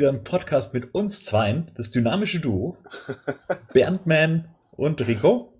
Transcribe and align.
wieder 0.00 0.08
ein 0.08 0.24
Podcast 0.24 0.72
mit 0.72 0.94
uns 0.94 1.24
zweien, 1.24 1.70
das 1.74 1.90
dynamische 1.90 2.40
Duo, 2.40 2.78
Berndman 3.74 4.48
und 4.72 5.06
Rico. 5.06 5.52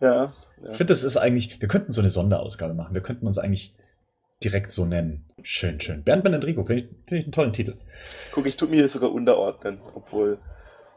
Ja. 0.00 0.32
ja. 0.62 0.70
Ich 0.70 0.76
finde, 0.76 0.92
das 0.92 1.04
ist 1.04 1.16
eigentlich, 1.16 1.60
wir 1.60 1.68
könnten 1.68 1.92
so 1.92 2.02
eine 2.02 2.10
Sonderausgabe 2.10 2.74
machen. 2.74 2.94
Wir 2.94 3.00
könnten 3.00 3.26
uns 3.26 3.38
eigentlich 3.38 3.74
direkt 4.44 4.70
so 4.70 4.84
nennen. 4.84 5.24
Schön, 5.42 5.80
schön. 5.80 6.04
Berndman 6.04 6.34
und 6.34 6.44
Rico, 6.44 6.64
finde 6.64 6.84
ich, 6.84 6.88
find 7.06 7.20
ich 7.20 7.24
einen 7.24 7.32
tollen 7.32 7.52
Titel. 7.54 7.76
Guck, 8.32 8.46
ich 8.46 8.56
tue 8.58 8.68
mir 8.68 8.76
hier 8.76 8.88
sogar 8.88 9.10
unterordnen, 9.10 9.80
obwohl 9.94 10.38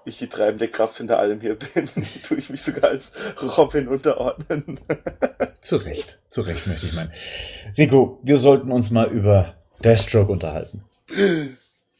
ich 0.03 0.17
die 0.17 0.27
treibende 0.27 0.67
Kraft 0.67 0.97
hinter 0.97 1.17
allem 1.17 1.39
hier 1.39 1.55
bin, 1.73 1.87
tue 2.23 2.37
ich 2.37 2.49
mich 2.49 2.61
sogar 2.61 2.91
als 2.91 3.13
Robin 3.57 3.87
unterordnen. 3.87 4.81
zu 5.61 5.77
Recht, 5.77 6.19
zu 6.27 6.41
Recht 6.41 6.67
möchte 6.67 6.87
ich 6.87 6.93
meinen. 6.93 7.11
Rico, 7.77 8.19
wir 8.21 8.35
sollten 8.35 8.69
uns 8.71 8.91
mal 8.91 9.07
über 9.07 9.55
Deathstroke 9.81 10.31
unterhalten. 10.31 10.83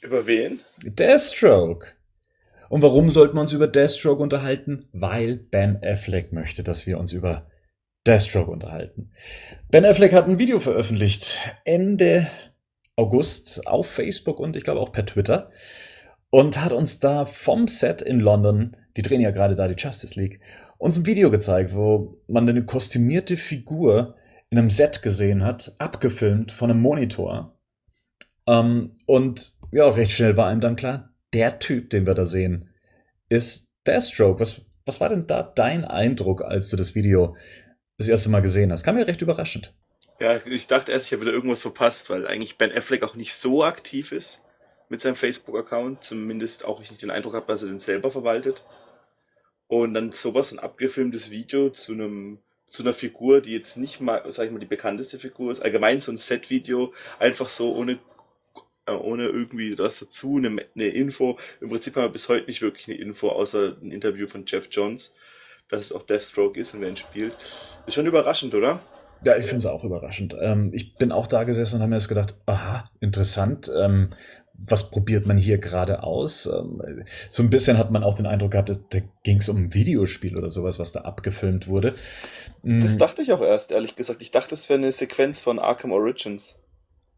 Über 0.02 0.26
wen? 0.26 0.60
Deathstroke. 0.84 1.88
Und 2.70 2.82
warum 2.82 3.12
sollten 3.12 3.36
wir 3.36 3.42
uns 3.42 3.54
über 3.54 3.68
Deathstroke 3.68 4.22
unterhalten? 4.22 4.88
Weil 4.94 5.36
Ben 5.36 5.80
Affleck 5.84 6.34
möchte, 6.34 6.64
dass 6.64 6.88
wir 6.88 6.98
uns 7.00 7.14
über 7.14 7.48
Deathstroke 8.08 8.50
unterhalten. 8.50 9.12
Ben 9.70 9.86
Affleck 9.86 10.14
hat 10.14 10.28
ein 10.28 10.40
Video 10.40 10.60
veröffentlicht 10.60 11.40
Ende 11.66 12.28
August 12.96 13.68
auf 13.68 13.88
Facebook 13.88 14.40
und 14.40 14.56
ich 14.56 14.64
glaube 14.64 14.80
auch 14.80 14.92
per 14.92 15.06
Twitter 15.06 15.52
und 16.32 16.60
hat 16.64 16.72
uns 16.72 17.00
da 17.00 17.26
vom 17.26 17.68
Set 17.68 18.02
in 18.02 18.20
London, 18.20 18.76
die 18.98 19.04
drehen 19.04 19.22
ja 19.22 19.32
gerade 19.32 19.56
da 19.56 19.68
die 19.68 19.82
Justice 19.82 20.20
League, 20.20 20.40
uns 20.80 20.98
ein 20.98 21.06
Video 21.06 21.30
gezeigt, 21.30 21.76
wo 21.76 22.18
man 22.28 22.50
eine 22.50 22.66
kostümierte 22.66 23.38
Figur 23.38 24.16
in 24.50 24.58
einem 24.58 24.72
Set 24.72 25.04
gesehen 25.04 25.44
hat, 25.44 25.76
abgefilmt 25.78 26.52
von 26.52 26.72
einem 26.72 26.82
Monitor. 26.82 27.56
Ähm, 28.48 28.92
und 29.06 29.54
ja, 29.72 29.88
recht 29.88 30.12
schnell 30.12 30.38
war 30.38 30.48
einem 30.48 30.62
dann 30.62 30.76
klar, 30.76 31.14
der 31.34 31.60
Typ, 31.60 31.90
den 31.90 32.06
wir 32.06 32.14
da 32.14 32.26
sehen, 32.26 32.70
ist 33.30 33.76
Deathstroke. 33.88 34.40
Was, 34.40 34.66
was 34.86 35.00
war 35.00 35.10
denn 35.10 35.28
da 35.28 35.44
dein 35.44 35.86
Eindruck, 35.86 36.42
als 36.42 36.70
du 36.70 36.78
das 36.78 36.96
Video 36.96 37.36
das 37.98 38.08
erste 38.08 38.30
Mal 38.30 38.42
gesehen 38.42 38.72
hast? 38.72 38.84
Kam 38.84 38.96
mir 38.96 39.08
recht 39.08 39.22
überraschend. 39.22 39.74
Ja, 40.20 40.40
ich 40.46 40.68
dachte 40.68 40.92
erst, 40.92 41.08
ich 41.08 41.14
habe 41.14 41.24
wieder 41.24 41.34
irgendwas 41.34 41.62
verpasst, 41.62 42.10
weil 42.10 42.28
eigentlich 42.28 42.58
Ben 42.58 42.72
Affleck 42.72 43.04
auch 43.04 43.16
nicht 43.16 43.34
so 43.34 43.64
aktiv 43.64 44.12
ist 44.12 44.44
mit 44.90 45.02
seinem 45.02 45.16
Facebook-Account. 45.16 46.04
Zumindest 46.04 46.66
auch 46.66 46.82
ich 46.82 46.92
nicht 46.92 47.02
den 47.02 47.10
Eindruck 47.10 47.34
habe, 47.34 47.48
dass 47.48 47.64
er 47.64 47.70
den 47.70 47.80
selber 47.80 48.12
verwaltet. 48.12 48.64
Und 49.68 49.94
dann 49.94 50.12
sowas, 50.12 50.52
ein 50.52 50.60
abgefilmtes 50.60 51.32
Video 51.32 51.70
zu 51.70 51.94
einem 51.94 52.40
zu 52.72 52.84
einer 52.84 52.94
Figur, 52.94 53.42
die 53.42 53.52
jetzt 53.52 53.76
nicht 53.76 54.00
mal, 54.00 54.24
sag 54.30 54.46
ich 54.46 54.52
mal, 54.52 54.60
die 54.60 54.66
bekannteste 54.66 55.20
Figur 55.20 55.52
ist. 55.52 55.60
Allgemein 55.60 56.00
so 56.00 56.12
ein 56.12 56.18
Set-Video, 56.18 56.94
einfach 57.20 57.50
so 57.50 57.76
ohne 57.76 58.00
ohne 58.88 59.28
irgendwie 59.28 59.78
was 59.78 60.00
dazu, 60.00 60.38
eine, 60.38 60.66
eine 60.76 60.88
Info. 60.88 61.38
Im 61.60 61.70
Prinzip 61.70 61.96
haben 61.96 62.04
wir 62.04 62.10
bis 62.10 62.30
heute 62.30 62.48
nicht 62.48 62.62
wirklich 62.62 62.88
eine 62.88 62.98
Info, 62.98 63.30
außer 63.30 63.78
ein 63.82 63.92
Interview 63.92 64.28
von 64.28 64.44
Jeff 64.46 64.68
Johns, 64.72 65.16
dass 65.70 65.80
es 65.82 65.94
auch 65.94 66.04
Deathstroke 66.04 66.60
ist 66.60 66.74
und 66.74 66.82
wer 66.82 66.90
ihn 66.90 66.98
spielt. 66.98 67.34
Ist 67.86 67.94
schon 67.94 68.08
überraschend, 68.08 68.54
oder? 68.56 68.82
Ja, 69.24 69.38
ich 69.38 69.46
finde 69.46 69.58
es 69.58 69.66
auch 69.68 69.84
überraschend. 69.84 70.36
Ähm, 70.40 70.72
ich 70.74 70.96
bin 70.96 71.12
auch 71.12 71.28
da 71.28 71.44
gesessen 71.44 71.76
und 71.76 71.82
habe 71.82 71.92
mir 71.92 71.98
das 71.98 72.10
gedacht, 72.10 72.36
aha, 72.48 72.90
interessant. 73.00 73.72
Ähm, 73.76 74.14
was 74.54 74.92
probiert 74.92 75.26
man 75.26 75.38
hier 75.38 75.58
gerade 75.58 76.04
aus? 76.04 76.48
Ähm, 76.48 77.04
so 77.30 77.44
ein 77.44 77.50
bisschen 77.50 77.78
hat 77.78 77.92
man 77.92 78.04
auch 78.04 78.16
den 78.16 78.26
Eindruck 78.26 78.52
gehabt, 78.52 78.70
da 78.70 79.00
ging 79.24 79.38
es 79.38 79.50
um 79.50 79.58
ein 79.58 79.74
Videospiel 79.74 80.38
oder 80.38 80.50
sowas, 80.50 80.80
was 80.80 80.92
da 80.92 81.02
abgefilmt 81.02 81.68
wurde. 81.68 81.96
Das 82.64 82.92
hm. 82.92 82.98
dachte 83.00 83.22
ich 83.22 83.32
auch 83.32 83.42
erst, 83.42 83.72
ehrlich 83.72 83.96
gesagt. 83.96 84.22
Ich 84.22 84.32
dachte, 84.32 84.54
es 84.54 84.70
wäre 84.70 84.80
eine 84.80 84.92
Sequenz 84.92 85.42
von 85.42 85.60
Arkham 85.60 85.92
Origins. 85.92 86.61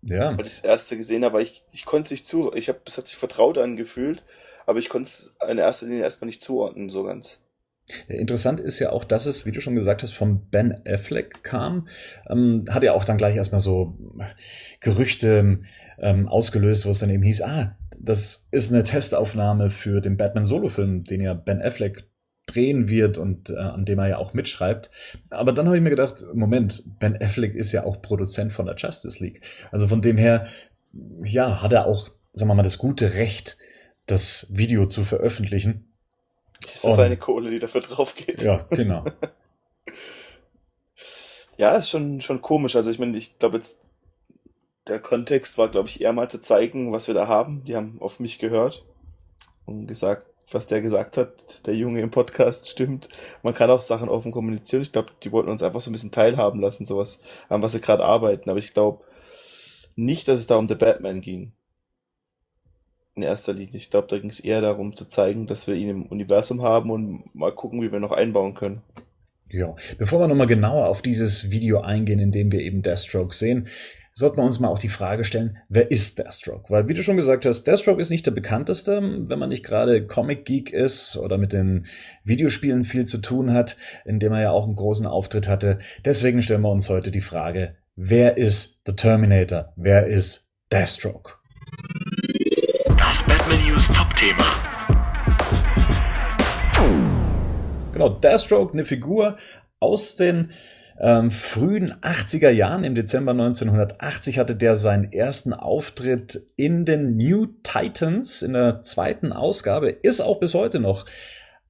Ja. 0.06 0.38
Weil 0.38 0.46
ich 0.46 0.56
das 0.56 0.60
erste 0.60 0.98
gesehen 0.98 1.24
habe, 1.24 1.36
weil 1.36 1.44
ich, 1.44 1.64
ich 1.72 1.86
konnte 1.86 2.06
es 2.06 2.12
nicht 2.12 2.26
zu, 2.26 2.54
ich 2.54 2.70
habe, 2.70 2.80
es 2.86 2.98
hat 2.98 3.08
sich 3.08 3.18
vertraut 3.18 3.58
angefühlt, 3.58 4.24
aber 4.66 4.80
ich 4.80 4.90
konnte 4.90 5.08
es 5.08 5.36
in 5.50 5.58
erster 5.58 5.86
Linie 5.86 6.02
erstmal 6.04 6.28
nicht 6.28 6.42
zuordnen, 6.42 6.90
so 6.90 7.04
ganz. 7.04 7.44
Interessant 8.08 8.62
ist 8.62 8.80
ja 8.80 8.92
auch, 8.92 9.04
dass 9.04 9.26
es, 9.26 9.46
wie 9.46 9.52
du 9.52 9.60
schon 9.60 9.76
gesagt 9.76 10.04
hast, 10.04 10.14
von 10.14 10.50
Ben 10.50 10.82
Affleck 10.86 11.44
kam. 11.44 11.90
Ähm, 12.30 12.64
hat 12.70 12.84
ja 12.84 12.94
auch 12.94 13.04
dann 13.04 13.18
gleich 13.18 13.36
erstmal 13.36 13.60
so 13.60 13.98
Gerüchte 14.80 15.60
ähm, 16.00 16.28
ausgelöst, 16.30 16.86
wo 16.86 16.92
es 16.92 17.00
dann 17.00 17.10
eben 17.10 17.24
hieß, 17.24 17.42
ah, 17.42 17.78
das 18.00 18.48
ist 18.52 18.72
eine 18.72 18.84
Testaufnahme 18.84 19.70
für 19.70 20.00
den 20.00 20.16
Batman-Solo-Film, 20.16 21.04
den 21.04 21.22
ja 21.22 21.34
Ben 21.34 21.62
Affleck 21.62 22.06
drehen 22.54 22.88
wird 22.90 23.18
und 23.18 23.50
äh, 23.50 23.58
an 23.58 23.86
dem 23.86 24.00
er 24.00 24.08
ja 24.08 24.18
auch 24.18 24.34
mitschreibt. 24.34 24.92
Aber 25.30 25.52
dann 25.52 25.66
habe 25.66 25.78
ich 25.78 25.84
mir 25.84 25.90
gedacht, 25.90 26.24
Moment, 26.34 26.84
Ben 27.00 27.20
Affleck 27.22 27.56
ist 27.56 27.72
ja 27.72 27.84
auch 27.84 28.02
Produzent 28.02 28.54
von 28.54 28.66
der 28.66 28.76
Justice 28.76 29.24
League. 29.24 29.42
Also 29.72 29.88
von 29.88 30.02
dem 30.02 30.18
her, 30.18 30.48
ja, 31.24 31.62
hat 31.62 31.74
er 31.74 31.88
auch, 31.88 32.10
sagen 32.34 32.50
wir 32.50 32.56
mal, 32.56 32.64
das 32.64 32.78
gute 32.78 33.16
Recht, 33.16 33.58
das 34.06 34.48
Video 34.52 34.86
zu 34.86 35.06
veröffentlichen. 35.06 35.94
Ist 36.74 36.86
das 36.86 36.96
seine 36.96 37.18
Kohle, 37.18 37.52
die 37.52 37.60
dafür 37.60 37.82
drauf 37.82 38.16
geht? 38.16 38.42
Ja, 38.42 38.66
genau. 38.70 39.06
ja, 41.58 41.76
ist 41.76 41.90
schon, 41.90 42.22
schon 42.22 42.42
komisch. 42.42 42.76
Also 42.76 42.90
ich 42.90 43.00
meine, 43.00 43.18
ich 43.18 43.38
glaube 43.40 43.58
jetzt, 43.58 43.82
der 44.88 45.00
Kontext 45.00 45.58
war, 45.58 45.70
glaube 45.70 45.90
ich, 45.90 46.02
eher 46.02 46.14
mal 46.14 46.30
zu 46.30 46.40
zeigen, 46.40 46.92
was 46.92 47.08
wir 47.08 47.14
da 47.14 47.28
haben. 47.28 47.64
Die 47.66 47.76
haben 47.76 48.02
auf 48.02 48.20
mich 48.20 48.40
gehört 48.40 48.84
und 49.66 49.88
gesagt, 49.88 50.28
was 50.52 50.68
der 50.68 50.82
gesagt 50.82 51.18
hat, 51.18 51.66
der 51.66 51.76
Junge 51.76 52.02
im 52.02 52.12
Podcast, 52.12 52.70
stimmt. 52.70 53.10
Man 53.42 53.54
kann 53.54 53.72
auch 53.72 53.82
Sachen 53.82 54.10
offen 54.10 54.32
kommunizieren. 54.32 54.84
Ich 54.84 54.92
glaube, 54.92 55.12
die 55.24 55.32
wollten 55.32 55.50
uns 55.50 55.64
einfach 55.64 55.82
so 55.82 55.90
ein 55.90 55.94
bisschen 55.94 56.12
teilhaben 56.12 56.62
lassen, 56.62 56.86
sowas, 56.86 57.22
an 57.50 57.62
was 57.62 57.72
sie 57.72 57.82
gerade 57.82 58.04
arbeiten. 58.04 58.50
Aber 58.50 58.60
ich 58.60 58.74
glaube 58.74 59.04
nicht, 59.96 60.28
dass 60.28 60.40
es 60.40 60.48
da 60.48 60.58
um 60.58 60.68
The 60.68 60.76
Batman 60.76 61.22
ging 61.22 61.54
in 63.16 63.24
erster 63.24 63.54
Linie. 63.54 63.76
Ich 63.76 63.90
glaube, 63.90 64.08
da 64.08 64.18
ging 64.18 64.30
es 64.30 64.40
eher 64.40 64.62
darum 64.62 64.96
zu 64.96 65.06
zeigen, 65.06 65.46
dass 65.48 65.68
wir 65.68 65.76
ihn 65.76 65.90
im 65.90 66.06
Universum 66.06 66.62
haben 66.62 66.90
und 66.90 67.34
mal 67.36 67.54
gucken, 67.54 67.82
wie 67.82 67.92
wir 67.92 68.00
noch 68.00 68.12
einbauen 68.12 68.56
können. 68.56 68.82
Ja, 69.50 69.76
bevor 70.00 70.20
wir 70.20 70.28
nochmal 70.28 70.48
genauer 70.48 70.88
auf 70.88 71.04
dieses 71.04 71.52
Video 71.52 71.82
eingehen, 71.82 72.18
in 72.18 72.32
dem 72.32 72.52
wir 72.52 72.62
eben 72.62 72.82
Deathstroke 72.82 73.36
sehen, 73.36 73.68
sollten 74.14 74.38
wir 74.38 74.44
uns 74.44 74.60
mal 74.60 74.68
auch 74.68 74.80
die 74.80 74.90
Frage 74.90 75.24
stellen, 75.24 75.58
wer 75.70 75.90
ist 75.90 76.20
Deathstroke? 76.20 76.70
Weil, 76.70 76.88
wie 76.88 76.94
du 76.94 77.02
schon 77.02 77.18
gesagt 77.18 77.46
hast, 77.46 77.64
Deathstroke 77.64 78.00
ist 78.00 78.12
nicht 78.12 78.26
der 78.26 78.32
bekannteste, 78.32 79.02
wenn 79.02 79.40
man 79.40 79.50
nicht 79.50 79.66
gerade 79.66 80.06
Comic-Geek 80.06 80.72
ist 80.72 81.18
oder 81.18 81.38
mit 81.38 81.52
den 81.52 81.88
Videospielen 82.24 82.84
viel 82.84 83.06
zu 83.06 83.18
tun 83.18 83.52
hat, 83.52 83.76
in 84.06 84.20
dem 84.20 84.32
er 84.34 84.42
ja 84.42 84.52
auch 84.52 84.66
einen 84.66 84.76
großen 84.76 85.08
Auftritt 85.08 85.48
hatte. 85.48 85.80
Deswegen 86.06 86.42
stellen 86.42 86.62
wir 86.62 86.72
uns 86.72 86.90
heute 86.90 87.10
die 87.10 87.22
Frage, 87.22 87.76
wer 87.96 88.38
ist 88.38 88.84
The 88.86 88.94
Terminator? 88.94 89.74
Wer 89.76 90.06
ist 90.06 90.54
Deathstroke? 90.72 91.34
Batman 93.28 93.66
News 93.68 93.88
Top-Thema. 93.88 94.44
Genau, 97.94 98.10
Deathstroke, 98.10 98.74
eine 98.74 98.86
Figur 98.86 99.38
aus 99.80 100.16
den 100.16 100.52
ähm, 101.04 101.32
frühen 101.32 101.94
80er 101.96 102.50
Jahren. 102.50 102.86
Im 102.86 102.96
Dezember 102.96 103.32
1980 103.32 104.40
hatte 104.40 104.56
der 104.56 104.78
seinen 104.78 105.12
ersten 105.12 105.52
Auftritt 105.52 106.40
in 106.56 106.86
den 106.86 107.18
New 107.18 107.48
Titans 107.62 108.42
in 108.42 108.54
der 108.54 108.82
zweiten 108.82 109.34
Ausgabe. 109.34 109.90
Ist 109.90 110.22
auch 110.22 110.40
bis 110.40 110.54
heute 110.54 110.80
noch 110.80 111.06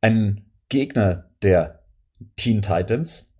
ein 0.01 0.45
Gegner 0.69 1.31
der 1.41 1.79
Teen 2.35 2.61
Titans. 2.61 3.33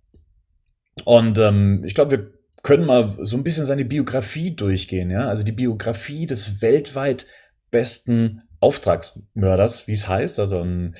Und 1.04 1.38
ähm, 1.38 1.84
ich 1.84 1.94
glaube, 1.94 2.10
wir 2.10 2.32
können 2.64 2.86
mal 2.86 3.16
so 3.20 3.36
ein 3.36 3.44
bisschen 3.44 3.66
seine 3.66 3.84
Biografie 3.84 4.50
durchgehen. 4.50 5.10
Ja? 5.10 5.28
Also 5.28 5.44
die 5.44 5.52
Biografie 5.52 6.26
des 6.26 6.60
weltweit 6.60 7.26
besten 7.70 8.42
Auftragsmörders, 8.58 9.86
wie 9.86 9.92
es 9.92 10.08
heißt, 10.08 10.40
also 10.40 10.60
ein 10.60 10.96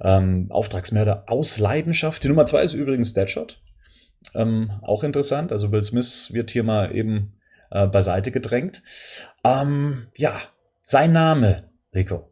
ähm, 0.00 0.46
Auftragsmörder 0.48 1.24
aus 1.26 1.58
Leidenschaft. 1.58 2.24
Die 2.24 2.28
Nummer 2.28 2.46
zwei 2.46 2.62
ist 2.62 2.72
übrigens 2.72 3.12
Deadshot. 3.12 3.60
Ähm, 4.34 4.70
auch 4.82 5.04
interessant. 5.04 5.52
Also 5.52 5.72
Will 5.72 5.82
Smith 5.82 6.32
wird 6.32 6.50
hier 6.50 6.62
mal 6.62 6.94
eben 6.94 7.38
äh, 7.70 7.86
beiseite 7.86 8.30
gedrängt. 8.30 8.82
Ähm, 9.44 10.08
ja, 10.16 10.40
sein 10.82 11.12
Name, 11.12 11.70
Rico. 11.94 12.30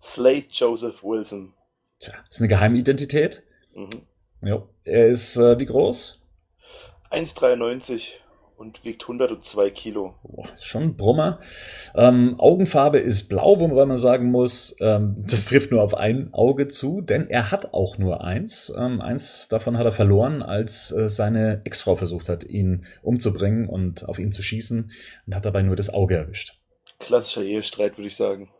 Slade 0.00 0.46
Joseph 0.50 1.02
Wilson. 1.02 1.54
Tja, 2.00 2.14
ist 2.28 2.40
eine 2.40 2.48
Geheimidentität. 2.48 3.42
Mhm. 3.74 3.88
Ja, 4.42 4.62
er 4.84 5.08
ist 5.08 5.36
äh, 5.36 5.58
wie 5.58 5.64
groß? 5.64 6.22
1,93 7.10 8.16
und 8.56 8.84
wiegt 8.84 9.02
102 9.02 9.70
Kilo. 9.70 10.14
Boah, 10.22 10.46
schon 10.60 10.82
ein 10.82 10.96
Brummer. 10.96 11.40
Ähm, 11.94 12.36
Augenfarbe 12.38 12.98
ist 12.98 13.28
blau, 13.28 13.58
wobei 13.58 13.84
man 13.84 13.98
sagen 13.98 14.30
muss, 14.30 14.76
ähm, 14.80 15.16
das 15.26 15.46
trifft 15.46 15.70
nur 15.70 15.82
auf 15.82 15.94
ein 15.94 16.32
Auge 16.32 16.68
zu, 16.68 17.00
denn 17.00 17.28
er 17.28 17.50
hat 17.50 17.74
auch 17.74 17.98
nur 17.98 18.22
eins. 18.22 18.72
Ähm, 18.78 19.00
eins 19.00 19.48
davon 19.48 19.76
hat 19.78 19.86
er 19.86 19.92
verloren, 19.92 20.42
als 20.42 20.92
äh, 20.92 21.08
seine 21.08 21.60
Ex-Frau 21.64 21.96
versucht 21.96 22.28
hat, 22.28 22.44
ihn 22.44 22.86
umzubringen 23.02 23.68
und 23.68 24.08
auf 24.08 24.18
ihn 24.18 24.32
zu 24.32 24.42
schießen 24.42 24.90
und 25.26 25.34
hat 25.34 25.44
dabei 25.44 25.62
nur 25.62 25.76
das 25.76 25.92
Auge 25.92 26.16
erwischt. 26.16 26.58
Klassischer 26.98 27.42
Ehestreit, 27.42 27.98
würde 27.98 28.08
ich 28.08 28.16
sagen. 28.16 28.50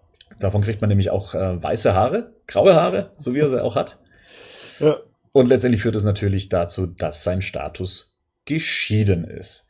Davon 0.41 0.62
kriegt 0.62 0.81
man 0.81 0.88
nämlich 0.88 1.11
auch 1.11 1.35
äh, 1.35 1.62
weiße 1.62 1.94
Haare, 1.94 2.35
graue 2.46 2.75
Haare, 2.75 3.12
so 3.17 3.35
wie 3.35 3.38
er 3.38 3.49
sie 3.49 3.62
auch 3.62 3.76
hat. 3.76 4.00
Ja. 4.81 4.99
Und 5.32 5.49
letztendlich 5.49 5.82
führt 5.82 5.96
es 5.96 6.05
natürlich 6.05 6.49
dazu, 6.49 6.87
dass 6.87 7.25
sein 7.25 7.43
Status 7.43 8.17
geschieden 8.44 9.25
ist. 9.25 9.69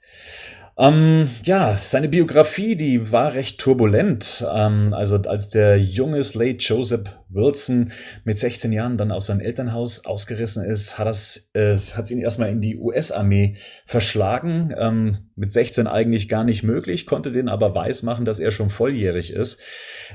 Ähm, 0.76 1.30
ja, 1.44 1.76
seine 1.76 2.08
Biografie, 2.08 2.74
die 2.74 3.12
war 3.12 3.34
recht 3.34 3.60
turbulent. 3.60 4.44
Ähm, 4.52 4.92
also 4.92 5.16
als 5.16 5.48
der 5.48 5.78
junge 5.78 6.20
Slade 6.24 6.56
Joseph 6.58 7.04
Wilson 7.28 7.92
mit 8.24 8.38
16 8.38 8.72
Jahren 8.72 8.98
dann 8.98 9.12
aus 9.12 9.26
seinem 9.26 9.40
Elternhaus 9.40 10.04
ausgerissen 10.04 10.64
ist, 10.64 10.98
hat 10.98 11.06
es, 11.06 11.50
äh, 11.54 11.76
hat 11.76 12.10
ihn 12.10 12.18
erstmal 12.18 12.50
in 12.50 12.60
die 12.60 12.76
US-Armee 12.76 13.56
verschlagen. 13.86 14.74
Ähm, 14.76 15.30
mit 15.36 15.52
16 15.52 15.86
eigentlich 15.86 16.28
gar 16.28 16.42
nicht 16.42 16.64
möglich, 16.64 17.06
konnte 17.06 17.30
den 17.30 17.48
aber 17.48 17.76
weismachen, 17.76 18.24
dass 18.24 18.40
er 18.40 18.50
schon 18.50 18.70
volljährig 18.70 19.32
ist. 19.32 19.60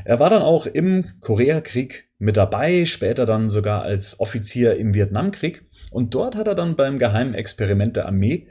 Er 0.03 0.19
war 0.19 0.29
dann 0.29 0.41
auch 0.41 0.65
im 0.65 1.05
Koreakrieg 1.21 2.09
mit 2.17 2.35
dabei, 2.35 2.83
später 2.83 3.25
dann 3.25 3.47
sogar 3.47 3.83
als 3.83 4.19
Offizier 4.19 4.75
im 4.75 4.93
Vietnamkrieg. 4.93 5.63
Und 5.89 6.13
dort 6.13 6.35
hat 6.35 6.47
er 6.47 6.55
dann 6.55 6.75
beim 6.75 6.99
geheimen 6.99 7.33
Experiment 7.33 7.95
der 7.95 8.07
Armee 8.07 8.47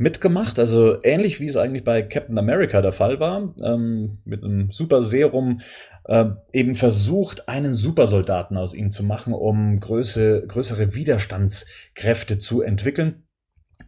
mitgemacht. 0.00 0.58
Also 0.58 0.96
ähnlich 1.02 1.40
wie 1.40 1.44
es 1.44 1.58
eigentlich 1.58 1.84
bei 1.84 2.00
Captain 2.02 2.38
America 2.38 2.80
der 2.80 2.92
Fall 2.92 3.20
war, 3.20 3.54
ähm, 3.62 4.18
mit 4.24 4.42
einem 4.42 4.70
Super 4.70 5.02
Serum 5.02 5.60
äh, 6.06 6.24
eben 6.52 6.74
versucht, 6.74 7.48
einen 7.48 7.74
Supersoldaten 7.74 8.56
aus 8.56 8.72
ihm 8.72 8.90
zu 8.90 9.04
machen, 9.04 9.34
um 9.34 9.78
größere, 9.78 10.46
größere 10.46 10.94
Widerstandskräfte 10.94 12.38
zu 12.38 12.62
entwickeln. 12.62 13.26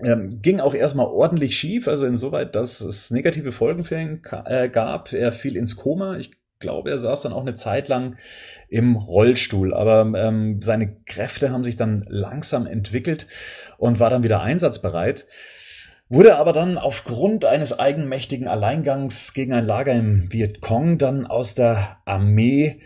Ähm, 0.04 0.28
ging 0.42 0.60
auch 0.60 0.74
erstmal 0.74 1.06
ordentlich 1.06 1.56
schief, 1.56 1.88
also 1.88 2.04
insoweit, 2.04 2.54
dass 2.56 2.82
es 2.82 3.10
negative 3.10 3.52
Folgen 3.52 3.84
für 3.84 3.98
ihn 3.98 4.22
äh, 4.44 4.68
gab. 4.68 5.14
Er 5.14 5.32
fiel 5.32 5.56
ins 5.56 5.76
Koma. 5.76 6.18
Ich 6.18 6.32
glaube, 6.58 6.90
er 6.90 6.98
saß 6.98 7.22
dann 7.22 7.32
auch 7.32 7.40
eine 7.40 7.54
Zeit 7.54 7.88
lang 7.88 8.16
im 8.68 8.96
Rollstuhl. 8.96 9.72
Aber 9.72 10.02
ähm, 10.18 10.60
seine 10.60 10.94
Kräfte 11.06 11.50
haben 11.50 11.64
sich 11.64 11.76
dann 11.76 12.04
langsam 12.08 12.66
entwickelt 12.66 13.26
und 13.78 13.98
war 13.98 14.10
dann 14.10 14.22
wieder 14.22 14.42
einsatzbereit 14.42 15.26
wurde 16.12 16.36
aber 16.36 16.52
dann 16.52 16.76
aufgrund 16.76 17.46
eines 17.46 17.78
eigenmächtigen 17.78 18.46
Alleingangs 18.46 19.32
gegen 19.32 19.54
ein 19.54 19.64
Lager 19.64 19.94
im 19.94 20.30
Vietcong 20.30 20.98
dann 20.98 21.26
aus 21.26 21.54
der 21.54 22.02
Armee 22.04 22.82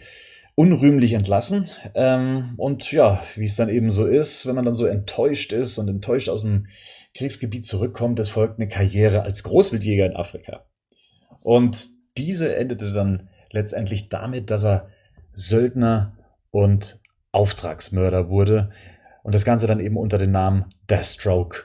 unrühmlich 0.55 1.13
entlassen. 1.13 1.69
Ähm, 1.97 2.55
und 2.57 2.93
ja, 2.93 3.21
wie 3.35 3.45
es 3.45 3.57
dann 3.57 3.69
eben 3.69 3.91
so 3.91 4.07
ist, 4.07 4.47
wenn 4.47 4.55
man 4.55 4.65
dann 4.65 4.77
so 4.77 4.87
enttäuscht 4.87 5.53
ist 5.53 5.77
und 5.79 5.89
enttäuscht 5.89 6.29
aus 6.29 6.43
dem 6.43 6.69
Kriegsgebiet 7.15 7.67
zurückkommt, 7.67 8.21
es 8.21 8.29
folgt 8.29 8.61
eine 8.61 8.69
Karriere 8.69 9.23
als 9.23 9.43
Großwildjäger 9.43 10.07
in 10.07 10.15
Afrika. 10.15 10.65
Und 11.41 11.89
diese 12.17 12.55
endete 12.55 12.93
dann 12.93 13.29
letztendlich 13.51 14.09
damit, 14.09 14.53
dass 14.53 14.65
er 14.65 14.89
Söldner 15.33 16.17
und 16.53 17.01
Auftragsmörder 17.33 18.29
wurde 18.29 18.71
und 19.25 19.35
das 19.35 19.45
Ganze 19.45 19.67
dann 19.67 19.81
eben 19.81 19.97
unter 19.97 20.17
dem 20.17 20.31
Namen 20.31 20.67
Deathstroke, 20.89 21.65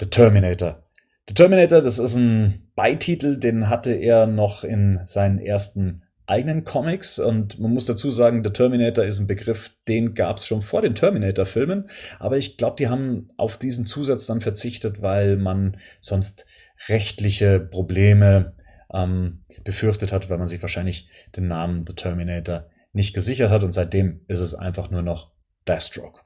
The 0.00 0.06
Terminator 0.06 0.82
The 1.28 1.34
Terminator, 1.34 1.82
das 1.82 1.98
ist 1.98 2.14
ein 2.14 2.70
Beititel, 2.76 3.38
den 3.38 3.68
hatte 3.68 3.92
er 3.92 4.26
noch 4.26 4.62
in 4.62 5.00
seinen 5.04 5.38
ersten 5.38 6.02
eigenen 6.26 6.64
Comics. 6.64 7.18
Und 7.18 7.58
man 7.58 7.72
muss 7.72 7.86
dazu 7.86 8.10
sagen, 8.10 8.44
The 8.44 8.50
Terminator 8.50 9.04
ist 9.04 9.18
ein 9.18 9.26
Begriff, 9.26 9.70
den 9.88 10.14
gab 10.14 10.38
es 10.38 10.46
schon 10.46 10.62
vor 10.62 10.82
den 10.82 10.94
Terminator-Filmen, 10.94 11.88
aber 12.18 12.36
ich 12.36 12.56
glaube, 12.56 12.76
die 12.78 12.88
haben 12.88 13.28
auf 13.36 13.58
diesen 13.58 13.86
Zusatz 13.86 14.26
dann 14.26 14.40
verzichtet, 14.40 15.02
weil 15.02 15.36
man 15.36 15.78
sonst 16.00 16.46
rechtliche 16.88 17.60
Probleme 17.60 18.54
ähm, 18.92 19.44
befürchtet 19.64 20.12
hat, 20.12 20.30
weil 20.30 20.38
man 20.38 20.46
sich 20.46 20.62
wahrscheinlich 20.62 21.08
den 21.36 21.48
Namen 21.48 21.84
The 21.86 21.94
Terminator 21.94 22.66
nicht 22.92 23.14
gesichert 23.14 23.50
hat. 23.50 23.62
Und 23.62 23.72
seitdem 23.72 24.20
ist 24.28 24.40
es 24.40 24.54
einfach 24.54 24.90
nur 24.90 25.02
noch 25.02 25.32
Deathstroke. 25.66 26.20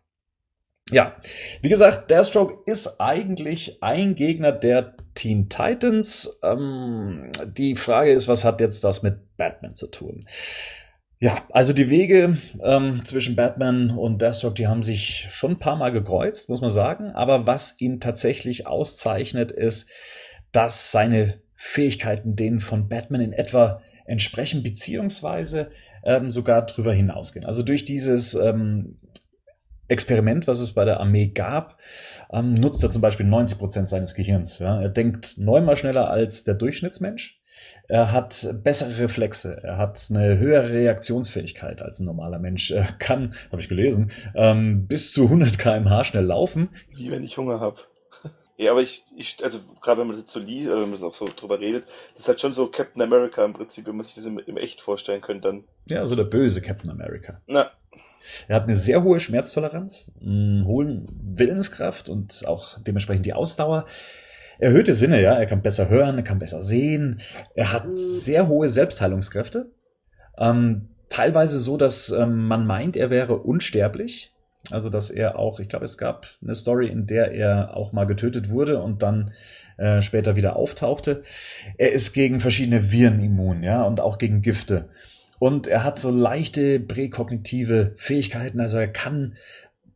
Ja, 0.90 1.16
wie 1.62 1.68
gesagt, 1.68 2.10
Deathstroke 2.10 2.58
ist 2.66 3.00
eigentlich 3.00 3.82
ein 3.82 4.14
Gegner 4.14 4.52
der 4.52 4.94
Teen 5.14 5.48
Titans. 5.48 6.40
Ähm, 6.42 7.30
die 7.56 7.76
Frage 7.76 8.12
ist, 8.12 8.28
was 8.28 8.44
hat 8.44 8.60
jetzt 8.60 8.84
das 8.84 9.02
mit 9.02 9.36
Batman 9.36 9.74
zu 9.74 9.86
tun? 9.88 10.26
Ja, 11.22 11.44
also 11.50 11.74
die 11.74 11.90
Wege 11.90 12.38
ähm, 12.62 13.04
zwischen 13.04 13.36
Batman 13.36 13.90
und 13.90 14.22
Deathstroke, 14.22 14.54
die 14.54 14.68
haben 14.68 14.82
sich 14.82 15.28
schon 15.30 15.52
ein 15.52 15.58
paar 15.58 15.76
Mal 15.76 15.92
gekreuzt, 15.92 16.48
muss 16.48 16.62
man 16.62 16.70
sagen. 16.70 17.10
Aber 17.10 17.46
was 17.46 17.78
ihn 17.80 18.00
tatsächlich 18.00 18.66
auszeichnet, 18.66 19.52
ist, 19.52 19.90
dass 20.50 20.90
seine 20.90 21.40
Fähigkeiten 21.56 22.36
denen 22.36 22.60
von 22.60 22.88
Batman 22.88 23.20
in 23.20 23.32
etwa 23.34 23.82
entsprechen, 24.06 24.62
beziehungsweise 24.62 25.70
ähm, 26.04 26.30
sogar 26.30 26.64
drüber 26.64 26.94
hinausgehen. 26.94 27.44
Also 27.44 27.62
durch 27.62 27.84
dieses 27.84 28.34
ähm, 28.34 28.96
Experiment, 29.90 30.46
was 30.46 30.60
es 30.60 30.72
bei 30.72 30.84
der 30.84 31.00
Armee 31.00 31.28
gab, 31.28 31.78
ähm, 32.32 32.54
nutzt 32.54 32.82
er 32.82 32.90
zum 32.90 33.02
Beispiel 33.02 33.26
90 33.26 33.58
Prozent 33.58 33.88
seines 33.88 34.14
Gehirns. 34.14 34.58
Ja. 34.58 34.80
Er 34.80 34.88
denkt 34.88 35.36
neunmal 35.38 35.76
schneller 35.76 36.10
als 36.10 36.44
der 36.44 36.54
Durchschnittsmensch. 36.54 37.40
Er 37.88 38.12
hat 38.12 38.48
bessere 38.62 38.98
Reflexe. 38.98 39.60
Er 39.62 39.76
hat 39.76 40.06
eine 40.10 40.38
höhere 40.38 40.70
Reaktionsfähigkeit 40.70 41.82
als 41.82 41.98
ein 41.98 42.06
normaler 42.06 42.38
Mensch. 42.38 42.70
Er 42.70 42.84
kann, 42.98 43.34
habe 43.50 43.60
ich 43.60 43.68
gelesen, 43.68 44.12
ähm, 44.34 44.86
bis 44.86 45.12
zu 45.12 45.24
100 45.24 45.58
km/h 45.58 46.04
schnell 46.04 46.24
laufen. 46.24 46.68
Wie 46.94 47.10
wenn 47.10 47.24
ich 47.24 47.36
Hunger 47.36 47.60
habe. 47.60 47.80
Ja, 48.56 48.72
aber 48.72 48.82
ich, 48.82 49.04
ich 49.16 49.38
also 49.42 49.58
gerade 49.80 50.00
wenn 50.00 50.06
man 50.06 50.14
das 50.14 50.24
jetzt 50.24 50.32
so 50.32 50.38
liest, 50.38 50.68
oder 50.68 50.82
wenn 50.82 50.90
man 50.90 50.92
das 50.92 51.02
auch 51.02 51.14
so 51.14 51.26
drüber 51.34 51.58
redet, 51.58 51.84
das 52.12 52.22
ist 52.22 52.28
halt 52.28 52.40
schon 52.42 52.52
so 52.52 52.66
Captain 52.66 53.02
America 53.02 53.42
im 53.42 53.54
Prinzip, 53.54 53.86
wenn 53.86 53.96
man 53.96 54.04
sich 54.04 54.16
das 54.16 54.26
im, 54.26 54.38
im 54.38 54.58
Echt 54.58 54.82
vorstellen 54.82 55.22
könnte 55.22 55.48
dann. 55.48 55.64
Ja, 55.86 56.04
so 56.04 56.14
der 56.14 56.24
böse 56.24 56.60
Captain 56.60 56.90
America. 56.90 57.40
Na, 57.46 57.70
er 58.48 58.56
hat 58.56 58.64
eine 58.64 58.76
sehr 58.76 59.02
hohe 59.02 59.20
Schmerztoleranz, 59.20 60.12
einen 60.20 60.64
hohen 60.64 61.06
Willenskraft 61.36 62.08
und 62.08 62.46
auch 62.46 62.78
dementsprechend 62.80 63.26
die 63.26 63.32
Ausdauer. 63.32 63.86
Erhöhte 64.58 64.92
Sinne, 64.92 65.22
ja. 65.22 65.34
Er 65.34 65.46
kann 65.46 65.62
besser 65.62 65.88
hören, 65.88 66.16
er 66.16 66.24
kann 66.24 66.38
besser 66.38 66.60
sehen. 66.60 67.20
Er 67.54 67.72
hat 67.72 67.96
sehr 67.96 68.48
hohe 68.48 68.68
Selbstheilungskräfte. 68.68 69.70
Ähm, 70.38 70.88
teilweise 71.08 71.58
so, 71.58 71.76
dass 71.76 72.10
ähm, 72.10 72.46
man 72.46 72.66
meint, 72.66 72.96
er 72.96 73.10
wäre 73.10 73.38
unsterblich. 73.38 74.32
Also, 74.70 74.90
dass 74.90 75.10
er 75.10 75.38
auch, 75.38 75.58
ich 75.58 75.68
glaube, 75.68 75.86
es 75.86 75.96
gab 75.96 76.26
eine 76.42 76.54
Story, 76.54 76.88
in 76.88 77.06
der 77.06 77.32
er 77.32 77.76
auch 77.76 77.92
mal 77.92 78.04
getötet 78.04 78.50
wurde 78.50 78.80
und 78.82 79.02
dann 79.02 79.32
äh, 79.78 80.02
später 80.02 80.36
wieder 80.36 80.56
auftauchte. 80.56 81.22
Er 81.78 81.92
ist 81.92 82.12
gegen 82.12 82.40
verschiedene 82.40 82.92
Viren 82.92 83.20
immun, 83.20 83.62
ja, 83.62 83.82
und 83.82 84.00
auch 84.00 84.18
gegen 84.18 84.42
Gifte. 84.42 84.90
Und 85.40 85.66
er 85.66 85.82
hat 85.82 85.98
so 85.98 86.12
leichte 86.12 86.78
präkognitive 86.78 87.94
Fähigkeiten, 87.96 88.60
also 88.60 88.76
er 88.76 88.86
kann, 88.86 89.34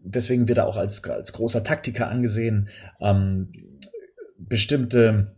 deswegen 0.00 0.48
wird 0.48 0.58
er 0.58 0.66
auch 0.66 0.78
als, 0.78 1.04
als 1.08 1.32
großer 1.32 1.62
Taktiker 1.62 2.08
angesehen, 2.08 2.70
ähm, 3.00 3.52
bestimmte 4.38 5.36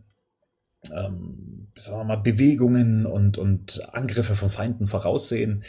ähm, 0.91 1.67
sagen 1.75 1.99
wir 1.99 2.03
mal, 2.05 2.15
Bewegungen 2.15 3.05
und, 3.05 3.37
und 3.37 3.81
Angriffe 3.93 4.35
von 4.35 4.49
Feinden 4.49 4.87
voraussehen. 4.87 5.63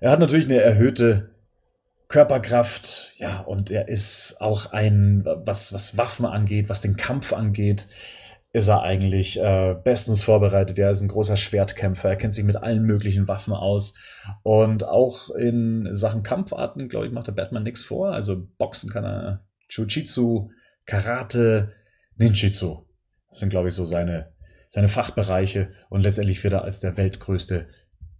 Er 0.00 0.10
hat 0.10 0.20
natürlich 0.20 0.46
eine 0.46 0.60
erhöhte 0.60 1.30
Körperkraft, 2.08 3.14
ja, 3.18 3.40
und 3.40 3.70
er 3.70 3.88
ist 3.88 4.40
auch 4.40 4.72
ein, 4.72 5.24
was, 5.24 5.72
was 5.72 5.96
Waffen 5.96 6.26
angeht, 6.26 6.68
was 6.68 6.80
den 6.80 6.96
Kampf 6.96 7.32
angeht, 7.32 7.88
ist 8.54 8.68
er 8.68 8.82
eigentlich 8.82 9.40
äh, 9.40 9.74
bestens 9.82 10.22
vorbereitet. 10.22 10.78
Er 10.78 10.92
ist 10.92 11.00
ein 11.00 11.08
großer 11.08 11.36
Schwertkämpfer. 11.36 12.10
Er 12.10 12.16
kennt 12.16 12.34
sich 12.34 12.44
mit 12.44 12.54
allen 12.54 12.84
möglichen 12.84 13.26
Waffen 13.26 13.52
aus. 13.52 13.94
Und 14.44 14.84
auch 14.84 15.30
in 15.30 15.88
Sachen 15.96 16.22
Kampfarten, 16.22 16.88
glaube 16.88 17.06
ich, 17.06 17.12
macht 17.12 17.26
der 17.26 17.32
Batman 17.32 17.64
nichts 17.64 17.82
vor. 17.82 18.12
Also 18.12 18.46
Boxen 18.56 18.90
kann 18.90 19.04
er, 19.04 19.44
Jiu-Jitsu, 19.68 20.50
Karate, 20.86 21.72
Ninjitsu. 22.16 22.86
Das 23.28 23.40
sind, 23.40 23.48
glaube 23.48 23.68
ich, 23.68 23.74
so 23.74 23.84
seine, 23.84 24.32
seine 24.70 24.88
Fachbereiche. 24.88 25.70
Und 25.90 26.02
letztendlich 26.02 26.44
wird 26.44 26.54
er 26.54 26.62
als 26.62 26.78
der 26.78 26.96
weltgrößte 26.96 27.66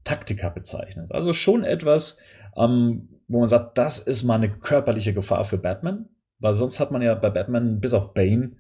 Taktiker 0.03 0.51
bezeichnet. 0.51 1.13
Also 1.13 1.33
schon 1.33 1.63
etwas, 1.63 2.19
ähm, 2.57 3.21
wo 3.29 3.39
man 3.39 3.49
sagt, 3.49 3.79
das 3.79 4.01
ist 4.01 4.25
mal 4.25 4.35
eine 4.35 4.51
körperliche 4.51 5.15
Gefahr 5.15 5.45
für 5.45 5.59
Batman. 5.59 6.09
Weil 6.41 6.55
sonst 6.55 6.81
hat 6.81 6.91
man 6.91 7.03
ja 7.03 7.15
bei 7.15 7.31
Batman 7.31 7.79
bis 7.79 7.95
auf 7.95 8.15
Bane 8.15 8.57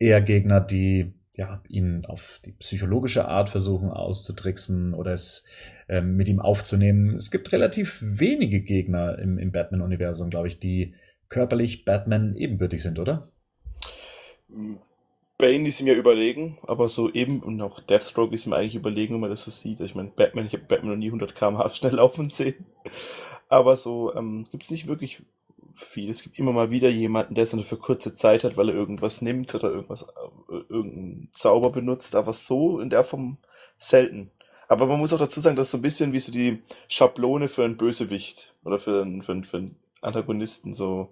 eher 0.00 0.20
Gegner, 0.20 0.60
die 0.60 1.12
ja, 1.36 1.62
ihn 1.68 2.04
auf 2.06 2.40
die 2.44 2.52
psychologische 2.52 3.28
Art 3.28 3.48
versuchen 3.48 3.90
auszutricksen 3.90 4.94
oder 4.94 5.12
es 5.12 5.46
ähm, 5.88 6.16
mit 6.16 6.28
ihm 6.28 6.40
aufzunehmen. 6.40 7.14
Es 7.14 7.30
gibt 7.30 7.52
relativ 7.52 7.98
wenige 8.02 8.62
Gegner 8.62 9.18
im, 9.18 9.38
im 9.38 9.52
Batman-Universum, 9.52 10.30
glaube 10.30 10.48
ich, 10.48 10.58
die 10.58 10.94
körperlich 11.28 11.84
Batman 11.84 12.34
ebenbürtig 12.34 12.82
sind, 12.82 12.98
oder? 12.98 13.30
Bane 15.38 15.68
ist 15.68 15.80
ihm 15.80 15.86
ja 15.86 15.94
überlegen, 15.94 16.58
aber 16.66 16.88
so 16.88 17.10
eben, 17.12 17.40
und 17.40 17.60
auch 17.60 17.80
Deathstroke 17.80 18.34
ist 18.34 18.46
ihm 18.46 18.52
eigentlich 18.52 18.74
überlegen, 18.74 19.14
wenn 19.14 19.20
man 19.20 19.30
das 19.30 19.42
so 19.42 19.50
sieht. 19.50 19.80
Ich 19.80 19.94
meine, 19.94 20.10
Batman, 20.10 20.46
ich 20.46 20.52
habe 20.52 20.64
Batman 20.64 20.92
noch 20.92 20.98
nie 20.98 21.06
100 21.06 21.34
km/h 21.34 21.70
schnell 21.74 21.94
laufen 21.94 22.28
sehen. 22.28 22.66
Aber 23.48 23.76
so 23.76 24.14
ähm, 24.14 24.46
gibt 24.50 24.64
es 24.64 24.70
nicht 24.70 24.88
wirklich 24.88 25.22
viel. 25.74 26.10
Es 26.10 26.22
gibt 26.22 26.38
immer 26.38 26.52
mal 26.52 26.70
wieder 26.70 26.88
jemanden, 26.88 27.34
der 27.34 27.44
es 27.44 27.52
nur 27.52 27.64
für 27.64 27.76
kurze 27.76 28.14
Zeit 28.14 28.44
hat, 28.44 28.56
weil 28.56 28.68
er 28.68 28.74
irgendwas 28.74 29.22
nimmt 29.22 29.54
oder 29.54 29.70
irgendwas, 29.70 30.02
äh, 30.02 30.54
irgendeinen 30.68 31.30
Zauber 31.32 31.70
benutzt, 31.70 32.14
aber 32.14 32.32
so 32.32 32.80
in 32.80 32.90
der 32.90 33.04
Form 33.04 33.38
selten. 33.78 34.30
Aber 34.68 34.86
man 34.86 35.00
muss 35.00 35.12
auch 35.12 35.18
dazu 35.18 35.40
sagen, 35.40 35.56
dass 35.56 35.70
so 35.70 35.78
ein 35.78 35.82
bisschen 35.82 36.12
wie 36.12 36.20
so 36.20 36.32
die 36.32 36.62
Schablone 36.88 37.48
für 37.48 37.64
einen 37.64 37.76
Bösewicht 37.76 38.54
oder 38.64 38.78
für 38.78 39.02
einen, 39.02 39.22
für 39.22 39.32
einen, 39.32 39.44
für 39.44 39.56
einen 39.56 39.76
Antagonisten 40.00 40.74
so 40.74 41.10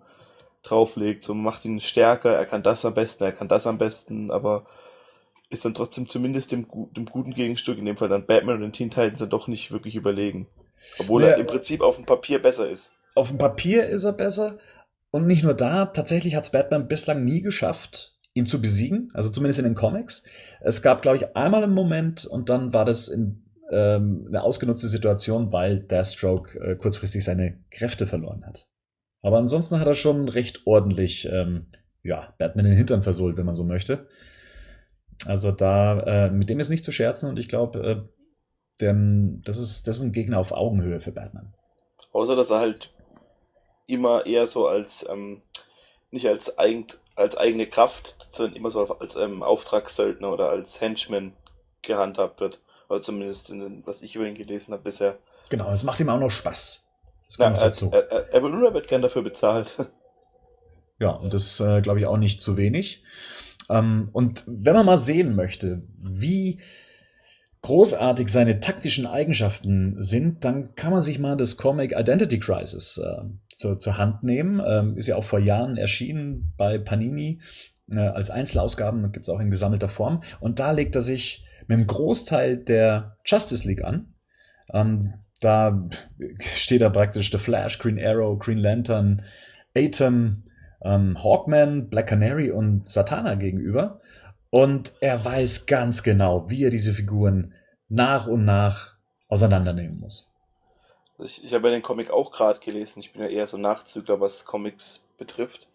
drauflegt. 0.63 1.23
So 1.23 1.35
macht 1.35 1.65
ihn 1.65 1.81
stärker, 1.81 2.33
er 2.33 2.47
kann 2.47 2.63
das 2.63 2.85
am 2.85 2.95
besten, 2.95 3.25
er 3.25 3.33
kann 3.33 3.49
das 3.49 3.67
am 3.67 3.79
besten, 3.79 4.31
aber 4.31 4.67
ist 5.51 5.65
dann 5.65 5.75
trotzdem 5.75 6.09
zumindest 6.09 6.53
dem, 6.53 6.67
dem 6.95 7.07
guten 7.07 7.33
Gegenstück, 7.33 7.79
in 7.79 7.87
dem 7.87 7.97
Fall 7.97 8.09
dann 8.09 8.27
Batman 8.27 8.57
und 8.57 8.63
den 8.63 8.73
Teen 8.73 8.91
Titans, 8.91 9.21
dann 9.21 9.31
doch 9.31 9.49
nicht 9.49 9.73
wirklich 9.73 9.97
überlegen. 9.97 10.47
Obwohl 10.99 11.23
ja, 11.23 11.31
er 11.31 11.39
im 11.39 11.47
Prinzip 11.47 11.81
auf 11.81 11.97
dem 11.97 12.05
Papier 12.05 12.41
besser 12.41 12.69
ist. 12.69 12.95
Auf 13.19 13.31
dem 13.31 13.39
Papier 13.39 13.89
ist 13.89 14.05
er 14.05 14.13
besser. 14.13 14.59
Und 15.11 15.27
nicht 15.27 15.43
nur 15.43 15.55
da, 15.55 15.87
tatsächlich 15.87 16.37
hat 16.37 16.45
es 16.45 16.53
Batman 16.53 16.87
bislang 16.87 17.25
nie 17.25 17.41
geschafft, 17.41 18.17
ihn 18.33 18.47
zu 18.47 18.61
besiegen, 18.61 19.11
also 19.13 19.29
zumindest 19.29 19.59
in 19.59 19.65
den 19.65 19.75
Comics. 19.75 20.23
Es 20.61 20.83
gab, 20.83 21.03
glaube 21.03 21.17
ich, 21.17 21.35
einmal 21.35 21.65
einen 21.65 21.75
Moment 21.75 22.25
und 22.25 22.49
dann 22.49 22.73
war 22.73 22.85
das 22.85 23.09
in 23.09 23.43
ähm, 23.73 24.27
eine 24.29 24.45
ausgenutzte 24.45 24.87
Situation, 24.87 25.51
weil 25.51 25.81
Deathstroke 25.81 26.61
äh, 26.61 26.77
kurzfristig 26.77 27.25
seine 27.25 27.59
Kräfte 27.73 28.07
verloren 28.07 28.47
hat. 28.47 28.69
Aber 29.21 29.39
ansonsten 29.39 29.81
hat 29.81 29.89
er 29.89 29.95
schon 29.95 30.29
recht 30.29 30.65
ordentlich 30.65 31.29
ähm, 31.29 31.73
ja, 32.05 32.35
Batman 32.39 32.67
den 32.67 32.77
Hintern 32.77 33.03
versohlt, 33.03 33.37
wenn 33.37 33.47
man 33.47 33.55
so 33.55 33.65
möchte. 33.65 34.07
Also 35.27 35.51
da, 35.51 36.27
äh, 36.27 36.31
mit 36.31 36.49
dem 36.51 36.61
ist 36.61 36.71
nicht 36.71 36.85
zu 36.85 36.93
scherzen 36.93 37.29
und 37.29 37.37
ich 37.41 37.49
glaube, 37.49 38.09
äh, 38.79 38.95
das 39.43 39.59
ist, 39.59 39.89
das 39.89 39.99
ist 39.99 40.05
ein 40.05 40.13
Gegner 40.13 40.39
auf 40.39 40.53
Augenhöhe 40.53 41.01
für 41.01 41.11
Batman. 41.11 41.53
Außer, 42.13 42.37
dass 42.37 42.51
er 42.51 42.61
halt 42.61 42.93
immer 43.89 44.27
eher 44.27 44.47
so 44.47 44.69
als, 44.69 45.09
ähm, 45.11 45.43
nicht 46.11 46.29
als, 46.29 46.59
eigen, 46.59 46.87
als 47.17 47.37
eigene 47.37 47.67
Kraft, 47.67 48.15
sondern 48.31 48.55
immer 48.55 48.71
so 48.71 48.85
als 48.99 49.17
ähm, 49.17 49.43
Auftragssöldner 49.43 50.33
oder 50.33 50.51
als 50.51 50.81
Henchman 50.81 51.33
gehandhabt 51.83 52.41
wird. 52.41 52.63
Oder 52.89 53.01
zumindest, 53.01 53.51
in, 53.51 53.83
was 53.87 54.03
ich 54.03 54.15
über 54.15 54.27
ihn 54.27 54.35
gelesen 54.35 54.73
habe 54.73 54.85
bisher. 54.85 55.19
Genau, 55.49 55.71
es 55.71 55.83
macht 55.83 56.01
ihm 56.01 56.09
auch 56.09 56.21
noch 56.21 56.31
Spaß. 56.31 56.87
Na, 57.39 57.51
dazu. 57.51 57.91
Er, 57.93 58.11
er, 58.11 58.33
er, 58.33 58.43
er 58.43 58.75
wird 58.75 58.89
gern 58.89 59.03
dafür 59.03 59.23
bezahlt. 59.23 59.75
Ja, 61.01 61.11
und 61.11 61.33
das 61.33 61.61
äh, 61.61 61.81
glaube 61.81 62.01
ich 62.01 62.07
auch 62.07 62.17
nicht 62.17 62.43
zu 62.43 62.57
wenig. 62.57 63.05
Ähm, 63.69 64.09
und 64.13 64.43
wenn 64.49 64.75
man 64.75 64.85
mal 64.85 64.99
sehen 64.99 65.37
möchte, 65.37 65.83
wie 65.97 66.61
großartig 67.63 68.29
seine 68.29 68.61
taktischen 68.61 69.07
Eigenschaften 69.07 70.03
sind, 70.03 70.45
dann 70.45 70.75
kann 70.75 70.93
man 70.93 71.03
sich 71.03 71.19
mal 71.19 71.37
das 71.37 71.57
Comic 71.57 71.93
Identity 71.93 72.41
Crisis 72.41 72.99
äh, 72.99 73.25
zur, 73.59 73.79
zur 73.79 73.99
Hand 73.99 74.23
nehmen. 74.23 74.63
Ähm, 74.65 74.97
ist 74.97 75.09
ja 75.09 75.17
auch 75.17 75.25
vor 75.25 75.41
Jahren 75.41 75.77
erschienen 75.77 76.55
bei 76.57 76.79
Panini 76.79 77.41
äh, 77.93 77.99
als 77.99 78.31
Einzelausgaben, 78.31 79.11
gibt 79.13 79.27
es 79.27 79.29
auch 79.29 79.41
in 79.41 79.51
gesammelter 79.51 79.89
Form. 79.89 80.23
Und 80.41 80.61
da 80.61 80.71
legt 80.71 80.95
er 80.95 81.03
sich 81.03 81.45
mit 81.67 81.77
einem 81.77 81.87
Großteil 81.87 82.57
der 82.57 83.17
Justice 83.25 83.67
League 83.67 83.85
an. 83.85 84.15
Ähm, 84.73 85.15
da 85.41 85.89
steht 86.41 86.83
er 86.83 86.91
praktisch 86.91 87.31
The 87.31 87.39
Flash, 87.39 87.79
Green 87.79 87.99
Arrow, 87.99 88.39
Green 88.39 88.59
Lantern, 88.59 89.23
Atom, 89.77 90.45
ähm, 90.83 91.23
Hawkman, 91.23 91.89
Black 91.89 92.09
Canary 92.09 92.51
und 92.51 92.89
Satana 92.89 93.35
gegenüber. 93.35 94.01
Und 94.51 94.93
er 95.01 95.25
weiß 95.25 95.67
ganz 95.67 96.03
genau, 96.03 96.49
wie 96.49 96.65
er 96.65 96.71
diese 96.71 96.95
Figuren 96.95 97.53
nach 97.89 98.29
und 98.29 98.45
nach 98.45 98.95
auseinandernehmen 99.29 99.99
muss. 99.99 100.38
Ich, 101.19 101.45
ich 101.45 101.53
habe 101.55 101.69
ja 101.69 101.75
den 101.75 101.83
Comic 101.83 102.11
auch 102.11 102.33
gerade 102.33 102.61
gelesen. 102.61 103.01
Ich 103.01 103.13
bin 103.13 103.23
ja 103.23 103.29
eher 103.29 103.47
so 103.47 103.57
Nachzügler, 103.57 104.21
was 104.21 104.45
Comics 104.45 105.09
betrifft. 105.19 105.69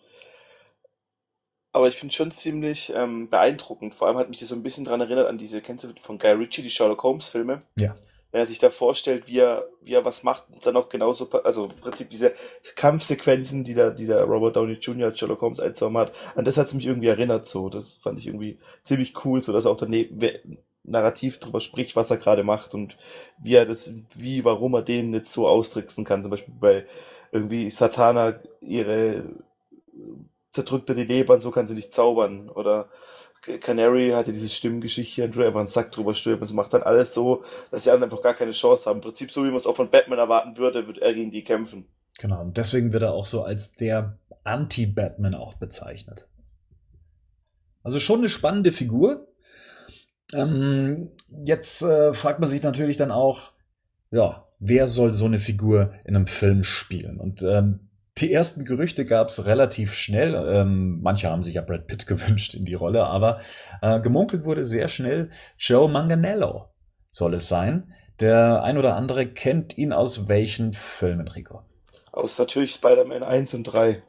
Aber 1.72 1.88
ich 1.88 1.96
finde 1.96 2.12
es 2.12 2.16
schon 2.16 2.32
ziemlich 2.32 2.94
ähm, 2.96 3.30
beeindruckend. 3.30 3.96
Vor 3.96 4.08
allem 4.08 4.18
hat 4.18 4.30
mich 4.30 4.40
das 4.40 4.50
so 4.50 4.56
ein 4.56 4.64
bisschen 4.64 4.86
daran 4.86 5.02
erinnert 5.02 5.28
an 5.28 5.38
diese, 5.38 5.62
kennst 5.62 5.84
du 5.84 5.94
von 6.00 6.20
Guy 6.20 6.32
Ritchie, 6.32 6.62
die 6.62 6.70
Sherlock 6.70 7.04
Holmes 7.04 7.28
Filme? 7.28 7.64
Ja 7.78 7.96
wenn 8.34 8.42
er 8.42 8.48
sich 8.48 8.58
da 8.58 8.72
vorstellt, 8.72 9.28
wie 9.28 9.38
er, 9.38 9.68
wie 9.82 9.94
er 9.94 10.06
was 10.06 10.24
macht, 10.24 10.46
und 10.52 10.66
dann 10.66 10.76
auch 10.76 10.90
genauso, 10.90 11.30
also 11.44 11.66
im 11.66 11.76
Prinzip 11.76 12.10
diese 12.10 12.34
Kampfsequenzen, 12.76 13.64
die 13.64 13.76
da, 13.76 13.92
die 13.92 14.08
der 14.08 14.24
Robert 14.24 14.56
Downey 14.56 14.74
Jr. 14.74 15.10
als 15.10 15.20
Sherlock 15.20 15.42
Holmes 15.42 15.60
einzuhauen 15.60 15.96
hat, 15.98 16.14
an 16.36 16.44
das 16.44 16.58
hat 16.58 16.66
es 16.66 16.74
mich 16.74 16.88
irgendwie 16.88 17.10
erinnert, 17.10 17.46
so. 17.46 17.70
Das 17.70 17.96
fand 17.98 18.18
ich 18.18 18.26
irgendwie 18.26 18.58
ziemlich 18.84 19.24
cool, 19.24 19.44
so 19.44 19.54
dass 19.54 19.66
er 19.66 19.72
auch 19.72 19.78
daneben 19.78 20.20
narrativ 20.84 21.40
drüber 21.40 21.60
spricht, 21.60 21.96
was 21.96 22.12
er 22.12 22.18
gerade 22.18 22.44
macht 22.44 22.74
und 22.74 22.98
wie 23.38 23.56
er 23.56 23.66
das, 23.66 23.92
wie, 24.16 24.44
warum 24.44 24.74
er 24.74 24.82
den 24.82 25.14
jetzt 25.14 25.32
so 25.32 25.48
austricksen 25.48 26.06
kann. 26.06 26.24
Zum 26.24 26.32
Beispiel 26.32 26.54
bei 26.60 26.86
irgendwie 27.32 27.70
Satana 27.70 28.40
ihre 28.62 29.24
zerdrückte 30.52 30.94
die 30.94 31.04
Leber 31.04 31.34
und 31.34 31.42
so 31.42 31.52
kann 31.52 31.68
sie 31.68 31.74
nicht 31.74 31.94
zaubern 31.94 32.50
oder 32.50 32.90
Canary 33.60 34.12
hatte 34.12 34.32
diese 34.32 34.48
Stimmgeschichte, 34.48 35.24
Andrew 35.24 35.44
einfach 35.44 35.60
einen 35.60 35.68
Sack 35.68 35.92
drüber 35.92 36.14
stülpt 36.14 36.42
und 36.42 36.48
sie 36.48 36.54
macht 36.54 36.74
dann 36.74 36.84
alles 36.84 37.14
so, 37.14 37.44
dass 37.72 37.84
sie 37.84 37.92
einfach 37.92 38.22
gar 38.22 38.34
keine 38.34 38.52
Chance 38.52 38.90
haben. 38.90 38.98
Im 38.98 39.02
Prinzip 39.02 39.32
so, 39.32 39.44
wie 39.44 39.48
man 39.48 39.58
es 39.58 39.68
auch 39.68 39.76
von 39.76 39.90
Batman 39.90 40.20
erwarten 40.20 40.58
würde, 40.58 40.88
wird 40.88 41.00
er 41.00 41.14
gegen 41.14 41.32
die 41.32 41.44
kämpfen. 41.44 41.86
Genau, 42.20 42.42
und 42.42 42.58
deswegen 42.58 42.94
wird 42.94 43.04
er 43.04 43.14
auch 43.14 43.26
so 43.26 43.44
als 43.44 43.74
der 43.74 44.18
Anti-Batman 44.44 45.36
auch 45.36 45.56
bezeichnet. 45.56 46.28
Also 47.84 48.00
schon 48.00 48.20
eine 48.20 48.30
spannende 48.30 48.72
Figur. 48.72 49.28
Ähm, 50.34 51.12
jetzt 51.46 51.82
äh, 51.82 52.14
fragt 52.14 52.40
man 52.40 52.50
sich 52.50 52.64
natürlich 52.64 52.98
dann 52.98 53.12
auch, 53.12 53.52
ja, 54.12 54.48
wer 54.60 54.88
soll 54.88 55.14
so 55.14 55.26
eine 55.26 55.40
Figur 55.40 55.94
in 56.06 56.16
einem 56.16 56.28
Film 56.28 56.64
spielen? 56.64 57.20
Und 57.20 57.42
ähm, 57.44 57.90
die 58.18 58.32
ersten 58.32 58.64
Gerüchte 58.64 59.06
gab 59.06 59.30
es 59.30 59.46
relativ 59.46 59.94
schnell. 59.94 60.36
Ähm, 60.36 61.02
manche 61.02 61.30
haben 61.30 61.44
sich 61.44 61.56
ja 61.56 61.62
Brad 61.62 61.88
Pitt 61.88 62.08
gewünscht 62.08 62.54
in 62.54 62.66
die 62.66 62.76
Rolle, 62.76 63.06
aber 63.06 63.40
äh, 63.82 64.00
gemunkelt 64.00 64.46
wurde 64.46 64.66
sehr 64.66 64.88
schnell, 64.88 65.32
Joe 65.58 65.90
Manganello 65.90 66.70
soll 67.10 67.36
es 67.36 67.48
sein. 67.48 67.94
Der 68.20 68.64
ein 68.64 68.78
oder 68.78 68.96
andere 68.96 69.26
kennt 69.26 69.78
ihn 69.78 69.92
aus 69.92 70.28
welchen 70.28 70.74
Filmen, 70.74 71.28
Rico? 71.28 71.62
Aus 72.12 72.38
natürlich 72.38 72.72
Spider-Man 72.72 73.24
1 73.24 73.56
und 73.56 73.64
3. 73.64 74.04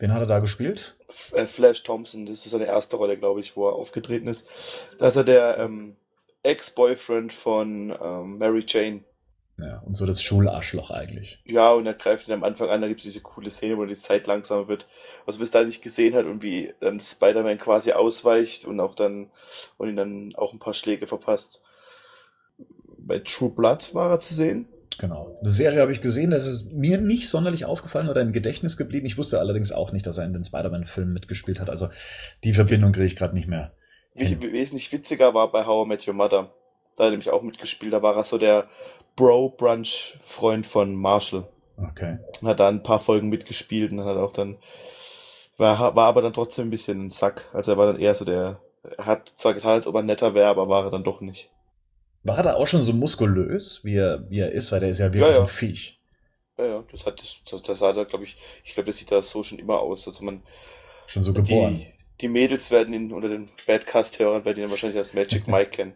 Wen 0.00 0.14
hat 0.14 0.20
er 0.20 0.26
da 0.26 0.38
gespielt? 0.38 0.96
Äh, 1.32 1.46
Flash 1.46 1.82
Thompson, 1.82 2.24
das 2.24 2.46
ist 2.46 2.52
seine 2.52 2.64
erste 2.64 2.96
Rolle, 2.96 3.18
glaube 3.18 3.40
ich, 3.40 3.54
wo 3.54 3.68
er 3.68 3.74
aufgetreten 3.74 4.28
ist. 4.28 4.48
Da 4.98 5.08
ist 5.08 5.16
er 5.16 5.24
der 5.24 5.58
ähm, 5.58 5.94
Ex-Boyfriend 6.42 7.34
von 7.34 7.94
ähm, 8.02 8.38
Mary 8.38 8.64
Jane. 8.66 9.04
Ja, 9.58 9.82
und 9.84 9.94
so 9.94 10.06
das 10.06 10.22
Schularschloch 10.22 10.90
eigentlich. 10.90 11.38
Ja, 11.44 11.72
und 11.72 11.84
er 11.84 11.92
greift 11.92 12.28
ihn 12.28 12.32
am 12.32 12.44
Anfang 12.44 12.70
an, 12.70 12.80
da 12.80 12.88
gibt 12.88 13.00
es 13.00 13.04
diese 13.04 13.20
coole 13.20 13.50
Szene, 13.50 13.76
wo 13.76 13.84
die 13.84 13.94
Zeit 13.94 14.26
langsamer 14.26 14.68
wird, 14.68 14.86
was 15.26 15.34
man 15.36 15.40
bis 15.40 15.50
dahin 15.50 15.68
nicht 15.68 15.82
gesehen 15.82 16.14
hat 16.14 16.24
und 16.24 16.42
wie 16.42 16.72
dann 16.80 16.98
Spider-Man 16.98 17.58
quasi 17.58 17.92
ausweicht 17.92 18.64
und 18.64 18.80
auch 18.80 18.94
dann 18.94 19.28
und 19.76 19.90
ihn 19.90 19.96
dann 19.96 20.34
auch 20.34 20.54
ein 20.54 20.58
paar 20.58 20.72
Schläge 20.72 21.06
verpasst. 21.06 21.62
Bei 22.96 23.18
True 23.18 23.50
Blood 23.50 23.94
war 23.94 24.10
er 24.10 24.18
zu 24.18 24.32
sehen. 24.32 24.66
Genau. 25.00 25.34
Eine 25.40 25.48
Serie 25.48 25.80
habe 25.80 25.92
ich 25.92 26.02
gesehen, 26.02 26.30
das 26.30 26.44
ist 26.44 26.72
mir 26.72 26.98
nicht 26.98 27.30
sonderlich 27.30 27.64
aufgefallen 27.64 28.10
oder 28.10 28.20
im 28.20 28.32
Gedächtnis 28.32 28.76
geblieben. 28.76 29.06
Ich 29.06 29.16
wusste 29.16 29.40
allerdings 29.40 29.72
auch 29.72 29.92
nicht, 29.92 30.06
dass 30.06 30.18
er 30.18 30.26
in 30.26 30.34
den 30.34 30.44
Spider-Man-Filmen 30.44 31.14
mitgespielt 31.14 31.58
hat. 31.58 31.70
Also 31.70 31.88
die 32.44 32.52
Verbindung 32.52 32.92
kriege 32.92 33.06
ich 33.06 33.16
gerade 33.16 33.32
nicht 33.32 33.48
mehr. 33.48 33.72
Wie, 34.14 34.38
wesentlich 34.52 34.92
witziger 34.92 35.32
war 35.32 35.50
bei 35.50 35.64
How 35.64 35.86
I 35.86 35.88
Met 35.88 36.06
Your 36.06 36.12
Mother. 36.12 36.52
Da 36.96 37.04
hat 37.04 37.08
er 37.08 37.10
nämlich 37.12 37.30
auch 37.30 37.40
mitgespielt. 37.40 37.94
Da 37.94 38.02
war 38.02 38.14
er 38.14 38.24
so 38.24 38.36
der 38.36 38.68
Bro-Brunch-Freund 39.16 40.66
von 40.66 40.94
Marshall. 40.94 41.48
Okay. 41.78 42.18
Und 42.42 42.48
hat 42.48 42.60
da 42.60 42.68
ein 42.68 42.82
paar 42.82 43.00
Folgen 43.00 43.30
mitgespielt 43.30 43.92
und 43.92 44.04
hat 44.04 44.18
auch 44.18 44.34
dann, 44.34 44.58
war, 45.56 45.96
war 45.96 46.08
aber 46.08 46.20
dann 46.20 46.34
trotzdem 46.34 46.66
ein 46.66 46.70
bisschen 46.70 47.06
ein 47.06 47.10
Sack. 47.10 47.48
Also 47.54 47.72
er 47.72 47.78
war 47.78 47.86
dann 47.86 47.98
eher 47.98 48.14
so 48.14 48.26
der, 48.26 48.60
er 48.98 49.06
hat 49.06 49.28
zwar 49.28 49.54
getan, 49.54 49.76
als 49.76 49.86
ob 49.86 49.94
er 49.94 50.02
netter 50.02 50.34
wäre, 50.34 50.48
aber 50.48 50.68
war 50.68 50.84
er 50.84 50.90
dann 50.90 51.04
doch 51.04 51.22
nicht. 51.22 51.48
War 52.22 52.36
er 52.36 52.42
da 52.42 52.54
auch 52.54 52.66
schon 52.66 52.82
so 52.82 52.92
muskulös, 52.92 53.80
wie 53.84 53.96
er, 53.96 54.28
wie 54.30 54.40
er 54.40 54.52
ist, 54.52 54.72
weil 54.72 54.80
der 54.80 54.90
ist 54.90 54.98
ja 54.98 55.06
wirklich 55.06 55.22
ja, 55.22 55.36
ja. 55.36 55.40
ein 55.42 55.48
Viech. 55.48 55.98
Ja, 56.58 56.66
ja, 56.66 56.84
das 56.90 57.06
hat, 57.06 57.18
das, 57.18 57.40
das, 57.50 57.62
das 57.62 57.78
sah 57.78 57.92
da, 57.92 58.04
glaube 58.04 58.24
ich, 58.24 58.36
ich 58.64 58.74
glaube, 58.74 58.88
das 58.88 58.98
sieht 58.98 59.10
da 59.10 59.22
so 59.22 59.42
schon 59.42 59.58
immer 59.58 59.80
aus, 59.80 60.06
also 60.06 60.24
man. 60.24 60.42
Schon 61.06 61.22
so 61.22 61.32
geboren. 61.32 61.78
Die, 61.78 61.92
die 62.20 62.28
Mädels 62.28 62.70
werden 62.70 62.92
ihn 62.92 63.12
unter 63.12 63.28
den 63.28 63.48
Badcast-Hörern, 63.66 64.44
werden 64.44 64.62
ihn 64.62 64.70
wahrscheinlich 64.70 64.98
als 64.98 65.14
Magic 65.14 65.48
Mike 65.48 65.70
kennen. 65.70 65.94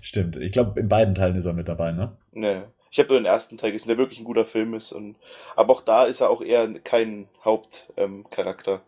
Stimmt. 0.00 0.36
Ich 0.36 0.52
glaube, 0.52 0.80
in 0.80 0.88
beiden 0.88 1.14
Teilen 1.14 1.36
ist 1.36 1.46
er 1.46 1.52
mit 1.52 1.68
dabei, 1.68 1.92
ne? 1.92 2.16
Nee. 2.32 2.62
Ich 2.90 2.98
habe 2.98 3.10
nur 3.10 3.20
den 3.20 3.26
ersten 3.26 3.56
Teil 3.56 3.70
gesehen, 3.70 3.88
der 3.88 3.98
wirklich 3.98 4.18
ein 4.18 4.24
guter 4.24 4.44
Film 4.44 4.74
ist. 4.74 4.90
Und, 4.90 5.14
aber 5.54 5.72
auch 5.72 5.82
da 5.82 6.04
ist 6.04 6.20
er 6.20 6.30
auch 6.30 6.42
eher 6.42 6.68
kein 6.80 7.28
Hauptcharakter. 7.44 8.72
Ähm, 8.72 8.80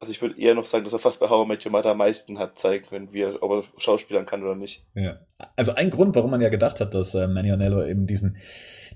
also 0.00 0.12
ich 0.12 0.22
würde 0.22 0.40
eher 0.40 0.54
noch 0.54 0.66
sagen, 0.66 0.84
dass 0.84 0.92
er 0.92 0.98
fast 0.98 1.20
bei 1.20 1.28
How 1.28 1.44
I 1.44 1.48
Met 1.48 1.64
Your 1.64 1.72
Mother 1.72 1.90
am 1.90 1.98
meisten 1.98 2.38
hat 2.38 2.58
zeigen 2.58 2.86
können, 2.86 3.12
wie 3.12 3.22
er, 3.22 3.42
ob 3.42 3.50
er 3.50 3.80
Schauspielern 3.80 4.26
kann 4.26 4.42
oder 4.42 4.54
nicht. 4.54 4.86
Ja. 4.94 5.20
Also 5.56 5.74
ein 5.74 5.90
Grund, 5.90 6.14
warum 6.14 6.30
man 6.30 6.40
ja 6.40 6.48
gedacht 6.48 6.80
hat, 6.80 6.94
dass 6.94 7.14
äh, 7.14 7.26
Manionello 7.26 7.84
eben 7.84 8.06
diesen, 8.06 8.36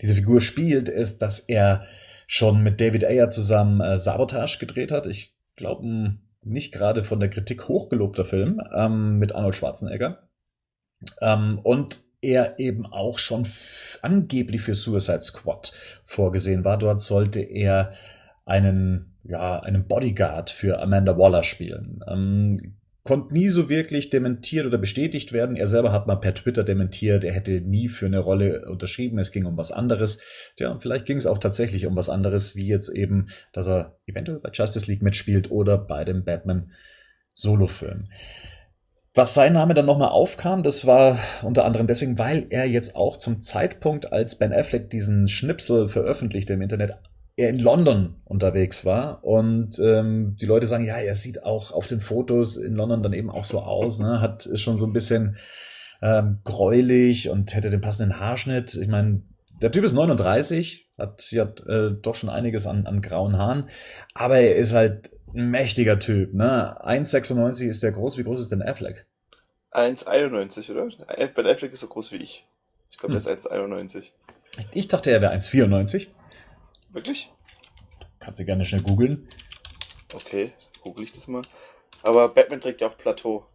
diese 0.01 0.15
Figur 0.15 0.41
spielt, 0.41 0.89
ist, 0.89 1.23
dass 1.23 1.41
er 1.41 1.87
schon 2.27 2.63
mit 2.63 2.81
David 2.81 3.05
Ayer 3.05 3.31
zusammen 3.31 3.81
äh, 3.81 3.99
Sabotage 3.99 4.59
gedreht 4.59 4.93
hat. 4.93 5.07
Ich 5.07 5.37
glaube, 5.57 6.19
nicht 6.43 6.73
gerade 6.73 7.05
von 7.05 7.21
der 7.21 7.31
Kritik 7.31 7.69
hochgelobter 7.69 8.25
Film 8.25 8.61
ähm, 8.75 9.19
mit 9.19 9.35
Arnold 9.35 9.55
Schwarzenegger. 9.55 10.29
Ähm, 11.21 11.59
und 11.63 12.01
er 12.21 12.59
eben 12.61 12.87
auch 12.87 13.19
schon 13.19 13.47
angeblich 14.01 14.63
für 14.63 14.75
Suicide 14.75 15.23
Squad 15.23 15.73
vorgesehen 16.05 16.65
war. 16.65 16.79
Dort 16.79 17.01
sollte 17.01 17.41
er 17.41 17.93
einen, 18.45 19.12
ja, 19.25 19.61
einen 19.61 19.87
Bodyguard 19.87 20.51
für 20.51 20.81
Amanda 20.81 21.17
Waller 21.17 21.45
spielen. 21.45 22.01
Ähm, 22.09 22.77
konnte 23.05 23.33
nie 23.35 23.49
so 23.49 23.69
wirklich 23.69 24.11
dementiert 24.11 24.67
oder 24.67 24.79
bestätigt 24.79 25.33
werden. 25.33 25.57
Er 25.57 25.67
selber 25.67 25.93
hat 25.93 26.07
mal 26.07 26.17
per 26.17 26.35
Twitter 26.35 26.63
dementiert, 26.63 27.25
er 27.25 27.33
hätte 27.33 27.61
nie 27.61 27.89
für 27.89 28.07
eine 28.07 28.21
Rolle 28.21 28.69
unterschrieben, 28.69 29.19
es 29.19 29.33
ging 29.33 29.45
um 29.45 29.57
was 29.57 29.73
anderes. 29.73 30.23
Ja, 30.59 30.71
und 30.71 30.83
vielleicht 30.83 31.07
ging 31.07 31.17
es 31.17 31.27
auch 31.27 31.39
tatsächlich 31.39 31.87
um 31.87 31.97
was 31.97 32.09
anderes, 32.09 32.55
wie 32.55 32.67
jetzt 32.67 32.91
eben, 32.91 33.29
dass 33.53 33.69
er 33.69 33.97
eventuell 34.07 34.39
bei 34.39 34.51
Justice 34.53 34.91
League 34.91 35.03
mitspielt 35.03 35.51
oder 35.51 35.79
bei 35.79 36.05
dem 36.05 36.25
Batman 36.25 36.71
Solo-Film. 37.35 38.09
was 39.15 39.35
sein 39.35 39.55
Name 39.55 39.75
dann 39.75 39.87
nochmal 39.87 40.09
aufkam, 40.09 40.63
das 40.63 40.87
war 40.87 41.19
unter 41.43 41.65
anderem 41.65 41.87
deswegen, 41.87 42.19
weil 42.19 42.47
er 42.51 42.67
jetzt 42.67 42.95
auch 42.95 43.17
zum 43.17 43.41
Zeitpunkt, 43.41 44.13
als 44.13 44.39
Ben 44.39 44.53
Affleck 44.53 44.91
diesen 44.91 45.29
Schnipsel 45.29 45.89
veröffentlichte 45.89 46.55
im 46.55 46.63
Internet, 46.63 46.99
er 47.37 47.49
in 47.49 47.59
London 47.59 48.17
unterwegs 48.25 48.85
war 48.85 49.25
und 49.25 49.79
ähm, 49.79 50.37
die 50.41 50.47
Leute 50.47 50.67
sagen, 50.67 50.85
ja, 50.85 50.97
er 50.97 51.15
sieht 51.15 51.45
auch 51.45 51.73
auf 51.73 51.87
den 51.87 52.01
Fotos 52.01 52.57
in 52.57 52.75
London 52.75 53.03
dann 53.03 53.13
eben 53.13 53.31
auch 53.31 53.45
so 53.45 53.61
aus, 53.61 54.01
ne? 54.01 54.21
hat 54.21 54.47
ist 54.47 54.61
schon 54.61 54.77
so 54.77 54.87
ein 54.87 54.93
bisschen 54.93 55.37
ähm, 56.03 56.41
gräulich 56.45 57.31
und 57.31 57.55
hätte 57.55 57.71
den 57.71 57.81
passenden 57.81 58.21
Haarschnitt. 58.21 58.75
Ich 58.75 58.89
meine, 58.89 59.23
der 59.63 59.73
Typ 59.73 59.85
ist 59.85 59.95
39, 59.95 60.91
hat 60.99 61.31
ja 61.31 61.45
äh, 61.67 61.93
doch 62.01 62.15
schon 62.15 62.29
einiges 62.29 62.67
an, 62.67 62.87
an 62.87 63.01
grauen 63.01 63.39
Haaren, 63.39 63.69
aber 64.13 64.39
er 64.39 64.57
ist 64.57 64.75
halt 64.75 65.11
ein 65.35 65.51
mächtiger 65.51 65.99
Typ. 65.99 66.35
Ne? 66.35 66.77
1,96 66.85 67.69
ist 67.69 67.83
der 67.83 67.93
groß. 67.93 68.19
Wie 68.19 68.25
groß 68.25 68.41
ist 68.41 68.53
denn 68.53 68.63
Affleck? 68.63 69.07
1,91, 69.73 70.71
oder? 70.71 70.91
Ben 71.35 71.47
Affleck 71.47 71.73
ist 71.73 71.81
so 71.81 71.87
groß 71.87 72.13
wie 72.13 72.17
ich. 72.17 72.45
Ich 72.91 72.99
glaube, 72.99 73.15
hm. 73.15 73.23
der 73.23 73.33
ist 73.33 73.51
1,91. 73.51 74.11
Ich 74.73 74.89
dachte, 74.89 75.11
er 75.11 75.23
wäre 75.23 75.33
1,94. 75.33 76.09
Wirklich? 76.93 77.33
Kannst 78.21 78.39
du 78.39 78.45
gerne 78.45 78.65
schnell 78.65 78.83
googeln. 78.83 79.29
Okay, 80.15 80.53
google 80.83 81.05
ich 81.05 81.13
das 81.13 81.27
mal. 81.27 81.43
Aber 82.03 82.29
Batman 82.29 82.61
trägt 82.61 82.81
ja 82.81 82.89
auch 82.89 82.99
Plateau. 82.99 83.47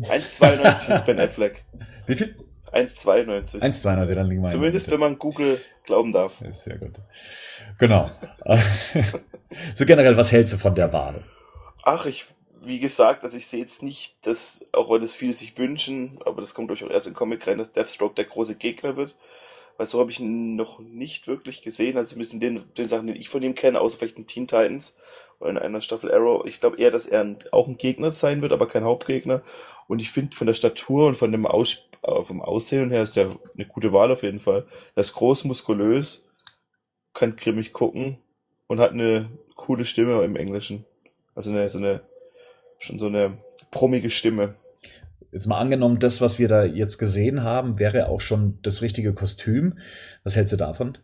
1,92 0.00 0.94
ist 0.94 1.06
Ben 1.06 1.20
Affleck. 1.20 1.64
Wie 2.06 2.16
viel? 2.16 2.36
1,92. 2.72 3.60
1,92, 3.60 4.14
dann 4.14 4.28
liegen 4.28 4.42
wir 4.42 4.48
Zumindest, 4.48 4.90
wenn 4.90 5.00
man 5.00 5.18
Google 5.18 5.60
glauben 5.84 6.12
darf. 6.12 6.40
Ist 6.42 6.62
sehr 6.62 6.78
gut. 6.78 6.92
Genau. 7.78 8.10
so 9.74 9.84
generell, 9.86 10.16
was 10.16 10.32
hältst 10.32 10.52
du 10.52 10.58
von 10.58 10.74
der 10.74 10.92
Wade? 10.92 11.24
Ach, 11.82 12.06
ich, 12.06 12.26
wie 12.62 12.78
gesagt, 12.78 13.24
also 13.24 13.36
ich 13.36 13.46
sehe 13.46 13.60
jetzt 13.60 13.82
nicht, 13.82 14.24
dass, 14.26 14.66
auch 14.72 14.90
wenn 14.90 15.00
das 15.00 15.14
viele 15.14 15.34
sich 15.34 15.58
wünschen, 15.58 16.18
aber 16.24 16.40
das 16.40 16.54
kommt 16.54 16.70
durch 16.70 16.84
auch 16.84 16.90
erst 16.90 17.08
in 17.08 17.14
Comic 17.14 17.46
rein, 17.46 17.58
dass 17.58 17.72
Deathstroke 17.72 18.14
der 18.14 18.26
große 18.26 18.56
Gegner 18.56 18.96
wird 18.96 19.16
weil 19.76 19.86
so 19.86 20.00
habe 20.00 20.10
ich 20.10 20.20
ihn 20.20 20.56
noch 20.56 20.78
nicht 20.78 21.28
wirklich 21.28 21.62
gesehen. 21.62 21.96
Also 21.96 22.16
ein 22.16 22.18
bisschen 22.18 22.40
den, 22.40 22.62
den 22.76 22.88
Sachen, 22.88 23.06
den 23.06 23.16
ich 23.16 23.28
von 23.28 23.42
ihm 23.42 23.54
kenne, 23.54 23.80
außer 23.80 23.98
vielleicht 23.98 24.18
in 24.18 24.26
Teen 24.26 24.46
Titans 24.46 24.98
oder 25.38 25.50
in 25.50 25.58
einer 25.58 25.80
Staffel 25.80 26.12
Arrow. 26.12 26.44
Ich 26.46 26.60
glaube 26.60 26.76
eher, 26.76 26.90
dass 26.90 27.06
er 27.06 27.22
ein, 27.22 27.38
auch 27.50 27.66
ein 27.66 27.78
Gegner 27.78 28.10
sein 28.10 28.42
wird, 28.42 28.52
aber 28.52 28.66
kein 28.66 28.84
Hauptgegner. 28.84 29.42
Und 29.88 30.00
ich 30.00 30.10
finde 30.10 30.36
von 30.36 30.46
der 30.46 30.54
Statur 30.54 31.08
und 31.08 31.16
von 31.16 31.32
dem 31.32 31.46
Aus, 31.46 31.88
äh, 32.02 32.22
vom 32.22 32.42
Aussehen 32.42 32.90
her 32.90 33.02
ist 33.02 33.16
der 33.16 33.36
eine 33.54 33.66
gute 33.66 33.92
Wahl 33.92 34.12
auf 34.12 34.22
jeden 34.22 34.40
Fall. 34.40 34.66
Er 34.94 35.00
ist 35.00 35.14
groß, 35.14 35.44
muskulös, 35.44 36.30
kann 37.14 37.36
grimmig 37.36 37.72
gucken 37.72 38.18
und 38.66 38.80
hat 38.80 38.92
eine 38.92 39.30
coole 39.56 39.84
Stimme 39.84 40.22
im 40.24 40.36
Englischen. 40.36 40.84
Also 41.34 41.50
eine, 41.50 41.70
so 41.70 41.78
eine, 41.78 42.02
schon 42.78 42.98
so 42.98 43.06
eine 43.06 43.38
brummige 43.70 44.10
Stimme 44.10 44.56
jetzt 45.32 45.46
mal 45.46 45.58
angenommen, 45.58 45.98
das, 45.98 46.20
was 46.20 46.38
wir 46.38 46.48
da 46.48 46.64
jetzt 46.64 46.98
gesehen 46.98 47.42
haben, 47.42 47.78
wäre 47.78 48.08
auch 48.08 48.20
schon 48.20 48.58
das 48.62 48.82
richtige 48.82 49.12
Kostüm. 49.14 49.78
Was 50.24 50.36
hältst 50.36 50.52
du 50.52 50.56
davon? 50.56 50.98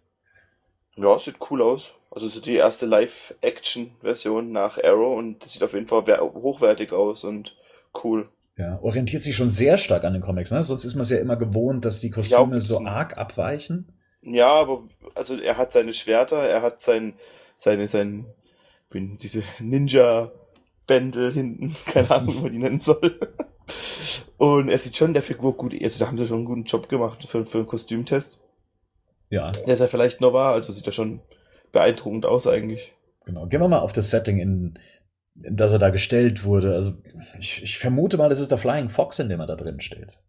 Ja, 0.96 1.18
sieht 1.18 1.36
cool 1.50 1.62
aus. 1.62 1.92
Also 2.10 2.26
so 2.28 2.40
die 2.40 2.54
erste 2.54 2.86
Live-Action-Version 2.86 4.50
nach 4.50 4.82
Arrow 4.82 5.16
und 5.18 5.44
sieht 5.44 5.62
auf 5.62 5.74
jeden 5.74 5.86
Fall 5.86 6.02
hochwertig 6.18 6.92
aus 6.92 7.24
und 7.24 7.56
cool. 8.02 8.28
Ja, 8.56 8.78
orientiert 8.80 9.22
sich 9.22 9.36
schon 9.36 9.50
sehr 9.50 9.76
stark 9.76 10.04
an 10.04 10.14
den 10.14 10.22
Comics, 10.22 10.50
ne? 10.50 10.62
Sonst 10.62 10.86
ist 10.86 10.94
man 10.94 11.02
es 11.02 11.10
ja 11.10 11.18
immer 11.18 11.36
gewohnt, 11.36 11.84
dass 11.84 12.00
die 12.00 12.10
Kostüme 12.10 12.54
ja, 12.54 12.58
so 12.58 12.86
arg 12.86 13.18
abweichen. 13.18 13.92
Ja, 14.22 14.48
aber 14.48 14.84
also 15.14 15.38
er 15.38 15.58
hat 15.58 15.72
seine 15.72 15.92
Schwerter, 15.92 16.38
er 16.38 16.62
hat 16.62 16.80
sein, 16.80 17.14
seine, 17.54 17.86
sein, 17.86 18.24
wie 18.90 19.14
diese 19.20 19.42
Ninja-Bändel 19.60 21.32
hinten, 21.32 21.74
keine 21.86 22.10
Ahnung, 22.10 22.36
wie 22.36 22.40
man 22.40 22.52
die 22.52 22.58
nennen 22.58 22.80
soll. 22.80 23.20
Und 24.36 24.68
er 24.68 24.78
sieht 24.78 24.96
schon 24.96 25.14
der 25.14 25.22
Figur 25.22 25.56
gut, 25.56 25.74
also 25.82 25.98
da 26.04 26.08
haben 26.08 26.18
sie 26.18 26.26
schon 26.26 26.38
einen 26.38 26.46
guten 26.46 26.64
Job 26.64 26.88
gemacht 26.88 27.24
für, 27.24 27.44
für 27.44 27.58
einen 27.58 27.66
Kostümtest. 27.66 28.42
Ja. 29.30 29.50
Der 29.50 29.74
ist 29.74 29.80
ja 29.80 29.86
vielleicht 29.86 30.20
noch 30.20 30.32
war, 30.32 30.52
also 30.52 30.72
sieht 30.72 30.86
er 30.86 30.92
schon 30.92 31.20
beeindruckend 31.72 32.26
aus 32.26 32.46
eigentlich. 32.46 32.94
Genau. 33.24 33.46
Gehen 33.46 33.60
wir 33.60 33.68
mal 33.68 33.80
auf 33.80 33.92
das 33.92 34.10
Setting, 34.10 34.38
in, 34.38 34.78
in 35.42 35.56
das 35.56 35.72
er 35.72 35.80
da 35.80 35.90
gestellt 35.90 36.44
wurde. 36.44 36.74
Also 36.74 36.94
ich, 37.38 37.62
ich 37.62 37.78
vermute 37.78 38.16
mal, 38.16 38.28
das 38.28 38.40
ist 38.40 38.52
der 38.52 38.58
Flying 38.58 38.88
Fox, 38.88 39.18
in 39.18 39.28
dem 39.28 39.40
er 39.40 39.46
da 39.46 39.56
drin 39.56 39.80
steht. 39.80 40.20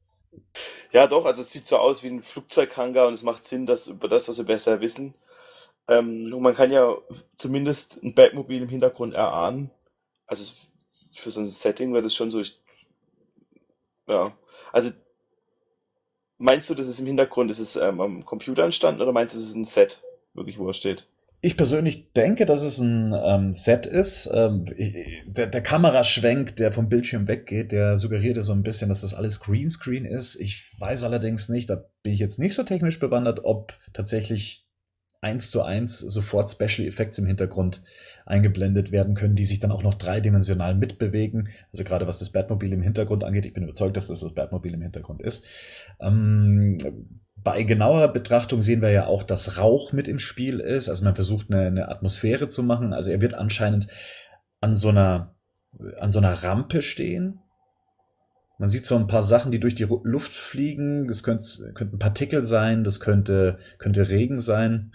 Ja, 0.92 1.06
doch, 1.06 1.26
also 1.26 1.42
es 1.42 1.52
sieht 1.52 1.68
so 1.68 1.78
aus 1.78 2.02
wie 2.04 2.08
ein 2.08 2.22
Flugzeughangar 2.22 3.08
und 3.08 3.14
es 3.14 3.24
macht 3.24 3.46
Sinn, 3.46 3.66
dass 3.66 3.88
über 3.88 4.08
das, 4.08 4.28
was 4.30 4.38
wir 4.38 4.46
besser 4.46 4.82
wissen. 4.82 5.16
Ähm, 5.88 6.30
man 6.30 6.56
kann 6.56 6.72
ja 6.72 6.96
zumindest 7.36 8.02
ein 8.04 8.16
Batmobil 8.16 8.64
im 8.64 8.70
Hintergrund 8.70 9.14
erahnen. 9.14 9.70
Also 10.26 10.54
für 11.14 11.32
so 11.32 11.40
ein 11.40 11.46
Setting 11.46 11.94
wäre 11.94 12.04
das 12.04 12.16
schon 12.16 12.32
so, 12.32 12.40
ich 12.40 12.62
ja. 14.08 14.36
Also, 14.72 14.94
meinst 16.38 16.70
du, 16.70 16.76
das 16.76 16.88
ist 16.88 17.00
im 17.00 17.08
Hintergrund, 17.08 17.52
ist 17.52 17.60
es 17.60 17.76
ähm, 17.76 18.02
am 18.02 18.26
Computer 18.26 18.64
entstanden 18.64 19.02
oder 19.02 19.12
meinst 19.12 19.36
du, 19.36 19.40
es 19.40 19.50
ist 19.50 19.56
ein 19.56 19.66
Set, 19.66 20.02
wirklich, 20.34 20.58
wo 20.58 20.68
er 20.68 20.74
steht? 20.74 21.08
Ich 21.40 21.56
persönlich 21.56 22.14
denke, 22.14 22.48
dass 22.48 22.64
es 22.64 22.80
ein 22.80 23.14
ähm, 23.14 23.54
Set 23.54 23.86
ist. 23.86 24.28
Ähm, 24.34 24.66
der, 25.28 25.46
der 25.46 25.62
Kameraschwenk, 25.62 26.56
der 26.56 26.72
vom 26.72 26.90
Bildschirm 26.90 27.28
weggeht, 27.28 27.72
der 27.72 27.96
suggeriert 27.96 28.44
so 28.44 28.54
ein 28.54 28.64
bisschen, 28.64 28.90
dass 28.90 29.02
das 29.02 29.14
alles 29.14 29.40
Greenscreen 29.40 30.06
ist. 30.06 30.36
Ich 30.36 30.74
weiß 30.80 31.04
allerdings 31.04 31.48
nicht, 31.50 31.70
da 31.70 31.86
bin 32.02 32.14
ich 32.14 32.20
jetzt 32.20 32.40
nicht 32.40 32.56
so 32.56 32.64
technisch 32.64 33.00
bewandert, 33.00 33.42
ob 33.44 33.74
tatsächlich 33.94 34.68
eins 35.22 35.52
zu 35.52 35.62
eins 35.62 36.00
sofort 36.00 36.50
Special 36.50 36.88
Effects 36.88 37.20
im 37.20 37.28
Hintergrund 37.28 37.84
eingeblendet 38.28 38.92
werden 38.92 39.16
können, 39.16 39.36
die 39.36 39.46
sich 39.46 39.60
dann 39.60 39.72
auch 39.72 39.84
noch 39.84 39.96
dreidimensional 39.96 40.76
mitbewegen. 40.76 41.50
Also 41.72 41.84
gerade 41.84 42.08
was 42.08 42.20
das 42.20 42.32
Batmobil 42.32 42.74
im 42.74 42.82
Hintergrund 42.82 43.24
angeht, 43.24 43.46
ich 43.46 43.54
bin 43.54 43.64
überzeugt, 43.64 43.98
dass 43.98 44.08
das 44.08 44.20
das 44.20 44.34
Batmobil 44.34 44.74
im 44.74 44.82
Hintergrund 44.82 45.22
ist. 45.22 45.46
Ähm, 46.00 46.78
bei 47.36 47.64
genauer 47.64 48.10
Betrachtung 48.10 48.62
sehen 48.62 48.82
wir 48.82 48.92
ja 48.92 49.06
auch, 49.08 49.24
dass 49.24 49.58
Rauch 49.58 49.94
mit 49.94 50.08
im 50.08 50.20
Spiel 50.20 50.60
ist. 50.60 50.90
Also 50.90 51.04
man 51.06 51.16
versucht 51.16 51.52
eine, 51.52 51.68
eine 51.68 51.90
Atmosphäre 51.90 52.48
zu 52.48 52.64
machen. 52.64 52.94
Also 52.94 53.12
er 53.12 53.22
wird 53.22 53.34
anscheinend 53.34 53.88
an 54.60 54.76
so 54.76 54.90
einer, 54.90 55.36
an 56.00 56.12
so 56.12 56.20
einer 56.20 56.34
Rampe 56.34 56.82
stehen. 56.82 57.40
Man 58.60 58.70
sieht 58.70 58.84
so 58.84 58.96
ein 58.96 59.08
paar 59.08 59.24
Sachen, 59.24 59.52
die 59.52 59.60
durch 59.60 59.76
die 59.76 59.88
Luft 60.04 60.34
fliegen. 60.34 61.08
Das 61.08 61.24
könnte, 61.24 61.72
könnten 61.74 62.00
Partikel 62.00 62.44
sein, 62.44 62.84
das 62.84 63.00
könnte, 63.00 63.60
könnte 63.78 64.10
Regen 64.10 64.40
sein. 64.40 64.94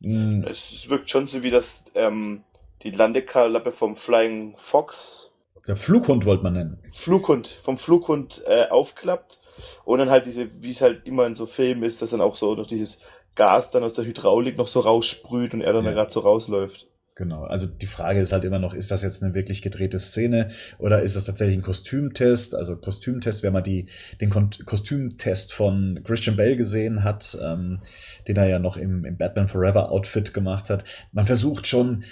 Es 0.00 0.90
wirkt 0.90 1.08
schon 1.08 1.26
so 1.26 1.42
wie 1.42 1.50
das 1.50 1.86
ähm, 1.94 2.42
die 2.82 2.90
Landekallappe 2.90 3.72
vom 3.72 3.96
Flying 3.96 4.54
Fox. 4.56 5.30
Der 5.66 5.76
Flughund 5.76 6.24
wollte 6.24 6.44
man 6.44 6.52
nennen. 6.52 6.78
Flughund, 6.92 7.48
vom 7.62 7.76
Flughund 7.76 8.42
äh, 8.46 8.68
aufklappt 8.68 9.40
und 9.84 9.98
dann 9.98 10.10
halt 10.10 10.26
diese, 10.26 10.62
wie 10.62 10.70
es 10.70 10.80
halt 10.80 11.06
immer 11.06 11.26
in 11.26 11.34
so 11.34 11.46
Filmen 11.46 11.82
ist, 11.82 12.02
dass 12.02 12.10
dann 12.10 12.20
auch 12.20 12.36
so 12.36 12.54
noch 12.54 12.66
dieses 12.66 13.02
Gas 13.34 13.70
dann 13.70 13.82
aus 13.82 13.94
der 13.94 14.04
Hydraulik 14.04 14.56
noch 14.56 14.68
so 14.68 14.80
raussprüht 14.80 15.54
und 15.54 15.60
er 15.60 15.72
dann 15.72 15.84
ja. 15.84 15.90
da 15.90 15.96
gerade 15.96 16.12
so 16.12 16.20
rausläuft. 16.20 16.86
Genau, 17.18 17.44
also 17.44 17.64
die 17.64 17.86
Frage 17.86 18.20
ist 18.20 18.34
halt 18.34 18.44
immer 18.44 18.58
noch, 18.58 18.74
ist 18.74 18.90
das 18.90 19.02
jetzt 19.02 19.22
eine 19.22 19.32
wirklich 19.32 19.62
gedrehte 19.62 19.98
Szene 19.98 20.50
oder 20.78 21.00
ist 21.00 21.16
das 21.16 21.24
tatsächlich 21.24 21.56
ein 21.56 21.62
Kostümtest? 21.62 22.54
Also 22.54 22.76
Kostümtest, 22.76 23.42
wenn 23.42 23.54
man 23.54 23.64
die, 23.64 23.86
den 24.20 24.28
Kostümtest 24.28 25.54
von 25.54 26.02
Christian 26.04 26.36
Bell 26.36 26.56
gesehen 26.56 27.04
hat, 27.04 27.38
ähm, 27.42 27.80
den 28.28 28.36
er 28.36 28.48
ja 28.48 28.58
noch 28.58 28.76
im, 28.76 29.06
im 29.06 29.16
Batman 29.16 29.48
Forever 29.48 29.90
Outfit 29.90 30.34
gemacht 30.34 30.68
hat. 30.68 30.84
Man 31.12 31.24
versucht 31.24 31.66
schon 31.66 32.04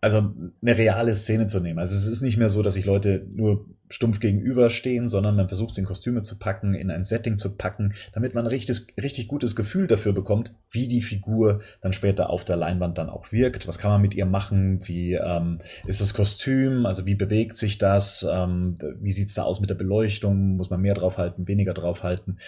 also 0.00 0.18
eine 0.62 0.76
reale 0.76 1.14
Szene 1.14 1.46
zu 1.46 1.60
nehmen. 1.60 1.78
Also 1.78 1.94
es 1.94 2.06
ist 2.06 2.22
nicht 2.22 2.36
mehr 2.36 2.48
so, 2.48 2.62
dass 2.62 2.74
sich 2.74 2.84
Leute 2.84 3.26
nur 3.34 3.66
stumpf 3.88 4.20
gegenüberstehen, 4.20 5.08
sondern 5.08 5.36
man 5.36 5.48
versucht, 5.48 5.74
sie 5.74 5.80
in 5.80 5.86
Kostüme 5.86 6.22
zu 6.22 6.38
packen, 6.38 6.74
in 6.74 6.90
ein 6.90 7.02
Setting 7.02 7.38
zu 7.38 7.56
packen, 7.56 7.94
damit 8.12 8.34
man 8.34 8.44
ein 8.44 8.50
richtig, 8.50 8.94
richtig 9.00 9.26
gutes 9.28 9.56
Gefühl 9.56 9.86
dafür 9.86 10.12
bekommt, 10.12 10.52
wie 10.70 10.86
die 10.86 11.02
Figur 11.02 11.60
dann 11.80 11.92
später 11.92 12.30
auf 12.30 12.44
der 12.44 12.56
Leinwand 12.56 12.98
dann 12.98 13.08
auch 13.08 13.32
wirkt. 13.32 13.68
Was 13.68 13.78
kann 13.78 13.90
man 13.90 14.02
mit 14.02 14.14
ihr 14.14 14.26
machen? 14.26 14.86
Wie 14.86 15.14
ähm, 15.14 15.60
ist 15.86 16.00
das 16.00 16.14
Kostüm? 16.14 16.84
Also 16.84 17.06
wie 17.06 17.14
bewegt 17.14 17.56
sich 17.56 17.78
das? 17.78 18.26
Ähm, 18.30 18.74
wie 19.00 19.12
sieht's 19.12 19.34
da 19.34 19.44
aus 19.44 19.60
mit 19.60 19.70
der 19.70 19.76
Beleuchtung? 19.76 20.56
Muss 20.56 20.70
man 20.70 20.80
mehr 20.82 20.94
draufhalten, 20.94 21.48
weniger 21.48 21.72
draufhalten? 21.72 22.38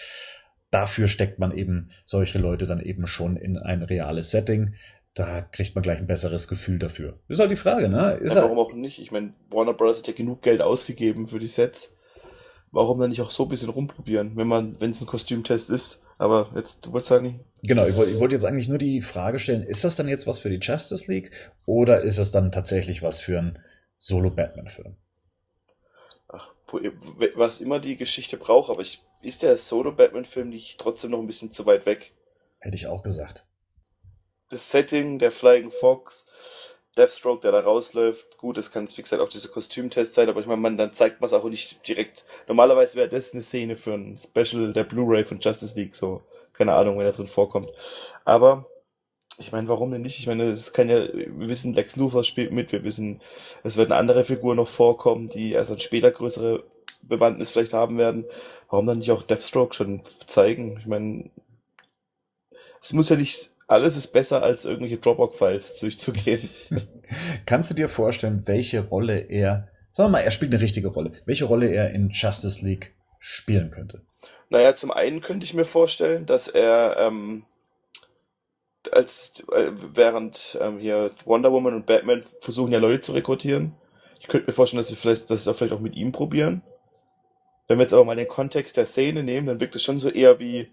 Dafür 0.71 1.09
steckt 1.09 1.39
man 1.39 1.53
eben 1.53 1.89
solche 2.05 2.39
Leute 2.39 2.67
dann 2.67 2.81
eben 2.81 3.07
schon 3.07 3.37
in 3.37 3.57
ein 3.57 3.83
reales 3.83 4.31
Setting 4.31 4.75
da 5.18 5.40
kriegt 5.40 5.74
man 5.74 5.83
gleich 5.83 5.98
ein 5.98 6.07
besseres 6.07 6.46
Gefühl 6.46 6.78
dafür. 6.78 7.18
Ist 7.26 7.40
halt 7.40 7.50
die 7.50 7.57
Frage, 7.57 7.88
ne? 7.88 8.18
Ist 8.22 8.37
ja, 8.37 8.42
warum 8.42 8.59
auch 8.59 8.72
nicht? 8.72 9.00
Ich 9.00 9.11
meine, 9.11 9.35
Warner 9.50 9.74
Bros. 9.74 9.98
hat 9.98 10.07
ja 10.07 10.12
genug 10.12 10.42
Geld 10.42 10.62
ausgegeben 10.62 11.26
für 11.26 11.40
die 11.40 11.48
Sets. 11.48 11.96
Warum 12.70 13.00
dann 13.00 13.11
nicht 13.11 13.20
auch 13.20 13.31
so 13.31 13.44
ein 13.44 13.48
bisschen 13.48 13.70
rumprobieren, 13.70 14.37
wenn 14.37 14.46
man, 14.46 14.81
wenn 14.81 14.92
es 14.92 15.00
ein 15.00 15.07
Kostümtest 15.07 15.70
ist? 15.70 16.02
Aber 16.18 16.50
jetzt, 16.54 16.87
du 16.87 16.92
wolltest 16.92 17.09
sagen. 17.09 17.40
Genau, 17.62 17.87
ich 17.87 17.96
wollte 17.96 18.20
wollt 18.20 18.33
jetzt 18.33 18.44
eigentlich 18.44 18.68
nur 18.68 18.78
die 18.78 19.02
Frage 19.02 19.40
stellen, 19.40 19.62
ist 19.62 19.83
das 19.83 19.96
dann 19.96 20.09
jetzt 20.09 20.26
was 20.26 20.38
für 20.38 20.50
die 20.50 20.61
Justice 20.61 21.11
League 21.11 21.33
oder 21.64 22.02
ist 22.02 22.18
das 22.18 22.31
dann 22.31 22.52
tatsächlich 22.52 23.02
was 23.02 23.18
für 23.18 23.38
einen 23.38 23.59
Solo-Batman-Film? 23.98 24.96
Ach, 26.28 26.52
was 27.35 27.61
immer 27.61 27.81
die 27.81 27.96
Geschichte 27.96 28.37
braucht, 28.37 28.70
aber 28.70 28.83
ich, 28.83 29.00
ist 29.22 29.42
der 29.42 29.57
Solo-Batman-Film 29.57 30.50
nicht 30.50 30.78
trotzdem 30.78 31.11
noch 31.11 31.20
ein 31.20 31.26
bisschen 31.26 31.50
zu 31.50 31.66
weit 31.66 31.87
weg? 31.87 32.12
Hätte 32.61 32.76
ich 32.76 32.87
auch 32.87 33.02
gesagt 33.02 33.48
das 34.49 34.71
Setting, 34.71 35.19
der 35.19 35.31
Flying 35.31 35.71
Fox, 35.71 36.27
Deathstroke, 36.97 37.41
der 37.43 37.53
da 37.53 37.61
rausläuft. 37.61 38.37
Gut, 38.39 38.57
das 38.57 38.73
kann, 38.73 38.89
wie 38.89 39.03
gesagt, 39.03 39.23
auch 39.23 39.29
dieser 39.29 39.49
Kostümtest 39.49 40.15
sein, 40.15 40.29
aber 40.29 40.41
ich 40.41 40.47
meine, 40.47 40.61
man, 40.61 40.77
dann 40.77 40.95
zeigt 40.95 41.21
man 41.21 41.27
es 41.27 41.33
auch 41.33 41.45
nicht 41.45 41.87
direkt. 41.87 42.27
Normalerweise 42.49 42.97
wäre 42.97 43.09
das 43.09 43.33
eine 43.33 43.43
Szene 43.43 43.77
für 43.77 43.95
ein 43.95 44.19
Special 44.19 44.73
der 44.73 44.85
Blu-ray 44.85 45.25
von 45.25 45.39
Justice 45.41 45.79
League, 45.79 45.95
so. 45.95 46.23
Keine 46.53 46.75
Ahnung, 46.75 46.99
wenn 46.99 47.07
er 47.07 47.13
drin 47.13 47.29
vorkommt. 47.29 47.69
Aber, 48.25 48.67
ich 49.39 49.53
meine, 49.53 49.69
warum 49.69 49.93
denn 49.93 50.03
nicht? 50.03 50.19
Ich 50.19 50.27
meine, 50.27 50.51
es 50.51 50.73
kann 50.73 50.89
ja, 50.89 51.07
wir 51.13 51.49
wissen, 51.49 51.73
Lex 51.75 51.95
Luthor 51.95 52.25
spielt 52.25 52.53
mit, 52.53 52.73
wir 52.73 52.83
wissen, 52.83 53.21
es 53.63 53.77
werden 53.77 53.93
andere 53.93 54.25
Figuren 54.25 54.57
noch 54.57 54.67
vorkommen, 54.67 55.29
die 55.29 55.53
erst 55.53 55.71
dann 55.71 55.79
später 55.79 56.11
größere 56.11 56.65
Bewandtnis 57.03 57.53
vielleicht 57.53 57.75
haben 57.75 57.97
werden. 57.97 58.25
Warum 58.69 58.87
dann 58.87 58.99
nicht 58.99 59.13
auch 59.13 59.23
Deathstroke 59.23 59.73
schon 59.73 60.03
zeigen? 60.27 60.79
Ich 60.81 60.87
meine, 60.87 61.31
es 62.81 62.93
muss 62.93 63.09
ja 63.09 63.17
nicht 63.17 63.51
alles 63.69 63.97
ist 63.99 64.12
besser, 64.12 64.43
als 64.43 64.64
irgendwelche 64.64 64.97
Dropbox-Files 64.97 65.79
durchzugehen. 65.81 66.49
Kannst 67.47 67.71
du 67.71 67.75
dir 67.75 67.88
vorstellen, 67.88 68.43
welche 68.47 68.81
Rolle 68.81 69.19
er, 69.19 69.69
sagen 69.91 70.09
wir 70.09 70.12
mal, 70.12 70.21
er 70.21 70.31
spielt 70.31 70.53
eine 70.53 70.62
richtige 70.62 70.88
Rolle, 70.88 71.12
welche 71.27 71.45
Rolle 71.45 71.69
er 71.71 71.91
in 71.91 72.11
Justice 72.11 72.64
League 72.64 72.95
spielen 73.19 73.71
könnte? 73.71 74.03
Naja, 74.49 74.75
zum 74.75 74.91
einen 74.91 75.21
könnte 75.21 75.45
ich 75.45 75.53
mir 75.53 75.67
vorstellen, 75.67 76.25
dass 76.25 76.49
er 76.49 76.97
ähm, 76.99 77.45
als 78.91 79.45
äh, 79.53 79.71
während 79.71 80.57
ähm, 80.61 80.79
hier 80.79 81.11
Wonder 81.27 81.53
Woman 81.53 81.75
und 81.75 81.87
Batman 81.87 82.23
versuchen 82.41 82.73
ja 82.73 82.79
Leute 82.79 83.01
zu 83.01 83.12
rekrutieren. 83.12 83.75
Ich 84.19 84.29
könnte 84.29 84.47
mir 84.47 84.55
vorstellen, 84.55 84.79
dass 84.79 84.88
sie 84.88 84.97
vielleicht, 84.97 85.29
dass 85.29 85.45
sie 85.45 85.55
vielleicht 85.55 85.75
auch 85.75 85.81
mit 85.81 85.95
ihm 85.95 86.12
probieren. 86.12 86.62
Wenn 87.67 87.79
wir 87.79 87.83
jetzt 87.83 87.93
aber 87.93 88.07
mal 88.07 88.17
den 88.17 88.29
Kontext 88.29 88.79
der 88.79 88.87
Szene 88.87 89.23
nehmen, 89.23 89.47
dann 89.47 89.61
wirkt 89.61 89.77
es 89.77 89.83
schon 89.83 89.99
so 89.99 90.09
eher 90.09 90.41
wie 90.41 90.73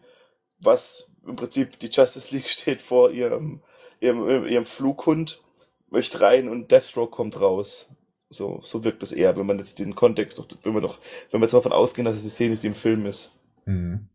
was 0.60 1.12
im 1.28 1.36
Prinzip 1.36 1.80
die 1.80 1.90
Justice 1.90 2.34
League 2.36 2.50
steht 2.50 2.82
vor 2.82 3.12
ihrem, 3.12 3.62
ihrem, 4.00 4.48
ihrem 4.48 4.66
Flughund, 4.66 5.42
möchte 5.90 6.22
rein 6.22 6.50
und 6.50 6.72
Deathstroke 6.72 7.12
kommt 7.12 7.40
raus. 7.40 7.90
So, 8.30 8.60
so 8.64 8.84
wirkt 8.84 9.02
das 9.02 9.12
eher, 9.12 9.38
wenn 9.38 9.46
man 9.46 9.60
jetzt 9.60 9.80
diesen 9.80 9.96
Kontext, 9.96 10.42
wenn 10.64 10.74
wir 10.74 10.82
doch, 10.82 11.00
wenn 11.32 11.40
wir 11.40 11.46
jetzt 11.46 11.54
davon 11.54 11.72
ausgehen, 11.72 12.06
dass 12.06 12.18
es 12.18 12.24
die 12.24 12.30
Szene 12.30 12.54
ist, 12.54 12.64
die 12.64 12.68
im 12.68 12.76
Film 12.76 13.06
ist. 13.06 13.32
Mhm. 13.66 14.10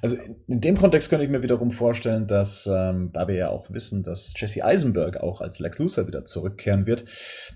Also 0.00 0.16
in 0.46 0.60
dem 0.60 0.76
Kontext 0.76 1.10
könnte 1.10 1.24
ich 1.24 1.30
mir 1.30 1.42
wiederum 1.42 1.72
vorstellen, 1.72 2.28
dass, 2.28 2.68
ähm, 2.72 3.10
da 3.12 3.26
wir 3.26 3.34
ja 3.34 3.48
auch 3.50 3.68
wissen, 3.70 4.04
dass 4.04 4.32
Jesse 4.36 4.64
Eisenberg 4.64 5.16
auch 5.16 5.40
als 5.40 5.58
Lex 5.58 5.80
Luthor 5.80 6.06
wieder 6.06 6.24
zurückkehren 6.24 6.86
wird, 6.86 7.04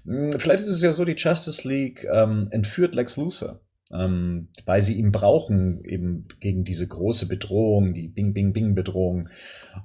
hm, 0.04 0.32
vielleicht 0.38 0.64
ist 0.64 0.70
es 0.70 0.82
ja 0.82 0.92
so, 0.92 1.04
die 1.04 1.14
Justice 1.14 1.66
League 1.66 2.04
ähm, 2.12 2.48
entführt 2.50 2.96
Lex 2.96 3.16
Luthor 3.16 3.60
ähm, 3.92 4.48
weil 4.66 4.82
sie 4.82 4.94
ihn 4.94 5.12
brauchen, 5.12 5.84
eben 5.84 6.28
gegen 6.40 6.64
diese 6.64 6.86
große 6.86 7.28
Bedrohung, 7.28 7.94
die 7.94 8.08
Bing-Bing-Bing-Bedrohung. 8.08 9.28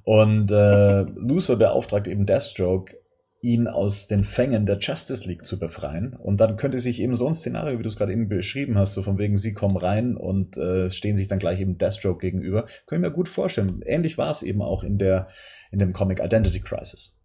Und 0.03 0.51
äh, 0.51 1.01
Luthor 1.15 1.57
beauftragt 1.57 2.07
eben 2.07 2.25
Deathstroke, 2.25 2.97
ihn 3.41 3.67
aus 3.67 4.07
den 4.07 4.23
Fängen 4.23 4.65
der 4.65 4.79
Justice 4.79 5.27
League 5.27 5.45
zu 5.45 5.59
befreien. 5.59 6.15
Und 6.15 6.39
dann 6.41 6.57
könnte 6.57 6.79
sich 6.79 6.99
eben 6.99 7.13
so 7.13 7.27
ein 7.27 7.35
Szenario, 7.35 7.77
wie 7.77 7.83
du 7.83 7.89
es 7.89 7.97
gerade 7.97 8.11
eben 8.11 8.27
beschrieben 8.27 8.77
hast, 8.77 8.93
so 8.95 9.03
von 9.03 9.19
wegen, 9.19 9.37
sie 9.37 9.53
kommen 9.53 9.77
rein 9.77 10.17
und 10.17 10.57
äh, 10.57 10.89
stehen 10.89 11.15
sich 11.15 11.27
dann 11.27 11.39
gleich 11.39 11.59
eben 11.59 11.77
Deathstroke 11.77 12.19
gegenüber. 12.19 12.65
Können 12.87 13.03
wir 13.03 13.09
mir 13.09 13.15
gut 13.15 13.29
vorstellen. 13.29 13.81
Ähnlich 13.85 14.17
war 14.17 14.31
es 14.31 14.41
eben 14.41 14.61
auch 14.61 14.83
in 14.83 14.97
der 14.97 15.27
in 15.71 15.79
dem 15.79 15.93
Comic 15.93 16.19
Identity 16.19 16.61
Crisis. 16.61 17.17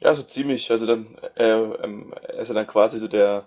Ja, 0.00 0.14
so 0.14 0.22
ziemlich. 0.22 0.70
Also 0.70 0.86
dann, 0.86 1.16
äh, 1.36 1.50
ähm, 1.50 2.14
er 2.22 2.40
ist 2.40 2.48
ja 2.48 2.54
dann 2.54 2.66
quasi 2.66 2.98
so 2.98 3.08
der, 3.08 3.46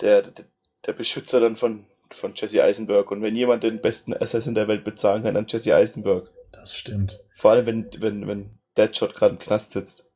der, 0.00 0.22
der, 0.22 0.44
der 0.86 0.92
Beschützer 0.92 1.40
dann 1.40 1.56
von, 1.56 1.84
von 2.10 2.32
Jesse 2.34 2.62
Eisenberg. 2.62 3.10
Und 3.10 3.22
wenn 3.22 3.36
jemand 3.36 3.62
den 3.62 3.80
besten 3.80 4.14
Assassin 4.14 4.54
der 4.54 4.68
Welt 4.68 4.84
bezahlen 4.84 5.22
kann, 5.22 5.34
dann 5.34 5.46
Jesse 5.48 5.74
Eisenberg. 5.74 6.30
Das 6.52 6.74
stimmt. 6.74 7.20
Vor 7.34 7.52
allem, 7.52 7.66
wenn, 7.66 7.90
wenn, 7.98 8.26
wenn 8.26 8.50
Deadshot 8.76 9.14
gerade 9.14 9.34
im 9.34 9.38
Knast 9.38 9.72
sitzt. 9.72 10.10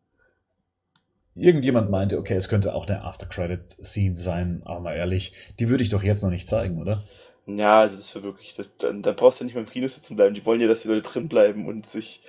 Irgendjemand 1.34 1.90
meinte, 1.90 2.18
okay, 2.18 2.34
es 2.34 2.48
könnte 2.48 2.74
auch 2.74 2.86
eine 2.86 3.02
After-Credit-Scene 3.04 4.16
sein, 4.16 4.62
aber 4.64 4.80
mal 4.80 4.96
ehrlich, 4.96 5.34
die 5.60 5.68
würde 5.68 5.84
ich 5.84 5.90
doch 5.90 6.02
jetzt 6.02 6.22
noch 6.22 6.30
nicht 6.30 6.48
zeigen, 6.48 6.80
oder? 6.80 7.04
Ja, 7.46 7.80
also 7.80 7.96
das 7.96 8.06
ist 8.06 8.10
für 8.10 8.24
wirklich, 8.24 8.56
das, 8.56 8.74
dann, 8.76 9.02
dann 9.02 9.14
brauchst 9.14 9.40
du 9.40 9.44
nicht 9.44 9.54
mehr 9.54 9.62
im 9.62 9.70
Kino 9.70 9.86
sitzen 9.86 10.16
bleiben. 10.16 10.34
Die 10.34 10.44
wollen 10.44 10.60
ja, 10.60 10.66
dass 10.66 10.82
die 10.82 10.88
Leute 10.88 11.08
drin 11.08 11.28
bleiben 11.28 11.66
und 11.66 11.86
sich 11.86 12.22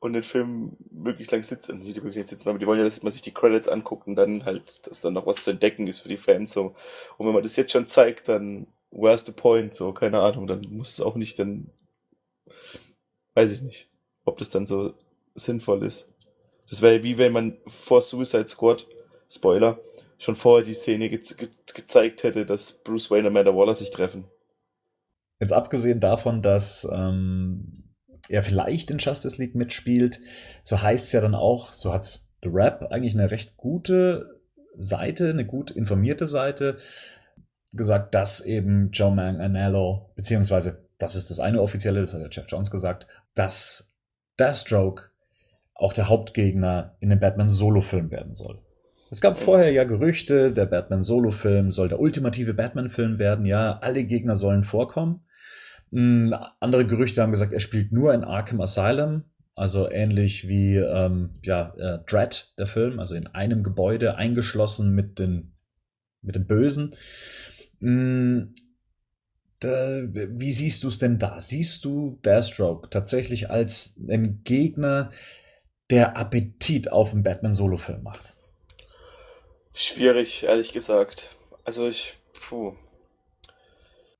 und 0.00 0.12
den 0.12 0.22
Film 0.22 0.76
möglichst 0.90 1.32
lang 1.32 1.42
sitzen, 1.42 1.78
nicht 1.78 1.96
möglichst 1.96 2.16
lang 2.16 2.26
sitzen, 2.26 2.48
aber 2.48 2.58
die 2.58 2.66
wollen 2.66 2.78
ja, 2.78 2.84
dass 2.84 3.02
man 3.02 3.12
sich 3.12 3.22
die 3.22 3.34
Credits 3.34 3.68
anguckt 3.68 4.06
und 4.06 4.16
dann 4.16 4.44
halt, 4.44 4.86
dass 4.86 5.00
dann 5.00 5.14
noch 5.14 5.26
was 5.26 5.42
zu 5.42 5.50
entdecken 5.50 5.86
ist 5.86 6.00
für 6.00 6.08
die 6.08 6.16
Fans, 6.16 6.52
so. 6.52 6.74
Und 7.16 7.26
wenn 7.26 7.34
man 7.34 7.42
das 7.42 7.56
jetzt 7.56 7.72
schon 7.72 7.88
zeigt, 7.88 8.28
dann, 8.28 8.66
where's 8.90 9.24
the 9.24 9.32
point, 9.32 9.74
so, 9.74 9.92
keine 9.92 10.20
Ahnung, 10.20 10.46
dann 10.46 10.66
muss 10.70 10.92
es 10.92 11.00
auch 11.00 11.16
nicht, 11.16 11.38
dann, 11.38 11.70
weiß 13.34 13.50
ich 13.52 13.62
nicht, 13.62 13.88
ob 14.24 14.38
das 14.38 14.50
dann 14.50 14.66
so 14.66 14.94
sinnvoll 15.34 15.84
ist. 15.84 16.12
Das 16.68 16.82
wäre 16.82 17.02
wie 17.02 17.18
wenn 17.18 17.32
man 17.32 17.56
vor 17.66 18.02
Suicide 18.02 18.48
Squad, 18.48 18.86
Spoiler, 19.30 19.78
schon 20.18 20.36
vorher 20.36 20.64
die 20.64 20.74
Szene 20.74 21.08
ge 21.08 21.20
ge 21.20 21.48
gezeigt 21.74 22.22
hätte, 22.24 22.44
dass 22.44 22.72
Bruce 22.72 23.10
Wayne 23.10 23.28
und 23.28 23.36
Amanda 23.36 23.54
Waller 23.54 23.74
sich 23.74 23.90
treffen. 23.90 24.24
Jetzt 25.40 25.52
abgesehen 25.52 26.00
davon, 26.00 26.42
dass 26.42 26.88
ähm, 26.92 27.87
er 28.28 28.42
vielleicht 28.42 28.90
in 28.90 28.98
Justice 28.98 29.40
League 29.40 29.54
mitspielt. 29.54 30.20
So 30.62 30.82
heißt 30.82 31.06
es 31.06 31.12
ja 31.12 31.20
dann 31.20 31.34
auch, 31.34 31.72
so 31.72 31.92
hat's 31.92 32.32
The 32.42 32.50
Rap 32.52 32.88
eigentlich 32.90 33.14
eine 33.14 33.30
recht 33.30 33.56
gute 33.56 34.40
Seite, 34.76 35.30
eine 35.30 35.44
gut 35.44 35.70
informierte 35.70 36.26
Seite 36.26 36.78
gesagt, 37.72 38.14
dass 38.14 38.40
eben 38.40 38.90
Joe 38.92 39.14
Manganiello, 39.14 40.10
beziehungsweise 40.14 40.86
das 40.98 41.16
ist 41.16 41.30
das 41.30 41.40
eine 41.40 41.60
offizielle, 41.60 42.00
das 42.00 42.14
hat 42.14 42.20
ja 42.20 42.28
Jeff 42.30 42.46
Jones 42.48 42.70
gesagt, 42.70 43.06
dass 43.34 43.96
Deathstroke 44.38 45.10
auch 45.74 45.92
der 45.92 46.08
Hauptgegner 46.08 46.96
in 47.00 47.10
dem 47.10 47.20
Batman 47.20 47.50
Solo-Film 47.50 48.10
werden 48.10 48.34
soll. 48.34 48.60
Es 49.10 49.20
gab 49.20 49.38
vorher 49.38 49.70
ja 49.70 49.84
Gerüchte, 49.84 50.52
der 50.52 50.66
Batman 50.66 51.02
Solo-Film 51.02 51.70
soll 51.70 51.88
der 51.88 52.00
ultimative 52.00 52.52
Batman-Film 52.52 53.18
werden. 53.18 53.46
Ja, 53.46 53.78
alle 53.80 54.04
Gegner 54.04 54.36
sollen 54.36 54.64
vorkommen. 54.64 55.24
Hm, 55.90 56.34
andere 56.60 56.86
Gerüchte 56.86 57.22
haben 57.22 57.30
gesagt, 57.30 57.52
er 57.52 57.60
spielt 57.60 57.92
nur 57.92 58.12
in 58.14 58.24
Arkham 58.24 58.60
Asylum, 58.60 59.24
also 59.54 59.90
ähnlich 59.90 60.46
wie 60.48 60.76
ähm, 60.76 61.30
ja, 61.42 61.74
äh, 61.76 61.98
Dread, 62.06 62.52
der 62.58 62.66
Film, 62.66 63.00
also 63.00 63.14
in 63.14 63.26
einem 63.26 63.62
Gebäude 63.62 64.16
eingeschlossen 64.16 64.94
mit 64.94 65.18
den, 65.18 65.54
mit 66.22 66.34
dem 66.34 66.46
Bösen. 66.46 66.94
Mhm. 67.80 68.54
Da, 69.60 70.02
wie 70.12 70.52
siehst 70.52 70.84
du 70.84 70.88
es 70.88 70.98
denn 70.98 71.18
da? 71.18 71.40
Siehst 71.40 71.84
du 71.84 72.20
Deathstroke 72.24 72.90
tatsächlich 72.90 73.50
als 73.50 74.00
einen 74.08 74.44
Gegner, 74.44 75.10
der 75.90 76.16
Appetit 76.16 76.92
auf 76.92 77.12
einen 77.12 77.24
Batman-Solo-Film 77.24 78.04
macht? 78.04 78.34
Schwierig, 79.74 80.44
ehrlich 80.44 80.72
gesagt. 80.72 81.36
Also 81.64 81.88
ich, 81.88 82.14
puh, 82.32 82.74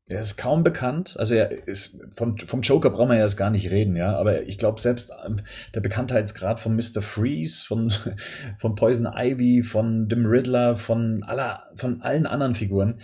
er 0.08 0.20
ist 0.20 0.36
kaum 0.38 0.62
bekannt. 0.62 1.16
Also 1.18 1.34
er 1.34 1.68
ist 1.68 2.00
vom, 2.16 2.38
vom 2.38 2.62
Joker 2.62 2.90
brauchen 2.90 3.10
wir 3.10 3.18
ja 3.18 3.26
gar 3.26 3.50
nicht 3.50 3.70
reden, 3.70 3.94
ja. 3.94 4.16
Aber 4.16 4.42
ich 4.42 4.56
glaube 4.56 4.80
selbst 4.80 5.12
ähm, 5.24 5.36
der 5.74 5.80
Bekanntheitsgrad 5.80 6.58
von 6.60 6.74
Mr. 6.74 7.02
Freeze, 7.02 7.66
von, 7.66 7.92
von 8.58 8.74
Poison 8.74 9.06
Ivy, 9.14 9.62
von 9.62 10.08
dem 10.08 10.24
Riddler, 10.24 10.76
von 10.76 11.22
aller, 11.24 11.64
von 11.76 12.00
allen 12.00 12.26
anderen 12.26 12.54
Figuren, 12.54 13.00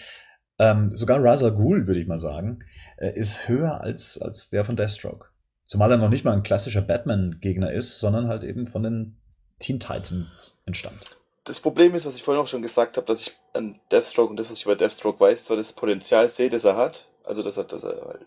ähm, 0.59 0.97
sogar 0.97 1.23
Raza 1.23 1.51
Ghul, 1.51 1.87
würde 1.87 2.01
ich 2.01 2.07
mal 2.07 2.19
sagen, 2.19 2.61
äh, 2.97 3.13
ist 3.19 3.49
höher 3.49 3.81
als, 3.81 4.21
als 4.21 4.49
der 4.49 4.65
von 4.65 4.77
Deathstroke. 4.77 5.27
Zumal 5.67 5.91
er 5.91 5.99
noch 5.99 6.11
nicht 6.11 6.25
mal 6.25 6.33
ein 6.33 6.43
klassischer 6.43 6.83
Batman-Gegner 6.83 7.73
ist, 7.73 7.99
sondern 7.99 8.29
halt 8.29 8.45
eben 8.45 8.67
von 8.67 8.83
den 8.83 9.17
Teen 9.59 9.81
Titans 9.81 10.59
entstammt 10.67 11.24
das 11.45 11.61
Problem 11.61 11.95
ist, 11.95 12.07
was 12.07 12.17
ich 12.17 12.23
vorhin 12.23 12.43
auch 12.43 12.49
schon 12.49 12.63
gesagt 12.63 12.97
habe, 12.97 13.07
dass 13.07 13.23
ich 13.23 13.37
an 13.53 13.79
Deathstroke 13.93 14.31
und 14.31 14.37
das, 14.37 14.51
was 14.51 14.59
ich 14.59 14.65
über 14.65 14.77
Deathstroke 14.77 15.21
weiß, 15.21 15.45
zwar 15.45 15.57
das 15.57 15.75
Potenzial 15.75 16.29
sehe, 16.31 16.51
das 16.51 16.65
er 16.65 16.77
hat, 16.77 17.07
also 17.23 17.43
dass 17.43 17.57
er, 17.57 17.65
dass 17.65 17.85
er 17.85 18.19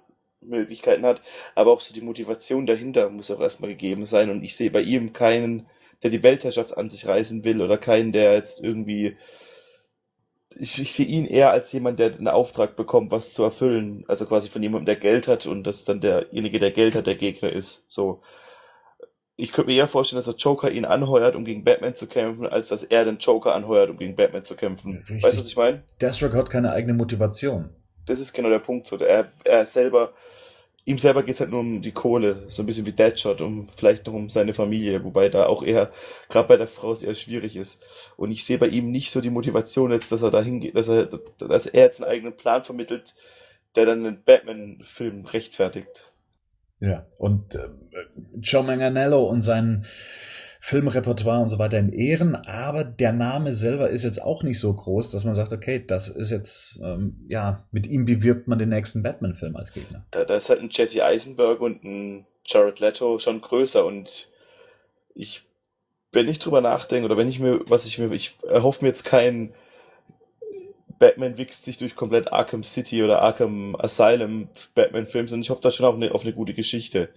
Möglichkeiten 0.42 1.06
hat, 1.06 1.22
aber 1.56 1.72
auch 1.72 1.82
so 1.82 1.94
die 1.94 2.02
Motivation 2.02 2.66
dahinter 2.66 3.10
muss 3.10 3.32
auch 3.32 3.40
erstmal 3.40 3.72
gegeben 3.72 4.06
sein 4.06 4.30
und 4.30 4.44
ich 4.44 4.56
sehe 4.56 4.72
bei 4.72 4.82
ihm 4.82 5.14
keinen, 5.14 5.66
der 6.04 6.12
die 6.12 6.24
Weltherrschaft 6.24 6.78
an 6.78 6.90
sich 6.90 7.08
reißen 7.08 7.44
will 7.44 7.62
oder 7.62 7.78
keinen, 7.78 8.12
der 8.12 8.34
jetzt 8.34 8.64
irgendwie 8.64 9.18
ich, 10.60 10.80
ich 10.80 10.92
sehe 10.94 11.06
ihn 11.06 11.26
eher 11.26 11.52
als 11.52 11.72
jemand, 11.72 12.00
der 12.00 12.14
einen 12.14 12.28
Auftrag 12.28 12.76
bekommt, 12.76 13.12
was 13.12 13.34
zu 13.34 13.44
erfüllen. 13.44 14.06
Also 14.08 14.26
quasi 14.26 14.50
von 14.50 14.64
jemandem, 14.64 14.86
der 14.86 14.96
Geld 14.96 15.28
hat 15.28 15.46
und 15.46 15.64
dass 15.66 15.84
dann 15.86 16.02
derjenige, 16.02 16.60
der 16.60 16.72
Geld 16.72 16.96
hat, 16.96 17.08
der 17.08 17.16
Gegner 17.16 17.52
ist. 17.52 17.86
So 17.88 18.22
ich 19.40 19.52
könnte 19.52 19.70
mir 19.70 19.78
eher 19.78 19.88
vorstellen, 19.88 20.18
dass 20.18 20.26
der 20.26 20.36
Joker 20.36 20.72
ihn 20.72 20.84
anheuert, 20.84 21.36
um 21.36 21.46
gegen 21.46 21.64
Batman 21.64 21.96
zu 21.96 22.08
kämpfen, 22.08 22.48
als 22.48 22.70
dass 22.70 22.84
er 22.84 23.06
den 23.06 23.20
Joker 23.20 23.54
anheuert, 23.54 23.92
um 23.92 23.98
gegen 23.98 24.16
Batman 24.16 24.44
zu 24.44 24.56
kämpfen. 24.56 24.98
Richtig. 24.98 25.24
Weißt 25.24 25.36
du, 25.38 25.40
was 25.40 25.48
ich 25.48 25.56
meine? 25.56 25.84
Deathstroke 26.02 26.36
hat 26.36 26.50
keine 26.50 26.72
eigene 26.72 26.96
Motivation. 26.96 27.70
Das 28.08 28.20
ist 28.20 28.34
genau 28.34 28.50
der 28.50 28.60
Punkt. 28.60 28.88
So. 28.88 28.98
Er, 28.98 29.28
er 29.44 29.66
selber, 29.68 30.14
ihm 30.86 30.98
selber 30.98 31.22
geht's 31.22 31.40
halt 31.40 31.52
nur 31.52 31.60
um 31.60 31.84
die 31.84 31.92
Kohle, 31.92 32.46
so 32.48 32.64
ein 32.64 32.66
bisschen 32.66 32.88
wie 32.88 32.94
Deadshot, 32.94 33.40
um 33.42 33.68
vielleicht 33.78 34.08
noch 34.08 34.14
um 34.16 34.28
seine 34.30 34.56
Familie, 34.56 35.04
wobei 35.04 35.30
da 35.30 35.46
auch 35.46 35.62
eher, 35.62 35.92
gerade 36.30 36.48
bei 36.48 36.58
der 36.58 36.68
Frau 36.68 36.92
es 36.92 37.04
eher 37.04 37.14
schwierig 37.14 37.58
ist. 37.58 37.86
Und 38.18 38.32
ich 38.32 38.44
sehe 38.44 38.58
bei 38.58 38.68
ihm 38.68 38.90
nicht 38.90 39.12
so 39.12 39.22
die 39.22 39.30
Motivation 39.30 39.92
jetzt, 39.92 40.12
dass 40.12 40.24
er 40.24 40.32
dahin 40.32 40.62
geht, 40.62 40.76
dass 40.76 40.88
er, 40.88 41.10
dass 41.38 41.68
er 41.68 41.84
jetzt 41.84 42.02
einen 42.02 42.12
eigenen 42.12 42.36
Plan 42.36 42.64
vermittelt, 42.64 43.14
der 43.76 43.86
dann 43.86 44.04
einen 44.04 44.24
Batman-Film 44.24 45.26
rechtfertigt. 45.26 46.12
Ja, 46.80 47.06
und 47.18 47.56
äh, 47.56 47.70
Joe 48.40 48.64
Manganello 48.64 49.24
und 49.24 49.42
sein 49.42 49.86
Filmrepertoire 50.60 51.42
und 51.42 51.50
so 51.50 51.60
weiter 51.60 51.80
in 51.80 51.94
Ehren, 51.94 52.36
aber 52.36 52.84
der 52.84 53.14
Name 53.14 53.54
selber 53.54 53.90
ist 53.90 54.04
jetzt 54.04 54.22
auch 54.22 54.44
nicht 54.44 54.60
so 54.60 54.74
groß, 54.74 55.12
dass 55.12 55.24
man 55.24 55.34
sagt, 55.34 55.54
okay, 55.54 55.84
das 55.86 56.10
ist 56.10 56.32
jetzt, 56.32 56.80
ähm, 56.84 57.26
ja, 57.30 57.66
mit 57.72 57.88
ihm 57.88 58.06
bewirbt 58.06 58.48
man 58.48 58.60
den 58.60 58.70
nächsten 58.70 59.02
Batman-Film 59.02 59.56
als 59.56 59.72
Gegner. 59.72 60.06
Da, 60.12 60.26
da 60.26 60.36
ist 60.36 60.50
halt 60.50 60.60
ein 60.60 60.70
Jesse 60.72 61.06
Eisenberg 61.06 61.62
und 61.62 61.84
ein 61.84 62.26
Jared 62.46 62.80
Leto 62.80 63.18
schon 63.20 63.42
größer 63.42 63.86
und 63.86 64.30
ich, 65.14 65.44
wenn 66.12 66.28
ich 66.28 66.40
drüber 66.40 66.62
nachdenke 66.62 67.06
oder 67.06 67.18
wenn 67.18 67.30
ich 67.30 67.40
mir, 67.40 67.62
was 67.68 67.86
ich 67.86 67.98
mir, 67.98 68.12
ich 68.12 68.36
erhoffe 68.48 68.84
mir 68.84 68.90
jetzt 68.90 69.04
keinen 69.04 69.54
Batman 71.00 71.38
wichst 71.38 71.64
sich 71.64 71.78
durch 71.78 71.96
komplett 71.96 72.32
Arkham 72.32 72.64
City 72.64 73.04
oder 73.04 73.22
Arkham 73.22 73.76
Asylum 73.80 74.50
Batman-Films 74.76 75.34
und 75.34 75.42
ich 75.42 75.50
hoffe 75.50 75.62
da 75.62 75.72
schon 75.72 75.86
auf 75.86 75.96
eine, 75.96 76.14
auf 76.14 76.24
eine 76.24 76.34
gute 76.34 76.54
Geschichte. 76.54 77.10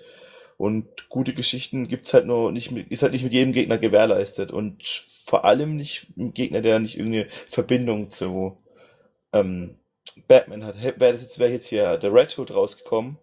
Und 0.57 1.09
gute 1.09 1.33
Geschichten 1.33 1.89
gibt's 1.89 2.13
halt 2.13 2.27
nur 2.27 2.53
nicht 2.53 2.71
mit, 2.71 2.91
ist 2.91 3.03
halt 3.03 3.13
nicht 3.13 3.25
mit 3.25 3.33
jedem 3.33 3.53
Gegner 3.55 3.79
gewährleistet 3.79 4.53
und 4.53 4.85
vor 4.85 5.45
allem 5.45 5.77
nicht 5.77 6.09
ein 6.19 6.35
Gegner, 6.35 6.61
der 6.61 6.81
nicht 6.81 6.99
irgendeine 6.99 7.29
Verbindung 7.49 8.11
zu 8.11 8.59
ähm, 9.33 9.77
Batman 10.29 10.65
hat. 10.65 10.83
Wäre 10.83 11.13
das 11.13 11.23
jetzt, 11.23 11.39
wäre 11.39 11.51
jetzt 11.51 11.67
hier 11.67 11.97
der 11.97 12.13
Red 12.13 12.37
Hood 12.37 12.55
rausgekommen, 12.55 13.17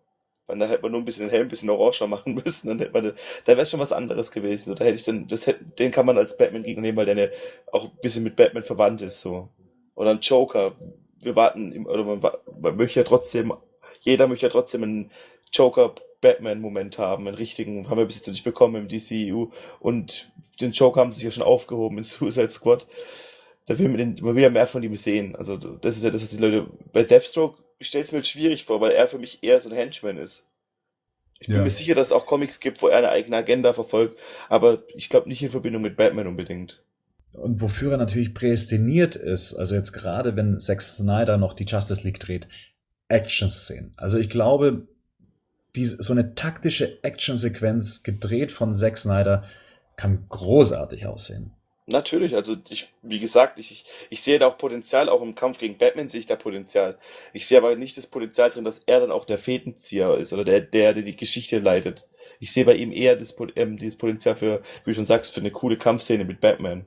weil 0.47 0.57
da 0.57 0.65
hätte 0.65 0.81
man 0.81 0.93
nur 0.93 1.01
ein 1.01 1.05
bisschen 1.05 1.27
den 1.27 1.31
Helm 1.31 1.47
ein 1.47 1.49
bisschen 1.49 1.69
oranger 1.69 2.07
machen 2.07 2.33
müssen, 2.45 2.69
dann 2.69 2.79
hätte 2.79 2.93
man, 2.93 3.13
da 3.45 3.57
wäre 3.57 3.65
schon 3.65 3.79
was 3.79 3.93
anderes 3.93 4.31
gewesen. 4.31 4.71
Oder 4.71 4.85
hätte 4.85 4.95
ich 4.95 5.03
dann, 5.03 5.27
das 5.27 5.45
hätte, 5.45 5.63
den 5.65 5.91
kann 5.91 6.05
man 6.05 6.17
als 6.17 6.37
Batman-Gegner 6.37 6.81
nehmen, 6.81 6.97
weil 6.97 7.05
der 7.05 7.15
eine, 7.15 7.31
auch 7.71 7.85
ein 7.85 7.97
bisschen 8.01 8.23
mit 8.23 8.35
Batman 8.35 8.63
verwandt 8.63 9.01
ist, 9.01 9.21
so. 9.21 9.49
Oder 9.97 10.11
ein 10.11 10.19
Joker. 10.21 10.75
Wir 11.19 11.35
warten, 11.35 11.85
oder 11.87 12.03
man, 12.03 12.21
man 12.61 12.77
möchte 12.77 12.99
ja 12.99 13.03
trotzdem, 13.03 13.51
jeder 13.99 14.27
möchte 14.27 14.45
ja 14.45 14.51
trotzdem 14.51 14.83
einen 14.83 15.11
Joker 15.51 15.95
Batman-Moment 16.21 16.99
haben, 16.99 17.27
einen 17.27 17.35
richtigen, 17.35 17.89
haben 17.89 17.97
wir 17.97 18.05
bis 18.05 18.17
jetzt 18.17 18.27
noch 18.27 18.33
nicht 18.33 18.43
bekommen 18.43 18.75
im 18.75 18.87
DCU. 18.87 19.49
Und 19.79 20.31
den 20.61 20.71
Joker 20.71 21.01
haben 21.01 21.11
sie 21.11 21.17
sich 21.17 21.25
ja 21.25 21.31
schon 21.31 21.43
aufgehoben 21.43 21.97
in 21.97 22.03
Suicide 22.05 22.51
Squad. 22.51 22.85
Da 23.65 23.77
will 23.79 23.89
man, 23.89 23.97
den, 23.97 24.17
man 24.21 24.35
will 24.35 24.43
ja 24.43 24.51
mehr 24.51 24.67
von 24.67 24.83
ihm 24.83 24.95
sehen. 24.95 25.35
Also 25.35 25.57
das 25.57 25.97
ist 25.97 26.03
ja 26.03 26.11
das, 26.11 26.21
was 26.21 26.29
die 26.29 26.37
Leute. 26.37 26.67
Bei 26.93 27.03
Deathstroke 27.03 27.61
stellt 27.81 28.05
es 28.05 28.11
mir 28.11 28.19
jetzt 28.19 28.29
schwierig 28.29 28.63
vor, 28.65 28.79
weil 28.79 28.91
er 28.91 29.07
für 29.07 29.17
mich 29.17 29.39
eher 29.41 29.59
so 29.59 29.69
ein 29.69 29.75
Henchman 29.75 30.19
ist. 30.19 30.45
Ich 31.39 31.47
bin 31.47 31.57
ja. 31.57 31.63
mir 31.63 31.69
sicher, 31.71 31.95
dass 31.95 32.07
es 32.07 32.13
auch 32.13 32.27
Comics 32.27 32.59
gibt, 32.59 32.81
wo 32.81 32.87
er 32.87 32.99
eine 32.99 33.09
eigene 33.09 33.37
Agenda 33.37 33.73
verfolgt, 33.73 34.17
aber 34.49 34.83
ich 34.95 35.09
glaube 35.09 35.27
nicht 35.27 35.43
in 35.43 35.51
Verbindung 35.51 35.81
mit 35.81 35.97
Batman 35.97 36.27
unbedingt. 36.27 36.81
Und 37.33 37.61
wofür 37.61 37.91
er 37.91 37.97
natürlich 37.97 38.33
prädestiniert 38.33 39.15
ist, 39.15 39.53
also 39.53 39.75
jetzt 39.75 39.91
gerade 39.91 40.35
wenn 40.35 40.59
Zack 40.59 40.81
Snyder 40.81 41.37
noch 41.37 41.53
die 41.53 41.65
Justice 41.65 42.03
League 42.03 42.19
dreht, 42.19 42.47
Action-Szenen. 43.09 43.93
Also 43.95 44.17
ich 44.17 44.29
glaube, 44.29 44.87
die, 45.75 45.85
so 45.85 46.13
eine 46.13 46.35
taktische 46.35 47.03
Actionsequenz 47.03 48.03
gedreht 48.03 48.51
von 48.51 48.73
Zack 48.73 48.97
Snyder 48.97 49.43
kann 49.95 50.25
großartig 50.29 51.05
aussehen. 51.05 51.51
Natürlich, 51.89 52.35
also 52.35 52.57
ich, 52.67 52.89
wie 53.01 53.19
gesagt, 53.19 53.59
ich, 53.59 53.85
ich 54.09 54.21
sehe 54.21 54.39
da 54.39 54.47
auch 54.47 54.57
Potenzial, 54.57 55.07
auch 55.07 55.21
im 55.21 55.35
Kampf 55.35 55.57
gegen 55.57 55.77
Batman 55.77 56.09
sehe 56.09 56.19
ich 56.19 56.25
da 56.25 56.35
Potenzial. 56.35 56.97
Ich 57.31 57.47
sehe 57.47 57.57
aber 57.57 57.77
nicht 57.77 57.95
das 57.95 58.07
Potenzial 58.07 58.49
drin, 58.49 58.65
dass 58.65 58.79
er 58.79 58.99
dann 58.99 59.11
auch 59.11 59.23
der 59.23 59.37
Fädenzieher 59.37 60.17
ist 60.17 60.33
oder 60.33 60.43
der, 60.43 60.59
der, 60.59 60.93
der 60.93 61.03
die 61.03 61.15
Geschichte 61.15 61.59
leitet. 61.59 62.05
Ich 62.41 62.51
sehe 62.51 62.65
bei 62.65 62.75
ihm 62.75 62.91
eher 62.91 63.15
das, 63.15 63.35
ähm, 63.55 63.77
dieses 63.77 63.97
Potenzial 63.97 64.35
für, 64.35 64.61
wie 64.83 64.91
du 64.91 64.95
schon 64.95 65.05
sagst, 65.05 65.33
für 65.33 65.39
eine 65.39 65.51
coole 65.51 65.77
Kampfszene 65.77 66.25
mit 66.25 66.41
Batman. 66.41 66.85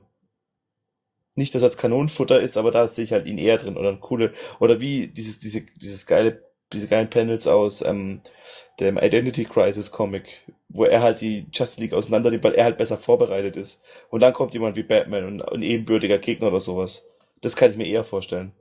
Nicht, 1.41 1.55
dass 1.55 1.63
er 1.63 1.67
als 1.67 1.77
Kanonenfutter 1.77 2.39
ist, 2.39 2.55
aber 2.57 2.71
da 2.71 2.87
sehe 2.87 3.03
ich 3.03 3.11
halt 3.11 3.25
ihn 3.25 3.37
eher 3.37 3.57
drin 3.57 3.77
oder 3.77 3.89
eine 3.89 3.97
coole, 3.97 4.31
oder 4.59 4.79
wie 4.79 5.07
dieses, 5.07 5.39
diese, 5.39 5.65
dieses 5.81 6.05
geile 6.05 6.41
diese 6.73 6.87
geilen 6.87 7.09
Panels 7.09 7.47
aus 7.47 7.81
ähm, 7.81 8.21
dem 8.79 8.97
Identity 8.97 9.45
Crisis 9.45 9.91
Comic, 9.91 10.47
wo 10.69 10.85
er 10.85 11.01
halt 11.01 11.21
die 11.21 11.47
Justice 11.51 11.81
League 11.81 11.93
auseinandernimmt, 11.93 12.43
weil 12.43 12.53
er 12.53 12.65
halt 12.65 12.77
besser 12.77 12.97
vorbereitet 12.97 13.57
ist. 13.57 13.81
Und 14.09 14.21
dann 14.21 14.33
kommt 14.33 14.53
jemand 14.53 14.75
wie 14.75 14.83
Batman 14.83 15.25
und 15.25 15.41
ein 15.41 15.61
ebenbürtiger 15.61 16.17
Gegner 16.17 16.47
oder 16.47 16.59
sowas. 16.59 17.05
Das 17.41 17.55
kann 17.55 17.71
ich 17.71 17.77
mir 17.77 17.87
eher 17.87 18.03
vorstellen. 18.03 18.53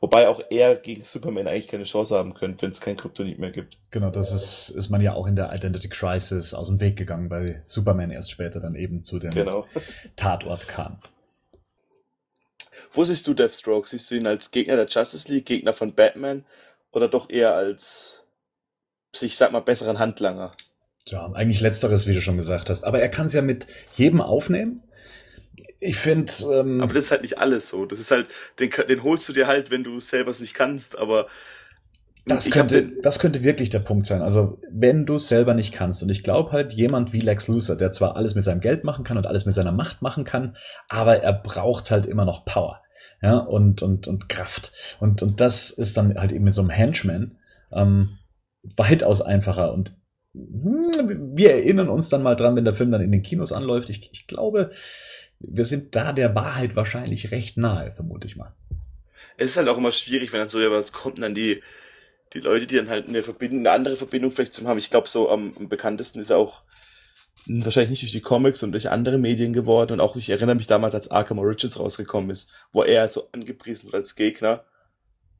Wobei 0.00 0.28
auch 0.28 0.40
er 0.50 0.74
gegen 0.74 1.04
Superman 1.04 1.46
eigentlich 1.46 1.68
keine 1.68 1.84
Chance 1.84 2.16
haben 2.16 2.34
könnte, 2.34 2.62
wenn 2.62 2.72
es 2.72 2.80
kein 2.80 2.96
Kryptonit 2.96 3.38
mehr 3.38 3.52
gibt. 3.52 3.78
Genau, 3.92 4.10
das 4.10 4.32
ist, 4.32 4.70
ist 4.70 4.88
man 4.88 5.00
ja 5.00 5.14
auch 5.14 5.28
in 5.28 5.36
der 5.36 5.52
Identity 5.54 5.88
Crisis 5.88 6.54
aus 6.54 6.66
dem 6.66 6.80
Weg 6.80 6.96
gegangen, 6.96 7.30
weil 7.30 7.60
Superman 7.62 8.10
erst 8.10 8.32
später 8.32 8.58
dann 8.58 8.74
eben 8.74 9.04
zu 9.04 9.20
dem 9.20 9.30
genau. 9.30 9.66
Tatort 10.16 10.66
kam. 10.66 10.98
Wo 12.92 13.04
siehst 13.04 13.26
du 13.26 13.34
Deathstroke? 13.34 13.88
Siehst 13.88 14.10
du 14.10 14.16
ihn 14.16 14.26
als 14.26 14.50
Gegner 14.50 14.76
der 14.76 14.86
Justice 14.86 15.30
League, 15.32 15.46
Gegner 15.46 15.72
von 15.72 15.94
Batman 15.94 16.44
oder 16.90 17.08
doch 17.08 17.30
eher 17.30 17.54
als, 17.54 18.24
ich 19.20 19.36
sag 19.36 19.52
mal, 19.52 19.60
besseren 19.60 19.98
Handlanger? 19.98 20.52
Ja, 21.06 21.30
eigentlich 21.32 21.60
letzteres, 21.60 22.06
wie 22.06 22.14
du 22.14 22.20
schon 22.20 22.36
gesagt 22.36 22.70
hast. 22.70 22.84
Aber 22.84 23.00
er 23.00 23.08
kann 23.08 23.26
es 23.26 23.32
ja 23.32 23.42
mit 23.42 23.66
jedem 23.96 24.20
aufnehmen. 24.20 24.82
Ich 25.80 25.98
finde. 25.98 26.32
Ähm, 26.44 26.80
aber 26.80 26.94
das 26.94 27.04
ist 27.04 27.10
halt 27.10 27.22
nicht 27.22 27.38
alles 27.38 27.68
so. 27.68 27.86
Das 27.86 27.98
ist 27.98 28.10
halt, 28.10 28.28
den, 28.60 28.70
den 28.70 29.02
holst 29.02 29.28
du 29.28 29.32
dir 29.32 29.48
halt, 29.48 29.70
wenn 29.70 29.82
du 29.82 29.98
selber 30.00 30.30
es 30.30 30.40
nicht 30.40 30.54
kannst, 30.54 30.96
aber. 30.96 31.28
Das 32.24 32.50
könnte, 32.50 32.92
das 33.02 33.18
könnte 33.18 33.42
wirklich 33.42 33.70
der 33.70 33.80
Punkt 33.80 34.06
sein. 34.06 34.22
Also, 34.22 34.60
wenn 34.70 35.06
du 35.06 35.18
selber 35.18 35.54
nicht 35.54 35.72
kannst. 35.72 36.02
Und 36.02 36.08
ich 36.08 36.22
glaube 36.22 36.52
halt, 36.52 36.72
jemand 36.72 37.12
wie 37.12 37.20
Lex 37.20 37.48
Luthor, 37.48 37.76
der 37.76 37.90
zwar 37.90 38.14
alles 38.16 38.34
mit 38.34 38.44
seinem 38.44 38.60
Geld 38.60 38.84
machen 38.84 39.04
kann 39.04 39.16
und 39.16 39.26
alles 39.26 39.44
mit 39.44 39.54
seiner 39.54 39.72
Macht 39.72 40.02
machen 40.02 40.24
kann, 40.24 40.56
aber 40.88 41.22
er 41.22 41.32
braucht 41.32 41.90
halt 41.90 42.06
immer 42.06 42.24
noch 42.24 42.44
Power 42.44 42.80
ja, 43.22 43.38
und, 43.38 43.82
und, 43.82 44.08
und 44.08 44.28
Kraft. 44.28 44.72
Und, 45.00 45.22
und 45.22 45.40
das 45.40 45.70
ist 45.70 45.96
dann 45.96 46.16
halt 46.16 46.32
eben 46.32 46.44
mit 46.44 46.52
so 46.52 46.60
einem 46.60 46.70
Henchman 46.70 47.38
ähm, 47.72 48.18
weitaus 48.76 49.22
einfacher. 49.22 49.72
Und 49.72 49.94
hm, 50.34 51.36
wir 51.36 51.52
erinnern 51.52 51.88
uns 51.88 52.08
dann 52.08 52.22
mal 52.22 52.36
dran, 52.36 52.56
wenn 52.56 52.64
der 52.64 52.74
Film 52.74 52.90
dann 52.90 53.00
in 53.00 53.12
den 53.12 53.22
Kinos 53.22 53.52
anläuft. 53.52 53.90
Ich, 53.90 54.10
ich 54.12 54.26
glaube, 54.26 54.70
wir 55.38 55.64
sind 55.64 55.94
da 55.94 56.12
der 56.12 56.34
Wahrheit 56.34 56.76
wahrscheinlich 56.76 57.30
recht 57.30 57.56
nahe, 57.56 57.92
vermute 57.92 58.26
ich 58.26 58.36
mal. 58.36 58.54
Es 59.36 59.52
ist 59.52 59.56
halt 59.56 59.68
auch 59.68 59.78
immer 59.78 59.92
schwierig, 59.92 60.32
wenn 60.32 60.40
dann 60.40 60.48
so 60.48 60.60
etwas 60.60 60.92
kommt, 60.92 61.20
dann 61.20 61.34
die, 61.34 61.62
die 62.32 62.40
Leute, 62.40 62.66
die 62.66 62.76
dann 62.76 62.88
halt 62.88 63.08
eine 63.08 63.22
Verbindung, 63.22 63.60
eine 63.60 63.72
andere 63.72 63.96
Verbindung 63.96 64.30
vielleicht 64.30 64.54
zum 64.54 64.66
haben. 64.66 64.78
Ich 64.78 64.90
glaube, 64.90 65.08
so 65.08 65.30
am, 65.30 65.54
am 65.58 65.68
bekanntesten 65.68 66.20
ist 66.20 66.32
auch 66.32 66.62
wahrscheinlich 67.46 67.90
nicht 67.90 68.02
durch 68.02 68.12
die 68.12 68.20
Comics 68.20 68.62
und 68.62 68.72
durch 68.72 68.90
andere 68.90 69.18
Medien 69.18 69.52
geworden 69.52 69.92
und 69.92 70.00
auch 70.00 70.16
ich 70.16 70.30
erinnere 70.30 70.54
mich 70.54 70.66
damals, 70.66 70.94
als 70.94 71.10
Arkham 71.10 71.38
Origins 71.38 71.78
rausgekommen 71.78 72.30
ist, 72.30 72.52
wo 72.70 72.82
er 72.82 73.08
so 73.08 73.28
angepriesen 73.32 73.86
wird 73.86 73.96
als 73.96 74.14
Gegner. 74.14 74.64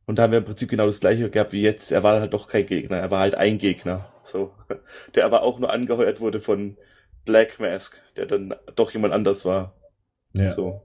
Und 0.04 0.18
da 0.18 0.24
haben 0.24 0.32
wir 0.32 0.38
im 0.38 0.44
Prinzip 0.44 0.68
genau 0.68 0.86
das 0.86 1.00
gleiche 1.00 1.30
gehabt 1.30 1.52
wie 1.52 1.62
jetzt. 1.62 1.92
Er 1.92 2.02
war 2.02 2.20
halt 2.20 2.34
doch 2.34 2.48
kein 2.48 2.66
Gegner, 2.66 2.96
er 2.96 3.10
war 3.10 3.20
halt 3.20 3.36
ein 3.36 3.58
Gegner. 3.58 4.12
So. 4.24 4.52
Der 5.14 5.24
aber 5.24 5.42
auch 5.42 5.58
nur 5.58 5.70
angeheuert 5.70 6.20
wurde 6.20 6.40
von 6.40 6.76
Black 7.24 7.60
Mask, 7.60 8.02
der 8.16 8.26
dann 8.26 8.54
doch 8.74 8.90
jemand 8.90 9.14
anders 9.14 9.44
war. 9.44 9.76
Ja. 10.32 10.52
So. 10.52 10.82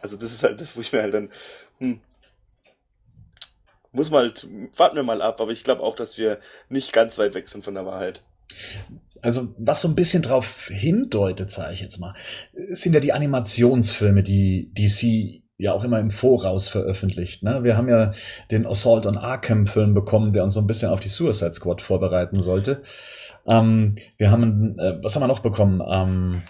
Also 0.00 0.16
das 0.16 0.32
ist 0.32 0.44
halt 0.44 0.60
das, 0.60 0.76
wo 0.76 0.80
ich 0.80 0.92
mir 0.92 1.02
halt 1.02 1.14
dann, 1.14 1.30
hm, 1.78 2.00
muss 3.92 4.10
mal, 4.10 4.32
warten 4.76 4.96
wir 4.96 5.02
mal 5.02 5.22
ab, 5.22 5.40
aber 5.40 5.52
ich 5.52 5.64
glaube 5.64 5.82
auch, 5.82 5.96
dass 5.96 6.18
wir 6.18 6.38
nicht 6.68 6.92
ganz 6.92 7.18
weit 7.18 7.34
weg 7.34 7.48
sind 7.48 7.64
von 7.64 7.74
der 7.74 7.86
Wahrheit 7.86 8.22
also 9.22 9.54
was 9.58 9.82
so 9.82 9.88
ein 9.88 9.94
bisschen 9.94 10.22
drauf 10.22 10.68
hindeutet, 10.68 11.50
sage 11.50 11.74
ich 11.74 11.80
jetzt 11.80 11.98
mal, 11.98 12.14
sind 12.70 12.94
ja 12.94 13.00
die 13.00 13.12
Animationsfilme, 13.12 14.22
die 14.22 14.72
DC 14.74 15.42
ja 15.58 15.72
auch 15.74 15.84
immer 15.84 15.98
im 15.98 16.10
Voraus 16.10 16.68
veröffentlicht. 16.68 17.42
Ne? 17.42 17.62
Wir 17.62 17.76
haben 17.76 17.88
ja 17.88 18.12
den 18.50 18.66
Assault 18.66 19.06
on 19.06 19.18
Arkham 19.18 19.66
Film 19.66 19.92
bekommen, 19.92 20.32
der 20.32 20.42
uns 20.42 20.54
so 20.54 20.60
ein 20.60 20.66
bisschen 20.66 20.90
auf 20.90 21.00
die 21.00 21.08
Suicide 21.08 21.52
Squad 21.52 21.82
vorbereiten 21.82 22.40
sollte. 22.40 22.82
Ähm, 23.46 23.96
wir 24.16 24.30
haben, 24.30 24.78
äh, 24.78 24.98
was 25.02 25.14
haben 25.14 25.22
wir 25.22 25.28
noch 25.28 25.40
bekommen? 25.40 25.82
Ähm, 25.86 26.42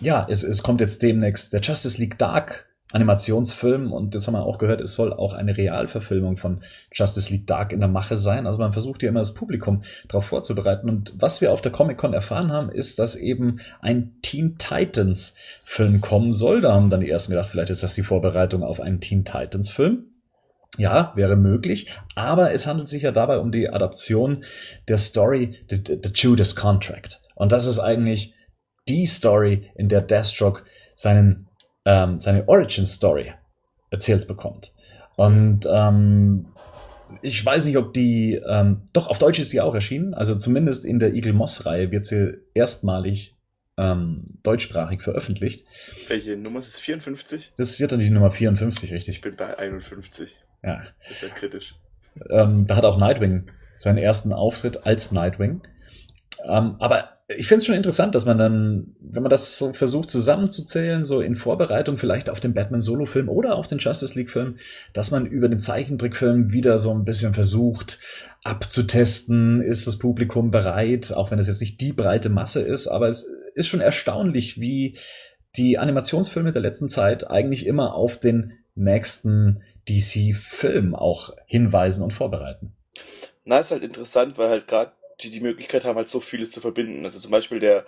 ja, 0.00 0.26
es, 0.30 0.42
es 0.42 0.62
kommt 0.62 0.80
jetzt 0.80 1.02
demnächst 1.02 1.52
der 1.52 1.60
Justice 1.60 2.00
League 2.00 2.16
Dark 2.16 2.66
Animationsfilm 2.94 3.92
und 3.92 4.14
das 4.14 4.28
haben 4.28 4.34
wir 4.34 4.46
auch 4.46 4.58
gehört, 4.58 4.80
es 4.80 4.94
soll 4.94 5.12
auch 5.12 5.34
eine 5.34 5.56
Realverfilmung 5.56 6.36
von 6.36 6.60
Justice 6.92 7.32
League 7.32 7.48
Dark 7.48 7.72
in 7.72 7.80
der 7.80 7.88
Mache 7.88 8.16
sein. 8.16 8.46
Also 8.46 8.60
man 8.60 8.72
versucht 8.72 9.02
ja 9.02 9.08
immer 9.08 9.18
das 9.18 9.34
Publikum 9.34 9.82
darauf 10.06 10.26
vorzubereiten. 10.26 10.88
Und 10.88 11.12
was 11.18 11.40
wir 11.40 11.52
auf 11.52 11.60
der 11.60 11.72
Comic-Con 11.72 12.14
erfahren 12.14 12.52
haben, 12.52 12.70
ist, 12.70 13.00
dass 13.00 13.16
eben 13.16 13.58
ein 13.80 14.12
Teen 14.22 14.58
Titans 14.58 15.36
Film 15.64 16.00
kommen 16.00 16.34
soll. 16.34 16.60
Da 16.60 16.72
haben 16.72 16.88
dann 16.88 17.00
die 17.00 17.10
ersten 17.10 17.32
gedacht, 17.32 17.48
vielleicht 17.48 17.70
ist 17.70 17.82
das 17.82 17.94
die 17.94 18.02
Vorbereitung 18.02 18.62
auf 18.62 18.80
einen 18.80 19.00
Teen 19.00 19.24
Titans 19.24 19.70
Film. 19.70 20.04
Ja, 20.78 21.12
wäre 21.16 21.36
möglich, 21.36 21.90
aber 22.16 22.52
es 22.52 22.66
handelt 22.66 22.88
sich 22.88 23.02
ja 23.02 23.12
dabei 23.12 23.38
um 23.38 23.52
die 23.52 23.68
Adaption 23.68 24.44
der 24.88 24.98
Story 24.98 25.56
The, 25.68 25.82
The 25.86 26.10
Judas 26.14 26.54
Contract. 26.54 27.20
Und 27.34 27.50
das 27.50 27.66
ist 27.66 27.80
eigentlich 27.80 28.34
die 28.86 29.06
Story, 29.06 29.70
in 29.74 29.88
der 29.88 30.00
Deathstroke 30.00 30.62
seinen 30.94 31.48
ähm, 31.84 32.18
seine 32.18 32.48
Origin 32.48 32.86
Story 32.86 33.32
erzählt 33.90 34.26
bekommt. 34.26 34.72
Und 35.16 35.66
ähm, 35.70 36.46
ich 37.22 37.44
weiß 37.44 37.66
nicht, 37.66 37.76
ob 37.76 37.92
die, 37.92 38.40
ähm, 38.48 38.82
doch 38.92 39.08
auf 39.08 39.18
Deutsch 39.18 39.38
ist 39.38 39.52
die 39.52 39.60
auch 39.60 39.74
erschienen, 39.74 40.14
also 40.14 40.34
zumindest 40.34 40.84
in 40.84 40.98
der 40.98 41.14
Eagle 41.14 41.32
Moss 41.32 41.66
Reihe 41.66 41.90
wird 41.90 42.04
sie 42.04 42.38
erstmalig 42.54 43.34
ähm, 43.76 44.24
deutschsprachig 44.42 45.02
veröffentlicht. 45.02 45.64
Welche 46.08 46.36
Nummer 46.36 46.60
ist 46.60 46.68
es? 46.68 46.80
54? 46.80 47.52
Das 47.56 47.80
wird 47.80 47.92
dann 47.92 48.00
die 48.00 48.10
Nummer 48.10 48.30
54, 48.30 48.92
richtig. 48.92 49.16
Ich 49.16 49.20
bin 49.20 49.36
bei 49.36 49.58
51. 49.58 50.38
Ja. 50.62 50.82
Das 51.00 51.10
ist 51.10 51.22
ja 51.22 51.28
kritisch. 51.28 51.74
Ähm, 52.30 52.66
da 52.66 52.76
hat 52.76 52.84
auch 52.84 52.96
Nightwing 52.96 53.50
seinen 53.78 53.98
ersten 53.98 54.32
Auftritt 54.32 54.86
als 54.86 55.12
Nightwing. 55.12 55.62
Ähm, 56.44 56.76
aber 56.78 57.13
ich 57.28 57.46
finde 57.46 57.60
es 57.60 57.66
schon 57.66 57.74
interessant, 57.74 58.14
dass 58.14 58.26
man 58.26 58.36
dann, 58.36 58.94
wenn 59.00 59.22
man 59.22 59.30
das 59.30 59.56
so 59.56 59.72
versucht 59.72 60.10
zusammenzuzählen, 60.10 61.04
so 61.04 61.22
in 61.22 61.36
Vorbereitung 61.36 61.96
vielleicht 61.96 62.28
auf 62.28 62.38
den 62.38 62.52
Batman-Solo-Film 62.52 63.30
oder 63.30 63.56
auf 63.56 63.66
den 63.66 63.78
Justice 63.78 64.14
League-Film, 64.18 64.56
dass 64.92 65.10
man 65.10 65.24
über 65.24 65.48
den 65.48 65.58
Zeichentrickfilm 65.58 66.52
wieder 66.52 66.78
so 66.78 66.92
ein 66.92 67.04
bisschen 67.04 67.32
versucht 67.32 67.98
abzutesten, 68.42 69.62
ist 69.62 69.86
das 69.86 69.98
Publikum 69.98 70.50
bereit, 70.50 71.14
auch 71.14 71.30
wenn 71.30 71.38
es 71.38 71.46
jetzt 71.46 71.62
nicht 71.62 71.80
die 71.80 71.94
breite 71.94 72.28
Masse 72.28 72.60
ist, 72.60 72.88
aber 72.88 73.08
es 73.08 73.26
ist 73.54 73.68
schon 73.68 73.80
erstaunlich, 73.80 74.60
wie 74.60 74.98
die 75.56 75.78
Animationsfilme 75.78 76.52
der 76.52 76.60
letzten 76.60 76.90
Zeit 76.90 77.30
eigentlich 77.30 77.66
immer 77.66 77.94
auf 77.94 78.18
den 78.18 78.58
nächsten 78.74 79.62
DC-Film 79.88 80.94
auch 80.94 81.34
hinweisen 81.46 82.02
und 82.02 82.12
vorbereiten. 82.12 82.72
Na, 83.44 83.60
ist 83.60 83.70
halt 83.70 83.82
interessant, 83.82 84.36
weil 84.36 84.50
halt 84.50 84.66
gerade 84.66 84.92
die 85.20 85.30
die 85.30 85.40
Möglichkeit 85.40 85.84
haben, 85.84 85.96
halt 85.96 86.08
so 86.08 86.20
vieles 86.20 86.50
zu 86.50 86.60
verbinden. 86.60 87.04
Also 87.04 87.18
zum 87.18 87.30
Beispiel 87.30 87.60
der, 87.60 87.86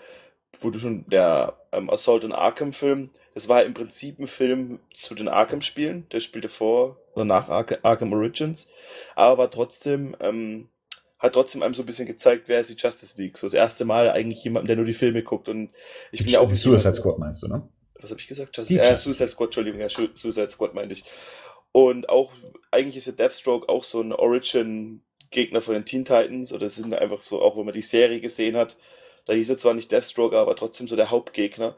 wo 0.60 0.70
du 0.70 0.78
schon, 0.78 1.08
der 1.08 1.58
ähm, 1.72 1.90
Assault 1.90 2.24
in 2.24 2.32
Arkham 2.32 2.72
Film, 2.72 3.10
das 3.34 3.48
war 3.48 3.64
im 3.64 3.74
Prinzip 3.74 4.18
ein 4.18 4.26
Film 4.26 4.80
zu 4.94 5.14
den 5.14 5.28
Arkham-Spielen, 5.28 6.08
der 6.10 6.20
spielte 6.20 6.48
vor 6.48 6.98
oder 7.14 7.24
nach 7.24 7.48
Ark 7.48 7.78
Arkham 7.82 8.12
Origins, 8.12 8.68
aber 9.14 9.38
war 9.38 9.50
trotzdem, 9.50 10.16
ähm, 10.20 10.68
hat 11.18 11.32
trotzdem 11.32 11.62
einem 11.62 11.74
so 11.74 11.82
ein 11.82 11.86
bisschen 11.86 12.06
gezeigt, 12.06 12.44
wer 12.46 12.60
ist 12.60 12.70
die 12.70 12.76
Justice 12.76 13.20
League. 13.20 13.38
So 13.38 13.46
das 13.46 13.54
erste 13.54 13.84
Mal 13.84 14.10
eigentlich 14.10 14.44
jemand, 14.44 14.68
der 14.68 14.76
nur 14.76 14.84
die 14.84 14.92
Filme 14.92 15.22
guckt 15.22 15.48
und 15.48 15.70
ich 16.12 16.20
bin 16.20 16.28
ja 16.28 16.40
auch. 16.40 16.50
Suicide 16.50 16.94
Squad 16.94 17.18
meinst 17.18 17.42
du, 17.42 17.48
ne? 17.48 17.68
Was 18.00 18.10
habe 18.10 18.20
ich 18.20 18.28
gesagt? 18.28 18.56
Justice, 18.56 18.80
äh, 18.80 18.98
Suicide 18.98 19.28
Squad, 19.30 19.48
Entschuldigung, 19.48 19.80
ja, 19.80 19.88
Suicide 19.88 20.50
Squad 20.50 20.74
meinte 20.74 20.92
ich. 20.92 21.04
Und 21.72 22.08
auch, 22.08 22.32
eigentlich 22.70 22.96
ist 22.96 23.06
ja 23.06 23.12
Deathstroke 23.12 23.68
auch 23.68 23.84
so 23.84 24.00
ein 24.00 24.12
Origin 24.12 25.02
Gegner 25.30 25.60
von 25.60 25.74
den 25.74 25.84
Teen 25.84 26.04
Titans 26.04 26.52
oder 26.52 26.70
sind 26.70 26.94
einfach 26.94 27.24
so, 27.24 27.40
auch 27.40 27.56
wenn 27.56 27.64
man 27.64 27.74
die 27.74 27.82
Serie 27.82 28.20
gesehen 28.20 28.56
hat, 28.56 28.76
da 29.26 29.32
hieß 29.32 29.50
er 29.50 29.58
zwar 29.58 29.74
nicht 29.74 29.90
Deathstroke, 29.90 30.38
aber 30.38 30.56
trotzdem 30.56 30.88
so 30.88 30.96
der 30.96 31.10
Hauptgegner. 31.10 31.76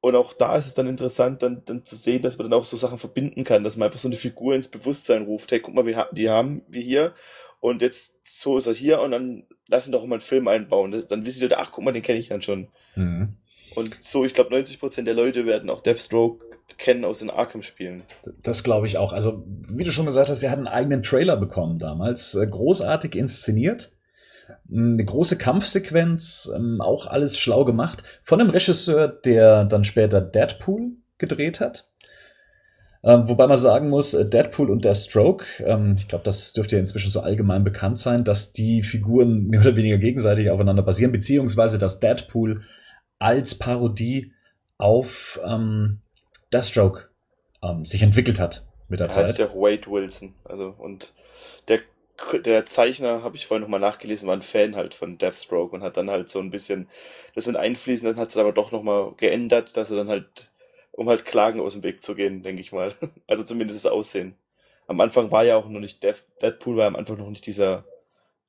Und 0.00 0.16
auch 0.16 0.34
da 0.34 0.54
ist 0.56 0.66
es 0.66 0.74
dann 0.74 0.86
interessant, 0.86 1.42
dann, 1.42 1.62
dann 1.64 1.82
zu 1.82 1.96
sehen, 1.96 2.20
dass 2.20 2.36
man 2.36 2.50
dann 2.50 2.60
auch 2.60 2.66
so 2.66 2.76
Sachen 2.76 2.98
verbinden 2.98 3.42
kann, 3.42 3.64
dass 3.64 3.76
man 3.76 3.86
einfach 3.86 4.00
so 4.00 4.08
eine 4.08 4.18
Figur 4.18 4.54
ins 4.54 4.68
Bewusstsein 4.68 5.22
ruft. 5.22 5.50
Hey, 5.50 5.60
guck 5.60 5.74
mal, 5.74 5.86
wir, 5.86 6.08
die 6.12 6.28
haben 6.28 6.62
wir 6.68 6.82
hier 6.82 7.14
und 7.60 7.80
jetzt 7.80 8.18
so 8.22 8.58
ist 8.58 8.66
er 8.66 8.74
hier 8.74 9.00
und 9.00 9.12
dann 9.12 9.46
lassen 9.66 9.92
doch 9.92 10.04
mal 10.04 10.16
einen 10.16 10.20
Film 10.20 10.46
einbauen. 10.46 10.90
Das, 10.90 11.08
dann 11.08 11.24
wissen 11.24 11.38
die 11.38 11.44
Leute, 11.46 11.58
ach, 11.58 11.72
guck 11.72 11.84
mal, 11.84 11.92
den 11.92 12.02
kenne 12.02 12.18
ich 12.18 12.28
dann 12.28 12.42
schon. 12.42 12.68
Mhm. 12.96 13.38
Und 13.74 13.96
so, 14.00 14.26
ich 14.26 14.34
glaube, 14.34 14.54
90% 14.54 15.04
der 15.04 15.14
Leute 15.14 15.46
werden 15.46 15.70
auch 15.70 15.80
Deathstroke 15.80 16.44
kennen 16.78 17.04
aus 17.04 17.20
den 17.20 17.30
Arkham-Spielen. 17.30 18.02
Das 18.42 18.64
glaube 18.64 18.86
ich 18.86 18.98
auch. 18.98 19.12
Also, 19.12 19.44
wie 19.46 19.84
du 19.84 19.92
schon 19.92 20.06
gesagt 20.06 20.30
hast, 20.30 20.40
sie 20.40 20.50
hat 20.50 20.58
einen 20.58 20.68
eigenen 20.68 21.02
Trailer 21.02 21.36
bekommen 21.36 21.78
damals. 21.78 22.34
Äh, 22.34 22.46
großartig 22.46 23.14
inszeniert. 23.14 23.92
Eine 24.70 25.04
große 25.04 25.38
Kampfsequenz, 25.38 26.50
ähm, 26.54 26.80
auch 26.80 27.06
alles 27.06 27.38
schlau 27.38 27.64
gemacht. 27.64 28.02
Von 28.22 28.40
einem 28.40 28.50
Regisseur, 28.50 29.08
der 29.08 29.64
dann 29.64 29.84
später 29.84 30.20
Deadpool 30.20 30.92
gedreht 31.18 31.60
hat. 31.60 31.88
Ähm, 33.02 33.28
wobei 33.28 33.46
man 33.46 33.58
sagen 33.58 33.90
muss, 33.90 34.14
äh, 34.14 34.26
Deadpool 34.26 34.70
und 34.70 34.84
der 34.84 34.94
Stroke, 34.94 35.44
ähm, 35.64 35.96
ich 35.98 36.08
glaube, 36.08 36.24
das 36.24 36.54
dürfte 36.54 36.76
ja 36.76 36.80
inzwischen 36.80 37.10
so 37.10 37.20
allgemein 37.20 37.62
bekannt 37.62 37.98
sein, 37.98 38.24
dass 38.24 38.52
die 38.52 38.82
Figuren 38.82 39.46
mehr 39.48 39.60
oder 39.60 39.76
weniger 39.76 39.98
gegenseitig 39.98 40.50
aufeinander 40.50 40.82
basieren, 40.82 41.12
beziehungsweise 41.12 41.78
dass 41.78 42.00
Deadpool 42.00 42.62
als 43.18 43.54
Parodie 43.56 44.32
auf 44.78 45.38
ähm, 45.46 46.00
Deathstroke 46.54 47.08
ähm, 47.62 47.84
sich 47.84 48.02
entwickelt 48.02 48.38
hat 48.40 48.64
mit 48.88 49.00
der 49.00 49.08
er 49.08 49.12
Zeit. 49.12 49.26
Heißt 49.26 49.38
ja 49.38 49.54
Wade 49.54 49.86
Wilson. 49.86 50.34
Also 50.44 50.74
und 50.78 51.12
der 51.68 51.80
der 52.44 52.64
Zeichner, 52.64 53.22
habe 53.24 53.36
ich 53.36 53.46
vorhin 53.46 53.62
nochmal 53.62 53.80
nachgelesen, 53.80 54.28
war 54.28 54.36
ein 54.36 54.42
Fan 54.42 54.76
halt 54.76 54.94
von 54.94 55.18
Deathstroke 55.18 55.74
und 55.74 55.82
hat 55.82 55.96
dann 55.96 56.10
halt 56.10 56.28
so 56.28 56.38
ein 56.38 56.50
bisschen 56.50 56.88
das 57.34 57.46
mit 57.46 57.56
einfließen, 57.56 58.06
dann 58.06 58.16
hat 58.16 58.28
es 58.28 58.36
aber 58.36 58.52
doch 58.52 58.70
nochmal 58.70 59.12
geändert, 59.16 59.76
dass 59.76 59.90
er 59.90 59.96
dann 59.96 60.08
halt, 60.08 60.52
um 60.92 61.08
halt 61.08 61.24
Klagen 61.24 61.60
aus 61.60 61.74
dem 61.74 61.82
Weg 61.82 62.04
zu 62.04 62.14
gehen, 62.14 62.42
denke 62.42 62.60
ich 62.60 62.72
mal. 62.72 62.94
Also 63.26 63.42
zumindest 63.42 63.84
das 63.84 63.90
Aussehen. 63.90 64.36
Am 64.86 65.00
Anfang 65.00 65.32
war 65.32 65.44
ja 65.44 65.56
auch 65.56 65.68
noch 65.68 65.80
nicht 65.80 66.02
Death, 66.02 66.22
Deadpool 66.40 66.76
war 66.76 66.86
am 66.86 66.96
Anfang 66.96 67.18
noch 67.18 67.30
nicht 67.30 67.46
dieser 67.46 67.84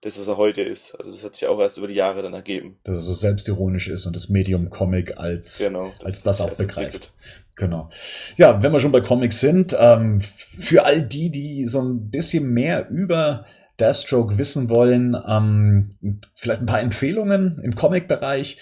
das, 0.01 0.19
was 0.19 0.27
er 0.27 0.37
heute 0.37 0.61
ist. 0.61 0.93
Also 0.95 1.11
das 1.11 1.23
hat 1.23 1.35
sich 1.35 1.47
auch 1.47 1.59
erst 1.59 1.77
über 1.77 1.87
die 1.87 1.95
Jahre 1.95 2.21
dann 2.21 2.33
ergeben. 2.33 2.77
Dass 2.83 2.97
er 2.97 3.01
so 3.01 3.13
selbstironisch 3.13 3.87
ist 3.87 4.05
und 4.05 4.15
das 4.15 4.29
Medium 4.29 4.69
Comic 4.69 5.17
als, 5.17 5.57
genau, 5.57 5.91
das 5.99 6.05
als 6.05 6.21
das 6.23 6.41
auch 6.41 6.55
begreift. 6.55 7.13
Genau. 7.55 7.89
Ja, 8.35 8.61
wenn 8.61 8.73
wir 8.73 8.79
schon 8.79 8.91
bei 8.91 9.01
Comics 9.01 9.39
sind, 9.39 9.75
ähm, 9.79 10.19
für 10.21 10.85
all 10.85 11.01
die, 11.01 11.29
die 11.29 11.65
so 11.65 11.81
ein 11.81 12.09
bisschen 12.09 12.49
mehr 12.49 12.89
über 12.89 13.45
Deathstroke 13.79 14.37
wissen 14.37 14.69
wollen, 14.69 15.15
ähm, 15.27 16.19
vielleicht 16.33 16.61
ein 16.61 16.65
paar 16.65 16.81
Empfehlungen 16.81 17.59
im 17.63 17.75
Comic-Bereich. 17.75 18.57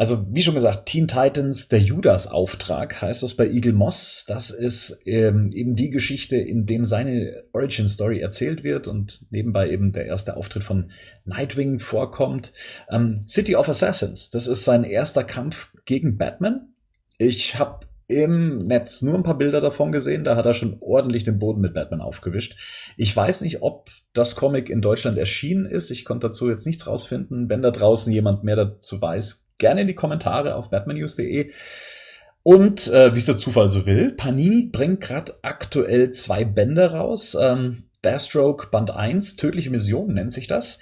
Also, 0.00 0.26
wie 0.30 0.40
schon 0.40 0.54
gesagt, 0.54 0.86
Teen 0.86 1.08
Titans, 1.08 1.68
der 1.68 1.78
Judas-Auftrag 1.78 3.02
heißt 3.02 3.22
das 3.22 3.34
bei 3.34 3.46
Eagle 3.50 3.74
Moss. 3.74 4.24
Das 4.26 4.50
ist 4.50 5.02
ähm, 5.04 5.50
eben 5.52 5.76
die 5.76 5.90
Geschichte, 5.90 6.36
in 6.38 6.64
dem 6.64 6.86
seine 6.86 7.44
Origin-Story 7.52 8.18
erzählt 8.18 8.64
wird 8.64 8.88
und 8.88 9.20
nebenbei 9.28 9.68
eben 9.68 9.92
der 9.92 10.06
erste 10.06 10.38
Auftritt 10.38 10.64
von 10.64 10.90
Nightwing 11.26 11.80
vorkommt. 11.80 12.54
Ähm, 12.90 13.24
City 13.28 13.56
of 13.56 13.68
Assassins, 13.68 14.30
das 14.30 14.46
ist 14.46 14.64
sein 14.64 14.84
erster 14.84 15.22
Kampf 15.22 15.68
gegen 15.84 16.16
Batman. 16.16 16.72
Ich 17.18 17.58
habe 17.58 17.80
im 18.08 18.56
Netz 18.56 19.02
nur 19.02 19.16
ein 19.16 19.22
paar 19.22 19.36
Bilder 19.36 19.60
davon 19.60 19.92
gesehen. 19.92 20.24
Da 20.24 20.34
hat 20.34 20.46
er 20.46 20.54
schon 20.54 20.78
ordentlich 20.80 21.24
den 21.24 21.38
Boden 21.38 21.60
mit 21.60 21.74
Batman 21.74 22.00
aufgewischt. 22.00 22.56
Ich 22.96 23.14
weiß 23.14 23.42
nicht, 23.42 23.60
ob 23.60 23.90
das 24.14 24.34
Comic 24.34 24.70
in 24.70 24.80
Deutschland 24.80 25.18
erschienen 25.18 25.66
ist. 25.66 25.90
Ich 25.90 26.06
konnte 26.06 26.28
dazu 26.28 26.48
jetzt 26.48 26.66
nichts 26.66 26.86
rausfinden. 26.86 27.50
Wenn 27.50 27.60
da 27.60 27.70
draußen 27.70 28.10
jemand 28.10 28.44
mehr 28.44 28.56
dazu 28.56 28.98
weiß, 28.98 29.49
gerne 29.60 29.82
in 29.82 29.86
die 29.86 29.94
Kommentare 29.94 30.56
auf 30.56 30.70
batmannews.de. 30.70 31.52
Und 32.42 32.88
äh, 32.88 33.14
wie 33.14 33.18
es 33.18 33.26
der 33.26 33.38
Zufall 33.38 33.68
so 33.68 33.86
will, 33.86 34.12
Panini 34.12 34.70
bringt 34.72 35.00
gerade 35.00 35.34
aktuell 35.42 36.10
zwei 36.10 36.44
Bände 36.44 36.90
raus. 36.90 37.36
Ähm, 37.40 37.84
Deathstroke 38.04 38.68
Band 38.70 38.90
1, 38.90 39.36
Tödliche 39.36 39.70
Mission 39.70 40.14
nennt 40.14 40.32
sich 40.32 40.46
das. 40.46 40.80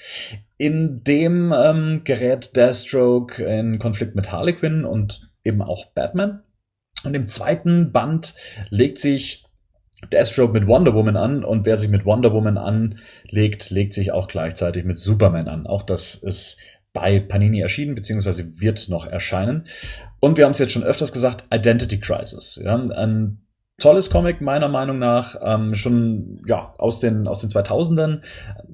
In 0.57 1.03
dem 1.03 1.53
ähm, 1.53 2.03
gerät 2.05 2.57
Deathstroke 2.57 3.43
in 3.43 3.79
Konflikt 3.79 4.15
mit 4.15 4.31
Harlequin 4.33 4.85
und 4.85 5.31
eben 5.45 5.61
auch 5.63 5.87
Batman. 5.87 6.43
Und 7.05 7.15
im 7.15 7.27
zweiten 7.27 7.93
Band 7.93 8.35
legt 8.71 8.99
sich 8.99 9.45
Deathstroke 10.13 10.53
mit 10.53 10.69
Wonder 10.69 10.95
Woman 10.95 11.17
an 11.17 11.45
und 11.45 11.67
wer 11.67 11.77
sich 11.77 11.91
mit 11.91 12.05
Wonder 12.05 12.33
Woman 12.33 12.57
anlegt, 12.57 13.71
legt 13.71 13.93
sich 13.93 14.13
auch 14.13 14.29
gleichzeitig 14.29 14.85
mit 14.85 14.97
Superman 14.97 15.49
an. 15.49 15.67
Auch 15.67 15.83
das 15.83 16.15
ist 16.15 16.59
bei 16.93 17.21
Panini 17.21 17.61
erschienen, 17.61 17.95
beziehungsweise 17.95 18.61
wird 18.61 18.89
noch 18.89 19.07
erscheinen. 19.07 19.67
Und 20.21 20.37
wir 20.37 20.45
haben 20.45 20.53
es 20.53 20.59
jetzt 20.59 20.73
schon 20.73 20.83
öfters 20.83 21.13
gesagt, 21.13 21.45
Identity 21.53 22.01
Crisis. 22.01 22.61
Ja, 22.63 22.77
ein 22.77 23.41
tolles 23.79 24.11
Comic 24.11 24.41
meiner 24.41 24.69
Meinung 24.69 24.99
nach, 24.99 25.37
ähm, 25.43 25.75
schon 25.75 26.43
ja 26.47 26.75
aus 26.79 27.01
den 27.01 27.29
aus 27.29 27.41
den 27.41 27.51
2000ern. 27.51 28.23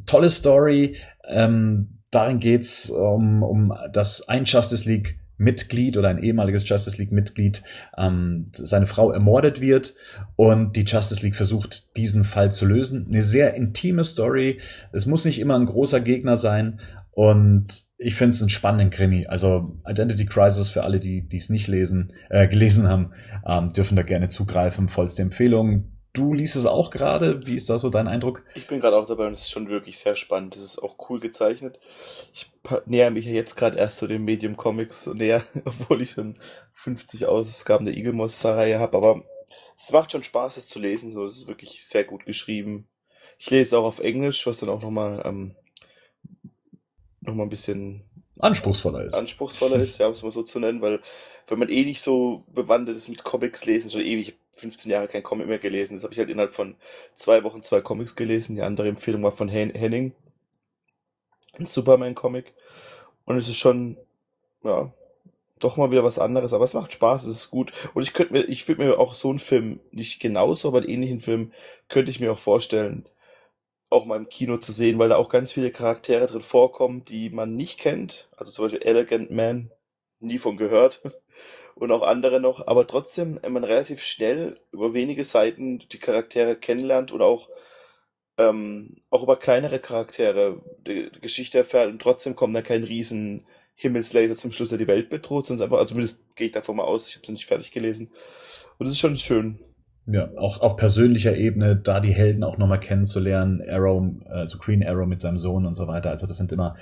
Tolle 0.06 0.30
Story. 0.30 0.96
Ähm, 1.28 2.00
darin 2.10 2.38
geht's 2.38 2.90
um, 2.90 3.42
um 3.42 3.74
das 3.92 4.28
ein 4.28 4.44
Justice 4.44 4.88
League 4.88 5.18
Mitglied 5.36 5.96
oder 5.96 6.08
ein 6.08 6.22
ehemaliges 6.22 6.68
Justice 6.68 6.96
League 6.96 7.10
Mitglied 7.10 7.62
ähm, 7.98 8.46
seine 8.52 8.86
Frau 8.86 9.10
ermordet 9.10 9.60
wird 9.60 9.94
und 10.36 10.76
die 10.76 10.84
Justice 10.84 11.22
League 11.24 11.34
versucht, 11.34 11.96
diesen 11.96 12.24
Fall 12.24 12.52
zu 12.52 12.66
lösen. 12.66 13.06
Eine 13.08 13.20
sehr 13.20 13.54
intime 13.54 14.04
Story. 14.04 14.60
Es 14.92 15.06
muss 15.06 15.24
nicht 15.24 15.40
immer 15.40 15.56
ein 15.56 15.66
großer 15.66 16.00
Gegner 16.00 16.36
sein 16.36 16.80
und 17.14 17.84
ich 17.96 18.16
finde 18.16 18.30
es 18.30 18.40
einen 18.40 18.50
spannenden 18.50 18.90
Krimi. 18.90 19.26
Also 19.26 19.78
Identity 19.88 20.26
Crisis 20.26 20.68
für 20.68 20.82
alle, 20.82 20.98
die 20.98 21.26
es 21.32 21.48
nicht 21.48 21.68
lesen, 21.68 22.12
äh, 22.28 22.48
gelesen 22.48 22.88
haben, 22.88 23.12
ähm, 23.46 23.72
dürfen 23.72 23.94
da 23.94 24.02
gerne 24.02 24.28
zugreifen. 24.28 24.88
Vollste 24.88 25.22
Empfehlung. 25.22 25.92
Du 26.12 26.34
liest 26.34 26.56
es 26.56 26.66
auch 26.66 26.90
gerade. 26.90 27.46
Wie 27.46 27.54
ist 27.54 27.70
da 27.70 27.78
so 27.78 27.90
dein 27.90 28.08
Eindruck? 28.08 28.44
Ich 28.56 28.66
bin 28.66 28.80
gerade 28.80 28.96
auch 28.96 29.06
dabei 29.06 29.28
und 29.28 29.32
es 29.32 29.42
ist 29.42 29.50
schon 29.50 29.68
wirklich 29.68 29.98
sehr 29.98 30.16
spannend. 30.16 30.56
Es 30.56 30.64
ist 30.64 30.78
auch 30.80 30.96
cool 31.08 31.20
gezeichnet. 31.20 31.78
Ich 32.32 32.50
näher 32.86 33.10
mich 33.12 33.26
ja 33.26 33.32
jetzt 33.32 33.56
gerade 33.56 33.78
erst 33.78 33.98
zu 33.98 34.08
den 34.08 34.24
Medium 34.24 34.56
Comics 34.56 35.06
näher, 35.06 35.44
obwohl 35.64 36.02
ich 36.02 36.12
schon 36.12 36.36
50 36.72 37.26
Ausgaben 37.26 37.84
der 37.84 37.96
Eagle 37.96 38.12
Monster 38.12 38.56
Reihe 38.56 38.80
habe. 38.80 38.96
Aber 38.96 39.22
es 39.76 39.90
macht 39.92 40.10
schon 40.10 40.24
Spaß, 40.24 40.56
es 40.56 40.66
zu 40.66 40.80
lesen. 40.80 41.12
So, 41.12 41.24
es 41.24 41.36
ist 41.36 41.48
wirklich 41.48 41.84
sehr 41.84 42.02
gut 42.02 42.26
geschrieben. 42.26 42.88
Ich 43.38 43.50
lese 43.50 43.78
auch 43.78 43.84
auf 43.84 44.00
Englisch, 44.00 44.46
was 44.48 44.58
dann 44.58 44.68
auch 44.68 44.82
nochmal 44.82 45.22
ähm, 45.24 45.56
noch 47.26 47.34
mal 47.34 47.44
ein 47.44 47.50
bisschen 47.50 48.02
anspruchsvoller 48.38 49.04
ist. 49.04 49.14
Anspruchsvoller 49.14 49.76
ist, 49.76 49.98
ja, 49.98 50.06
um 50.06 50.12
es 50.12 50.22
mal 50.22 50.30
so 50.30 50.42
zu 50.42 50.60
nennen, 50.60 50.80
weil 50.80 51.00
wenn 51.46 51.58
man 51.58 51.68
eh 51.68 51.84
nicht 51.84 52.00
so 52.00 52.44
bewandert 52.52 52.96
ist 52.96 53.08
mit 53.08 53.24
Comics 53.24 53.64
lesen, 53.64 53.90
schon 53.90 54.00
ewig 54.00 54.36
15 54.56 54.90
Jahre 54.90 55.08
kein 55.08 55.22
Comic 55.22 55.46
mehr 55.46 55.58
gelesen. 55.58 55.94
Das 55.94 56.04
habe 56.04 56.12
ich 56.12 56.18
halt 56.18 56.30
innerhalb 56.30 56.54
von 56.54 56.76
zwei 57.14 57.42
Wochen 57.44 57.62
zwei 57.62 57.80
Comics 57.80 58.16
gelesen. 58.16 58.56
Die 58.56 58.62
andere 58.62 58.88
Empfehlung 58.88 59.22
war 59.22 59.32
von 59.32 59.48
Henning, 59.48 60.12
ein 61.58 61.64
Superman-Comic. 61.64 62.52
Und 63.24 63.36
es 63.36 63.48
ist 63.48 63.56
schon, 63.56 63.96
ja, 64.62 64.92
doch 65.58 65.76
mal 65.76 65.90
wieder 65.90 66.04
was 66.04 66.18
anderes, 66.18 66.52
aber 66.52 66.64
es 66.64 66.74
macht 66.74 66.92
Spaß, 66.92 67.26
es 67.26 67.36
ist 67.36 67.50
gut. 67.50 67.72
Und 67.94 68.02
ich 68.02 68.12
könnte 68.12 68.32
mir, 68.32 68.42
ich 68.44 68.66
würde 68.68 68.84
mir 68.84 68.98
auch 68.98 69.14
so 69.14 69.30
einen 69.30 69.38
Film, 69.38 69.80
nicht 69.92 70.20
genauso, 70.20 70.68
aber 70.68 70.78
einen 70.78 70.88
ähnlichen 70.88 71.20
Film, 71.20 71.52
könnte 71.88 72.10
ich 72.10 72.20
mir 72.20 72.32
auch 72.32 72.38
vorstellen, 72.38 73.06
auch 73.94 74.06
mal 74.06 74.16
im 74.16 74.28
Kino 74.28 74.58
zu 74.58 74.72
sehen, 74.72 74.98
weil 74.98 75.08
da 75.08 75.16
auch 75.16 75.28
ganz 75.28 75.52
viele 75.52 75.70
Charaktere 75.70 76.26
drin 76.26 76.40
vorkommen, 76.40 77.04
die 77.04 77.30
man 77.30 77.56
nicht 77.56 77.78
kennt. 77.78 78.28
Also 78.36 78.52
zum 78.52 78.66
Beispiel 78.66 78.82
Elegant 78.86 79.30
Man, 79.30 79.70
nie 80.20 80.38
von 80.38 80.56
gehört. 80.56 81.02
Und 81.76 81.90
auch 81.90 82.02
andere 82.02 82.38
noch, 82.38 82.68
aber 82.68 82.86
trotzdem 82.86 83.40
äh, 83.42 83.48
man 83.48 83.64
relativ 83.64 84.00
schnell 84.00 84.60
über 84.70 84.94
wenige 84.94 85.24
Seiten 85.24 85.80
die 85.80 85.98
Charaktere 85.98 86.54
kennenlernt 86.54 87.12
oder 87.12 87.24
auch, 87.24 87.48
ähm, 88.38 89.02
auch 89.10 89.24
über 89.24 89.36
kleinere 89.36 89.80
Charaktere 89.80 90.60
die, 90.86 91.10
Geschichte 91.20 91.58
erfährt 91.58 91.88
und 91.90 92.00
trotzdem 92.00 92.36
kommt 92.36 92.54
da 92.54 92.62
kein 92.62 92.84
riesen 92.84 93.44
Himmelslaser 93.74 94.36
zum 94.36 94.52
Schluss, 94.52 94.68
der 94.68 94.78
die 94.78 94.86
Welt 94.86 95.08
bedroht, 95.08 95.46
sondern 95.46 95.64
einfach, 95.64 95.78
also 95.78 95.94
zumindest 95.94 96.22
gehe 96.36 96.46
ich 96.46 96.52
davon 96.52 96.76
mal 96.76 96.84
aus, 96.84 97.08
ich 97.08 97.16
habe 97.16 97.24
es 97.24 97.30
nicht 97.30 97.46
fertig 97.46 97.72
gelesen. 97.72 98.12
Und 98.78 98.86
das 98.86 98.94
ist 98.94 99.00
schon 99.00 99.16
schön. 99.16 99.58
Ja, 100.06 100.28
auch 100.36 100.60
auf 100.60 100.76
persönlicher 100.76 101.34
Ebene, 101.34 101.76
da 101.76 102.00
die 102.00 102.12
Helden 102.12 102.44
auch 102.44 102.58
nochmal 102.58 102.80
kennenzulernen, 102.80 103.62
Arrow, 103.66 104.02
also 104.28 104.58
Green 104.58 104.86
Arrow 104.86 105.06
mit 105.06 105.20
seinem 105.20 105.38
Sohn 105.38 105.64
und 105.64 105.74
so 105.74 105.86
weiter. 105.86 106.10
Also 106.10 106.26
das 106.26 106.36
sind 106.36 106.52
immer, 106.52 106.76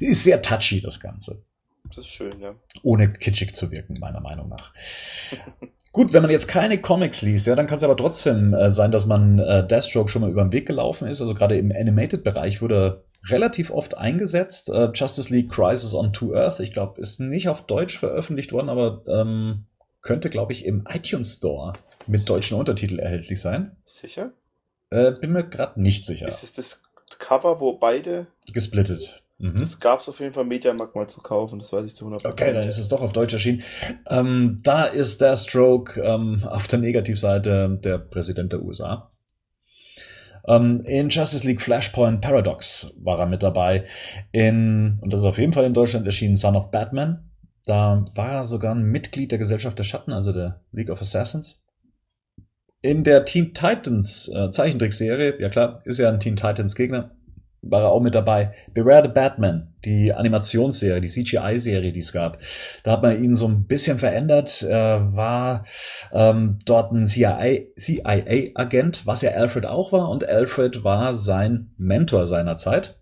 ist 0.00 0.24
sehr 0.24 0.42
touchy, 0.42 0.80
das 0.80 0.98
Ganze. 0.98 1.44
Das 1.88 1.98
ist 1.98 2.08
schön, 2.08 2.40
ja. 2.40 2.54
Ohne 2.82 3.12
kitschig 3.12 3.54
zu 3.54 3.70
wirken, 3.70 3.98
meiner 4.00 4.20
Meinung 4.20 4.48
nach. 4.48 4.72
Gut, 5.92 6.12
wenn 6.12 6.22
man 6.22 6.30
jetzt 6.30 6.46
keine 6.46 6.78
Comics 6.78 7.22
liest, 7.22 7.48
ja, 7.48 7.56
dann 7.56 7.66
kann 7.66 7.76
es 7.76 7.82
aber 7.82 7.96
trotzdem 7.96 8.54
äh, 8.54 8.70
sein, 8.70 8.92
dass 8.92 9.06
man 9.06 9.40
äh, 9.40 9.66
Deathstroke 9.66 10.08
schon 10.08 10.22
mal 10.22 10.30
über 10.30 10.42
den 10.42 10.52
Weg 10.52 10.66
gelaufen 10.66 11.08
ist. 11.08 11.20
Also 11.20 11.34
gerade 11.34 11.58
im 11.58 11.72
Animated-Bereich 11.72 12.62
wurde 12.62 13.04
relativ 13.28 13.72
oft 13.72 13.96
eingesetzt. 13.98 14.70
Äh, 14.70 14.90
Justice 14.94 15.32
League 15.32 15.50
Crisis 15.50 15.92
on 15.94 16.12
Two 16.12 16.34
Earth, 16.34 16.60
ich 16.60 16.72
glaube, 16.72 17.00
ist 17.00 17.18
nicht 17.18 17.48
auf 17.48 17.66
Deutsch 17.66 17.98
veröffentlicht 17.98 18.52
worden, 18.52 18.68
aber 18.68 19.02
ähm, 19.08 19.66
könnte, 20.02 20.30
glaube 20.30 20.52
ich, 20.52 20.64
im 20.64 20.86
iTunes 20.88 21.36
Store 21.36 21.72
mit 22.06 22.28
deutschen 22.28 22.58
Untertiteln 22.58 22.98
erhältlich 22.98 23.40
sein. 23.40 23.76
Sicher? 23.84 24.32
Äh, 24.90 25.12
bin 25.12 25.32
mir 25.32 25.44
gerade 25.44 25.80
nicht 25.80 26.04
sicher. 26.04 26.26
Ist 26.26 26.42
es 26.42 26.52
das 26.52 26.82
Cover, 27.18 27.60
wo 27.60 27.74
beide 27.74 28.26
gesplittet? 28.52 29.22
Mhm. 29.38 29.58
Das 29.58 29.80
gab 29.80 30.00
es 30.00 30.08
auf 30.08 30.20
jeden 30.20 30.32
Fall 30.32 30.42
im 30.42 30.48
Mediamarkt 30.48 30.94
mal 30.94 31.08
zu 31.08 31.22
kaufen, 31.22 31.58
das 31.58 31.72
weiß 31.72 31.86
ich 31.86 31.94
zu 31.94 32.06
100%. 32.06 32.26
Okay, 32.28 32.52
dann 32.52 32.66
ist 32.66 32.78
es 32.78 32.88
doch 32.88 33.00
auf 33.00 33.12
Deutsch 33.12 33.32
erschienen. 33.32 33.62
Ähm, 34.08 34.60
da 34.62 34.84
ist 34.84 35.20
Deathstroke 35.20 36.00
ähm, 36.02 36.44
auf 36.46 36.68
der 36.68 36.78
Negativseite 36.78 37.78
der 37.82 37.98
Präsident 37.98 38.52
der 38.52 38.62
USA. 38.62 39.10
Ähm, 40.46 40.80
in 40.84 41.08
Justice 41.08 41.46
League 41.46 41.62
Flashpoint 41.62 42.20
Paradox 42.20 42.94
war 43.02 43.18
er 43.18 43.26
mit 43.26 43.42
dabei. 43.42 43.84
In, 44.32 44.98
und 45.00 45.12
das 45.12 45.20
ist 45.20 45.26
auf 45.26 45.38
jeden 45.38 45.52
Fall 45.52 45.64
in 45.64 45.74
Deutschland 45.74 46.04
erschienen, 46.06 46.36
Son 46.36 46.56
of 46.56 46.70
Batman. 46.70 47.29
Da 47.66 48.04
war 48.14 48.32
er 48.32 48.44
sogar 48.44 48.74
ein 48.74 48.84
Mitglied 48.84 49.30
der 49.30 49.38
Gesellschaft 49.38 49.78
der 49.78 49.84
Schatten, 49.84 50.12
also 50.12 50.32
der 50.32 50.60
League 50.72 50.90
of 50.90 51.00
Assassins. 51.00 51.66
In 52.82 53.04
der 53.04 53.24
Teen 53.26 53.52
Titans 53.52 54.30
äh, 54.34 54.50
Zeichentrickserie, 54.50 55.38
ja 55.38 55.50
klar, 55.50 55.80
ist 55.84 55.98
ja 55.98 56.08
ein 56.08 56.20
Teen 56.20 56.36
Titans 56.36 56.74
Gegner, 56.74 57.10
war 57.62 57.82
er 57.82 57.90
auch 57.90 58.00
mit 58.00 58.14
dabei. 58.14 58.54
Beware 58.72 59.02
the 59.02 59.10
Batman, 59.12 59.74
die 59.84 60.14
Animationsserie, 60.14 61.00
die 61.00 61.08
CGI-Serie, 61.08 61.92
die 61.92 62.00
es 62.00 62.12
gab. 62.12 62.38
Da 62.82 62.92
hat 62.92 63.02
man 63.02 63.22
ihn 63.22 63.36
so 63.36 63.46
ein 63.46 63.66
bisschen 63.66 63.98
verändert. 63.98 64.62
Er 64.62 65.14
war 65.14 65.64
ähm, 66.12 66.58
dort 66.64 66.92
ein 66.92 67.04
CIA-Agent, 67.06 67.76
was 69.06 69.20
ja 69.22 69.32
Alfred 69.32 69.66
auch 69.66 69.92
war. 69.92 70.08
Und 70.08 70.26
Alfred 70.26 70.84
war 70.84 71.12
sein 71.14 71.72
Mentor 71.76 72.24
seiner 72.24 72.56
Zeit. 72.56 72.98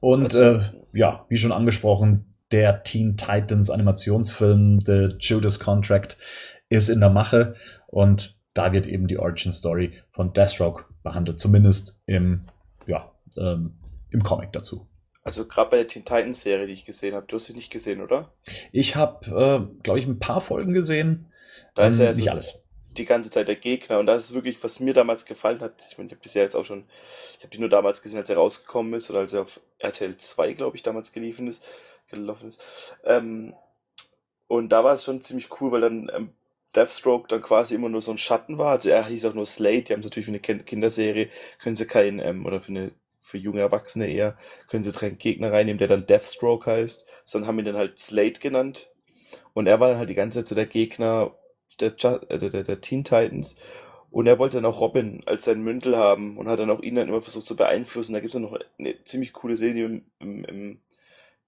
Und 0.00 0.34
äh, 0.34 0.60
ja, 0.92 1.26
wie 1.28 1.36
schon 1.36 1.52
angesprochen, 1.52 2.33
der 2.54 2.84
Teen 2.84 3.16
Titans 3.16 3.68
Animationsfilm 3.68 4.78
The 4.78 5.16
Judas 5.18 5.58
Contract 5.58 6.16
ist 6.68 6.88
in 6.88 7.00
der 7.00 7.10
Mache. 7.10 7.56
Und 7.88 8.38
da 8.54 8.72
wird 8.72 8.86
eben 8.86 9.08
die 9.08 9.18
Origin 9.18 9.50
Story 9.50 10.00
von 10.12 10.32
Deathstroke 10.32 10.84
behandelt, 11.02 11.40
zumindest 11.40 12.00
im 12.06 12.44
ja, 12.86 13.10
ähm, 13.36 13.74
im 14.10 14.22
Comic 14.22 14.52
dazu. 14.52 14.86
Also 15.24 15.46
gerade 15.46 15.70
bei 15.70 15.76
der 15.78 15.88
Teen 15.88 16.04
Titans 16.04 16.42
Serie, 16.42 16.68
die 16.68 16.74
ich 16.74 16.84
gesehen 16.84 17.16
habe, 17.16 17.26
du 17.26 17.36
hast 17.36 17.46
sie 17.46 17.54
nicht 17.54 17.72
gesehen, 17.72 18.00
oder? 18.00 18.30
Ich 18.70 18.94
habe, 18.94 19.26
äh, 19.26 19.82
glaube 19.82 19.98
ich, 19.98 20.06
ein 20.06 20.20
paar 20.20 20.40
Folgen 20.40 20.74
gesehen. 20.74 21.26
Da 21.74 21.88
ist 21.88 21.98
ja 21.98 22.10
ähm, 22.10 22.16
nicht 22.16 22.30
alles. 22.30 22.64
Die 22.92 23.04
ganze 23.04 23.30
Zeit 23.30 23.48
der 23.48 23.56
Gegner 23.56 23.98
und 23.98 24.06
das 24.06 24.26
ist 24.26 24.34
wirklich, 24.34 24.62
was 24.62 24.78
mir 24.78 24.94
damals 24.94 25.24
gefallen 25.24 25.60
hat. 25.60 25.84
Ich 25.90 25.98
meine, 25.98 26.06
ich 26.06 26.12
habe 26.12 26.22
die 26.22 26.28
Serie 26.28 26.46
jetzt 26.46 26.54
auch 26.54 26.64
schon, 26.64 26.84
ich 27.36 27.42
habe 27.42 27.50
die 27.50 27.58
nur 27.58 27.68
damals 27.68 28.00
gesehen, 28.00 28.20
als 28.20 28.30
er 28.30 28.36
rausgekommen 28.36 28.94
ist 28.94 29.10
oder 29.10 29.18
als 29.18 29.32
er 29.32 29.42
auf 29.42 29.60
RTL 29.80 30.16
2, 30.16 30.52
glaube 30.52 30.76
ich, 30.76 30.84
damals 30.84 31.12
geliefen 31.12 31.48
ist, 31.48 31.64
gelaufen 32.22 32.48
ist. 32.48 32.96
Ähm, 33.04 33.54
und 34.46 34.70
da 34.70 34.84
war 34.84 34.94
es 34.94 35.04
schon 35.04 35.20
ziemlich 35.20 35.48
cool, 35.60 35.72
weil 35.72 35.80
dann 35.80 36.10
ähm, 36.14 36.30
Deathstroke 36.76 37.28
dann 37.28 37.42
quasi 37.42 37.74
immer 37.74 37.88
nur 37.88 38.02
so 38.02 38.10
ein 38.10 38.18
Schatten 38.18 38.58
war. 38.58 38.72
Also 38.72 38.88
er 38.88 39.06
hieß 39.06 39.24
auch 39.26 39.34
nur 39.34 39.46
Slate, 39.46 39.84
die 39.84 39.92
haben 39.92 40.00
natürlich 40.00 40.26
für 40.26 40.32
eine 40.32 40.40
Kinderserie, 40.64 41.28
können 41.60 41.76
sie 41.76 41.86
keinen, 41.86 42.18
ähm, 42.18 42.46
oder 42.46 42.60
für 42.60 42.70
eine 42.70 42.92
für 43.20 43.38
junge 43.38 43.60
Erwachsene 43.60 44.06
eher, 44.06 44.36
können 44.68 44.82
sie 44.82 44.92
einen 45.00 45.16
Gegner 45.16 45.50
reinnehmen, 45.50 45.78
der 45.78 45.88
dann 45.88 46.06
Deathstroke 46.06 46.70
heißt. 46.70 47.08
Sondern 47.24 47.48
haben 47.48 47.58
ihn 47.58 47.64
dann 47.64 47.76
halt 47.76 47.98
Slate 47.98 48.40
genannt. 48.40 48.90
Und 49.54 49.66
er 49.66 49.80
war 49.80 49.88
dann 49.88 49.98
halt 49.98 50.10
die 50.10 50.14
ganze 50.14 50.40
Zeit 50.40 50.46
so 50.46 50.54
der 50.54 50.66
Gegner 50.66 51.34
der, 51.80 51.94
äh, 52.28 52.38
der, 52.38 52.50
der, 52.50 52.62
der 52.62 52.80
Teen 52.80 53.04
Titans. 53.04 53.56
Und 54.10 54.26
er 54.26 54.38
wollte 54.38 54.58
dann 54.58 54.66
auch 54.66 54.80
Robin 54.80 55.22
als 55.26 55.44
sein 55.44 55.62
Mündel 55.62 55.96
haben 55.96 56.38
und 56.38 56.48
hat 56.48 56.60
dann 56.60 56.70
auch 56.70 56.82
ihn 56.82 56.94
dann 56.94 57.08
immer 57.08 57.20
versucht 57.20 57.46
zu 57.46 57.56
beeinflussen. 57.56 58.12
Da 58.12 58.20
gibt 58.20 58.28
es 58.28 58.34
dann 58.34 58.42
noch 58.42 58.56
eine 58.78 59.02
ziemlich 59.02 59.32
coole 59.32 59.54
im, 59.54 60.04
im, 60.20 60.44
im, 60.44 60.80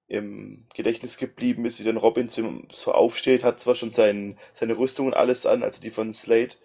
im 0.08 0.66
Gedächtnis 0.74 1.18
geblieben 1.18 1.64
ist, 1.64 1.80
wie 1.80 1.84
dann 1.84 1.96
Robin 1.96 2.28
so 2.28 2.92
aufsteht, 2.92 3.42
hat 3.42 3.58
zwar 3.60 3.74
schon 3.74 3.90
sein, 3.90 4.38
seine 4.52 4.78
Rüstung 4.78 5.06
und 5.06 5.14
alles 5.14 5.46
an, 5.46 5.62
also 5.62 5.82
die 5.82 5.90
von 5.90 6.12
Slate, 6.12 6.56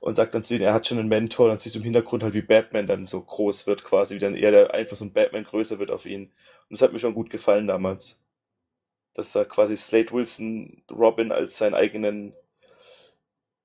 und 0.00 0.16
sagt 0.16 0.34
dann 0.34 0.42
zu 0.42 0.54
ihm, 0.54 0.60
er 0.60 0.74
hat 0.74 0.86
schon 0.86 0.98
einen 0.98 1.08
Mentor, 1.08 1.48
dann 1.48 1.58
siehst 1.58 1.76
du 1.76 1.78
im 1.78 1.84
Hintergrund 1.84 2.22
halt, 2.22 2.34
wie 2.34 2.42
Batman 2.42 2.86
dann 2.86 3.06
so 3.06 3.22
groß 3.22 3.66
wird, 3.66 3.84
quasi, 3.84 4.16
wie 4.16 4.18
dann 4.18 4.36
eher 4.36 4.50
der 4.50 4.74
Einfluss 4.74 4.98
von 4.98 5.12
Batman 5.12 5.44
größer 5.44 5.78
wird 5.78 5.90
auf 5.90 6.04
ihn. 6.04 6.24
Und 6.24 6.72
das 6.72 6.82
hat 6.82 6.92
mir 6.92 6.98
schon 6.98 7.14
gut 7.14 7.30
gefallen 7.30 7.66
damals. 7.66 8.22
Dass 9.14 9.34
er 9.34 9.46
quasi 9.46 9.76
Slade 9.76 10.12
Wilson 10.12 10.82
Robin 10.90 11.32
als 11.32 11.56
seinen 11.56 11.74
eigenen, 11.74 12.34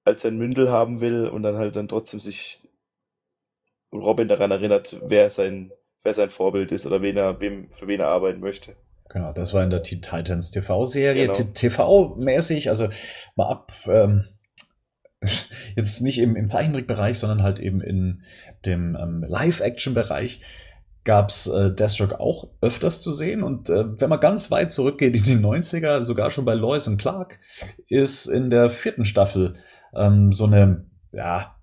als 0.06 0.22
sein 0.22 0.38
Mündel 0.38 0.70
haben 0.70 1.02
will 1.02 1.28
und 1.28 1.44
dann 1.44 1.58
halt 1.58 1.76
dann 1.76 1.90
trotzdem 1.90 2.22
sich 2.22 2.70
Robin 3.92 4.30
daran 4.30 4.52
erinnert, 4.52 4.98
wer 5.04 5.30
sein, 5.32 5.74
wer 6.04 6.14
sein 6.14 6.30
Vorbild 6.30 6.72
ist 6.72 6.86
oder 6.86 7.02
wen 7.02 7.18
er, 7.18 7.42
wem, 7.42 7.70
für 7.72 7.88
wen 7.88 8.00
er 8.00 8.08
arbeiten 8.08 8.40
möchte. 8.40 8.78
Genau, 9.10 9.34
das 9.34 9.54
war 9.54 9.64
in 9.64 9.72
der 9.72 9.84
Teen 9.84 10.02
Titans 10.02 10.52
TV-Serie. 10.52 11.28
Genau. 11.28 11.50
TV-mäßig, 11.54 12.70
also 12.70 12.90
mal 13.36 13.50
ab, 13.50 13.74
ähm, 13.88 14.26
jetzt 15.76 16.02
nicht 16.02 16.20
im, 16.20 16.36
im 16.36 16.48
Zeichentrickbereich, 16.48 17.18
sondern 17.18 17.44
halt 17.44 17.60
eben 17.60 17.82
in 17.82 18.22
dem 18.66 18.96
ähm, 18.96 19.26
Live-Action-Bereich 19.28 20.42
gab's 21.06 21.48
äh, 21.48 21.72
Deathstroke 21.72 22.20
auch 22.20 22.50
öfters 22.62 23.02
zu 23.02 23.12
sehen. 23.12 23.42
Und 23.42 23.70
äh, 23.70 24.00
wenn 24.00 24.10
man 24.10 24.20
ganz 24.20 24.52
weit 24.52 24.72
zurückgeht 24.72 25.16
in 25.16 25.24
die 25.24 25.46
90er, 25.46 26.04
sogar 26.04 26.30
schon 26.30 26.46
bei 26.46 26.54
Lois 26.54 26.88
und 26.88 26.98
Clark, 27.02 27.40
ist 27.88 28.28
in 28.28 28.50
der 28.50 28.70
vierten 28.70 29.06
Staffel 29.06 29.56
ähm, 29.96 30.32
so 30.34 30.46
eine, 30.46 30.86
ja, 31.12 31.56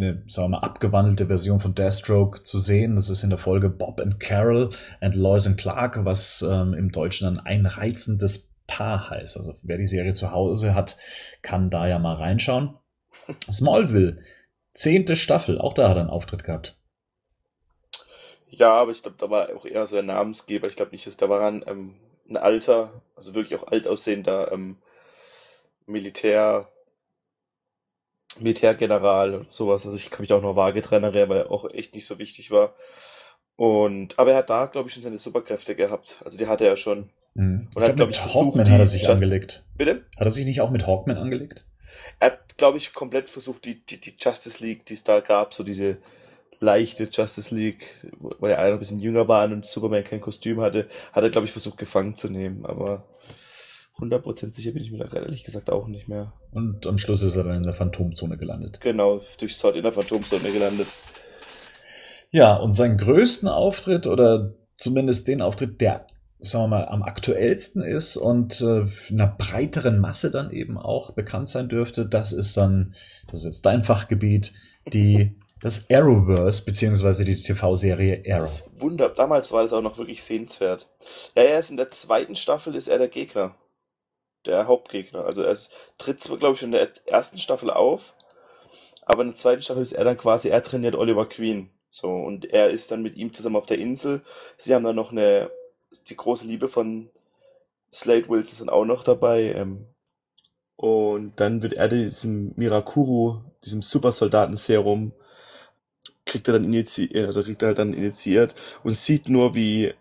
eine, 0.00 0.22
sagen 0.26 0.50
wir 0.50 0.58
mal, 0.60 0.66
abgewandelte 0.66 1.26
Version 1.26 1.60
von 1.60 1.74
Deathstroke 1.74 2.42
zu 2.42 2.58
sehen. 2.58 2.96
Das 2.96 3.10
ist 3.10 3.22
in 3.22 3.30
der 3.30 3.38
Folge 3.38 3.68
Bob 3.68 4.00
and 4.00 4.20
Carol 4.20 4.70
and 5.00 5.16
Lois 5.16 5.46
and 5.46 5.58
Clark, 5.58 6.04
was 6.04 6.42
ähm, 6.42 6.74
im 6.74 6.90
Deutschen 6.90 7.24
dann 7.24 7.44
ein 7.44 7.66
reizendes 7.66 8.54
Paar 8.66 9.10
heißt. 9.10 9.36
Also 9.36 9.54
wer 9.62 9.78
die 9.78 9.86
Serie 9.86 10.14
zu 10.14 10.30
Hause 10.30 10.74
hat, 10.74 10.96
kann 11.42 11.70
da 11.70 11.86
ja 11.88 11.98
mal 11.98 12.14
reinschauen. 12.14 12.76
Smallville, 13.50 14.22
zehnte 14.72 15.16
Staffel, 15.16 15.58
auch 15.60 15.72
da 15.72 15.88
hat 15.88 15.96
er 15.96 16.02
einen 16.02 16.10
Auftritt 16.10 16.44
gehabt. 16.44 16.76
Ja, 18.50 18.72
aber 18.72 18.92
ich 18.92 19.02
glaube, 19.02 19.16
da 19.18 19.28
war 19.30 19.54
auch 19.54 19.66
eher 19.66 19.86
so 19.86 19.98
ein 19.98 20.06
Namensgeber. 20.06 20.66
Ich 20.68 20.76
glaube 20.76 20.92
nicht, 20.92 21.06
dass 21.06 21.16
da 21.16 21.28
war 21.28 21.46
ein, 21.46 21.64
ähm, 21.66 21.94
ein 22.28 22.36
alter, 22.36 23.02
also 23.14 23.34
wirklich 23.34 23.58
auch 23.58 23.68
alt 23.68 23.86
aussehender 23.86 24.52
ähm, 24.52 24.76
Militär, 25.86 26.68
Militärgeneral 28.40 29.34
oder 29.34 29.46
sowas. 29.48 29.84
Also 29.84 29.96
ich 29.96 30.10
kann 30.10 30.22
mich 30.22 30.32
auch 30.32 30.42
noch 30.42 30.56
vage 30.56 30.80
dran 30.80 31.04
erinnern, 31.04 31.28
weil 31.28 31.38
er 31.38 31.50
auch 31.50 31.70
echt 31.70 31.94
nicht 31.94 32.06
so 32.06 32.18
wichtig 32.18 32.50
war. 32.50 32.74
Und, 33.56 34.18
aber 34.18 34.32
er 34.32 34.38
hat 34.38 34.50
da, 34.50 34.66
glaube 34.66 34.88
ich, 34.88 34.94
schon 34.94 35.02
seine 35.02 35.18
Superkräfte 35.18 35.74
gehabt. 35.74 36.22
Also 36.24 36.38
die 36.38 36.46
hatte 36.46 36.66
er 36.66 36.76
schon. 36.76 37.10
Mhm. 37.34 37.68
Und 37.74 37.82
hat, 37.82 37.96
glaube 37.96 38.12
ich, 38.12 38.18
versucht, 38.18 38.46
Hawkman 38.46 38.70
hat 38.70 38.78
er 38.78 38.86
sich 38.86 39.02
Just 39.02 39.10
angelegt. 39.10 39.64
Bitte? 39.76 40.04
Hat 40.16 40.26
er 40.26 40.30
sich 40.30 40.44
nicht 40.44 40.60
auch 40.60 40.70
mit 40.70 40.86
Hawkman 40.86 41.16
angelegt? 41.16 41.64
Er 42.20 42.32
hat, 42.32 42.56
glaube 42.56 42.78
ich, 42.78 42.92
komplett 42.92 43.28
versucht, 43.28 43.64
die, 43.64 43.84
die, 43.84 44.00
die 44.00 44.14
Justice 44.18 44.64
League, 44.64 44.86
die 44.86 44.94
es 44.94 45.04
da 45.04 45.20
gab, 45.20 45.54
so 45.54 45.64
diese 45.64 45.98
leichte 46.60 47.08
Justice 47.10 47.54
League, 47.54 48.06
weil 48.18 48.52
er 48.52 48.58
ein 48.60 48.78
bisschen 48.78 49.00
jünger 49.00 49.28
war 49.28 49.44
und 49.44 49.66
Superman 49.66 50.04
kein 50.04 50.20
Kostüm 50.20 50.60
hatte, 50.60 50.88
hat 51.12 51.22
er, 51.22 51.30
glaube 51.30 51.46
ich, 51.46 51.52
versucht, 51.52 51.78
gefangen 51.78 52.14
zu 52.14 52.28
nehmen. 52.30 52.66
Aber 52.66 53.04
100% 53.98 54.54
sicher 54.54 54.72
bin 54.72 54.82
ich 54.82 54.92
mir 54.92 54.98
da 54.98 55.16
ehrlich 55.16 55.44
gesagt 55.44 55.70
auch 55.70 55.88
nicht 55.88 56.08
mehr. 56.08 56.32
Und 56.52 56.86
am 56.86 56.98
Schluss 56.98 57.22
ist 57.22 57.36
er 57.36 57.44
dann 57.44 57.56
in 57.56 57.62
der 57.64 57.72
Phantomzone 57.72 58.36
gelandet. 58.36 58.80
Genau, 58.80 59.20
durch 59.38 59.56
Sod 59.56 59.76
in 59.76 59.82
der 59.82 59.92
Phantomzone 59.92 60.50
gelandet. 60.50 60.86
Ja, 62.30 62.56
und 62.56 62.72
seinen 62.72 62.96
größten 62.96 63.48
Auftritt 63.48 64.06
oder 64.06 64.54
zumindest 64.76 65.26
den 65.28 65.42
Auftritt, 65.42 65.80
der 65.80 66.06
sagen 66.40 66.64
wir 66.64 66.68
mal, 66.68 66.88
am 66.88 67.02
aktuellsten 67.02 67.82
ist 67.82 68.16
und 68.16 68.60
äh, 68.60 68.86
einer 69.10 69.26
breiteren 69.26 69.98
Masse 69.98 70.30
dann 70.30 70.52
eben 70.52 70.78
auch 70.78 71.12
bekannt 71.12 71.48
sein 71.48 71.68
dürfte, 71.68 72.06
das 72.06 72.32
ist 72.32 72.56
dann, 72.56 72.94
das 73.26 73.40
ist 73.40 73.46
jetzt 73.46 73.66
dein 73.66 73.82
Fachgebiet, 73.82 74.52
die 74.92 75.36
das 75.60 75.90
Arrowverse, 75.90 76.64
beziehungsweise 76.64 77.24
die 77.24 77.34
TV-Serie 77.34 78.22
Arrow. 78.28 78.42
Das 78.42 78.70
Wunder, 78.76 79.08
damals 79.08 79.50
war 79.50 79.62
das 79.62 79.72
auch 79.72 79.82
noch 79.82 79.98
wirklich 79.98 80.22
sehenswert. 80.22 80.88
Ja, 81.34 81.42
er 81.42 81.58
ist 81.58 81.70
in 81.70 81.76
der 81.76 81.88
zweiten 81.88 82.36
Staffel 82.36 82.76
ist 82.76 82.86
er 82.86 82.98
der 82.98 83.08
Gegner. 83.08 83.56
Der 84.46 84.66
Hauptgegner. 84.66 85.24
Also 85.24 85.42
er 85.42 85.52
ist, 85.52 85.74
tritt 85.98 86.20
zwar, 86.20 86.38
glaube 86.38 86.54
ich, 86.54 86.62
in 86.62 86.70
der 86.70 86.88
ersten 87.06 87.38
Staffel 87.38 87.70
auf, 87.70 88.14
aber 89.04 89.22
in 89.22 89.28
der 89.28 89.36
zweiten 89.36 89.62
Staffel 89.62 89.82
ist 89.82 89.92
er 89.92 90.04
dann 90.04 90.18
quasi, 90.18 90.48
er 90.48 90.62
trainiert 90.62 90.94
Oliver 90.94 91.26
Queen. 91.28 91.70
So, 91.90 92.08
und 92.08 92.52
er 92.52 92.70
ist 92.70 92.90
dann 92.90 93.02
mit 93.02 93.16
ihm 93.16 93.32
zusammen 93.32 93.56
auf 93.56 93.66
der 93.66 93.78
Insel. 93.78 94.22
Sie 94.56 94.74
haben 94.74 94.84
dann 94.84 94.96
noch 94.96 95.10
eine, 95.10 95.50
die 96.08 96.16
große 96.16 96.46
Liebe 96.46 96.68
von 96.68 97.10
Slade 97.92 98.28
Wilson 98.28 98.56
sind 98.56 98.70
auch 98.70 98.84
noch 98.84 99.02
dabei. 99.02 99.52
Ähm, 99.54 99.86
und 100.76 101.32
dann 101.36 101.62
wird 101.62 101.74
er 101.74 101.88
diesem 101.88 102.52
Mirakuru, 102.56 103.40
diesem 103.64 103.82
Supersoldaten-Serum, 103.82 105.12
kriegt 106.24 106.46
er 106.46 106.54
dann 106.54 106.64
initiiert, 106.64 107.26
also 107.26 107.42
kriegt 107.42 107.62
er 107.62 107.68
halt 107.68 107.78
dann 107.78 107.94
initiiert 107.94 108.54
und 108.84 108.94
sieht 108.94 109.28
nur, 109.28 109.54
wie 109.54 109.94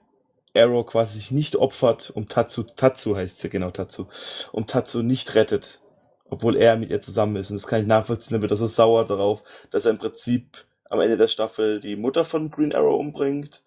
Arrow 0.57 0.85
quasi 0.85 1.19
sich 1.19 1.31
nicht 1.31 1.55
opfert, 1.55 2.11
um 2.13 2.27
Tatsu, 2.27 2.63
Tatsu 2.63 3.15
heißt 3.15 3.39
sie, 3.39 3.49
genau, 3.49 3.71
Tatsu, 3.71 4.05
um 4.51 4.67
Tatsu 4.67 5.01
nicht 5.01 5.35
rettet, 5.35 5.81
obwohl 6.29 6.55
er 6.55 6.77
mit 6.77 6.91
ihr 6.91 7.01
zusammen 7.01 7.35
ist. 7.37 7.51
Und 7.51 7.57
das 7.57 7.67
kann 7.67 7.81
ich 7.81 7.87
nachvollziehen, 7.87 8.33
dann 8.33 8.41
wird 8.41 8.51
er 8.51 8.57
so 8.57 8.67
sauer 8.67 9.05
darauf, 9.05 9.43
dass 9.71 9.85
er 9.85 9.91
im 9.91 9.97
Prinzip 9.97 10.65
am 10.89 11.01
Ende 11.01 11.17
der 11.17 11.27
Staffel 11.27 11.79
die 11.79 11.95
Mutter 11.95 12.25
von 12.25 12.49
Green 12.51 12.73
Arrow 12.73 12.99
umbringt 12.99 13.63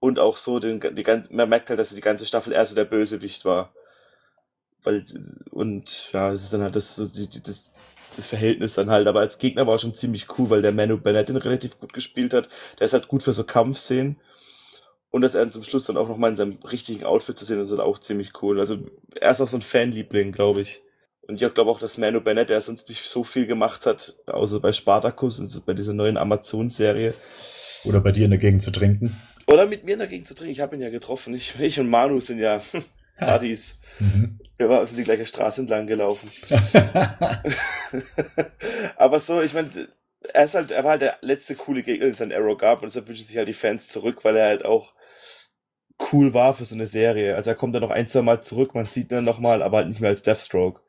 und 0.00 0.18
auch 0.18 0.36
so 0.36 0.58
den, 0.58 0.80
die 0.94 1.02
ganze, 1.02 1.34
man 1.34 1.48
merkt 1.48 1.70
halt, 1.70 1.78
dass 1.78 1.94
die 1.94 2.00
ganze 2.00 2.26
Staffel 2.26 2.52
er 2.52 2.66
so 2.66 2.74
der 2.74 2.84
Bösewicht 2.84 3.44
war. 3.44 3.72
Weil, 4.82 5.04
und 5.50 6.10
ja, 6.12 6.30
es 6.30 6.44
ist 6.44 6.52
dann 6.52 6.62
halt 6.62 6.76
das, 6.76 6.96
das, 6.96 7.72
das 8.14 8.26
Verhältnis 8.26 8.74
dann 8.74 8.90
halt. 8.90 9.06
Aber 9.08 9.20
als 9.20 9.38
Gegner 9.38 9.66
war 9.66 9.78
schon 9.78 9.94
ziemlich 9.94 10.26
cool, 10.38 10.50
weil 10.50 10.62
der 10.62 10.72
Manu 10.72 10.98
Bennett 10.98 11.28
den 11.28 11.36
relativ 11.36 11.80
gut 11.80 11.92
gespielt 11.92 12.32
hat. 12.32 12.48
Der 12.78 12.84
ist 12.86 12.92
halt 12.92 13.08
gut 13.08 13.22
für 13.22 13.34
so 13.34 13.44
Kampfszenen. 13.44 14.20
Und 15.10 15.22
dass 15.22 15.34
er 15.34 15.40
dann 15.40 15.52
zum 15.52 15.64
Schluss 15.64 15.86
dann 15.86 15.96
auch 15.96 16.08
nochmal 16.08 16.30
in 16.30 16.36
seinem 16.36 16.58
richtigen 16.70 17.04
Outfit 17.04 17.38
zu 17.38 17.44
sehen 17.44 17.60
ist, 17.60 17.70
halt 17.70 17.80
auch 17.80 17.98
ziemlich 17.98 18.42
cool. 18.42 18.60
Also 18.60 18.78
er 19.14 19.30
ist 19.30 19.40
auch 19.40 19.48
so 19.48 19.56
ein 19.56 19.62
Fanliebling, 19.62 20.32
glaube 20.32 20.60
ich. 20.60 20.82
Und 21.26 21.40
ich 21.40 21.54
glaube 21.54 21.70
auch, 21.70 21.78
dass 21.78 21.98
Manu 21.98 22.20
Bennett, 22.20 22.50
der 22.50 22.60
sonst 22.60 22.88
nicht 22.88 23.06
so 23.06 23.24
viel 23.24 23.46
gemacht 23.46 23.86
hat, 23.86 24.14
außer 24.26 24.60
bei 24.60 24.72
Spartacus 24.72 25.38
und 25.38 25.66
bei 25.66 25.74
dieser 25.74 25.92
neuen 25.92 26.16
Amazon-Serie. 26.16 27.14
Oder 27.84 28.00
bei 28.00 28.12
dir 28.12 28.24
in 28.24 28.30
der 28.30 28.40
Gegend 28.40 28.62
zu 28.62 28.70
trinken. 28.70 29.16
Oder 29.46 29.66
mit 29.66 29.84
mir 29.84 29.92
in 29.92 29.98
der 29.98 30.08
Gegend 30.08 30.26
zu 30.26 30.34
trinken. 30.34 30.52
Ich 30.52 30.60
habe 30.60 30.76
ihn 30.76 30.82
ja 30.82 30.90
getroffen. 30.90 31.34
Ich, 31.34 31.58
ich 31.58 31.80
und 31.80 31.88
Manu 31.88 32.20
sind 32.20 32.38
ja 32.38 32.60
Buddies. 33.20 33.80
Mhm. 33.98 34.38
Wir 34.56 34.68
waren 34.68 34.80
also 34.80 34.96
die 34.96 35.04
gleiche 35.04 35.26
Straße 35.26 35.62
entlang 35.62 35.86
gelaufen. 35.86 36.30
Aber 38.96 39.20
so, 39.20 39.40
ich 39.40 39.54
meine, 39.54 39.68
er 40.32 40.44
ist 40.44 40.54
halt, 40.54 40.70
er 40.70 40.84
war 40.84 40.92
halt 40.92 41.02
der 41.02 41.18
letzte 41.20 41.54
coole 41.54 41.82
Gegner, 41.82 42.06
den 42.06 42.12
es 42.12 42.20
an 42.20 42.32
Arrow 42.32 42.56
gab, 42.58 42.82
und 42.82 42.86
deshalb 42.86 43.08
wünschen 43.08 43.26
sich 43.26 43.36
halt 43.36 43.48
die 43.48 43.54
Fans 43.54 43.88
zurück, 43.88 44.24
weil 44.24 44.36
er 44.36 44.46
halt 44.46 44.64
auch 44.64 44.94
cool 46.12 46.34
war 46.34 46.54
für 46.54 46.64
so 46.64 46.74
eine 46.74 46.86
Serie. 46.86 47.36
Also 47.36 47.50
er 47.50 47.56
kommt 47.56 47.74
dann 47.74 47.82
noch 47.82 47.90
ein, 47.90 48.08
zwei 48.08 48.22
Mal 48.22 48.42
zurück, 48.42 48.74
man 48.74 48.86
sieht 48.86 49.10
ihn 49.10 49.16
dann 49.16 49.24
nochmal, 49.24 49.62
aber 49.62 49.78
halt 49.78 49.88
nicht 49.88 50.00
mehr 50.00 50.10
als 50.10 50.22
Deathstroke. 50.22 50.80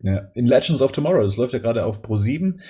Ja, 0.00 0.30
in 0.34 0.46
Legends 0.46 0.82
of 0.82 0.92
Tomorrow, 0.92 1.22
das 1.22 1.36
läuft 1.36 1.52
ja 1.52 1.58
gerade 1.58 1.84
auf 1.84 2.00
Pro 2.00 2.16
7, 2.16 2.60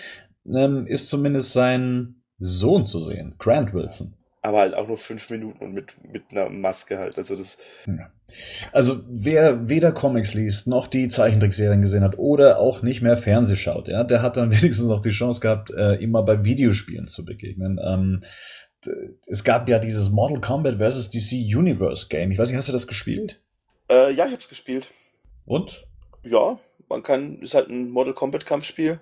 ähm, 0.52 0.86
ist 0.86 1.08
zumindest 1.08 1.52
sein 1.52 2.22
Sohn 2.38 2.84
zu 2.84 2.98
sehen, 2.98 3.36
Grant 3.38 3.72
Wilson 3.72 4.16
aber 4.42 4.58
halt 4.60 4.74
auch 4.74 4.88
nur 4.88 4.96
fünf 4.96 5.28
Minuten 5.30 5.62
und 5.62 5.74
mit, 5.74 5.92
mit 6.10 6.22
einer 6.30 6.48
Maske 6.48 6.98
halt. 6.98 7.18
Also 7.18 7.36
das. 7.36 7.58
Also 8.72 9.02
wer 9.08 9.68
weder 9.68 9.92
Comics 9.92 10.34
liest, 10.34 10.66
noch 10.66 10.86
die 10.86 11.08
Zeichentrickserien 11.08 11.82
gesehen 11.82 12.02
hat 12.02 12.18
oder 12.18 12.58
auch 12.58 12.82
nicht 12.82 13.02
mehr 13.02 13.18
Fernseh 13.18 13.56
schaut, 13.56 13.88
ja, 13.88 14.02
der 14.02 14.22
hat 14.22 14.36
dann 14.36 14.50
wenigstens 14.62 14.88
noch 14.88 15.00
die 15.00 15.10
Chance 15.10 15.40
gehabt, 15.40 15.70
äh, 15.70 15.96
immer 15.96 16.22
bei 16.22 16.42
Videospielen 16.44 17.06
zu 17.06 17.24
begegnen. 17.24 17.78
Ähm, 17.84 18.22
es 19.26 19.44
gab 19.44 19.68
ja 19.68 19.78
dieses 19.78 20.10
Mortal 20.10 20.40
Kombat 20.40 20.78
vs. 20.78 21.10
DC 21.10 21.56
Universe 21.56 22.08
Game. 22.08 22.30
Ich 22.30 22.38
weiß 22.38 22.48
nicht, 22.48 22.56
hast 22.56 22.68
du 22.68 22.72
das 22.72 22.86
gespielt? 22.86 23.40
Äh, 23.90 24.12
ja, 24.12 24.26
ich 24.26 24.32
hab's 24.32 24.48
gespielt. 24.48 24.86
Und? 25.46 25.86
Ja, 26.22 26.58
man 26.88 27.02
kann, 27.02 27.40
ist 27.40 27.54
halt 27.54 27.68
ein 27.68 27.90
Mortal 27.90 28.14
Kombat 28.14 28.46
Kampfspiel. 28.46 29.00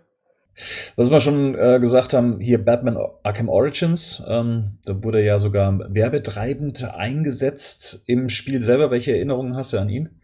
Was 0.97 1.11
wir 1.11 1.21
schon 1.21 1.55
äh, 1.55 1.79
gesagt 1.79 2.13
haben, 2.15 2.41
hier 2.41 2.65
Batman 2.65 2.99
Arkham 3.23 3.49
Origins, 3.49 4.23
ähm, 4.27 4.79
da 4.85 5.05
wurde 5.05 5.25
ja 5.25 5.39
sogar 5.39 5.79
werbetreibend 5.95 6.83
eingesetzt 6.95 8.03
im 8.07 8.29
Spiel 8.29 8.61
selber. 8.61 8.91
Welche 8.91 9.13
Erinnerungen 9.13 9.57
hast 9.57 9.73
du 9.73 9.79
an 9.79 9.89
ihn? 9.89 10.21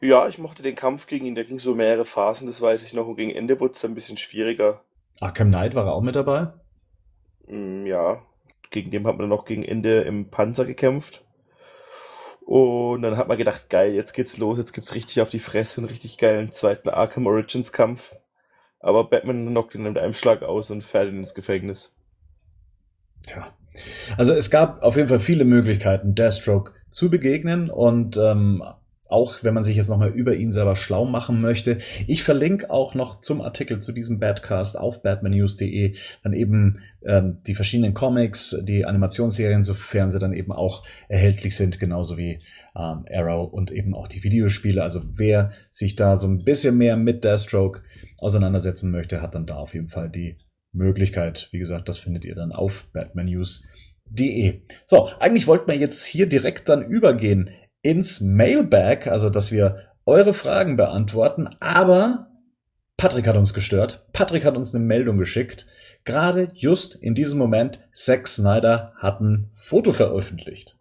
Ja, 0.00 0.26
ich 0.28 0.38
mochte 0.38 0.62
den 0.62 0.74
Kampf 0.74 1.06
gegen 1.06 1.26
ihn, 1.26 1.34
der 1.34 1.44
ging 1.44 1.60
so 1.60 1.74
mehrere 1.74 2.04
Phasen, 2.04 2.46
das 2.46 2.60
weiß 2.60 2.84
ich 2.84 2.94
noch, 2.94 3.06
und 3.06 3.16
gegen 3.16 3.30
Ende 3.30 3.60
wurde 3.60 3.74
es 3.74 3.84
ein 3.84 3.94
bisschen 3.94 4.16
schwieriger. 4.16 4.82
Arkham 5.20 5.48
Knight 5.48 5.74
war 5.74 5.86
er 5.86 5.92
auch 5.92 6.02
mit 6.02 6.16
dabei? 6.16 6.52
Mm, 7.46 7.86
ja, 7.86 8.22
gegen 8.70 8.90
den 8.90 9.06
hat 9.06 9.14
man 9.14 9.20
dann 9.20 9.28
noch 9.28 9.44
gegen 9.44 9.64
Ende 9.64 10.02
im 10.02 10.30
Panzer 10.30 10.64
gekämpft. 10.64 11.24
Und 12.44 13.02
dann 13.02 13.16
hat 13.16 13.28
man 13.28 13.38
gedacht, 13.38 13.70
geil, 13.70 13.94
jetzt 13.94 14.12
geht's 14.12 14.36
los, 14.36 14.58
jetzt 14.58 14.72
gibt's 14.72 14.94
richtig 14.94 15.22
auf 15.22 15.30
die 15.30 15.38
Fresse 15.38 15.78
einen 15.78 15.88
richtig 15.88 16.18
geilen 16.18 16.52
zweiten 16.52 16.90
Arkham 16.90 17.26
Origins 17.26 17.72
Kampf. 17.72 18.16
Aber 18.80 19.04
Batman 19.08 19.46
knockt 19.46 19.74
ihn 19.74 19.82
mit 19.82 19.96
einem 19.96 20.12
Schlag 20.12 20.42
aus 20.42 20.70
und 20.70 20.84
fährt 20.84 21.08
ihn 21.08 21.20
ins 21.20 21.34
Gefängnis. 21.34 21.96
Tja. 23.22 23.54
Also 24.18 24.34
es 24.34 24.50
gab 24.50 24.82
auf 24.82 24.96
jeden 24.96 25.08
Fall 25.08 25.20
viele 25.20 25.44
Möglichkeiten, 25.44 26.14
Deathstroke 26.14 26.72
zu 26.90 27.10
begegnen 27.10 27.70
und 27.70 28.16
ähm, 28.18 28.62
auch 29.08 29.44
wenn 29.44 29.52
man 29.52 29.64
sich 29.64 29.76
jetzt 29.76 29.90
nochmal 29.90 30.10
über 30.10 30.34
ihn 30.34 30.50
selber 30.50 30.76
schlau 30.76 31.04
machen 31.04 31.40
möchte. 31.40 31.78
Ich 32.06 32.22
verlinke 32.22 32.70
auch 32.70 32.94
noch 32.94 33.20
zum 33.20 33.42
Artikel 33.42 33.78
zu 33.78 33.92
diesem 33.92 34.18
Badcast 34.18 34.78
auf 34.78 35.02
batmannews.de 35.02 35.94
dann 36.22 36.32
eben 36.32 36.80
ähm, 37.04 37.38
die 37.46 37.54
verschiedenen 37.54 37.92
Comics, 37.92 38.56
die 38.62 38.86
Animationsserien, 38.86 39.62
sofern 39.62 40.10
sie 40.10 40.18
dann 40.18 40.32
eben 40.32 40.52
auch 40.52 40.84
erhältlich 41.08 41.54
sind, 41.54 41.78
genauso 41.78 42.16
wie 42.16 42.40
ähm, 42.74 43.04
Arrow 43.12 43.52
und 43.52 43.70
eben 43.70 43.94
auch 43.94 44.08
die 44.08 44.24
Videospiele. 44.24 44.82
Also 44.82 45.02
wer 45.14 45.50
sich 45.70 45.96
da 45.96 46.16
so 46.16 46.26
ein 46.26 46.44
bisschen 46.44 46.78
mehr 46.78 46.96
mit 46.96 47.24
Deathstroke 47.24 47.82
auseinandersetzen 48.20 48.90
möchte, 48.90 49.20
hat 49.20 49.34
dann 49.34 49.46
da 49.46 49.56
auf 49.56 49.74
jeden 49.74 49.88
Fall 49.88 50.08
die 50.08 50.38
Möglichkeit. 50.72 51.48
Wie 51.52 51.58
gesagt, 51.58 51.90
das 51.90 51.98
findet 51.98 52.24
ihr 52.24 52.34
dann 52.34 52.52
auf 52.52 52.86
batmannews.de. 52.94 54.62
So, 54.86 55.10
eigentlich 55.20 55.46
wollten 55.46 55.68
wir 55.70 55.76
jetzt 55.76 56.06
hier 56.06 56.26
direkt 56.26 56.70
dann 56.70 56.82
übergehen 56.82 57.50
ins 57.84 58.20
Mailbag, 58.20 59.06
also 59.06 59.30
dass 59.30 59.52
wir 59.52 59.78
eure 60.06 60.34
Fragen 60.34 60.76
beantworten, 60.76 61.48
aber 61.60 62.28
Patrick 62.96 63.26
hat 63.26 63.36
uns 63.36 63.54
gestört. 63.54 64.06
Patrick 64.12 64.44
hat 64.44 64.56
uns 64.56 64.74
eine 64.74 64.84
Meldung 64.84 65.18
geschickt. 65.18 65.66
Gerade 66.04 66.50
just 66.54 66.94
in 66.96 67.14
diesem 67.14 67.38
Moment, 67.38 67.80
Zack 67.92 68.26
Snyder 68.26 68.92
hat 68.96 69.20
ein 69.20 69.48
Foto 69.52 69.92
veröffentlicht. 69.92 70.76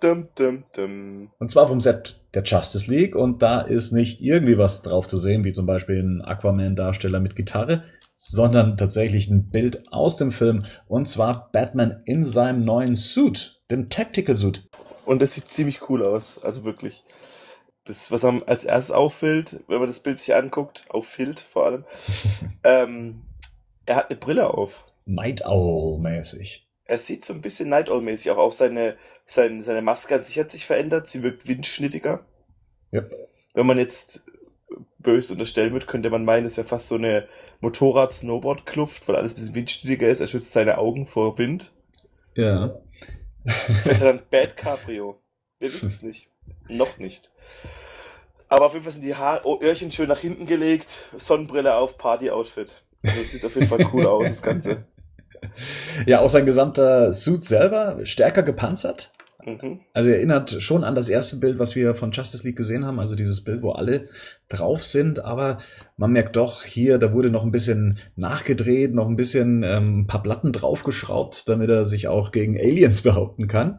Dum, 0.00 0.28
dum, 0.34 0.64
dum. 0.74 1.30
Und 1.38 1.50
zwar 1.50 1.68
vom 1.68 1.80
Set 1.80 2.20
der 2.34 2.42
Justice 2.42 2.90
League 2.90 3.14
und 3.14 3.40
da 3.40 3.60
ist 3.60 3.92
nicht 3.92 4.20
irgendwie 4.20 4.58
was 4.58 4.82
drauf 4.82 5.06
zu 5.06 5.16
sehen, 5.16 5.44
wie 5.44 5.52
zum 5.52 5.64
Beispiel 5.64 6.02
ein 6.02 6.22
Aquaman-Darsteller 6.22 7.20
mit 7.20 7.36
Gitarre, 7.36 7.84
sondern 8.14 8.76
tatsächlich 8.76 9.30
ein 9.30 9.48
Bild 9.48 9.84
aus 9.92 10.16
dem 10.16 10.32
Film 10.32 10.64
und 10.88 11.06
zwar 11.06 11.50
Batman 11.52 12.02
in 12.04 12.24
seinem 12.24 12.64
neuen 12.64 12.96
Suit, 12.96 13.62
dem 13.70 13.90
Tactical 13.90 14.36
Suit. 14.36 14.68
Und 15.04 15.22
das 15.22 15.34
sieht 15.34 15.48
ziemlich 15.48 15.88
cool 15.88 16.04
aus, 16.04 16.42
also 16.42 16.64
wirklich. 16.64 17.02
Das, 17.84 18.12
was 18.12 18.24
am 18.24 18.44
als 18.46 18.64
erstes 18.64 18.94
auffällt, 18.94 19.60
wenn 19.66 19.78
man 19.78 19.88
das 19.88 20.00
Bild 20.00 20.18
sich 20.18 20.34
anguckt, 20.34 20.84
auffällt 20.88 21.40
vor 21.40 21.66
allem, 21.66 21.84
ähm, 22.64 23.22
er 23.86 23.96
hat 23.96 24.10
eine 24.10 24.18
Brille 24.18 24.54
auf. 24.54 24.84
Night 25.04 25.44
Owl-mäßig. 25.44 26.68
Er 26.84 26.98
sieht 26.98 27.24
so 27.24 27.32
ein 27.32 27.42
bisschen 27.42 27.68
Night 27.68 27.90
Owl-mäßig 27.90 28.30
auch 28.30 28.38
aus. 28.38 28.58
Seine, 28.58 28.96
seine, 29.26 29.62
seine 29.64 29.82
Maske 29.82 30.14
an 30.14 30.22
sich 30.22 30.38
hat 30.38 30.50
sich 30.50 30.66
verändert. 30.66 31.08
Sie 31.08 31.24
wirkt 31.24 31.48
windschnittiger. 31.48 32.24
Ja. 32.92 33.02
Wenn 33.54 33.66
man 33.66 33.78
jetzt 33.78 34.22
böse 34.98 35.32
unterstellen 35.32 35.72
würde, 35.72 35.86
könnte 35.86 36.10
man 36.10 36.24
meinen, 36.24 36.46
es 36.46 36.56
wäre 36.56 36.66
fast 36.66 36.88
so 36.88 36.94
eine 36.94 37.26
Motorrad-Snowboard-Kluft, 37.60 39.08
weil 39.08 39.16
alles 39.16 39.32
ein 39.32 39.36
bisschen 39.36 39.54
windschnittiger 39.54 40.08
ist. 40.08 40.20
Er 40.20 40.28
schützt 40.28 40.52
seine 40.52 40.78
Augen 40.78 41.06
vor 41.06 41.38
Wind. 41.38 41.72
Ja. 42.34 42.80
Er 43.84 43.98
dann 43.98 44.22
Bad 44.30 44.56
Cabrio? 44.56 45.20
Wir 45.58 45.72
wissen 45.72 45.88
es 45.88 46.02
nicht. 46.02 46.28
Noch 46.68 46.98
nicht. 46.98 47.30
Aber 48.48 48.66
auf 48.66 48.72
jeden 48.72 48.84
Fall 48.84 48.92
sind 48.92 49.04
die 49.04 49.14
Haar 49.14 49.42
Öhrchen 49.62 49.90
schön 49.90 50.08
nach 50.08 50.18
hinten 50.18 50.46
gelegt, 50.46 51.08
Sonnenbrille 51.16 51.74
auf, 51.74 51.96
Party-Outfit. 51.96 52.82
Also 53.04 53.20
es 53.20 53.30
sieht 53.30 53.44
auf 53.44 53.54
jeden 53.54 53.68
Fall 53.68 53.86
cool 53.92 54.06
aus, 54.06 54.28
das 54.28 54.42
Ganze. 54.42 54.84
Ja, 56.06 56.20
auch 56.20 56.28
sein 56.28 56.46
gesamter 56.46 57.12
Suit 57.12 57.42
selber 57.42 58.04
stärker 58.04 58.42
gepanzert. 58.42 59.12
Mhm. 59.44 59.80
Also 59.92 60.10
erinnert 60.10 60.62
schon 60.62 60.84
an 60.84 60.94
das 60.94 61.08
erste 61.08 61.36
Bild, 61.36 61.58
was 61.58 61.74
wir 61.74 61.94
von 61.94 62.12
Justice 62.12 62.46
League 62.46 62.56
gesehen 62.56 62.86
haben, 62.86 63.00
also 63.00 63.16
dieses 63.16 63.42
Bild, 63.42 63.62
wo 63.62 63.72
alle 63.72 64.08
drauf 64.52 64.84
sind, 64.84 65.24
aber 65.24 65.58
man 65.96 66.10
merkt 66.10 66.36
doch 66.36 66.64
hier, 66.64 66.98
da 66.98 67.12
wurde 67.12 67.30
noch 67.30 67.44
ein 67.44 67.52
bisschen 67.52 67.98
nachgedreht, 68.16 68.92
noch 68.92 69.08
ein 69.08 69.14
bisschen 69.14 69.62
ähm, 69.62 70.00
ein 70.00 70.06
paar 70.08 70.22
Platten 70.22 70.52
draufgeschraubt, 70.52 71.48
damit 71.48 71.70
er 71.70 71.84
sich 71.84 72.08
auch 72.08 72.32
gegen 72.32 72.58
Aliens 72.58 73.02
behaupten 73.02 73.46
kann. 73.46 73.78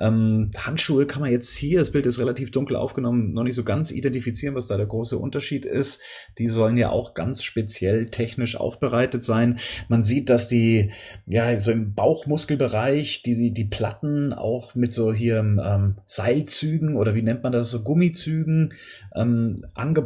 Ähm, 0.00 0.50
Handschuhe 0.56 1.06
kann 1.06 1.22
man 1.22 1.30
jetzt 1.30 1.56
hier, 1.56 1.78
das 1.78 1.92
Bild 1.92 2.06
ist 2.06 2.18
relativ 2.18 2.50
dunkel 2.50 2.76
aufgenommen, 2.76 3.32
noch 3.34 3.44
nicht 3.44 3.54
so 3.54 3.62
ganz 3.62 3.92
identifizieren, 3.92 4.54
was 4.54 4.66
da 4.66 4.76
der 4.76 4.86
große 4.86 5.16
Unterschied 5.16 5.64
ist. 5.64 6.02
Die 6.38 6.48
sollen 6.48 6.76
ja 6.76 6.90
auch 6.90 7.14
ganz 7.14 7.44
speziell 7.44 8.06
technisch 8.06 8.56
aufbereitet 8.56 9.22
sein. 9.22 9.60
Man 9.88 10.02
sieht, 10.02 10.28
dass 10.28 10.48
die, 10.48 10.90
ja, 11.26 11.56
so 11.58 11.70
im 11.70 11.94
Bauchmuskelbereich, 11.94 13.22
die, 13.22 13.52
die 13.52 13.64
Platten 13.64 14.32
auch 14.32 14.74
mit 14.74 14.92
so 14.92 15.12
hier 15.12 15.38
ähm, 15.38 15.98
Seilzügen 16.06 16.96
oder 16.96 17.14
wie 17.14 17.22
nennt 17.22 17.44
man 17.44 17.52
das, 17.52 17.70
so 17.70 17.84
Gummizügen 17.84 18.72
ähm, 19.14 19.56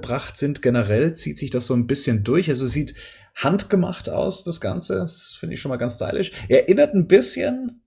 angebracht 0.05 0.37
sind. 0.37 0.63
Generell 0.63 1.13
zieht 1.13 1.39
sich 1.39 1.51
das 1.51 1.67
so 1.67 1.75
ein 1.75 1.87
bisschen 1.87 2.25
durch. 2.25 2.49
Also 2.49 2.67
sieht 2.67 2.95
handgemacht 3.35 4.09
aus, 4.09 4.45
das 4.45 4.61
Ganze. 4.61 4.97
Das 4.97 5.37
finde 5.39 5.55
ich 5.55 5.61
schon 5.61 5.71
mal 5.71 5.77
ganz 5.77 5.97
stylisch. 5.97 6.33
Erinnert 6.49 6.95
ein 6.95 7.07
bisschen 7.07 7.83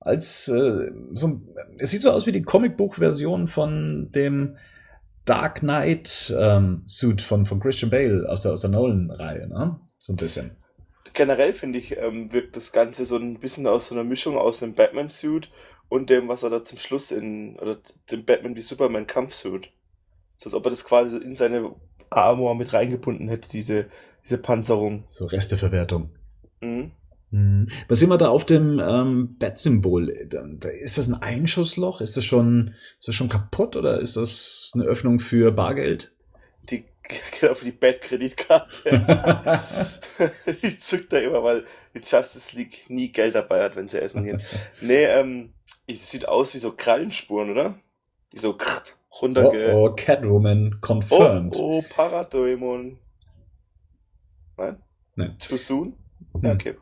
als 0.00 0.48
äh, 0.48 0.90
so, 1.14 1.40
es 1.78 1.90
sieht 1.90 2.02
so 2.02 2.10
aus 2.10 2.26
wie 2.26 2.32
die 2.32 2.42
Comicbuch-Version 2.42 3.46
von 3.46 4.10
dem 4.10 4.56
Dark 5.24 5.60
Knight 5.60 6.34
ähm, 6.36 6.82
Suit 6.86 7.22
von, 7.22 7.46
von 7.46 7.60
Christian 7.60 7.90
Bale 7.90 8.28
aus 8.28 8.42
der, 8.42 8.52
aus 8.52 8.62
der 8.62 8.70
Nolan-Reihe, 8.70 9.46
ne? 9.46 9.78
So 9.98 10.12
ein 10.12 10.16
bisschen. 10.16 10.56
Generell 11.14 11.52
finde 11.52 11.78
ich, 11.78 11.96
ähm, 11.96 12.32
wirkt 12.32 12.56
das 12.56 12.72
Ganze 12.72 13.04
so 13.04 13.16
ein 13.16 13.38
bisschen 13.38 13.68
aus 13.68 13.88
so 13.88 13.94
einer 13.94 14.02
Mischung 14.02 14.36
aus 14.36 14.62
einem 14.62 14.74
Batman-Suit 14.74 15.48
und 15.88 16.10
dem, 16.10 16.26
was 16.26 16.42
er 16.42 16.50
da 16.50 16.64
zum 16.64 16.78
Schluss 16.78 17.12
in, 17.12 17.56
oder 17.60 17.78
dem 18.10 18.24
Batman 18.24 18.56
wie 18.56 18.62
Superman 18.62 19.06
Kampfsuit. 19.06 19.70
So 20.42 20.48
als 20.48 20.54
ob 20.54 20.66
er 20.66 20.70
das 20.70 20.84
quasi 20.84 21.18
in 21.18 21.36
seine 21.36 21.72
Armor 22.10 22.56
mit 22.56 22.72
reingebunden 22.72 23.28
hätte, 23.28 23.48
diese, 23.48 23.86
diese 24.24 24.38
Panzerung. 24.38 25.04
So 25.06 25.26
Resteverwertung. 25.26 26.10
Mhm. 26.60 26.90
Mhm. 27.30 27.68
Was 27.86 28.00
sehen 28.00 28.08
wir 28.08 28.18
da 28.18 28.28
auf 28.28 28.44
dem 28.44 28.80
ähm, 28.80 29.36
Bat-Symbol? 29.38 30.08
Ist 30.80 30.98
das 30.98 31.06
ein 31.06 31.22
Einschussloch? 31.22 32.00
Ist 32.00 32.16
das 32.16 32.24
schon, 32.24 32.74
ist 32.98 33.06
das 33.06 33.14
schon 33.14 33.28
kaputt 33.28 33.76
oder 33.76 34.00
ist 34.00 34.16
das 34.16 34.72
eine 34.74 34.82
Öffnung 34.82 35.20
für 35.20 35.52
Bargeld? 35.52 36.12
Die 36.64 36.86
genau 37.40 37.54
für 37.54 37.66
die 37.66 37.70
Bat-Kreditkarte. 37.70 39.62
die 40.62 40.78
zückt 40.80 41.12
da 41.12 41.18
immer, 41.18 41.44
weil 41.44 41.64
die 41.94 42.00
Justice 42.00 42.56
League 42.56 42.86
nie 42.88 43.12
Geld 43.12 43.36
dabei 43.36 43.62
hat, 43.62 43.76
wenn 43.76 43.88
sie 43.88 44.02
essen 44.02 44.24
gehen. 44.24 44.42
Nee, 44.80 45.04
ähm, 45.04 45.52
es 45.86 46.10
sieht 46.10 46.26
aus 46.26 46.52
wie 46.52 46.58
so 46.58 46.72
Krallenspuren, 46.72 47.50
oder? 47.50 47.76
Die 48.32 48.38
so 48.38 48.56
runterge... 49.20 49.72
Oh, 49.74 49.86
oh, 49.86 49.94
Catwoman 49.94 50.80
confirmed. 50.80 51.56
Oh, 51.56 51.78
oh 51.78 51.84
Paradoemon. 51.88 52.98
Nein? 54.56 54.76
Nein. 55.16 55.36
Too 55.38 55.58
soon? 55.58 55.94
Ja, 56.42 56.52
okay. 56.52 56.76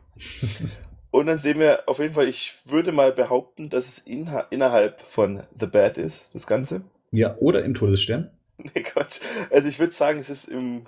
Und 1.11 1.25
dann 1.25 1.39
sehen 1.39 1.59
wir 1.59 1.83
auf 1.87 1.99
jeden 1.99 2.13
Fall, 2.13 2.27
ich 2.27 2.53
würde 2.65 2.91
mal 2.91 3.11
behaupten, 3.11 3.69
dass 3.69 3.85
es 3.85 3.99
in, 3.99 4.29
innerhalb 4.49 5.01
von 5.01 5.43
The 5.59 5.67
Bad 5.67 5.97
ist, 5.97 6.33
das 6.33 6.47
Ganze. 6.47 6.83
Ja, 7.11 7.35
oder 7.37 7.63
im 7.63 7.73
Todesstern. 7.73 8.31
Nee, 8.75 8.83
Quatsch. 8.83 9.21
Also 9.49 9.67
ich 9.67 9.79
würde 9.79 9.91
sagen, 9.91 10.19
es 10.19 10.29
ist 10.29 10.45
im 10.45 10.85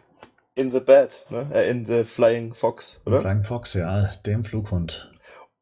in 0.56 0.72
The 0.72 0.80
Bad, 0.80 1.26
ne? 1.30 1.50
Äh, 1.54 1.70
in 1.70 1.86
The 1.86 2.04
Flying 2.04 2.54
Fox, 2.54 3.02
oder? 3.06 3.22
Flying 3.22 3.44
Fox, 3.44 3.74
ja, 3.74 4.12
dem 4.26 4.44
Flughund. 4.44 5.10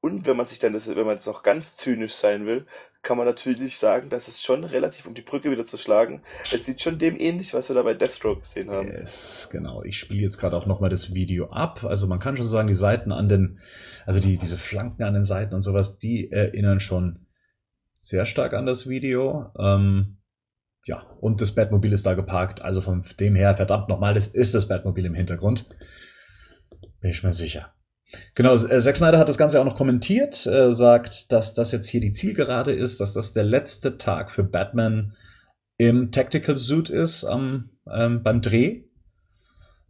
Und 0.02 0.26
wenn 0.26 0.36
man 0.36 0.46
sich 0.46 0.60
dann 0.60 0.74
das, 0.74 0.88
wenn 0.90 1.06
man 1.06 1.16
jetzt 1.16 1.28
noch 1.28 1.44
ganz 1.44 1.76
zynisch 1.76 2.14
sein 2.14 2.46
will, 2.46 2.66
kann 3.04 3.18
man 3.18 3.26
natürlich 3.26 3.78
sagen, 3.78 4.10
dass 4.10 4.28
es 4.28 4.42
schon 4.42 4.64
relativ, 4.64 5.08
um 5.08 5.16
die 5.16 5.22
Brücke 5.22 5.50
wieder 5.50 5.66
zu 5.66 5.78
schlagen, 5.78 6.22
es 6.52 6.66
sieht 6.66 6.82
schon 6.82 7.00
dem 7.00 7.20
ähnlich, 7.20 7.54
was 7.54 7.70
wir 7.70 7.76
da 7.76 7.82
bei 7.82 7.94
Deathstroke 7.94 8.42
gesehen 8.42 8.70
haben. 8.70 8.88
Yes, 8.88 9.50
genau. 9.52 9.84
Ich 9.84 9.98
spiele 9.98 10.22
jetzt 10.22 10.38
gerade 10.38 10.56
auch 10.56 10.68
nochmal 10.68 10.90
das 10.90 11.14
Video 11.14 11.50
ab. 11.50 11.84
Also 11.84 12.06
man 12.08 12.20
kann 12.20 12.38
schon 12.38 12.46
sagen, 12.46 12.68
die 12.68 12.76
Seiten 12.76 13.12
an 13.12 13.28
den, 13.28 13.60
also 14.06 14.20
die, 14.20 14.38
diese 14.38 14.58
Flanken 14.58 15.04
an 15.04 15.16
den 15.16 15.24
Seiten 15.24 15.56
und 15.56 15.62
sowas, 15.62 15.98
die 15.98 16.32
erinnern 16.32 16.80
schon 16.80 17.26
sehr 17.98 18.26
stark 18.26 18.54
an 18.54 18.66
das 18.66 18.88
Video. 18.88 19.52
Ähm, 19.58 20.18
ja, 20.86 21.02
und 21.20 21.42
das 21.42 21.54
Batmobil 21.54 21.94
ist 21.94 22.06
da 22.06 22.14
geparkt. 22.14 22.62
Also 22.62 22.82
von 22.82 23.04
dem 23.20 23.36
her, 23.36 23.56
verdammt 23.56 23.90
nochmal, 23.90 24.14
das 24.14 24.28
ist 24.28 24.54
das 24.54 24.68
Batmobil 24.68 25.06
im 25.06 25.16
Hintergrund. 25.16 25.68
Bin 27.00 27.10
ich 27.10 27.24
mir 27.24 27.34
sicher. 27.34 27.74
Genau, 28.36 28.54
äh, 28.54 28.80
Zack 28.80 28.96
Snyder 28.96 29.20
hat 29.20 29.30
das 29.30 29.38
Ganze 29.38 29.60
auch 29.60 29.66
noch 29.66 29.76
kommentiert, 29.76 30.46
äh, 30.46 30.72
sagt, 30.72 31.32
dass 31.32 31.54
das 31.54 31.72
jetzt 31.72 31.88
hier 31.88 32.02
die 32.02 32.12
Zielgerade 32.12 32.72
ist, 32.72 33.00
dass 33.00 33.14
das 33.14 33.34
der 33.34 33.44
letzte 33.44 33.98
Tag 33.98 34.32
für 34.32 34.44
Batman 34.44 35.16
im 35.78 36.12
Tactical 36.12 36.58
Suit 36.58 36.90
ist 36.90 37.24
am, 37.24 37.70
ähm, 37.92 38.24
beim 38.24 38.42
Dreh. 38.42 38.84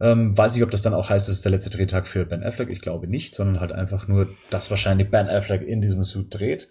Ähm, 0.00 0.36
weiß 0.36 0.56
ich, 0.56 0.62
ob 0.62 0.70
das 0.70 0.82
dann 0.82 0.94
auch 0.94 1.10
heißt, 1.10 1.28
es 1.28 1.36
ist 1.36 1.44
der 1.44 1.52
letzte 1.52 1.70
Drehtag 1.70 2.08
für 2.08 2.24
Ben 2.24 2.42
Affleck. 2.42 2.70
Ich 2.70 2.80
glaube 2.80 3.06
nicht, 3.06 3.34
sondern 3.34 3.60
halt 3.60 3.72
einfach 3.72 4.08
nur, 4.08 4.28
dass 4.50 4.70
wahrscheinlich 4.70 5.10
Ben 5.10 5.28
Affleck 5.28 5.62
in 5.62 5.80
diesem 5.80 6.02
Suit 6.02 6.26
dreht. 6.30 6.68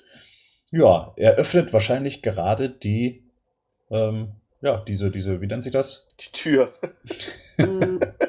Ja, 0.72 1.14
er 1.18 1.36
öffnet 1.36 1.72
wahrscheinlich 1.72 2.22
gerade 2.22 2.70
die, 2.70 3.24
ähm, 3.90 4.34
ja, 4.62 4.84
diese, 4.86 5.12
diese, 5.12 5.40
wie 5.40 5.48
nennt 5.48 5.64
sich 5.64 5.72
das? 5.72 6.08
Die 6.20 6.32
Tür. 6.32 6.74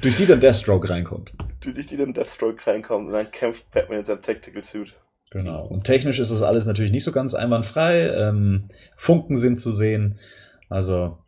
durch 0.00 0.16
die 0.16 0.26
dann 0.26 0.40
Deathstroke 0.40 0.88
reinkommt. 0.88 1.34
Durch 1.60 1.86
die 1.86 1.96
dann 1.96 2.12
Deathstroke 2.12 2.66
reinkommt 2.66 3.06
und 3.08 3.12
dann 3.12 3.30
kämpft 3.30 3.70
Batman 3.70 4.00
in 4.00 4.04
seinem 4.04 4.22
Tactical 4.22 4.62
Suit. 4.62 4.96
Genau. 5.30 5.66
Und 5.66 5.84
technisch 5.84 6.18
ist 6.18 6.30
es 6.30 6.42
alles 6.42 6.66
natürlich 6.66 6.92
nicht 6.92 7.04
so 7.04 7.12
ganz 7.12 7.34
einwandfrei. 7.34 8.08
Ähm, 8.08 8.68
Funken 8.96 9.36
sind 9.36 9.58
zu 9.58 9.70
sehen. 9.70 10.18
Also, 10.68 11.18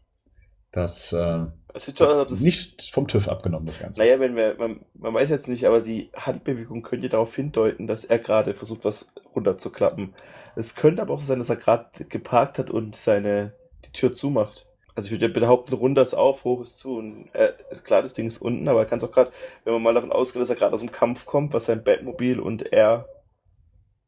das, 0.72 1.12
äh, 1.12 1.46
das 1.72 1.86
sieht 1.86 1.98
schon 1.98 2.08
aus, 2.08 2.28
das 2.28 2.40
nicht 2.42 2.90
vom 2.92 3.08
TÜV 3.08 3.28
abgenommen, 3.28 3.66
das 3.66 3.80
Ganze. 3.80 4.00
Naja, 4.00 4.20
wenn 4.20 4.36
wir, 4.36 4.56
man, 4.58 4.84
man 4.94 5.14
weiß 5.14 5.30
jetzt 5.30 5.48
nicht, 5.48 5.66
aber 5.66 5.80
die 5.80 6.10
Handbewegung 6.14 6.82
könnte 6.82 7.08
darauf 7.08 7.34
hindeuten, 7.34 7.86
dass 7.86 8.04
er 8.04 8.18
gerade 8.18 8.54
versucht, 8.54 8.84
was 8.84 9.14
runterzuklappen. 9.34 10.14
Es 10.54 10.74
könnte 10.74 11.00
aber 11.00 11.14
auch 11.14 11.22
sein, 11.22 11.38
dass 11.38 11.50
er 11.50 11.56
gerade 11.56 11.88
geparkt 12.08 12.58
hat 12.58 12.70
und 12.70 12.94
seine, 12.94 13.54
die 13.86 13.92
Tür 13.92 14.14
zumacht. 14.14 14.66
Also 14.96 15.06
ich 15.06 15.12
würde 15.12 15.28
behaupten, 15.28 15.74
runter 15.74 16.02
ist 16.02 16.14
auf, 16.14 16.44
hoch 16.44 16.62
ist 16.62 16.78
zu. 16.78 16.98
Und 16.98 17.28
äh, 17.32 17.52
klar, 17.82 18.02
das 18.02 18.12
Ding 18.12 18.26
ist 18.26 18.38
unten, 18.38 18.68
aber 18.68 18.80
er 18.80 18.86
kann 18.86 18.98
es 18.98 19.04
auch 19.04 19.10
gerade, 19.10 19.32
wenn 19.64 19.72
man 19.72 19.82
mal 19.82 19.94
davon 19.94 20.12
ausgeht, 20.12 20.40
dass 20.40 20.50
er 20.50 20.56
gerade 20.56 20.72
aus 20.72 20.80
dem 20.80 20.92
Kampf 20.92 21.26
kommt, 21.26 21.52
was 21.52 21.64
sein 21.64 21.82
Batmobil 21.82 22.38
und 22.38 22.72
er. 22.72 23.08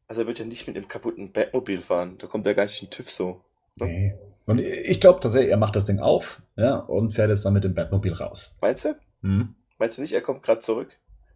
Also 0.07 0.21
er 0.21 0.27
wird 0.27 0.39
ja 0.39 0.45
nicht 0.45 0.65
mit 0.67 0.77
dem 0.77 0.87
kaputten 0.87 1.33
Batmobil 1.33 1.81
fahren. 1.81 2.17
Da 2.19 2.27
kommt 2.27 2.47
er 2.47 2.53
gar 2.53 2.63
nicht 2.63 2.81
in 2.81 2.89
TÜV 2.89 3.11
so. 3.11 3.41
Ne? 3.79 3.85
Nee. 3.85 4.15
Und 4.45 4.59
ich 4.59 5.01
glaube 5.01 5.19
tatsächlich, 5.19 5.51
er 5.51 5.57
macht 5.57 5.75
das 5.75 5.85
Ding 5.85 5.99
auf, 5.99 6.41
ja, 6.55 6.77
und 6.77 7.11
fährt 7.11 7.29
jetzt 7.29 7.43
dann 7.43 7.51
mit 7.51 7.65
dem 7.65 7.73
Batmobil 7.73 8.13
raus. 8.13 8.57
Meinst 8.61 8.85
du? 8.85 8.95
Hm? 9.21 9.55
Meinst 9.77 9.97
du 9.97 10.01
nicht, 10.01 10.13
er 10.13 10.21
kommt 10.21 10.41
gerade 10.41 10.61
zurück? 10.61 10.87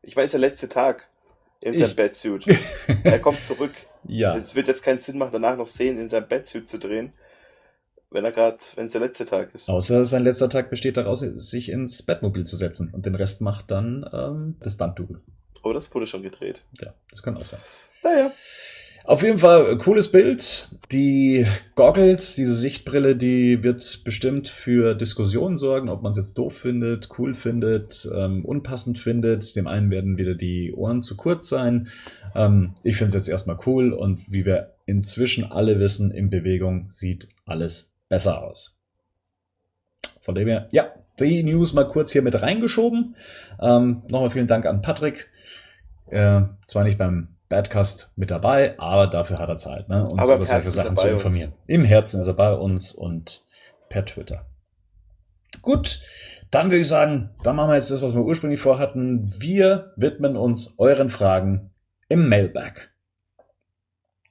Ich 0.01 0.15
weiß, 0.15 0.31
der 0.31 0.39
letzte 0.39 0.69
Tag 0.69 1.09
in 1.59 1.75
seinem 1.75 1.97
Batsuit. 1.97 2.45
er 3.03 3.19
kommt 3.19 3.43
zurück. 3.43 3.73
Ja. 4.07 4.33
Es 4.33 4.55
wird 4.55 4.69
jetzt 4.69 4.83
keinen 4.83 5.01
Sinn 5.01 5.17
machen, 5.17 5.33
danach 5.33 5.57
noch 5.57 5.67
Szenen 5.67 5.99
in 5.99 6.07
seinem 6.07 6.29
Batsuit 6.29 6.69
zu 6.69 6.79
drehen 6.79 7.11
wenn 8.11 8.25
er 8.25 8.31
gerade, 8.31 8.57
wenn 8.75 8.85
es 8.85 8.91
der 8.91 9.01
letzte 9.01 9.25
Tag 9.25 9.55
ist. 9.55 9.69
Außer 9.69 10.03
sein 10.05 10.23
letzter 10.23 10.49
Tag 10.49 10.69
besteht 10.69 10.97
daraus, 10.97 11.21
sich 11.21 11.69
ins 11.69 12.03
Bettmobil 12.03 12.45
zu 12.45 12.55
setzen 12.55 12.89
und 12.93 13.05
den 13.05 13.15
Rest 13.15 13.41
macht 13.41 13.71
dann 13.71 14.07
ähm, 14.13 14.55
das 14.59 14.73
Stunt-Double. 14.73 15.21
Oh, 15.63 15.73
das 15.73 15.93
wurde 15.93 16.07
schon 16.07 16.21
gedreht. 16.21 16.63
Ja, 16.81 16.93
das 17.09 17.23
kann 17.23 17.37
auch 17.37 17.45
sein. 17.45 17.59
Naja. 18.03 18.31
Auf 19.03 19.23
jeden 19.23 19.39
Fall 19.39 19.77
cooles 19.79 20.11
Bild. 20.11 20.69
Die 20.91 21.45
Goggles, 21.73 22.35
diese 22.35 22.53
Sichtbrille, 22.53 23.15
die 23.15 23.63
wird 23.63 24.03
bestimmt 24.03 24.47
für 24.47 24.93
Diskussionen 24.93 25.57
sorgen, 25.57 25.89
ob 25.89 26.03
man 26.03 26.11
es 26.11 26.17
jetzt 26.17 26.37
doof 26.37 26.55
findet, 26.55 27.09
cool 27.17 27.33
findet, 27.33 28.07
ähm, 28.15 28.45
unpassend 28.45 28.99
findet. 28.99 29.55
Dem 29.55 29.65
einen 29.65 29.89
werden 29.89 30.19
wieder 30.19 30.35
die 30.35 30.71
Ohren 30.73 31.01
zu 31.01 31.17
kurz 31.17 31.49
sein. 31.49 31.87
Ähm, 32.35 32.73
ich 32.83 32.97
finde 32.97 33.07
es 33.07 33.13
jetzt 33.15 33.27
erstmal 33.27 33.57
cool 33.65 33.91
und 33.91 34.31
wie 34.31 34.45
wir 34.45 34.75
inzwischen 34.85 35.51
alle 35.51 35.79
wissen, 35.79 36.11
in 36.11 36.29
Bewegung 36.29 36.87
sieht 36.87 37.27
alles 37.45 37.90
besser 38.11 38.43
aus. 38.43 38.77
Von 40.19 40.35
dem 40.35 40.47
her, 40.47 40.67
ja, 40.71 40.93
die 41.17 41.43
News 41.43 41.73
mal 41.73 41.87
kurz 41.87 42.11
hier 42.11 42.21
mit 42.21 42.39
reingeschoben. 42.39 43.15
Ähm, 43.59 44.03
Nochmal 44.09 44.29
vielen 44.29 44.47
Dank 44.47 44.65
an 44.65 44.81
Patrick. 44.81 45.29
Äh, 46.09 46.41
zwar 46.67 46.83
nicht 46.83 46.97
beim 46.97 47.37
Badcast 47.47 48.11
mit 48.17 48.29
dabei, 48.29 48.77
aber 48.77 49.07
dafür 49.07 49.39
hat 49.39 49.47
er 49.47 49.55
Zeit, 49.55 49.87
ne, 49.87 50.01
uns 50.01 50.19
aber 50.19 50.35
über 50.35 50.45
solche 50.45 50.71
Sachen 50.71 50.97
zu 50.97 51.07
informieren. 51.07 51.51
Uns. 51.51 51.69
Im 51.69 51.85
Herzen 51.85 52.19
ist 52.19 52.27
er 52.27 52.33
bei 52.33 52.53
uns 52.53 52.91
und 52.91 53.45
per 53.87 54.05
Twitter. 54.05 54.45
Gut, 55.61 56.01
dann 56.49 56.65
würde 56.65 56.81
ich 56.81 56.87
sagen, 56.87 57.29
dann 57.43 57.55
machen 57.55 57.69
wir 57.69 57.75
jetzt 57.75 57.91
das, 57.91 58.01
was 58.01 58.13
wir 58.13 58.23
ursprünglich 58.23 58.59
vorhatten. 58.59 59.33
Wir 59.39 59.93
widmen 59.95 60.35
uns 60.35 60.75
euren 60.79 61.09
Fragen 61.09 61.71
im 62.09 62.27
Mailbag. 62.27 62.89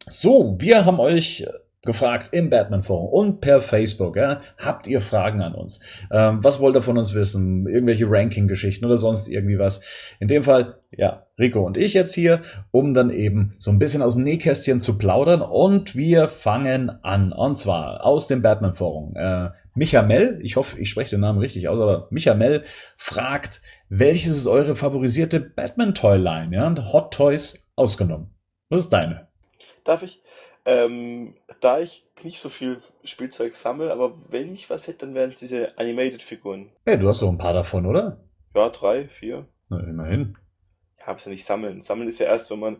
So, 0.06 0.56
wir 0.58 0.84
haben 0.84 1.00
euch 1.00 1.46
gefragt 1.82 2.28
im 2.32 2.50
Batman 2.50 2.82
Forum 2.82 3.08
und 3.08 3.40
per 3.40 3.62
Facebook. 3.62 4.16
Ja, 4.16 4.40
habt 4.58 4.86
ihr 4.86 5.00
Fragen 5.00 5.40
an 5.40 5.54
uns? 5.54 5.80
Ähm, 6.10 6.42
was 6.44 6.60
wollt 6.60 6.76
ihr 6.76 6.82
von 6.82 6.98
uns 6.98 7.14
wissen? 7.14 7.66
Irgendwelche 7.66 8.10
Ranking-Geschichten 8.10 8.84
oder 8.84 8.96
sonst 8.96 9.28
irgendwie 9.28 9.58
was? 9.58 9.82
In 10.18 10.28
dem 10.28 10.44
Fall, 10.44 10.78
ja, 10.90 11.26
Rico 11.38 11.64
und 11.64 11.78
ich 11.78 11.94
jetzt 11.94 12.14
hier, 12.14 12.42
um 12.70 12.92
dann 12.92 13.10
eben 13.10 13.54
so 13.58 13.70
ein 13.70 13.78
bisschen 13.78 14.02
aus 14.02 14.14
dem 14.14 14.24
Nähkästchen 14.24 14.80
zu 14.80 14.98
plaudern. 14.98 15.40
Und 15.40 15.96
wir 15.96 16.28
fangen 16.28 16.90
an. 17.02 17.32
Und 17.32 17.56
zwar 17.56 18.04
aus 18.04 18.26
dem 18.26 18.42
Batman 18.42 18.74
Forum. 18.74 19.14
Äh, 19.16 19.48
Michamel, 19.74 20.38
ich 20.42 20.56
hoffe, 20.56 20.78
ich 20.78 20.90
spreche 20.90 21.12
den 21.12 21.20
Namen 21.20 21.38
richtig 21.38 21.68
aus, 21.68 21.80
aber 21.80 22.08
Michamel 22.10 22.64
fragt, 22.96 23.62
welches 23.88 24.36
ist 24.36 24.46
eure 24.46 24.76
favorisierte 24.76 25.40
Batman-Toy-Line? 25.40 26.54
Ja, 26.54 26.92
Hot 26.92 27.14
Toys 27.14 27.70
ausgenommen. 27.76 28.30
Was 28.68 28.80
ist 28.80 28.92
deine? 28.92 29.28
Darf 29.84 30.02
ich? 30.02 30.22
Ähm, 30.64 31.34
da 31.60 31.80
ich 31.80 32.04
nicht 32.22 32.38
so 32.38 32.48
viel 32.48 32.78
Spielzeug 33.04 33.56
sammle, 33.56 33.92
aber 33.92 34.14
wenn 34.28 34.52
ich 34.52 34.68
was 34.68 34.86
hätte, 34.86 35.06
dann 35.06 35.14
wären 35.14 35.30
es 35.30 35.38
diese 35.38 35.78
Animated-Figuren. 35.78 36.70
Hey, 36.84 36.98
du 36.98 37.08
hast 37.08 37.22
doch 37.22 37.28
ein 37.28 37.38
paar 37.38 37.54
davon, 37.54 37.86
oder? 37.86 38.20
Ja, 38.54 38.68
drei, 38.68 39.08
vier. 39.08 39.46
Na, 39.68 39.80
immerhin. 39.80 40.36
Ja, 40.98 41.06
aber 41.08 41.16
es 41.16 41.24
ja 41.24 41.30
nicht 41.30 41.44
sammeln. 41.44 41.80
Sammeln 41.80 42.08
ist 42.08 42.18
ja 42.18 42.26
erst, 42.26 42.50
wenn 42.50 42.58
man 42.58 42.76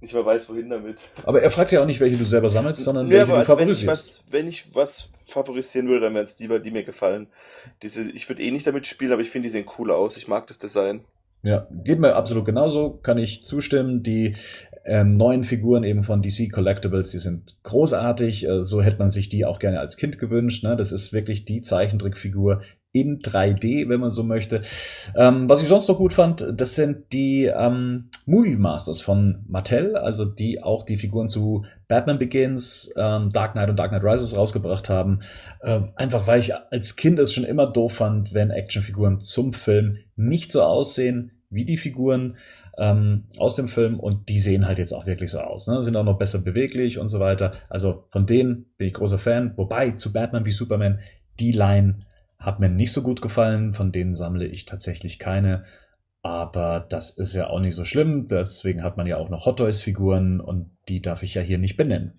nicht 0.00 0.14
mehr 0.14 0.24
weiß, 0.24 0.48
wohin 0.48 0.70
damit. 0.70 1.02
Aber 1.24 1.42
er 1.42 1.50
fragt 1.50 1.72
ja 1.72 1.82
auch 1.82 1.86
nicht, 1.86 2.00
welche 2.00 2.16
du 2.16 2.24
selber 2.24 2.48
sammelst, 2.48 2.82
sondern 2.82 3.06
ja, 3.06 3.12
welche 3.12 3.22
aber 3.24 3.32
du 3.32 3.38
also 3.38 3.58
wenn 3.58 3.68
ich 3.68 3.84
favorisierst. 3.84 4.24
was, 4.26 4.32
wenn 4.32 4.48
ich 4.48 4.74
was 4.74 5.10
favorisieren 5.26 5.88
würde, 5.88 6.06
dann 6.06 6.14
wären 6.14 6.24
es 6.24 6.36
die, 6.36 6.48
die 6.60 6.70
mir 6.70 6.84
gefallen. 6.84 7.28
Diese, 7.82 8.10
ich 8.10 8.28
würde 8.28 8.42
eh 8.42 8.50
nicht 8.50 8.66
damit 8.66 8.86
spielen, 8.86 9.12
aber 9.12 9.22
ich 9.22 9.30
finde, 9.30 9.46
die 9.46 9.50
sehen 9.50 9.66
cool 9.78 9.90
aus. 9.90 10.16
Ich 10.16 10.28
mag 10.28 10.46
das 10.46 10.58
Design. 10.58 11.04
Ja, 11.42 11.68
geht 11.70 12.00
mir 12.00 12.16
absolut 12.16 12.44
genauso, 12.44 12.98
kann 13.02 13.18
ich 13.18 13.42
zustimmen. 13.42 14.02
Die 14.02 14.36
ähm, 14.88 15.16
neuen 15.16 15.42
Figuren 15.42 15.84
eben 15.84 16.02
von 16.02 16.22
DC 16.22 16.50
Collectibles, 16.50 17.10
die 17.10 17.18
sind 17.18 17.56
großartig. 17.62 18.48
Äh, 18.48 18.62
so 18.62 18.82
hätte 18.82 18.98
man 18.98 19.10
sich 19.10 19.28
die 19.28 19.44
auch 19.44 19.58
gerne 19.58 19.80
als 19.80 19.96
Kind 19.96 20.18
gewünscht. 20.18 20.64
Ne? 20.64 20.76
Das 20.76 20.92
ist 20.92 21.12
wirklich 21.12 21.44
die 21.44 21.60
Zeichentrickfigur 21.60 22.62
in 22.92 23.18
3D, 23.18 23.88
wenn 23.88 24.00
man 24.00 24.10
so 24.10 24.22
möchte. 24.22 24.62
Ähm, 25.14 25.48
was 25.48 25.60
ich 25.60 25.68
sonst 25.68 25.88
noch 25.88 25.98
gut 25.98 26.14
fand, 26.14 26.46
das 26.54 26.74
sind 26.74 27.12
die 27.12 27.44
ähm, 27.44 28.10
Movie 28.24 28.56
Masters 28.56 29.00
von 29.00 29.44
Mattel, 29.46 29.94
also 29.94 30.24
die 30.24 30.62
auch 30.62 30.84
die 30.84 30.96
Figuren 30.96 31.28
zu 31.28 31.66
Batman 31.86 32.18
Begins, 32.18 32.92
ähm, 32.96 33.30
Dark 33.30 33.52
Knight 33.52 33.68
und 33.68 33.78
Dark 33.78 33.90
Knight 33.90 34.04
Rises 34.04 34.36
rausgebracht 34.36 34.88
haben. 34.88 35.18
Ähm, 35.62 35.90
einfach 35.96 36.26
weil 36.26 36.40
ich 36.40 36.54
als 36.54 36.96
Kind 36.96 37.18
es 37.18 37.32
schon 37.32 37.44
immer 37.44 37.66
doof 37.70 37.94
fand, 37.94 38.32
wenn 38.32 38.50
Actionfiguren 38.50 39.20
zum 39.20 39.52
Film 39.52 39.92
nicht 40.16 40.50
so 40.50 40.62
aussehen 40.62 41.37
wie 41.50 41.64
die 41.64 41.76
Figuren 41.76 42.36
ähm, 42.76 43.24
aus 43.38 43.56
dem 43.56 43.68
Film 43.68 43.98
und 43.98 44.28
die 44.28 44.38
sehen 44.38 44.66
halt 44.66 44.78
jetzt 44.78 44.92
auch 44.92 45.06
wirklich 45.06 45.30
so 45.30 45.40
aus. 45.40 45.66
Ne? 45.66 45.80
Sind 45.82 45.96
auch 45.96 46.04
noch 46.04 46.18
besser 46.18 46.40
beweglich 46.40 46.98
und 46.98 47.08
so 47.08 47.20
weiter. 47.20 47.52
Also 47.68 48.04
von 48.10 48.26
denen 48.26 48.66
bin 48.76 48.88
ich 48.88 48.94
großer 48.94 49.18
Fan. 49.18 49.54
Wobei 49.56 49.92
zu 49.92 50.12
Batman 50.12 50.46
wie 50.46 50.50
Superman 50.50 51.00
die 51.40 51.52
Line 51.52 52.00
hat 52.38 52.60
mir 52.60 52.68
nicht 52.68 52.92
so 52.92 53.02
gut 53.02 53.22
gefallen. 53.22 53.72
Von 53.72 53.92
denen 53.92 54.14
sammle 54.14 54.46
ich 54.46 54.66
tatsächlich 54.66 55.18
keine. 55.18 55.64
Aber 56.22 56.86
das 56.88 57.10
ist 57.10 57.34
ja 57.34 57.48
auch 57.48 57.60
nicht 57.60 57.74
so 57.74 57.84
schlimm. 57.84 58.26
Deswegen 58.26 58.82
hat 58.82 58.96
man 58.96 59.06
ja 59.06 59.16
auch 59.16 59.30
noch 59.30 59.46
Hot 59.46 59.58
Toys 59.58 59.80
Figuren 59.80 60.40
und 60.40 60.70
die 60.88 61.00
darf 61.00 61.22
ich 61.22 61.34
ja 61.34 61.42
hier 61.42 61.58
nicht 61.58 61.76
benennen. 61.76 62.18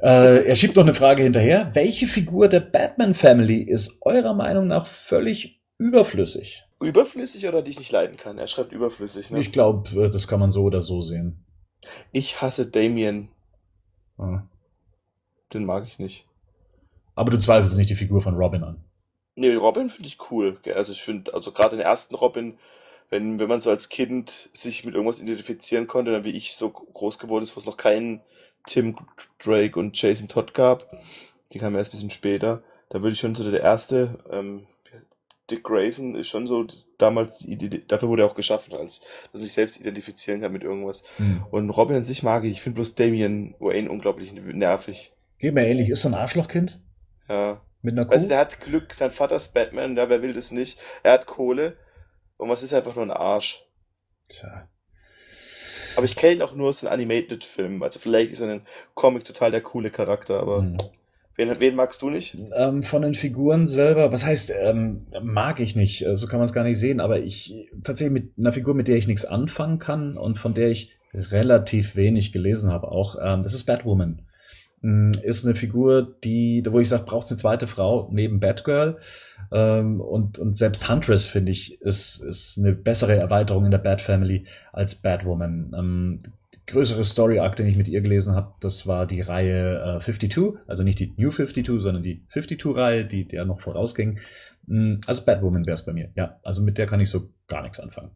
Äh, 0.00 0.46
er 0.46 0.54
schiebt 0.54 0.76
noch 0.76 0.82
eine 0.82 0.94
Frage 0.94 1.22
hinterher. 1.22 1.70
Welche 1.74 2.06
Figur 2.06 2.48
der 2.48 2.60
Batman 2.60 3.14
Family 3.14 3.62
ist 3.62 4.00
eurer 4.02 4.34
Meinung 4.34 4.66
nach 4.66 4.86
völlig 4.86 5.62
überflüssig? 5.78 6.65
Überflüssig 6.80 7.46
oder 7.48 7.62
die 7.62 7.70
ich 7.70 7.78
nicht 7.78 7.92
leiden 7.92 8.16
kann? 8.16 8.38
Er 8.38 8.46
schreibt 8.46 8.72
überflüssig, 8.72 9.30
ne? 9.30 9.40
Ich 9.40 9.52
glaube, 9.52 10.08
das 10.10 10.28
kann 10.28 10.40
man 10.40 10.50
so 10.50 10.64
oder 10.64 10.80
so 10.80 11.00
sehen. 11.00 11.44
Ich 12.12 12.42
hasse 12.42 12.66
Damien. 12.66 13.28
Ja. 14.18 14.46
Den 15.52 15.64
mag 15.64 15.86
ich 15.86 15.98
nicht. 15.98 16.26
Aber 17.14 17.30
du 17.30 17.38
zweifelst 17.38 17.78
nicht 17.78 17.90
die 17.90 17.94
Figur 17.94 18.20
von 18.20 18.36
Robin 18.36 18.62
an. 18.62 18.84
Nee, 19.36 19.54
Robin 19.54 19.90
finde 19.90 20.08
ich 20.08 20.18
cool. 20.30 20.58
Also 20.74 20.92
ich 20.92 21.02
finde, 21.02 21.32
also 21.34 21.52
gerade 21.52 21.76
den 21.76 21.84
ersten 21.84 22.14
Robin, 22.14 22.58
wenn, 23.10 23.38
wenn 23.38 23.48
man 23.48 23.60
so 23.60 23.70
als 23.70 23.88
Kind 23.88 24.50
sich 24.52 24.84
mit 24.84 24.94
irgendwas 24.94 25.20
identifizieren 25.20 25.86
konnte, 25.86 26.12
dann 26.12 26.24
wie 26.24 26.30
ich 26.30 26.54
so 26.54 26.70
groß 26.70 27.18
geworden 27.18 27.42
ist, 27.42 27.54
wo 27.56 27.60
es 27.60 27.66
noch 27.66 27.76
keinen 27.76 28.22
Tim 28.66 28.96
Drake 29.38 29.78
und 29.78 30.00
Jason 30.00 30.28
Todd 30.28 30.54
gab, 30.54 30.90
die 31.52 31.58
kamen 31.58 31.76
erst 31.76 31.90
ein 31.90 31.96
bisschen 31.96 32.10
später, 32.10 32.62
da 32.88 33.02
würde 33.02 33.12
ich 33.12 33.20
schon 33.20 33.34
so 33.34 33.48
der 33.48 33.60
erste, 33.60 34.18
ähm, 34.30 34.66
Dick 35.50 35.62
Grayson 35.62 36.14
ist 36.16 36.26
schon 36.28 36.46
so 36.46 36.66
damals, 36.98 37.38
die 37.38 37.52
Idee, 37.52 37.82
dafür 37.86 38.08
wurde 38.08 38.22
er 38.22 38.26
auch 38.30 38.34
geschaffen, 38.34 38.74
als 38.74 39.00
dass 39.00 39.34
man 39.34 39.42
sich 39.44 39.52
selbst 39.52 39.80
identifizieren 39.80 40.40
kann 40.40 40.52
mit 40.52 40.62
irgendwas. 40.64 41.04
Hm. 41.18 41.44
Und 41.50 41.70
Robin 41.70 41.96
an 41.96 42.04
sich 42.04 42.22
mag 42.22 42.44
ich, 42.44 42.52
ich 42.52 42.60
finde 42.60 42.76
bloß 42.76 42.94
Damian 42.96 43.54
Wayne 43.60 43.88
unglaublich 43.90 44.32
nervig. 44.32 45.12
Geht 45.38 45.54
mir 45.54 45.66
ähnlich. 45.66 45.88
Ist 45.88 46.02
so 46.02 46.08
ein 46.08 46.14
Arschlochkind 46.14 46.80
Ja. 47.28 47.60
mit 47.82 47.94
einer 47.94 48.06
Kuh. 48.06 48.12
Weißt 48.14 48.24
du, 48.24 48.28
der 48.30 48.38
hat 48.38 48.60
Glück, 48.60 48.92
sein 48.92 49.10
Vater 49.12 49.36
ist 49.36 49.54
Batman, 49.54 49.96
ja, 49.96 50.08
wer 50.08 50.22
will 50.22 50.32
das 50.32 50.50
nicht? 50.50 50.78
Er 51.02 51.12
hat 51.12 51.26
Kohle 51.26 51.76
und 52.38 52.48
was 52.48 52.62
ist 52.64 52.74
einfach 52.74 52.96
nur 52.96 53.04
ein 53.04 53.10
Arsch. 53.12 53.62
Tja. 54.28 54.68
Aber 55.94 56.04
ich 56.04 56.16
kenne 56.16 56.34
ihn 56.34 56.42
auch 56.42 56.54
nur 56.54 56.68
aus 56.70 56.80
den 56.80 56.88
Animated-Filmen. 56.90 57.82
Also 57.82 57.98
vielleicht 58.00 58.32
ist 58.32 58.40
er 58.40 58.46
in 58.46 58.52
einem 58.52 58.66
Comic 58.94 59.24
total 59.24 59.50
der 59.50 59.62
coole 59.62 59.90
Charakter, 59.90 60.40
aber 60.40 60.58
Hm. 60.58 60.76
Wen, 61.36 61.50
wen 61.58 61.74
magst 61.74 62.02
du 62.02 62.10
nicht? 62.10 62.36
Ähm, 62.54 62.82
von 62.82 63.02
den 63.02 63.14
Figuren 63.14 63.66
selber, 63.66 64.12
was 64.12 64.24
heißt, 64.24 64.52
ähm, 64.60 65.06
mag 65.22 65.60
ich 65.60 65.76
nicht, 65.76 66.04
äh, 66.04 66.16
so 66.16 66.26
kann 66.26 66.38
man 66.38 66.44
es 66.44 66.52
gar 66.52 66.64
nicht 66.64 66.78
sehen, 66.78 67.00
aber 67.00 67.20
ich 67.20 67.68
tatsächlich 67.84 68.22
mit 68.22 68.38
einer 68.38 68.52
Figur, 68.52 68.74
mit 68.74 68.88
der 68.88 68.96
ich 68.96 69.06
nichts 69.06 69.24
anfangen 69.24 69.78
kann 69.78 70.16
und 70.16 70.38
von 70.38 70.54
der 70.54 70.70
ich 70.70 70.96
relativ 71.14 71.96
wenig 71.96 72.32
gelesen 72.32 72.70
habe 72.70 72.88
auch, 72.88 73.16
ähm, 73.22 73.42
das 73.42 73.54
ist 73.54 73.64
Batwoman. 73.64 74.22
Mm, 74.82 75.12
Ist 75.22 75.44
eine 75.44 75.54
Figur, 75.54 76.16
die, 76.22 76.62
wo 76.68 76.80
ich 76.80 76.88
sage, 76.88 77.04
braucht 77.04 77.26
es 77.26 77.32
eine 77.32 77.38
zweite 77.38 77.66
Frau 77.66 78.08
neben 78.12 78.40
Batgirl. 78.40 78.98
Ähm, 79.52 80.00
und, 80.00 80.38
und 80.38 80.56
selbst 80.56 80.88
Huntress, 80.88 81.26
finde 81.26 81.52
ich, 81.52 81.80
ist, 81.80 82.22
ist 82.22 82.58
eine 82.58 82.72
bessere 82.72 83.14
Erweiterung 83.14 83.64
in 83.64 83.70
der 83.70 83.78
Bat 83.78 84.00
Family 84.00 84.44
als 84.72 84.96
Batwoman. 84.96 86.18
Größere 86.68 87.04
Story 87.04 87.38
Arc, 87.38 87.56
den 87.56 87.68
ich 87.68 87.76
mit 87.76 87.86
ihr 87.86 88.00
gelesen 88.00 88.34
habe, 88.34 88.54
das 88.60 88.86
war 88.88 89.06
die 89.06 89.20
Reihe 89.20 89.98
äh, 90.00 90.04
52, 90.04 90.60
also 90.66 90.82
nicht 90.82 90.98
die 90.98 91.14
New 91.16 91.30
52, 91.30 91.80
sondern 91.80 92.02
die 92.02 92.26
52-Reihe, 92.34 93.04
die 93.04 93.26
der 93.26 93.44
noch 93.44 93.60
vorausging. 93.60 94.18
Mm, 94.66 94.96
Also 95.06 95.24
Batwoman 95.24 95.64
wäre 95.64 95.74
es 95.74 95.84
bei 95.84 95.92
mir, 95.92 96.10
ja. 96.16 96.40
Also 96.42 96.62
mit 96.62 96.76
der 96.76 96.86
kann 96.86 97.00
ich 97.00 97.08
so 97.08 97.30
gar 97.46 97.62
nichts 97.62 97.78
anfangen. 97.78 98.10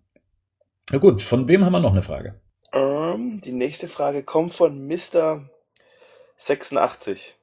Na 0.91 0.99
gut, 0.99 1.23
von 1.23 1.47
wem 1.47 1.65
haben 1.65 1.73
wir 1.73 1.81
noch 1.81 1.93
eine 1.93 2.03
Frage? 2.03 2.41
Ähm, 2.73 3.41
die 3.41 3.53
nächste 3.53 3.87
Frage 3.87 4.25
kommt 4.25 4.53
von 4.53 4.87
Mr. 4.87 5.49
86. 6.37 7.37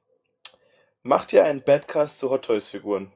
Macht 1.03 1.31
ihr 1.31 1.45
einen 1.45 1.61
Badcast 1.61 2.19
zu 2.19 2.29
Hot 2.29 2.45
Toys 2.45 2.69
Figuren? 2.69 3.13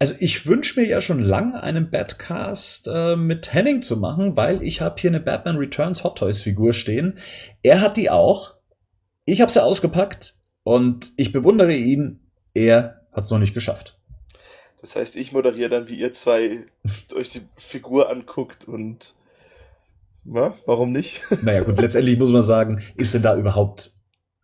Also 0.00 0.14
ich 0.18 0.46
wünsche 0.46 0.80
mir 0.80 0.86
ja 0.86 1.02
schon 1.02 1.18
lange 1.20 1.62
einen 1.62 1.90
Batcast 1.90 2.88
äh, 2.90 3.16
mit 3.16 3.52
Henning 3.52 3.82
zu 3.82 3.98
machen, 3.98 4.34
weil 4.34 4.62
ich 4.62 4.80
habe 4.80 4.98
hier 4.98 5.10
eine 5.10 5.20
Batman 5.20 5.58
Returns 5.58 6.04
Hot 6.04 6.16
Toys 6.16 6.40
Figur 6.40 6.72
stehen. 6.72 7.18
Er 7.62 7.82
hat 7.82 7.98
die 7.98 8.08
auch. 8.08 8.54
Ich 9.26 9.42
habe 9.42 9.52
sie 9.52 9.62
ausgepackt 9.62 10.36
und 10.62 11.12
ich 11.16 11.32
bewundere 11.32 11.74
ihn. 11.74 12.20
Er 12.54 13.02
hat 13.12 13.24
es 13.24 13.30
noch 13.30 13.38
nicht 13.38 13.52
geschafft. 13.52 13.98
Das 14.80 14.96
heißt, 14.96 15.16
ich 15.16 15.32
moderiere 15.32 15.68
dann, 15.68 15.88
wie 15.88 15.96
ihr 15.96 16.14
zwei 16.14 16.64
euch 17.14 17.28
die 17.28 17.42
Figur 17.54 18.08
anguckt 18.08 18.66
und 18.66 19.14
ja, 20.24 20.54
warum 20.64 20.92
nicht? 20.92 21.20
Naja 21.42 21.62
gut, 21.62 21.78
letztendlich 21.78 22.18
muss 22.18 22.32
man 22.32 22.40
sagen, 22.40 22.82
ist 22.96 23.12
denn 23.12 23.22
da 23.22 23.36
überhaupt 23.36 23.90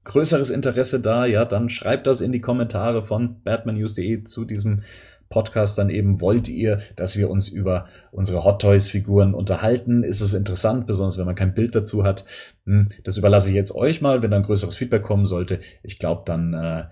größeres 0.04 0.50
Interesse 0.50 1.00
da? 1.00 1.24
Ja, 1.24 1.46
dann 1.46 1.70
schreibt 1.70 2.06
das 2.06 2.20
in 2.20 2.32
die 2.32 2.42
Kommentare 2.42 3.02
von 3.02 3.42
batmannews.de 3.42 4.24
zu 4.24 4.44
diesem 4.44 4.82
Podcast 5.28 5.78
dann 5.78 5.90
eben, 5.90 6.20
wollt 6.20 6.48
ihr, 6.48 6.80
dass 6.96 7.16
wir 7.16 7.30
uns 7.30 7.48
über 7.48 7.86
unsere 8.12 8.44
Hot 8.44 8.62
Toys 8.62 8.88
Figuren 8.88 9.34
unterhalten? 9.34 10.02
Ist 10.02 10.20
es 10.20 10.34
interessant, 10.34 10.86
besonders 10.86 11.18
wenn 11.18 11.26
man 11.26 11.34
kein 11.34 11.54
Bild 11.54 11.74
dazu 11.74 12.04
hat? 12.04 12.24
Hm, 12.64 12.88
Das 13.04 13.16
überlasse 13.16 13.48
ich 13.50 13.54
jetzt 13.54 13.74
euch 13.74 14.00
mal, 14.00 14.22
wenn 14.22 14.30
da 14.30 14.38
ein 14.38 14.42
größeres 14.42 14.74
Feedback 14.74 15.02
kommen 15.02 15.26
sollte. 15.26 15.60
Ich 15.82 15.98
glaube, 15.98 16.22
dann 16.24 16.54
äh, 16.54 16.84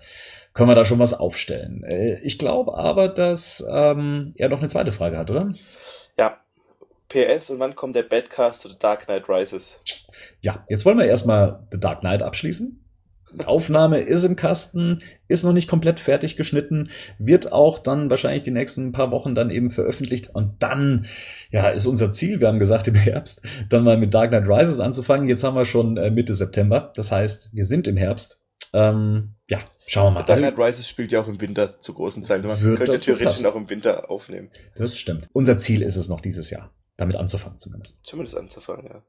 können 0.53 0.69
wir 0.69 0.75
da 0.75 0.85
schon 0.85 0.99
was 0.99 1.13
aufstellen. 1.13 1.83
Äh, 1.83 2.19
ich 2.21 2.37
glaube 2.39 2.77
aber, 2.77 3.07
dass 3.09 3.65
ähm, 3.69 4.33
er 4.35 4.49
noch 4.49 4.59
eine 4.59 4.69
zweite 4.69 4.91
Frage 4.91 5.17
hat, 5.17 5.29
oder? 5.29 5.53
Ja. 6.17 6.37
PS 7.07 7.51
und 7.51 7.59
wann 7.59 7.75
kommt 7.75 7.95
der 7.95 8.03
Badcast 8.03 8.61
zu 8.61 8.69
The 8.69 8.79
Dark 8.79 9.05
Knight 9.05 9.29
Rises? 9.29 9.81
Ja, 10.41 10.63
jetzt 10.67 10.85
wollen 10.85 10.97
wir 10.97 11.05
erstmal 11.05 11.65
The 11.71 11.79
Dark 11.79 11.99
Knight 11.99 12.23
abschließen. 12.23 12.84
Aufnahme 13.45 13.99
ist 13.99 14.23
im 14.23 14.35
Kasten, 14.35 14.99
ist 15.27 15.43
noch 15.43 15.53
nicht 15.53 15.67
komplett 15.67 15.99
fertig 15.99 16.35
geschnitten, 16.35 16.89
wird 17.19 17.51
auch 17.51 17.79
dann 17.79 18.09
wahrscheinlich 18.09 18.43
die 18.43 18.51
nächsten 18.51 18.91
paar 18.91 19.11
Wochen 19.11 19.35
dann 19.35 19.49
eben 19.49 19.69
veröffentlicht 19.69 20.33
und 20.33 20.61
dann, 20.63 21.05
ja, 21.51 21.69
ist 21.69 21.85
unser 21.85 22.11
Ziel, 22.11 22.39
wir 22.39 22.47
haben 22.47 22.59
gesagt 22.59 22.87
im 22.87 22.95
Herbst, 22.95 23.45
dann 23.69 23.83
mal 23.83 23.97
mit 23.97 24.13
Dark 24.13 24.29
Knight 24.29 24.47
Rises 24.47 24.79
anzufangen. 24.79 25.27
Jetzt 25.27 25.43
haben 25.43 25.55
wir 25.55 25.65
schon 25.65 25.97
äh, 25.97 26.11
Mitte 26.11 26.33
September, 26.33 26.93
das 26.95 27.11
heißt, 27.11 27.53
wir 27.53 27.65
sind 27.65 27.87
im 27.87 27.97
Herbst. 27.97 28.41
Ähm, 28.73 29.35
ja, 29.49 29.59
schauen 29.87 30.07
wir 30.07 30.11
mal. 30.11 30.19
Dark 30.21 30.29
Also, 30.29 30.41
Knight 30.41 30.57
Rises 30.57 30.87
spielt 30.87 31.11
ja 31.11 31.21
auch 31.21 31.27
im 31.27 31.39
Winter 31.41 31.79
zu 31.81 31.93
großen 31.93 32.23
Teilen. 32.23 32.45
Man 32.45 32.59
könnte 32.59 32.99
theoretisch 32.99 33.25
passen. 33.25 33.45
auch 33.45 33.55
im 33.55 33.69
Winter 33.69 34.09
aufnehmen. 34.09 34.49
das 34.75 34.97
stimmt. 34.97 35.29
Unser 35.33 35.57
Ziel 35.57 35.81
ist 35.81 35.95
es 35.95 36.09
noch 36.09 36.21
dieses 36.21 36.49
Jahr, 36.49 36.71
damit 36.97 37.15
anzufangen 37.15 37.59
zumindest. 37.59 37.99
Zumindest 38.05 38.37
anzufangen, 38.37 38.87
ja. 38.87 39.03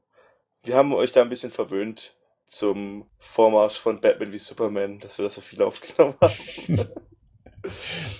Wir 0.63 0.75
haben 0.75 0.93
euch 0.93 1.11
da 1.11 1.21
ein 1.21 1.29
bisschen 1.29 1.51
verwöhnt 1.51 2.16
zum 2.47 3.05
Vormarsch 3.19 3.77
von 3.77 4.01
Batman 4.01 4.31
wie 4.31 4.39
Superman, 4.39 4.99
dass 4.99 5.17
wir 5.17 5.25
das 5.25 5.35
so 5.35 5.41
viel 5.41 5.61
aufgenommen 5.63 6.15
haben. 6.21 6.89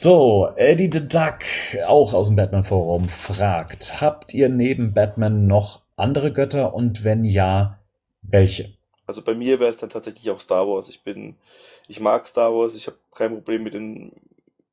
So, 0.01 0.49
Eddie 0.57 0.89
the 0.91 1.07
Duck, 1.07 1.39
auch 1.85 2.13
aus 2.13 2.27
dem 2.27 2.35
Batman-Forum, 2.35 3.07
fragt, 3.07 4.01
habt 4.01 4.33
ihr 4.33 4.49
neben 4.49 4.93
Batman 4.93 5.47
noch 5.47 5.83
andere 5.95 6.33
Götter 6.33 6.73
und 6.73 7.05
wenn 7.05 7.23
ja, 7.23 7.79
welche? 8.21 8.73
Also 9.05 9.21
bei 9.23 9.33
mir 9.33 9.59
wäre 9.59 9.69
es 9.69 9.77
dann 9.77 9.89
tatsächlich 9.89 10.29
auch 10.29 10.41
Star 10.41 10.67
Wars. 10.67 10.89
Ich 10.89 11.03
bin, 11.03 11.35
ich 11.87 12.01
mag 12.01 12.27
Star 12.27 12.53
Wars, 12.53 12.75
ich 12.75 12.87
habe 12.87 12.97
kein 13.15 13.33
Problem 13.33 13.63
mit 13.63 13.73
den, 13.73 14.11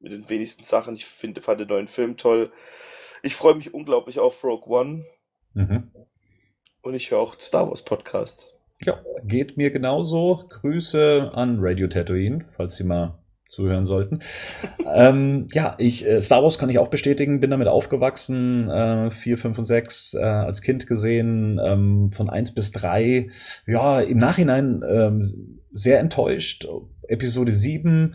mit 0.00 0.12
den 0.12 0.28
wenigsten 0.28 0.64
Sachen. 0.64 0.94
Ich 0.94 1.06
finde, 1.06 1.40
fand 1.40 1.60
den 1.60 1.68
neuen 1.68 1.88
Film 1.88 2.16
toll. 2.16 2.50
Ich 3.22 3.36
freue 3.36 3.54
mich 3.54 3.72
unglaublich 3.72 4.18
auf 4.18 4.42
Rogue 4.42 4.66
One. 4.66 5.06
Mhm. 5.52 5.90
Und 6.82 6.94
ich 6.94 7.10
höre 7.10 7.20
auch 7.20 7.38
Star 7.38 7.68
Wars 7.68 7.82
Podcasts. 7.82 8.60
Ja, 8.84 8.98
geht 9.24 9.56
mir 9.56 9.70
genauso. 9.70 10.44
Grüße 10.48 11.30
an 11.32 11.56
Radio 11.60 11.88
Tatooine, 11.88 12.44
falls 12.56 12.76
Sie 12.76 12.84
mal 12.84 13.18
zuhören 13.48 13.84
sollten. 13.84 14.18
ähm, 14.94 15.46
ja, 15.52 15.74
ich, 15.78 16.06
äh, 16.06 16.20
Star 16.20 16.42
Wars 16.42 16.58
kann 16.58 16.70
ich 16.70 16.78
auch 16.78 16.88
bestätigen, 16.88 17.40
bin 17.40 17.50
damit 17.50 17.68
aufgewachsen, 17.68 18.68
äh, 18.68 19.10
4, 19.10 19.38
5 19.38 19.58
und 19.58 19.64
6 19.64 20.14
äh, 20.14 20.22
als 20.22 20.60
Kind 20.60 20.86
gesehen, 20.86 21.60
ähm, 21.64 22.10
von 22.12 22.28
1 22.28 22.54
bis 22.54 22.72
3. 22.72 23.28
Ja, 23.66 24.00
im 24.00 24.18
Nachhinein 24.18 24.82
ähm, 24.86 25.22
sehr 25.72 26.00
enttäuscht. 26.00 26.66
Episode 27.08 27.52
7 27.52 28.14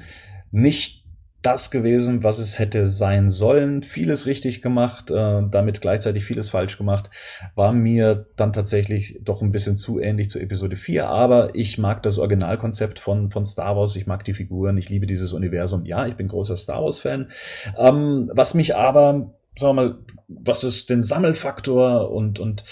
nicht 0.51 0.98
das 1.41 1.71
gewesen, 1.71 2.23
was 2.23 2.39
es 2.39 2.59
hätte 2.59 2.85
sein 2.85 3.29
sollen. 3.29 3.81
Vieles 3.81 4.25
richtig 4.25 4.61
gemacht, 4.61 5.09
äh, 5.09 5.41
damit 5.49 5.79
gleichzeitig 5.79 6.25
vieles 6.25 6.49
falsch 6.49 6.77
gemacht. 6.77 7.09
War 7.55 7.71
mir 7.71 8.27
dann 8.35 8.51
tatsächlich 8.51 9.19
doch 9.23 9.41
ein 9.41 9.51
bisschen 9.51 9.77
zu 9.77 9.99
ähnlich 9.99 10.29
zu 10.29 10.39
Episode 10.39 10.75
4, 10.75 11.07
aber 11.07 11.55
ich 11.55 11.77
mag 11.77 12.03
das 12.03 12.17
Originalkonzept 12.17 12.99
von, 12.99 13.31
von 13.31 13.45
Star 13.45 13.77
Wars, 13.77 13.95
ich 13.95 14.07
mag 14.07 14.23
die 14.25 14.33
Figuren, 14.33 14.77
ich 14.77 14.89
liebe 14.89 15.07
dieses 15.07 15.31
Universum. 15.31 15.85
Ja, 15.85 16.07
ich 16.07 16.15
bin 16.15 16.27
großer 16.27 16.57
Star 16.57 16.83
Wars-Fan. 16.83 17.29
Ähm, 17.77 18.29
was 18.33 18.53
mich 18.53 18.75
aber 18.75 19.33
sagen 19.60 19.76
wir 19.76 19.84
mal, 19.84 19.99
was 20.28 20.64
ist 20.64 20.89
den 20.89 21.01
Sammelfaktor 21.01 22.12
und, 22.12 22.39
und 22.39 22.64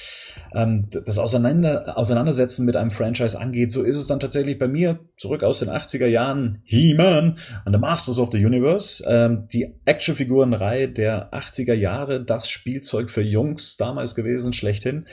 ähm, 0.54 0.86
das 0.90 1.18
Auseinander, 1.18 1.98
Auseinandersetzen 1.98 2.66
mit 2.66 2.76
einem 2.76 2.92
Franchise 2.92 3.40
angeht, 3.40 3.72
so 3.72 3.84
ist 3.84 3.96
es 3.96 4.08
dann 4.08 4.20
tatsächlich 4.20 4.58
bei 4.58 4.68
mir 4.68 5.00
zurück 5.18 5.44
aus 5.44 5.60
den 5.60 5.70
80er 5.70 6.06
Jahren 6.08 6.62
He-Man 6.64 7.38
and 7.66 7.76
the 7.76 7.80
Masters 7.80 8.20
of 8.20 8.30
the 8.32 8.44
Universe. 8.46 9.04
Ähm, 9.08 9.48
die 9.52 9.74
Actionfigurenreihe 9.86 10.90
der 10.90 11.34
80er 11.34 11.74
Jahre, 11.74 12.24
das 12.24 12.50
Spielzeug 12.50 13.10
für 13.10 13.24
Jungs 13.24 13.78
damals 13.78 14.16
gewesen, 14.16 14.54
schlechthin 14.54 15.08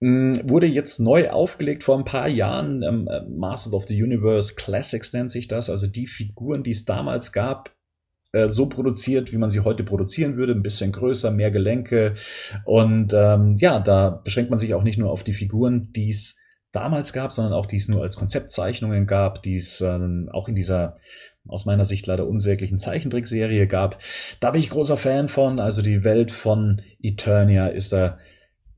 mm, 0.00 0.34
wurde 0.44 0.66
jetzt 0.66 0.98
neu 0.98 1.30
aufgelegt 1.30 1.84
vor 1.84 1.96
ein 1.96 2.04
paar 2.04 2.28
Jahren. 2.28 2.82
Ähm, 2.82 3.08
äh, 3.08 3.22
Masters 3.28 3.72
of 3.72 3.86
the 3.86 4.02
Universe 4.02 4.54
Classics 4.56 5.12
nennt 5.12 5.30
sich 5.30 5.48
das. 5.48 5.70
Also 5.70 5.86
die 5.86 6.06
Figuren, 6.06 6.62
die 6.62 6.72
es 6.72 6.84
damals 6.84 7.32
gab, 7.32 7.74
äh, 8.34 8.48
so 8.48 8.66
produziert, 8.66 9.32
wie 9.32 9.38
man 9.38 9.48
sie 9.48 9.60
heute 9.60 9.84
produzieren 9.84 10.36
würde, 10.36 10.52
ein 10.52 10.62
bisschen 10.62 10.92
größer, 10.92 11.30
mehr 11.30 11.50
Gelenke. 11.50 12.14
Und 12.64 13.14
ähm, 13.14 13.56
ja, 13.58 13.78
da 13.78 14.10
beschränkt 14.10 14.50
man 14.50 14.58
sich 14.58 14.74
auch 14.74 14.82
nicht 14.82 14.98
nur 14.98 15.10
auf 15.10 15.22
die 15.22 15.34
Figuren, 15.34 15.92
die 15.92 16.10
es 16.10 16.40
damals 16.72 17.12
gab, 17.12 17.30
sondern 17.30 17.52
auch 17.52 17.66
die 17.66 17.76
es 17.76 17.88
nur 17.88 18.02
als 18.02 18.16
Konzeptzeichnungen 18.16 19.06
gab, 19.06 19.42
die 19.42 19.54
es 19.54 19.80
ähm, 19.80 20.28
auch 20.32 20.48
in 20.48 20.56
dieser 20.56 20.96
aus 21.46 21.66
meiner 21.66 21.84
Sicht 21.84 22.06
leider 22.06 22.26
unsäglichen 22.26 22.78
Zeichentrickserie 22.78 23.66
gab. 23.66 23.98
Da 24.40 24.50
bin 24.50 24.60
ich 24.60 24.70
großer 24.70 24.96
Fan 24.96 25.28
von. 25.28 25.60
Also 25.60 25.82
die 25.82 26.02
Welt 26.02 26.30
von 26.30 26.82
Eternia 27.00 27.68
ist 27.68 27.92
da 27.92 28.18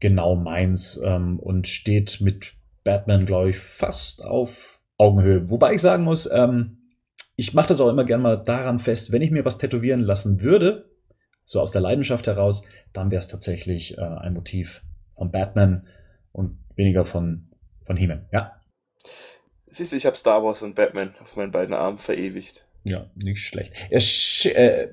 genau 0.00 0.36
meins 0.36 1.00
ähm, 1.02 1.38
und 1.38 1.68
steht 1.68 2.20
mit 2.20 2.54
Batman, 2.84 3.24
glaube 3.24 3.50
ich, 3.50 3.58
fast 3.58 4.22
auf 4.22 4.80
Augenhöhe. 4.98 5.48
Wobei 5.48 5.74
ich 5.74 5.80
sagen 5.80 6.04
muss, 6.04 6.30
ähm, 6.30 6.85
ich 7.36 7.54
mache 7.54 7.68
das 7.68 7.80
auch 7.80 7.88
immer 7.88 8.04
gern 8.04 8.22
mal 8.22 8.42
daran 8.42 8.78
fest, 8.78 9.12
wenn 9.12 9.22
ich 9.22 9.30
mir 9.30 9.44
was 9.44 9.58
tätowieren 9.58 10.00
lassen 10.00 10.40
würde, 10.40 10.90
so 11.44 11.60
aus 11.60 11.70
der 11.70 11.82
Leidenschaft 11.82 12.26
heraus, 12.26 12.66
dann 12.92 13.10
wäre 13.10 13.18
es 13.18 13.28
tatsächlich 13.28 13.96
äh, 13.98 14.00
ein 14.00 14.32
Motiv 14.32 14.82
von 15.14 15.30
Batman 15.30 15.86
und 16.32 16.58
weniger 16.74 17.04
von, 17.04 17.48
von 17.84 17.96
He-Man. 17.96 18.26
Ja. 18.32 18.60
Siehst 19.66 19.92
du, 19.92 19.96
ich 19.96 20.06
habe 20.06 20.16
Star 20.16 20.42
Wars 20.42 20.62
und 20.62 20.74
Batman 20.74 21.14
auf 21.22 21.36
meinen 21.36 21.52
beiden 21.52 21.74
Armen 21.74 21.98
verewigt. 21.98 22.66
Ja, 22.84 23.10
nicht 23.14 23.40
schlecht. 23.40 23.74
Er 23.90 24.00
äh, 24.56 24.88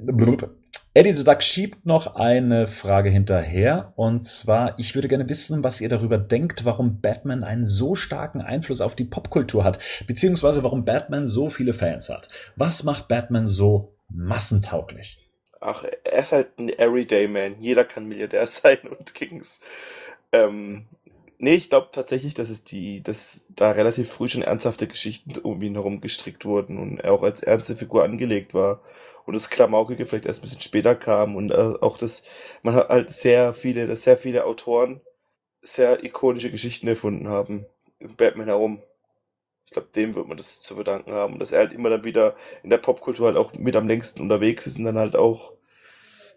Eddie 0.95 1.13
the 1.13 1.23
Duck 1.23 1.41
schiebt 1.41 1.87
noch 1.87 2.15
eine 2.15 2.67
Frage 2.67 3.09
hinterher. 3.09 3.93
Und 3.95 4.21
zwar, 4.21 4.77
ich 4.77 4.93
würde 4.93 5.07
gerne 5.07 5.27
wissen, 5.27 5.63
was 5.63 5.81
ihr 5.81 5.89
darüber 5.89 6.19
denkt, 6.19 6.65
warum 6.65 7.01
Batman 7.01 7.43
einen 7.43 7.65
so 7.65 7.95
starken 7.95 8.41
Einfluss 8.41 8.79
auf 8.79 8.95
die 8.95 9.05
Popkultur 9.05 9.63
hat, 9.63 9.79
beziehungsweise 10.05 10.63
warum 10.63 10.85
Batman 10.85 11.25
so 11.25 11.49
viele 11.49 11.73
Fans 11.73 12.09
hat. 12.09 12.29
Was 12.55 12.83
macht 12.83 13.07
Batman 13.07 13.47
so 13.47 13.95
massentauglich? 14.07 15.17
Ach, 15.59 15.83
er 16.03 16.19
ist 16.19 16.31
halt 16.31 16.59
ein 16.59 16.69
Everyday 16.69 17.27
Man. 17.27 17.59
Jeder 17.59 17.85
kann 17.85 18.07
Milliardär 18.07 18.45
sein 18.47 18.77
und 18.87 19.15
Kings. 19.15 19.61
Ähm, 20.31 20.85
nee, 21.39 21.55
ich 21.55 21.71
glaube 21.71 21.89
tatsächlich, 21.91 22.35
dass 22.35 22.51
es 22.51 22.65
die, 22.65 23.01
dass 23.01 23.51
da 23.55 23.71
relativ 23.71 24.11
früh 24.11 24.29
schon 24.29 24.43
ernsthafte 24.43 24.85
Geschichten 24.85 25.39
um 25.39 25.59
ihn 25.63 25.73
herum 25.73 26.01
gestrickt 26.01 26.45
wurden 26.45 26.77
und 26.77 26.99
er 26.99 27.13
auch 27.13 27.23
als 27.23 27.41
ernste 27.41 27.75
Figur 27.75 28.03
angelegt 28.03 28.53
war 28.53 28.81
und 29.26 29.34
das 29.34 29.49
Klamaukige 29.49 30.05
vielleicht 30.05 30.26
erst 30.26 30.41
ein 30.41 30.43
bisschen 30.43 30.61
später 30.61 30.95
kam 30.95 31.36
und 31.36 31.51
äh, 31.51 31.74
auch 31.82 31.97
das, 31.97 32.28
man 32.61 32.76
hat 32.76 32.89
halt 32.89 33.11
sehr 33.11 33.53
viele, 33.53 33.88
dass 33.88 34.03
sehr 34.03 34.17
viele 34.17 34.45
Autoren 34.45 35.01
sehr 35.61 36.03
ikonische 36.03 36.51
Geschichten 36.51 36.88
erfunden 36.88 37.30
haben 37.30 37.65
im 37.99 38.15
Batman 38.15 38.47
herum. 38.47 38.84
Ich 39.65 39.71
glaube, 39.71 39.88
dem 39.95 40.13
wird 40.13 40.28
man 40.28 40.38
das 40.38 40.61
zu 40.61 40.76
verdanken 40.76 41.13
haben 41.13 41.34
und 41.34 41.39
dass 41.39 41.53
er 41.53 41.59
halt 41.59 41.74
immer 41.74 41.89
dann 41.89 42.03
wieder 42.03 42.36
in 42.61 42.69
der 42.69 42.78
Popkultur 42.78 43.28
halt 43.28 43.38
auch 43.38 43.53
mit 43.53 43.76
am 43.76 43.88
längsten 43.88 44.21
unterwegs 44.21 44.67
ist 44.67 44.78
und 44.78 44.86
dann 44.86 44.97
halt 44.97 45.15
auch, 45.15 45.53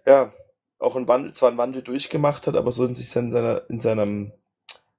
ja, 0.07 0.33
auch 0.79 0.97
ein 0.97 1.09
Wandel, 1.09 1.33
zwar 1.33 1.49
einen 1.49 1.59
Wandel 1.59 1.83
durchgemacht 1.83 2.47
hat, 2.47 2.55
aber 2.55 2.71
so 2.71 2.85
in 2.87 2.95
sich 2.95 3.15
in 3.17 3.31
seiner, 3.31 3.69
in 3.69 3.81
seinem 3.81 4.33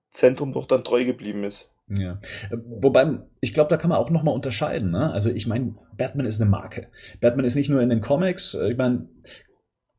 Zentrum 0.09 0.53
doch 0.53 0.67
dann 0.67 0.83
treu 0.83 1.05
geblieben 1.05 1.43
ist. 1.43 1.73
Ja. 1.89 2.19
Wobei, 2.51 3.19
ich 3.39 3.53
glaube, 3.53 3.69
da 3.69 3.77
kann 3.77 3.89
man 3.89 3.99
auch 3.99 4.09
nochmal 4.09 4.33
unterscheiden. 4.33 4.91
Ne? 4.91 5.11
Also 5.11 5.29
ich 5.29 5.47
meine, 5.47 5.75
Batman 5.97 6.25
ist 6.25 6.41
eine 6.41 6.49
Marke. 6.49 6.87
Batman 7.21 7.45
ist 7.45 7.55
nicht 7.55 7.69
nur 7.69 7.81
in 7.81 7.89
den 7.89 8.01
Comics. 8.01 8.53
Äh, 8.53 8.71
ich 8.71 8.77
meine, 8.77 9.07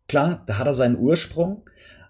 klar, 0.07 0.45
da 0.47 0.59
hat 0.59 0.67
er 0.67 0.75
seinen 0.75 0.99
Ursprung. 0.99 1.65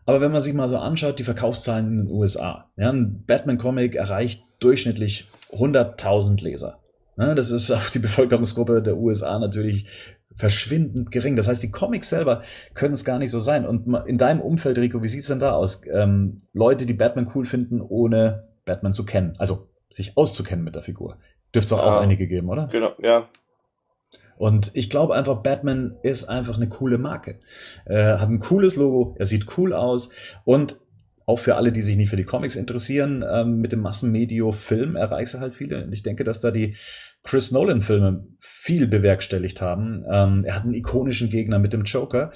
Aber 0.05 0.21
wenn 0.21 0.33
man 0.33 0.41
sich 0.41 0.55
mal 0.55 0.69
so 0.69 0.79
anschaut, 0.79 1.19
die 1.19 1.25
Verkaufszahlen 1.25 1.87
in 1.87 1.99
den 1.99 2.11
USA. 2.11 2.71
Ja, 2.77 2.91
ein 2.91 3.25
Batman-Comic 3.27 3.95
erreicht 3.95 4.43
durchschnittlich 4.59 5.29
100.000 5.53 6.43
Leser. 6.43 6.81
Ja, 7.17 7.35
das 7.35 7.51
ist 7.51 7.71
auf 7.71 7.91
die 7.91 7.99
Bevölkerungsgruppe 7.99 8.83
der 8.83 8.97
USA 8.97 9.39
natürlich 9.39 9.87
verschwindend 10.35 11.11
gering. 11.11 11.37
Das 11.37 11.49
heißt, 11.49 11.63
die 11.63 11.71
Comics 11.71 12.09
selber 12.09 12.43
können 12.75 12.95
es 12.95 13.05
gar 13.05 13.19
nicht 13.19 13.31
so 13.31 13.41
sein. 13.41 13.67
Und 13.67 13.93
in 14.07 14.19
deinem 14.19 14.41
Umfeld, 14.41 14.79
Rico, 14.79 15.03
wie 15.03 15.09
sieht's 15.09 15.27
denn 15.27 15.41
da 15.41 15.53
aus? 15.53 15.83
Ähm, 15.93 16.39
Leute, 16.53 16.87
die 16.87 16.95
Batman 16.95 17.31
cool 17.35 17.45
finden, 17.45 17.81
ohne 17.83 18.49
Batman 18.65 18.93
zu 18.93 19.05
kennen. 19.05 19.35
Also 19.39 19.68
sich 19.91 20.17
auszukennen 20.17 20.65
mit 20.65 20.75
der 20.75 20.83
Figur. 20.83 21.19
Dürfte 21.55 21.67
es 21.67 21.73
auch, 21.73 21.85
ja, 21.85 21.97
auch 21.97 22.01
einige 22.01 22.27
geben, 22.27 22.49
oder? 22.49 22.69
Genau, 22.71 22.93
ja. 23.03 23.29
Und 24.37 24.71
ich 24.75 24.89
glaube 24.89 25.15
einfach, 25.15 25.43
Batman 25.43 25.97
ist 26.03 26.25
einfach 26.25 26.57
eine 26.57 26.69
coole 26.69 26.99
Marke. 26.99 27.41
Er 27.85 28.21
hat 28.21 28.29
ein 28.29 28.39
cooles 28.39 28.77
Logo, 28.77 29.17
er 29.19 29.25
sieht 29.25 29.59
cool 29.59 29.73
aus 29.73 30.11
und 30.45 30.77
auch 31.27 31.39
für 31.39 31.57
alle, 31.57 31.73
die 31.73 31.83
sich 31.83 31.99
nicht 31.99 32.09
für 32.09 32.17
die 32.17 32.25
Comics 32.25 32.57
interessieren, 32.57 33.23
ähm, 33.29 33.61
mit 33.61 33.73
dem 33.73 33.83
Massenmedio-Film 33.83 34.97
erreicht 34.97 35.35
er 35.35 35.41
halt 35.41 35.55
viele. 35.55 35.85
Und 35.85 35.93
ich 35.93 36.03
denke, 36.03 36.25
dass 36.25 36.41
da 36.41 36.51
die 36.51 36.77
Chris 37.25 37.53
Nolan-Filme 37.53 38.25
viel 38.41 38.87
bewerkstelligt 38.87 39.61
haben. 39.61 40.05
Ähm, 40.11 40.45
er 40.45 40.55
hat 40.55 40.63
einen 40.63 40.73
ikonischen 40.73 41.29
Gegner 41.29 41.59
mit 41.59 41.73
dem 41.73 41.83
Joker. 41.83 42.31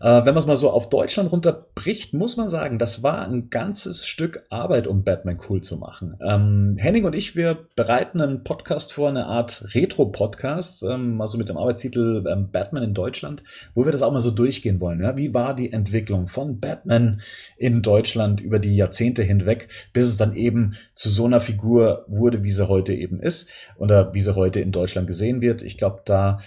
Äh, 0.00 0.18
wenn 0.18 0.26
man 0.26 0.36
es 0.36 0.46
mal 0.46 0.54
so 0.54 0.70
auf 0.70 0.90
Deutschland 0.90 1.32
runterbricht, 1.32 2.12
muss 2.12 2.36
man 2.36 2.50
sagen, 2.50 2.78
das 2.78 3.02
war 3.02 3.26
ein 3.26 3.48
ganzes 3.48 4.06
Stück 4.06 4.44
Arbeit, 4.50 4.86
um 4.86 5.02
Batman 5.02 5.38
cool 5.48 5.62
zu 5.62 5.78
machen. 5.78 6.18
Ähm, 6.22 6.76
Henning 6.78 7.04
und 7.04 7.14
ich, 7.14 7.36
wir 7.36 7.66
bereiten 7.74 8.20
einen 8.20 8.44
Podcast 8.44 8.92
vor, 8.92 9.08
eine 9.08 9.26
Art 9.26 9.66
Retro-Podcast, 9.74 10.82
ähm, 10.82 11.16
mal 11.16 11.26
so 11.26 11.38
mit 11.38 11.48
dem 11.48 11.56
Arbeitstitel 11.56 12.24
ähm, 12.28 12.50
Batman 12.52 12.82
in 12.82 12.94
Deutschland, 12.94 13.42
wo 13.74 13.86
wir 13.86 13.92
das 13.92 14.02
auch 14.02 14.12
mal 14.12 14.20
so 14.20 14.30
durchgehen 14.30 14.78
wollen. 14.80 15.02
Ja? 15.02 15.16
Wie 15.16 15.32
war 15.32 15.54
die 15.54 15.72
Entwicklung 15.72 16.28
von 16.28 16.60
Batman 16.60 17.22
in 17.56 17.80
Deutschland 17.80 18.42
über 18.42 18.58
die 18.58 18.76
Jahrzehnte 18.76 19.22
hinweg, 19.22 19.68
bis 19.94 20.06
es 20.06 20.18
dann 20.18 20.36
eben 20.36 20.74
zu 20.94 21.08
so 21.08 21.24
einer 21.24 21.40
Figur 21.40 22.04
wurde, 22.08 22.42
wie 22.42 22.50
sie 22.50 22.68
heute 22.68 22.92
eben 22.92 23.20
ist 23.20 23.50
oder 23.78 24.12
wie 24.12 24.20
sie 24.20 24.35
heute 24.36 24.60
in 24.60 24.72
Deutschland 24.72 25.06
gesehen 25.06 25.40
wird. 25.40 25.62
Ich 25.62 25.76
glaube, 25.76 26.02
da 26.04 26.38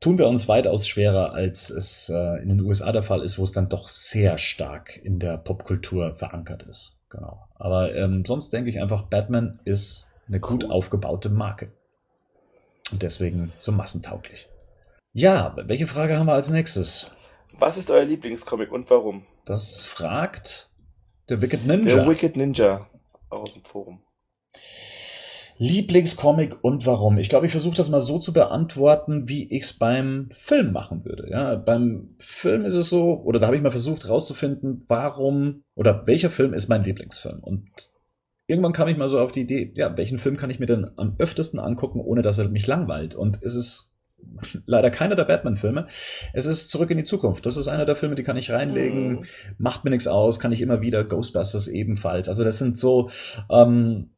tun 0.00 0.18
wir 0.18 0.26
uns 0.26 0.48
weitaus 0.48 0.88
schwerer, 0.88 1.32
als 1.32 1.70
es 1.70 2.08
äh, 2.08 2.42
in 2.42 2.48
den 2.48 2.60
USA 2.60 2.92
der 2.92 3.02
Fall 3.02 3.22
ist, 3.22 3.38
wo 3.38 3.44
es 3.44 3.52
dann 3.52 3.68
doch 3.68 3.88
sehr 3.88 4.38
stark 4.38 4.96
in 4.96 5.18
der 5.18 5.38
Popkultur 5.38 6.14
verankert 6.14 6.62
ist. 6.64 6.98
Genau. 7.08 7.46
Aber 7.54 7.94
ähm, 7.94 8.24
sonst 8.24 8.52
denke 8.52 8.70
ich 8.70 8.80
einfach, 8.80 9.02
Batman 9.02 9.52
ist 9.64 10.10
eine 10.26 10.40
gut 10.40 10.64
aufgebaute 10.64 11.28
Marke. 11.28 11.72
Und 12.90 13.02
deswegen 13.02 13.52
so 13.56 13.70
massentauglich. 13.72 14.48
Ja, 15.12 15.54
welche 15.56 15.86
Frage 15.86 16.18
haben 16.18 16.26
wir 16.26 16.34
als 16.34 16.50
nächstes? 16.50 17.14
Was 17.52 17.76
ist 17.76 17.90
euer 17.90 18.04
Lieblingscomic 18.04 18.72
und 18.72 18.88
warum? 18.90 19.26
Das 19.44 19.84
fragt 19.84 20.70
der 21.28 21.40
Wicked 21.42 21.66
Ninja. 21.66 21.96
Der 21.96 22.08
Wicked 22.08 22.36
Ninja 22.36 22.88
aus 23.28 23.54
dem 23.54 23.64
Forum. 23.64 24.02
Lieblingscomic 25.62 26.64
und 26.64 26.86
warum? 26.86 27.18
Ich 27.18 27.28
glaube, 27.28 27.46
ich 27.46 27.52
versuche 27.52 27.76
das 27.76 27.88
mal 27.88 28.00
so 28.00 28.18
zu 28.18 28.32
beantworten, 28.32 29.28
wie 29.28 29.44
ich 29.54 29.62
es 29.62 29.78
beim 29.78 30.28
Film 30.32 30.72
machen 30.72 31.04
würde. 31.04 31.30
Ja, 31.30 31.54
beim 31.54 32.16
Film 32.18 32.64
ist 32.64 32.74
es 32.74 32.88
so, 32.88 33.22
oder 33.22 33.38
da 33.38 33.46
habe 33.46 33.56
ich 33.56 33.62
mal 33.62 33.70
versucht 33.70 34.04
herauszufinden, 34.04 34.84
warum 34.88 35.62
oder 35.76 36.04
welcher 36.06 36.30
Film 36.30 36.52
ist 36.52 36.68
mein 36.68 36.82
Lieblingsfilm. 36.82 37.38
Und 37.38 37.70
irgendwann 38.48 38.72
kam 38.72 38.88
ich 38.88 38.96
mal 38.96 39.06
so 39.06 39.20
auf 39.20 39.30
die 39.30 39.42
Idee, 39.42 39.72
ja, 39.76 39.96
welchen 39.96 40.18
Film 40.18 40.36
kann 40.36 40.50
ich 40.50 40.58
mir 40.58 40.66
denn 40.66 40.90
am 40.96 41.14
öftesten 41.18 41.60
angucken, 41.60 42.00
ohne 42.00 42.22
dass 42.22 42.40
er 42.40 42.48
mich 42.48 42.66
langweilt? 42.66 43.14
Und 43.14 43.40
es 43.42 43.54
ist 43.54 43.96
leider 44.66 44.90
keiner 44.90 45.14
der 45.14 45.26
Batman-Filme. 45.26 45.86
Es 46.32 46.46
ist 46.46 46.70
Zurück 46.70 46.90
in 46.90 46.98
die 46.98 47.04
Zukunft. 47.04 47.46
Das 47.46 47.56
ist 47.56 47.68
einer 47.68 47.84
der 47.84 47.94
Filme, 47.94 48.16
die 48.16 48.24
kann 48.24 48.36
ich 48.36 48.50
reinlegen, 48.50 49.12
mhm. 49.12 49.24
macht 49.58 49.84
mir 49.84 49.90
nichts 49.90 50.08
aus, 50.08 50.40
kann 50.40 50.50
ich 50.50 50.60
immer 50.60 50.80
wieder. 50.80 51.04
Ghostbusters 51.04 51.68
ebenfalls. 51.68 52.28
Also 52.28 52.42
das 52.42 52.58
sind 52.58 52.76
so 52.76 53.10
ähm, 53.48 54.10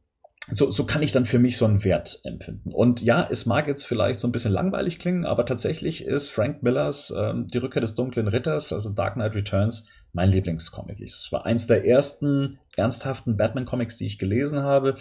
so, 0.51 0.69
so 0.69 0.85
kann 0.85 1.01
ich 1.01 1.11
dann 1.11 1.25
für 1.25 1.39
mich 1.39 1.57
so 1.57 1.65
einen 1.65 1.83
Wert 1.83 2.19
empfinden. 2.23 2.71
Und 2.71 3.01
ja, 3.01 3.27
es 3.29 3.45
mag 3.45 3.67
jetzt 3.67 3.85
vielleicht 3.85 4.19
so 4.19 4.27
ein 4.27 4.31
bisschen 4.31 4.51
langweilig 4.51 4.99
klingen, 4.99 5.25
aber 5.25 5.45
tatsächlich 5.45 6.05
ist 6.05 6.29
Frank 6.29 6.61
Millers 6.61 7.13
ähm, 7.17 7.47
Die 7.47 7.57
Rückkehr 7.57 7.81
des 7.81 7.95
dunklen 7.95 8.27
Ritters, 8.27 8.71
also 8.71 8.89
Dark 8.89 9.15
Knight 9.15 9.35
Returns, 9.35 9.87
mein 10.13 10.29
Lieblingscomic. 10.29 11.01
Es 11.01 11.31
war 11.31 11.45
eins 11.45 11.65
der 11.67 11.85
ersten 11.85 12.59
ernsthaften 12.77 13.37
Batman-Comics, 13.37 13.97
die 13.97 14.05
ich 14.05 14.19
gelesen 14.19 14.61
habe 14.61 14.95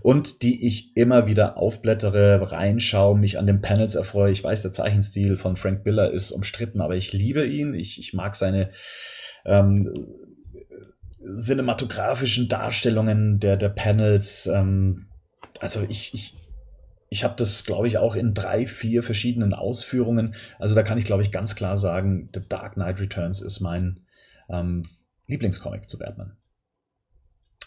und 0.00 0.42
die 0.42 0.66
ich 0.66 0.96
immer 0.96 1.26
wieder 1.26 1.58
aufblättere, 1.58 2.50
reinschaue, 2.50 3.18
mich 3.18 3.38
an 3.38 3.46
den 3.46 3.60
Panels 3.60 3.96
erfreue. 3.96 4.32
Ich 4.32 4.42
weiß, 4.42 4.62
der 4.62 4.72
Zeichenstil 4.72 5.36
von 5.36 5.56
Frank 5.56 5.84
Miller 5.84 6.10
ist 6.10 6.30
umstritten, 6.30 6.80
aber 6.80 6.96
ich 6.96 7.12
liebe 7.12 7.46
ihn. 7.46 7.74
Ich, 7.74 7.98
ich 7.98 8.14
mag 8.14 8.34
seine 8.34 8.70
ähm, 9.44 9.92
cinematografischen 11.34 12.48
Darstellungen 12.48 13.40
der, 13.40 13.56
der 13.56 13.68
Panels. 13.68 14.46
Ähm, 14.46 15.06
also 15.60 15.84
ich, 15.88 16.14
ich, 16.14 16.34
ich 17.08 17.24
habe 17.24 17.34
das, 17.36 17.64
glaube 17.64 17.86
ich, 17.86 17.98
auch 17.98 18.16
in 18.16 18.34
drei, 18.34 18.66
vier 18.66 19.02
verschiedenen 19.02 19.54
Ausführungen. 19.54 20.34
Also 20.58 20.74
da 20.74 20.82
kann 20.82 20.98
ich, 20.98 21.04
glaube 21.04 21.22
ich, 21.22 21.30
ganz 21.30 21.54
klar 21.54 21.76
sagen, 21.76 22.28
The 22.34 22.40
Dark 22.48 22.74
Knight 22.74 23.00
Returns 23.00 23.40
ist 23.40 23.60
mein 23.60 24.00
ähm, 24.48 24.84
Lieblingscomic 25.26 25.88
zu 25.88 25.98
Batman. 25.98 26.36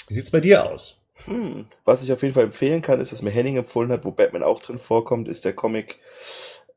Wie 0.07 0.13
sieht's 0.13 0.31
bei 0.31 0.39
dir 0.39 0.65
aus? 0.65 1.05
Hm, 1.25 1.67
was 1.83 2.03
ich 2.03 2.11
auf 2.13 2.21
jeden 2.21 2.33
Fall 2.33 2.45
empfehlen 2.45 2.81
kann, 2.81 3.01
ist, 3.01 3.11
was 3.11 3.21
mir 3.21 3.31
Henning 3.31 3.57
empfohlen 3.57 3.91
hat, 3.91 4.05
wo 4.05 4.11
Batman 4.11 4.43
auch 4.43 4.61
drin 4.61 4.79
vorkommt, 4.79 5.27
ist 5.27 5.43
der 5.43 5.53
Comic 5.53 5.99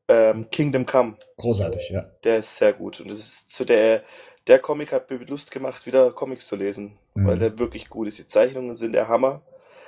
ähm, 0.07 0.49
Kingdom 0.49 0.85
Come. 0.85 1.17
Großartig, 1.37 1.89
ja. 1.89 2.05
Der 2.23 2.39
ist 2.39 2.57
sehr 2.57 2.73
gut. 2.73 2.99
Und 2.99 3.09
das 3.09 3.19
ist 3.19 3.51
zu 3.51 3.65
der 3.65 4.03
der 4.47 4.59
Comic 4.59 4.91
hat 4.91 5.09
mir 5.09 5.17
Lust 5.17 5.51
gemacht, 5.51 5.85
wieder 5.85 6.11
Comics 6.11 6.47
zu 6.47 6.55
lesen, 6.55 6.97
mhm. 7.15 7.27
weil 7.27 7.37
der 7.37 7.59
wirklich 7.59 7.89
gut 7.89 8.07
ist. 8.07 8.19
Die 8.19 8.27
Zeichnungen 8.27 8.75
sind 8.75 8.93
der 8.93 9.07
Hammer. 9.07 9.41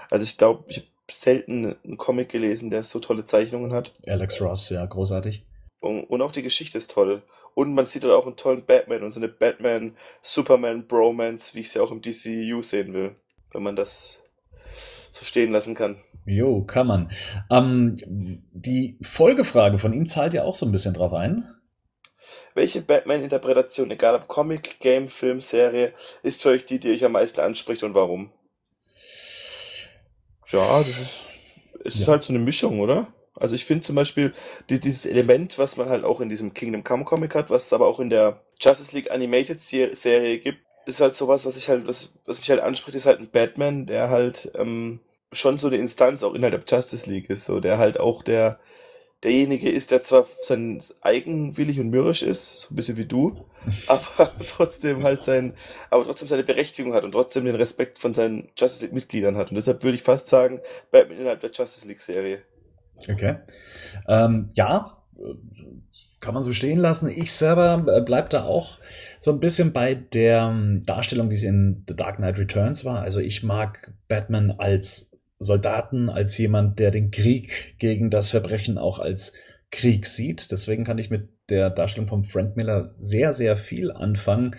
Also 0.10 0.24
ich 0.24 0.38
glaube, 0.38 0.64
ich 0.68 0.78
habe 0.78 0.88
selten 1.10 1.76
einen 1.84 1.98
Comic 1.98 2.30
gelesen, 2.30 2.70
der 2.70 2.84
so 2.84 3.00
tolle 3.00 3.26
Zeichnungen 3.26 3.74
hat. 3.74 3.92
Alex 4.08 4.40
Ross, 4.42 4.70
ja, 4.70 4.86
großartig. 4.86 5.44
Und, 5.80 6.04
und 6.06 6.22
auch 6.22 6.32
die 6.32 6.44
Geschichte 6.44 6.78
ist 6.78 6.92
toll. 6.92 7.24
Und 7.54 7.74
man 7.74 7.86
sieht 7.86 8.04
dort 8.04 8.14
auch 8.14 8.26
einen 8.26 8.36
tollen 8.36 8.66
Batman 8.66 9.04
und 9.04 9.12
so 9.12 9.20
eine 9.20 9.30
Batman-Superman-Bromance, 9.30 11.56
wie 11.56 11.62
ich 11.62 11.72
sie 11.72 11.80
auch 11.80 11.92
im 11.92 12.02
DCU 12.02 12.62
sehen 12.62 12.94
will, 12.94 13.16
wenn 13.52 13.64
man 13.64 13.78
das 13.78 14.24
so 15.10 15.24
stehen 15.24 15.52
lassen 15.52 15.76
kann. 15.76 15.98
Jo, 16.26 16.64
kann 16.64 16.88
man. 16.88 17.12
Ähm, 17.50 17.96
die 18.52 18.98
Folgefrage 19.02 19.78
von 19.78 19.94
ihm 19.94 20.06
zahlt 20.06 20.34
ja 20.34 20.44
auch 20.44 20.56
so 20.56 20.66
ein 20.66 20.74
bisschen 20.74 20.94
drauf 20.94 21.14
ein. 21.14 21.46
Welche 22.56 22.82
Batman-Interpretation, 22.82 23.92
egal 23.92 24.16
ob 24.16 24.28
Comic, 24.28 24.80
Game, 24.80 25.08
Film, 25.08 25.42
Serie, 25.42 25.94
ist 26.24 26.42
für 26.42 26.50
euch 26.50 26.66
die, 26.66 26.80
die 26.80 26.92
euch 26.92 27.06
am 27.06 27.12
meisten 27.12 27.42
anspricht 27.42 27.84
und 27.84 27.94
warum? 27.94 28.32
Ja, 30.48 30.80
das 30.80 30.88
ist, 30.88 31.32
es 31.84 31.96
ja. 31.96 32.02
ist 32.02 32.08
halt 32.08 32.24
so 32.24 32.32
eine 32.32 32.40
Mischung, 32.40 32.80
oder? 32.80 33.14
Also 33.36 33.56
ich 33.56 33.66
finde 33.66 33.84
zum 33.84 33.96
Beispiel 33.96 34.34
dieses 34.70 35.06
Element, 35.06 35.60
was 35.60 35.76
man 35.76 35.90
halt 35.90 36.06
auch 36.06 36.22
in 36.22 36.30
diesem 36.30 36.54
Kingdom 36.54 36.86
Come 36.86 37.04
Comic 37.04 37.36
hat, 37.36 37.50
was 37.50 37.66
es 37.66 37.74
aber 37.74 37.88
auch 37.88 38.00
in 38.00 38.10
der 38.10 38.42
Justice 38.60 38.96
League 38.96 39.12
Animated 39.12 39.60
Serie 39.60 40.40
gibt, 40.40 40.60
ist 40.86 41.02
halt 41.02 41.16
sowas, 41.16 41.46
was 41.46 41.58
ich 41.58 41.68
halt, 41.68 41.88
was, 41.88 42.18
was 42.26 42.40
mich 42.40 42.50
halt 42.50 42.62
anspricht, 42.62 42.96
ist 42.96 43.06
halt 43.06 43.20
ein 43.20 43.30
Batman, 43.30 43.86
der 43.86 44.10
halt 44.10 44.52
ähm, 44.56 45.02
schon 45.34 45.58
so 45.58 45.68
eine 45.68 45.76
Instanz 45.76 46.24
auch 46.24 46.34
innerhalb 46.34 46.66
der 46.66 46.78
Justice 46.78 47.10
League 47.10 47.30
ist, 47.30 47.46
so 47.46 47.60
der 47.60 47.78
halt 47.78 48.00
auch 48.00 48.24
der 48.24 48.60
derjenige 49.26 49.70
ist, 49.70 49.92
der 49.92 50.04
zwar 50.04 50.26
sein 50.44 50.80
eigenwillig 51.02 51.80
und 51.80 51.90
mürrisch 51.90 52.22
ist, 52.22 52.62
so 52.62 52.74
ein 52.74 52.76
bisschen 52.76 52.98
wie 52.98 53.06
du, 53.06 53.46
aber 53.88 54.32
trotzdem 54.48 55.04
halt 55.04 55.24
sein, 55.24 55.54
aber 55.90 56.06
trotzdem 56.06 56.28
seine 56.28 56.44
Berechtigung 56.44 56.94
hat 56.94 57.04
und 57.04 57.12
trotzdem 57.12 57.44
den 57.46 57.56
Respekt 57.56 57.98
von 57.98 58.14
seinen 58.14 58.50
Justice 58.58 58.86
League 58.86 58.94
Mitgliedern 58.94 59.36
hat. 59.36 59.50
Und 59.50 59.56
deshalb 59.56 59.84
würde 59.84 59.98
ich 59.98 60.04
fast 60.04 60.28
sagen, 60.28 60.62
Batman 60.92 61.20
innerhalb 61.20 61.42
der 61.42 61.52
Justice 61.52 61.88
League 61.88 62.02
Serie. 62.02 62.44
Okay. 63.10 63.38
Ähm, 64.08 64.50
ja, 64.54 64.98
kann 66.20 66.34
man 66.34 66.44
so 66.44 66.54
stehen 66.54 66.80
lassen. 66.80 67.10
Ich 67.10 67.32
selber 67.32 67.86
äh, 67.88 68.02
bleib 68.02 68.30
da 68.30 68.46
auch 68.46 68.80
so 69.20 69.32
ein 69.32 69.40
bisschen 69.40 69.74
bei 69.74 69.96
der 69.96 70.50
ähm, 70.52 70.82
Darstellung, 70.86 71.30
wie 71.30 71.36
sie 71.36 71.48
in 71.48 71.84
The 71.88 71.96
Dark 71.96 72.18
Knight 72.18 72.38
Returns 72.38 72.86
war. 72.86 73.02
Also 73.02 73.20
ich 73.20 73.44
mag 73.44 73.92
Batman 74.08 74.52
als 74.52 75.15
Soldaten, 75.40 76.10
als 76.10 76.38
jemand, 76.38 76.80
der 76.80 76.92
den 76.92 77.12
Krieg 77.12 77.76
gegen 77.80 78.10
das 78.10 78.30
Verbrechen 78.30 78.78
auch 78.78 79.00
als 79.00 79.34
Krieg 79.72 80.06
sieht. 80.06 80.52
Deswegen 80.52 80.84
kann 80.84 80.98
ich 80.98 81.10
mit 81.10 81.30
der 81.50 81.70
Darstellung 81.70 82.08
von 82.08 82.24
Frank 82.24 82.56
Miller 82.56 82.96
sehr, 82.98 83.32
sehr 83.32 83.58
viel 83.58 83.92
anfangen. 83.92 84.56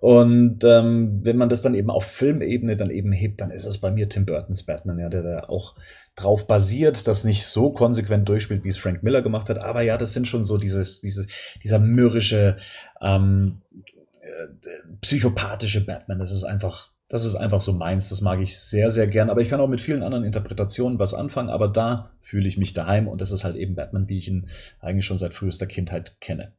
Und 0.00 0.64
ähm, 0.64 1.20
wenn 1.22 1.36
man 1.36 1.48
das 1.48 1.62
dann 1.62 1.74
eben 1.74 1.90
auf 1.90 2.04
Filmebene 2.04 2.76
dann 2.76 2.90
eben 2.90 3.12
hebt, 3.12 3.40
dann 3.40 3.50
ist 3.50 3.66
es 3.66 3.78
bei 3.78 3.90
mir 3.90 4.08
Tim 4.08 4.26
Burtons 4.26 4.64
Batman, 4.64 4.98
ja, 4.98 5.08
der 5.08 5.22
da 5.22 5.40
auch 5.44 5.76
drauf 6.16 6.46
basiert, 6.46 7.06
das 7.06 7.24
nicht 7.24 7.46
so 7.46 7.72
konsequent 7.72 8.28
durchspielt, 8.28 8.64
wie 8.64 8.68
es 8.68 8.76
Frank 8.76 9.02
Miller 9.02 9.22
gemacht 9.22 9.48
hat. 9.48 9.58
Aber 9.58 9.82
ja, 9.82 9.96
das 9.96 10.12
sind 10.12 10.26
schon 10.26 10.44
so 10.44 10.58
dieses, 10.58 11.00
dieses, 11.00 11.28
dieser 11.62 11.78
mürrische, 11.78 12.56
ähm, 13.00 13.62
äh, 14.20 14.48
psychopathische 15.02 15.84
Batman. 15.84 16.18
Das 16.18 16.32
ist 16.32 16.44
einfach 16.44 16.90
das 17.14 17.24
ist 17.24 17.36
einfach 17.36 17.60
so 17.60 17.72
meins, 17.72 18.08
das 18.08 18.22
mag 18.22 18.40
ich 18.40 18.58
sehr, 18.58 18.90
sehr 18.90 19.06
gern. 19.06 19.30
Aber 19.30 19.40
ich 19.40 19.48
kann 19.48 19.60
auch 19.60 19.68
mit 19.68 19.80
vielen 19.80 20.02
anderen 20.02 20.24
Interpretationen 20.24 20.98
was 20.98 21.14
anfangen, 21.14 21.48
aber 21.48 21.68
da 21.68 22.10
fühle 22.20 22.48
ich 22.48 22.58
mich 22.58 22.74
daheim 22.74 23.06
und 23.06 23.20
das 23.20 23.30
ist 23.30 23.44
halt 23.44 23.54
eben 23.54 23.76
Batman, 23.76 24.08
wie 24.08 24.18
ich 24.18 24.26
ihn 24.26 24.48
eigentlich 24.80 25.06
schon 25.06 25.16
seit 25.16 25.32
frühester 25.32 25.66
Kindheit 25.66 26.16
kenne. 26.20 26.54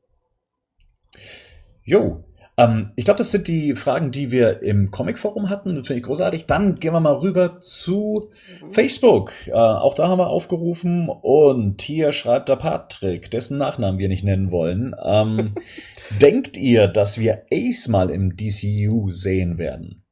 Jo, 1.84 2.24
ähm, 2.56 2.92
ich 2.96 3.04
glaube, 3.04 3.18
das 3.18 3.32
sind 3.32 3.50
die 3.50 3.76
Fragen, 3.76 4.12
die 4.12 4.32
wir 4.32 4.64
im 4.64 4.92
Comic-Forum 4.92 5.50
hatten. 5.50 5.76
Das 5.76 5.88
finde 5.88 6.00
ich 6.00 6.06
großartig. 6.06 6.46
Dann 6.46 6.76
gehen 6.76 6.94
wir 6.94 7.02
mal 7.02 7.16
rüber 7.16 7.60
zu 7.60 8.32
Facebook. 8.72 9.34
Äh, 9.48 9.52
auch 9.52 9.94
da 9.94 10.08
haben 10.08 10.20
wir 10.20 10.30
aufgerufen 10.30 11.10
und 11.10 11.82
hier 11.82 12.14
schreibt 12.14 12.48
der 12.48 12.56
Patrick, 12.56 13.30
dessen 13.30 13.58
Nachnamen 13.58 14.00
wir 14.00 14.08
nicht 14.08 14.24
nennen 14.24 14.52
wollen. 14.52 14.96
Ähm, 15.04 15.56
denkt 16.22 16.56
ihr, 16.56 16.88
dass 16.88 17.20
wir 17.20 17.44
Ace 17.52 17.90
mal 17.90 18.10
im 18.10 18.38
DCU 18.38 19.12
sehen 19.12 19.58
werden? 19.58 20.05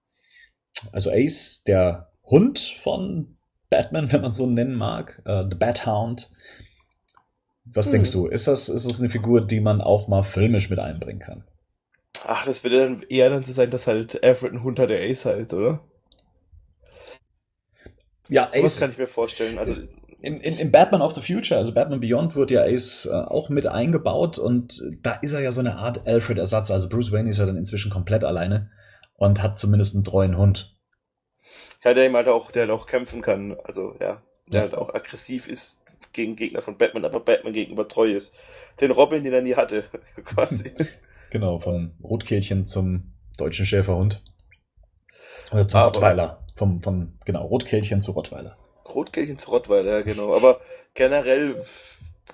Also 0.91 1.11
Ace, 1.11 1.63
der 1.65 2.09
Hund 2.25 2.59
von 2.77 3.37
Batman, 3.69 4.11
wenn 4.11 4.21
man 4.21 4.31
so 4.31 4.47
nennen 4.47 4.75
mag, 4.75 5.21
äh, 5.25 5.43
The 5.49 5.55
Bat-Hound. 5.55 6.29
Was 7.65 7.87
hm. 7.87 7.91
denkst 7.93 8.11
du? 8.11 8.27
Ist 8.27 8.47
das, 8.47 8.69
ist 8.69 8.89
das 8.89 8.99
eine 8.99 9.09
Figur, 9.09 9.41
die 9.41 9.59
man 9.59 9.81
auch 9.81 10.07
mal 10.07 10.23
filmisch 10.23 10.69
mit 10.69 10.79
einbringen 10.79 11.19
kann? 11.19 11.43
Ach, 12.25 12.45
das 12.45 12.63
würde 12.63 12.79
dann 12.79 13.01
eher 13.09 13.29
dann 13.29 13.43
so 13.43 13.51
sein, 13.51 13.71
dass 13.71 13.87
halt 13.87 14.23
Alfred 14.23 14.53
ein 14.53 14.63
Hund 14.63 14.79
hat, 14.79 14.89
der 14.89 15.01
Ace 15.01 15.25
halt, 15.25 15.53
oder? 15.53 15.81
Ja, 18.29 18.47
so 18.47 18.63
Ace. 18.63 18.79
kann 18.79 18.91
ich 18.91 18.97
mir 18.97 19.07
vorstellen. 19.07 19.57
Also 19.57 19.75
in, 20.23 20.37
in, 20.37 20.57
in 20.57 20.71
Batman 20.71 21.01
of 21.01 21.13
the 21.13 21.21
Future, 21.21 21.59
also 21.59 21.73
Batman 21.73 21.99
Beyond, 21.99 22.35
wird 22.35 22.49
ja 22.49 22.61
Ace 22.61 23.05
äh, 23.05 23.13
auch 23.13 23.49
mit 23.49 23.67
eingebaut 23.67 24.37
und 24.37 24.81
da 25.01 25.13
ist 25.21 25.33
er 25.33 25.41
ja 25.41 25.51
so 25.51 25.59
eine 25.59 25.75
Art 25.75 26.07
Alfred-Ersatz. 26.07 26.71
Also 26.71 26.87
Bruce 26.87 27.11
Wayne 27.11 27.29
ist 27.29 27.39
ja 27.39 27.45
dann 27.45 27.57
inzwischen 27.57 27.91
komplett 27.91 28.23
alleine 28.23 28.71
und 29.15 29.43
hat 29.43 29.57
zumindest 29.57 29.95
einen 29.95 30.05
treuen 30.05 30.37
Hund. 30.37 30.72
Ja, 31.83 31.93
der 31.93 32.05
ihm 32.05 32.15
halt 32.15 32.27
auch, 32.27 32.51
der 32.51 32.63
halt 32.63 32.71
auch 32.71 32.85
kämpfen 32.85 33.21
kann. 33.21 33.57
Also, 33.63 33.95
ja, 33.99 34.21
der 34.47 34.53
ja. 34.53 34.61
halt 34.61 34.75
auch 34.75 34.93
aggressiv 34.93 35.47
ist 35.47 35.81
gegen 36.13 36.35
Gegner 36.35 36.61
von 36.61 36.77
Batman, 36.77 37.05
aber 37.05 37.19
Batman 37.19 37.53
gegenüber 37.53 37.87
treu 37.87 38.11
ist. 38.11 38.35
Den 38.79 38.91
Robin, 38.91 39.23
den 39.23 39.33
er 39.33 39.41
nie 39.41 39.55
hatte, 39.55 39.83
quasi. 40.23 40.71
genau, 41.29 41.59
von 41.59 41.93
Rotkehlchen 42.03 42.65
zum 42.65 43.13
deutschen 43.37 43.65
Schäferhund. 43.65 44.23
Oder 45.51 45.67
zum 45.67 45.79
aber, 45.79 45.87
Rottweiler. 45.87 46.45
Vom, 46.55 46.81
vom, 46.81 47.13
genau, 47.25 47.45
Rotkehlchen 47.45 48.01
zu 48.01 48.11
Rottweiler. 48.11 48.57
Rotkehlchen 48.85 49.37
zu 49.37 49.49
Rottweiler, 49.49 49.91
ja, 49.91 50.01
genau. 50.01 50.35
Aber 50.35 50.61
generell, 50.93 51.63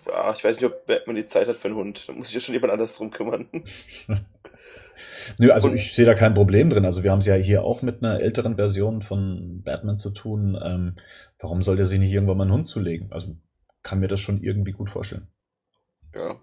ja, 0.08 0.34
ich 0.34 0.43
weiß 0.43 0.58
nicht, 0.58 0.66
ob 0.66 0.86
Batman 0.86 1.16
die 1.16 1.26
Zeit 1.26 1.47
hat 1.47 1.58
für 1.58 1.70
einen 1.70 1.78
Hund. 1.78 2.08
Da 2.08 2.14
muss 2.14 2.28
sich 2.28 2.36
ja 2.36 2.41
schon 2.41 2.54
jemand 2.54 2.74
anders 2.74 2.95
drum 2.95 3.12
kümmern. 3.12 3.47
Nö, 5.39 5.52
also 5.52 5.74
ich 5.74 5.93
sehe 5.95 6.06
da 6.06 6.14
kein 6.14 6.34
Problem 6.34 6.70
drin. 6.70 6.86
Also 6.86 7.04
wir 7.04 7.12
haben 7.12 7.20
es 7.20 7.26
ja 7.26 7.36
hier 7.36 7.64
auch 7.64 7.82
mit 7.82 8.04
einer 8.04 8.22
älteren 8.22 8.56
Version 8.56 9.02
von 9.02 9.62
Batman 9.64 9.97
zu 9.97 10.12
tun. 10.12 10.60
Ähm, 10.64 10.95
warum 11.39 11.62
soll 11.62 11.76
der 11.76 11.86
sich 11.86 12.00
nicht 12.00 12.14
irgendwann 12.14 12.38
mal 12.38 12.43
einen 12.43 12.54
Hund 12.54 12.68
zulegen? 12.68 13.12
Also 13.12 13.36
kann 13.84 14.00
mir 14.00 14.08
das 14.08 14.20
schon 14.20 14.41
irgendwie 14.41 14.72
gut 14.72 14.89
vorstellen. 14.89 15.28
Ja. 16.14 16.39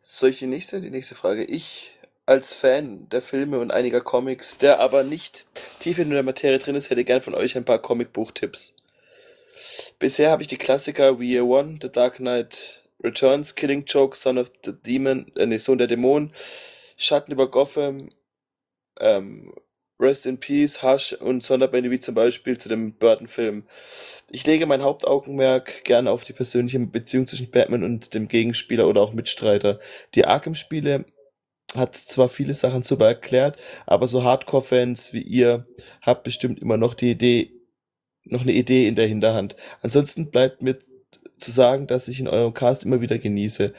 Soll 0.00 0.30
ich 0.30 0.38
die 0.38 0.46
nächste? 0.46 0.80
Die 0.80 0.90
nächste 0.90 1.14
Frage. 1.14 1.44
Ich 1.44 1.98
als 2.26 2.54
Fan 2.54 3.08
der 3.08 3.22
Filme 3.22 3.58
und 3.58 3.72
einiger 3.72 4.00
Comics, 4.00 4.58
der 4.58 4.78
aber 4.78 5.02
nicht 5.02 5.46
tief 5.80 5.98
in 5.98 6.10
der 6.10 6.22
Materie 6.22 6.58
drin 6.58 6.76
ist, 6.76 6.90
hätte 6.90 7.04
gern 7.04 7.20
von 7.20 7.34
euch 7.34 7.56
ein 7.56 7.64
paar 7.64 7.80
Comicbuchtipps. 7.80 8.76
Bisher 9.98 10.30
habe 10.30 10.42
ich 10.42 10.48
die 10.48 10.56
Klassiker 10.56 11.18
wie 11.18 11.32
Year 11.32 11.44
One, 11.44 11.78
The 11.80 11.90
Dark 11.90 12.16
Knight 12.16 12.82
Returns, 13.02 13.54
Killing 13.54 13.84
Joke, 13.86 14.16
Son 14.16 14.38
of 14.38 14.52
the 14.64 14.72
Demon, 14.72 15.30
äh, 15.36 15.46
nee, 15.46 15.58
Sohn 15.58 15.78
der 15.78 15.88
Dämonen, 15.88 16.32
Schatten 17.02 17.32
über 17.32 17.50
Gotham, 17.50 18.08
ähm, 19.00 19.52
Rest 19.98 20.26
in 20.26 20.38
Peace, 20.38 20.82
Hush 20.82 21.12
und 21.12 21.44
Sonderbände 21.44 21.90
wie 21.90 22.00
zum 22.00 22.14
Beispiel 22.14 22.58
zu 22.58 22.68
dem 22.68 22.94
Burton-Film. 22.94 23.64
Ich 24.30 24.46
lege 24.46 24.66
mein 24.66 24.82
Hauptaugenmerk 24.82 25.84
gerne 25.84 26.10
auf 26.10 26.24
die 26.24 26.32
persönliche 26.32 26.78
Beziehung 26.80 27.26
zwischen 27.26 27.50
Batman 27.50 27.84
und 27.84 28.14
dem 28.14 28.28
Gegenspieler 28.28 28.88
oder 28.88 29.00
auch 29.00 29.12
Mitstreiter. 29.12 29.78
Die 30.14 30.24
Arkham-Spiele 30.24 31.04
hat 31.74 31.96
zwar 31.96 32.28
viele 32.28 32.54
Sachen 32.54 32.82
super 32.82 33.06
erklärt, 33.06 33.58
aber 33.86 34.06
so 34.06 34.22
Hardcore-Fans 34.22 35.12
wie 35.12 35.22
ihr 35.22 35.66
habt 36.02 36.24
bestimmt 36.24 36.60
immer 36.60 36.76
noch 36.76 36.94
die 36.94 37.10
Idee, 37.10 37.52
noch 38.24 38.42
eine 38.42 38.52
Idee 38.52 38.86
in 38.86 38.96
der 38.96 39.06
Hinterhand. 39.06 39.56
Ansonsten 39.80 40.30
bleibt 40.30 40.62
mir 40.62 40.78
zu 41.38 41.50
sagen, 41.50 41.86
dass 41.86 42.08
ich 42.08 42.20
in 42.20 42.28
eurem 42.28 42.54
Cast 42.54 42.84
immer 42.84 43.00
wieder 43.00 43.18
genieße. 43.18 43.72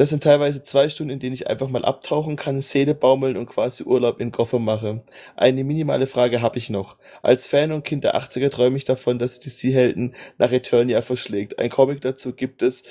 Das 0.00 0.08
sind 0.08 0.22
teilweise 0.22 0.62
zwei 0.62 0.88
Stunden, 0.88 1.12
in 1.12 1.18
denen 1.18 1.34
ich 1.34 1.50
einfach 1.50 1.68
mal 1.68 1.84
abtauchen 1.84 2.36
kann, 2.36 2.62
Seele 2.62 2.94
baumeln 2.94 3.36
und 3.36 3.44
quasi 3.44 3.84
Urlaub 3.84 4.18
in 4.18 4.32
Gotham 4.32 4.64
mache. 4.64 5.02
Eine 5.36 5.62
minimale 5.62 6.06
Frage 6.06 6.40
habe 6.40 6.56
ich 6.56 6.70
noch. 6.70 6.96
Als 7.20 7.48
Fan 7.48 7.70
und 7.70 7.84
Kind 7.84 8.04
der 8.04 8.16
80er 8.16 8.48
träume 8.48 8.78
ich 8.78 8.84
davon, 8.86 9.18
dass 9.18 9.40
die 9.40 9.50
Sea-Helden 9.50 10.14
nach 10.38 10.52
Eternia 10.52 11.02
verschlägt. 11.02 11.58
Ein 11.58 11.68
Comic 11.68 12.00
dazu 12.00 12.34
gibt 12.34 12.62
es. 12.62 12.84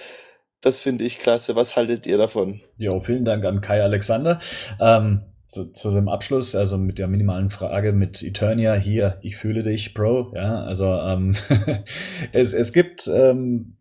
Das 0.62 0.82
finde 0.82 1.04
ich 1.04 1.18
klasse. 1.18 1.56
Was 1.56 1.76
haltet 1.76 2.06
ihr 2.06 2.20
davon? 2.20 2.62
Jo, 2.78 3.00
vielen 3.00 3.26
Dank 3.26 3.44
an 3.44 3.60
Kai 3.60 3.82
Alexander. 3.82 4.38
Ähm, 4.80 5.24
zu, 5.48 5.74
zu 5.74 5.90
dem 5.90 6.10
Abschluss, 6.10 6.56
also 6.56 6.78
mit 6.78 7.00
der 7.00 7.08
minimalen 7.08 7.50
Frage 7.50 7.92
mit 7.92 8.22
Eternia 8.22 8.76
hier, 8.76 9.18
ich 9.24 9.36
fühle 9.36 9.64
dich, 9.64 9.96
Bro. 9.96 10.34
Ja, 10.36 10.64
also 10.64 10.86
ähm, 10.86 11.34
es, 12.34 12.54
es 12.54 12.72
gibt 12.72 13.08
ähm, 13.08 13.79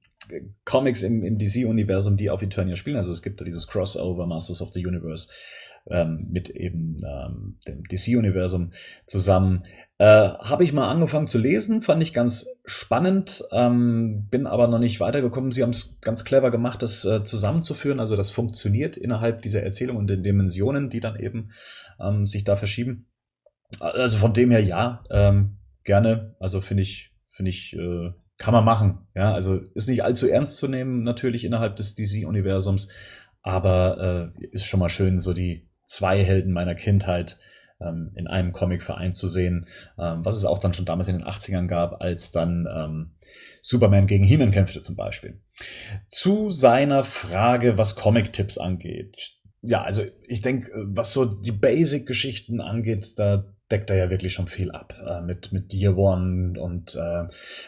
Comics 0.64 1.02
im, 1.02 1.22
im 1.22 1.38
DC-Universum, 1.38 2.16
die 2.16 2.30
auf 2.30 2.42
Eternia 2.42 2.76
spielen. 2.76 2.96
Also 2.96 3.10
es 3.10 3.22
gibt 3.22 3.40
da 3.40 3.44
dieses 3.44 3.66
Crossover 3.66 4.26
Masters 4.26 4.62
of 4.62 4.72
the 4.72 4.86
Universe 4.86 5.28
ähm, 5.90 6.26
mit 6.30 6.50
eben 6.50 6.96
ähm, 7.06 7.58
dem 7.66 7.84
DC-Universum 7.84 8.72
zusammen. 9.06 9.64
Äh, 9.98 10.04
Habe 10.04 10.64
ich 10.64 10.72
mal 10.72 10.88
angefangen 10.88 11.26
zu 11.26 11.38
lesen, 11.38 11.82
fand 11.82 12.02
ich 12.02 12.12
ganz 12.12 12.46
spannend, 12.64 13.44
ähm, 13.50 14.28
bin 14.30 14.46
aber 14.46 14.68
noch 14.68 14.78
nicht 14.78 15.00
weitergekommen. 15.00 15.50
Sie 15.50 15.62
haben 15.62 15.70
es 15.70 15.98
ganz 16.00 16.24
clever 16.24 16.50
gemacht, 16.50 16.82
das 16.82 17.04
äh, 17.04 17.24
zusammenzuführen. 17.24 18.00
Also 18.00 18.14
das 18.14 18.30
funktioniert 18.30 18.96
innerhalb 18.96 19.42
dieser 19.42 19.62
Erzählung 19.62 19.96
und 19.96 20.08
den 20.08 20.22
Dimensionen, 20.22 20.88
die 20.90 21.00
dann 21.00 21.18
eben 21.18 21.50
ähm, 22.00 22.26
sich 22.26 22.44
da 22.44 22.56
verschieben. 22.56 23.06
Also 23.80 24.18
von 24.18 24.32
dem 24.32 24.50
her 24.50 24.62
ja, 24.62 25.02
ähm, 25.10 25.58
gerne. 25.84 26.36
Also 26.38 26.60
finde 26.60 26.82
ich, 26.84 27.12
finde 27.30 27.50
ich 27.50 27.74
äh, 27.74 28.12
kann 28.38 28.54
man 28.54 28.64
machen. 28.64 29.06
Ja, 29.14 29.34
also 29.34 29.60
ist 29.74 29.88
nicht 29.88 30.04
allzu 30.04 30.28
ernst 30.28 30.56
zu 30.56 30.68
nehmen, 30.68 31.02
natürlich 31.02 31.44
innerhalb 31.44 31.76
des 31.76 31.94
DC-Universums, 31.94 32.88
aber 33.42 34.32
äh, 34.40 34.46
ist 34.52 34.66
schon 34.66 34.80
mal 34.80 34.88
schön, 34.88 35.20
so 35.20 35.34
die 35.34 35.68
zwei 35.84 36.24
Helden 36.24 36.52
meiner 36.52 36.74
Kindheit 36.74 37.38
ähm, 37.80 38.12
in 38.14 38.26
einem 38.26 38.52
Comic 38.52 38.82
vereint 38.82 39.14
zu 39.14 39.28
sehen, 39.28 39.66
ähm, 39.98 40.24
was 40.24 40.36
es 40.36 40.44
auch 40.44 40.58
dann 40.58 40.72
schon 40.72 40.84
damals 40.84 41.08
in 41.08 41.18
den 41.18 41.26
80ern 41.26 41.66
gab, 41.66 42.00
als 42.00 42.30
dann 42.30 42.66
ähm, 42.72 43.14
Superman 43.62 44.06
gegen 44.06 44.24
He-Man 44.24 44.50
kämpfte 44.50 44.80
zum 44.80 44.96
Beispiel. 44.96 45.40
Zu 46.06 46.50
seiner 46.50 47.04
Frage, 47.04 47.78
was 47.78 47.96
Comic-Tipps 47.96 48.58
angeht. 48.58 49.34
Ja, 49.62 49.82
also 49.82 50.04
ich 50.26 50.42
denke, 50.42 50.70
was 50.86 51.12
so 51.12 51.24
die 51.24 51.52
Basic-Geschichten 51.52 52.60
angeht, 52.60 53.18
da 53.18 53.52
deckt 53.70 53.90
er 53.90 53.96
ja 53.96 54.10
wirklich 54.10 54.32
schon 54.32 54.46
viel 54.46 54.70
ab 54.70 54.94
äh, 55.06 55.20
mit 55.20 55.52
mit 55.52 55.74
Year 55.74 55.96
One 55.96 56.58
und 56.60 56.96
äh, 56.96 57.24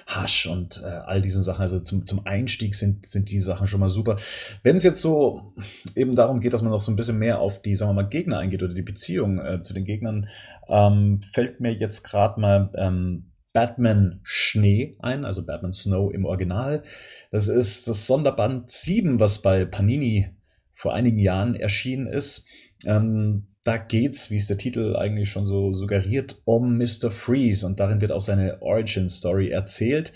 Hush 0.09 0.46
und 0.46 0.82
äh, 0.82 0.86
all 0.86 1.20
diesen 1.20 1.42
Sachen. 1.42 1.62
Also 1.62 1.80
zum, 1.80 2.05
zum 2.05 2.26
Einstieg 2.26 2.74
sind 2.74 3.07
sind 3.07 3.30
die 3.30 3.40
Sachen 3.40 3.66
schon 3.66 3.80
mal 3.80 3.88
super. 3.88 4.16
Wenn 4.62 4.76
es 4.76 4.84
jetzt 4.84 5.01
so 5.01 5.53
eben 5.94 6.14
darum 6.14 6.40
geht, 6.40 6.53
dass 6.53 6.62
man 6.62 6.70
noch 6.70 6.80
so 6.80 6.90
ein 6.90 6.96
bisschen 6.96 7.18
mehr 7.18 7.40
auf 7.40 7.61
die 7.61 7.76
sagen 7.76 7.90
wir 7.90 8.03
mal 8.03 8.09
Gegner 8.09 8.38
eingeht 8.38 8.62
oder 8.62 8.74
die 8.74 8.82
Beziehung 8.82 9.38
äh, 9.38 9.61
zu 9.61 9.74
den 9.74 9.84
Gegnern, 9.84 10.28
ähm, 10.68 11.20
fällt 11.32 11.61
mir 11.61 11.72
jetzt 11.72 12.03
gerade 12.03 12.40
mal 12.40 12.70
ähm, 12.76 13.30
Batman 13.53 14.20
Schnee 14.22 14.96
ein, 15.01 15.24
also 15.24 15.44
Batman 15.44 15.72
Snow 15.72 16.12
im 16.12 16.24
Original. 16.24 16.82
Das 17.30 17.48
ist 17.48 17.88
das 17.88 18.07
Sonderband 18.07 18.70
7, 18.70 19.18
was 19.18 19.42
bei 19.42 19.64
Panini 19.64 20.30
vor 20.74 20.94
einigen 20.94 21.18
Jahren 21.18 21.55
erschienen 21.55 22.07
ist. 22.07 22.46
Ähm, 22.86 23.49
da 23.62 23.76
geht's, 23.76 24.30
wie 24.30 24.36
es 24.36 24.46
der 24.46 24.58
Titel 24.58 24.96
eigentlich 24.96 25.30
schon 25.30 25.46
so 25.46 25.74
suggeriert, 25.74 26.40
um 26.44 26.78
Mr. 26.78 27.11
Freeze 27.11 27.66
und 27.66 27.78
darin 27.78 28.00
wird 28.00 28.12
auch 28.12 28.20
seine 28.20 28.62
Origin 28.62 29.08
Story 29.08 29.50
erzählt. 29.50 30.12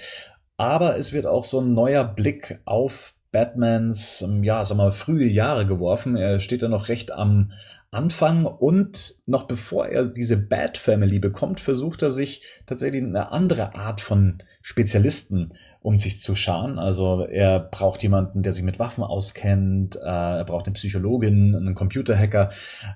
Aber 0.57 0.97
es 0.97 1.12
wird 1.12 1.26
auch 1.26 1.45
so 1.45 1.61
ein 1.61 1.74
neuer 1.74 2.05
Blick 2.05 2.61
auf 2.64 3.14
Batmans, 3.32 4.22
ähm, 4.22 4.45
ja, 4.45 4.64
sag 4.64 4.76
mal, 4.76 4.92
frühe 4.92 5.26
Jahre 5.26 5.66
geworfen. 5.66 6.16
Er 6.16 6.40
steht 6.40 6.62
da 6.62 6.68
noch 6.68 6.88
recht 6.88 7.11
am 7.11 7.53
Anfang 7.90 8.45
und 8.47 9.16
noch 9.26 9.45
bevor 9.45 9.88
er 9.88 10.05
diese 10.05 10.36
Bat 10.36 10.78
Family 10.78 11.18
bekommt, 11.18 11.61
versucht 11.61 12.03
er 12.03 12.11
sich 12.11 12.42
tatsächlich 12.66 13.03
eine 13.03 13.30
andere 13.30 13.74
Art 13.74 14.01
von 14.01 14.38
Spezialisten 14.62 15.55
um 15.85 15.99
sich 15.99 16.18
zu 16.18 16.35
scharen. 16.35 16.78
Also 16.78 17.26
er 17.26 17.61
braucht 17.61 18.03
jemanden, 18.03 18.43
der 18.43 18.55
sich 18.55 18.64
mit 18.64 18.78
Waffen 18.78 19.05
auskennt, 19.05 19.97
äh, 19.97 20.01
er 20.39 20.45
braucht 20.45 20.64
eine 20.64 20.72
Psychologin, 20.72 21.55
einen 21.55 21.74
Computerhacker, 21.74 22.49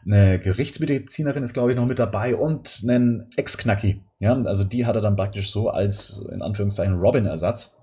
eine 0.06 0.38
Gerichtsmedizinerin 0.38 1.44
ist, 1.44 1.52
glaube 1.52 1.70
ich, 1.70 1.76
noch 1.76 1.86
mit 1.86 1.98
dabei 1.98 2.34
und 2.34 2.80
einen 2.82 3.26
Ex-Knacki. 3.36 4.00
Ja, 4.20 4.40
also 4.40 4.64
die 4.64 4.86
hat 4.86 4.96
er 4.96 5.02
dann 5.02 5.16
praktisch 5.16 5.50
so 5.50 5.68
als, 5.68 6.26
in 6.32 6.40
Anführungszeichen, 6.40 6.94
Robin-Ersatz. 6.94 7.78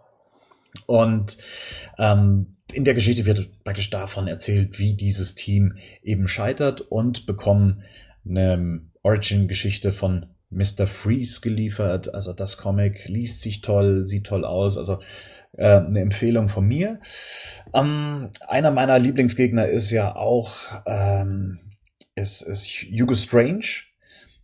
Und 0.87 1.37
ähm, 1.99 2.55
in 2.73 2.83
der 2.83 2.95
Geschichte 2.95 3.27
wird 3.27 3.63
praktisch 3.63 3.91
davon 3.91 4.27
erzählt, 4.27 4.79
wie 4.79 4.95
dieses 4.95 5.35
Team 5.35 5.77
eben 6.01 6.27
scheitert 6.27 6.81
und 6.81 7.27
bekommen 7.27 7.83
eine 8.27 8.81
Origin-Geschichte 9.03 9.93
von 9.93 10.25
Mr. 10.55 10.87
Freeze 10.87 11.41
geliefert. 11.41 12.13
Also 12.13 12.33
das 12.33 12.57
Comic 12.57 13.07
liest 13.07 13.41
sich 13.41 13.61
toll, 13.61 14.07
sieht 14.07 14.25
toll 14.25 14.45
aus. 14.45 14.77
Also 14.77 14.99
äh, 15.57 15.67
eine 15.67 15.99
Empfehlung 15.99 16.49
von 16.49 16.67
mir. 16.67 16.99
Ähm, 17.73 18.29
einer 18.47 18.71
meiner 18.71 18.97
Lieblingsgegner 18.99 19.69
ist 19.69 19.91
ja 19.91 20.15
auch 20.15 20.51
ähm, 20.85 21.59
ist, 22.15 22.41
ist 22.41 22.67
Hugo 22.67 23.13
Strange. 23.13 23.65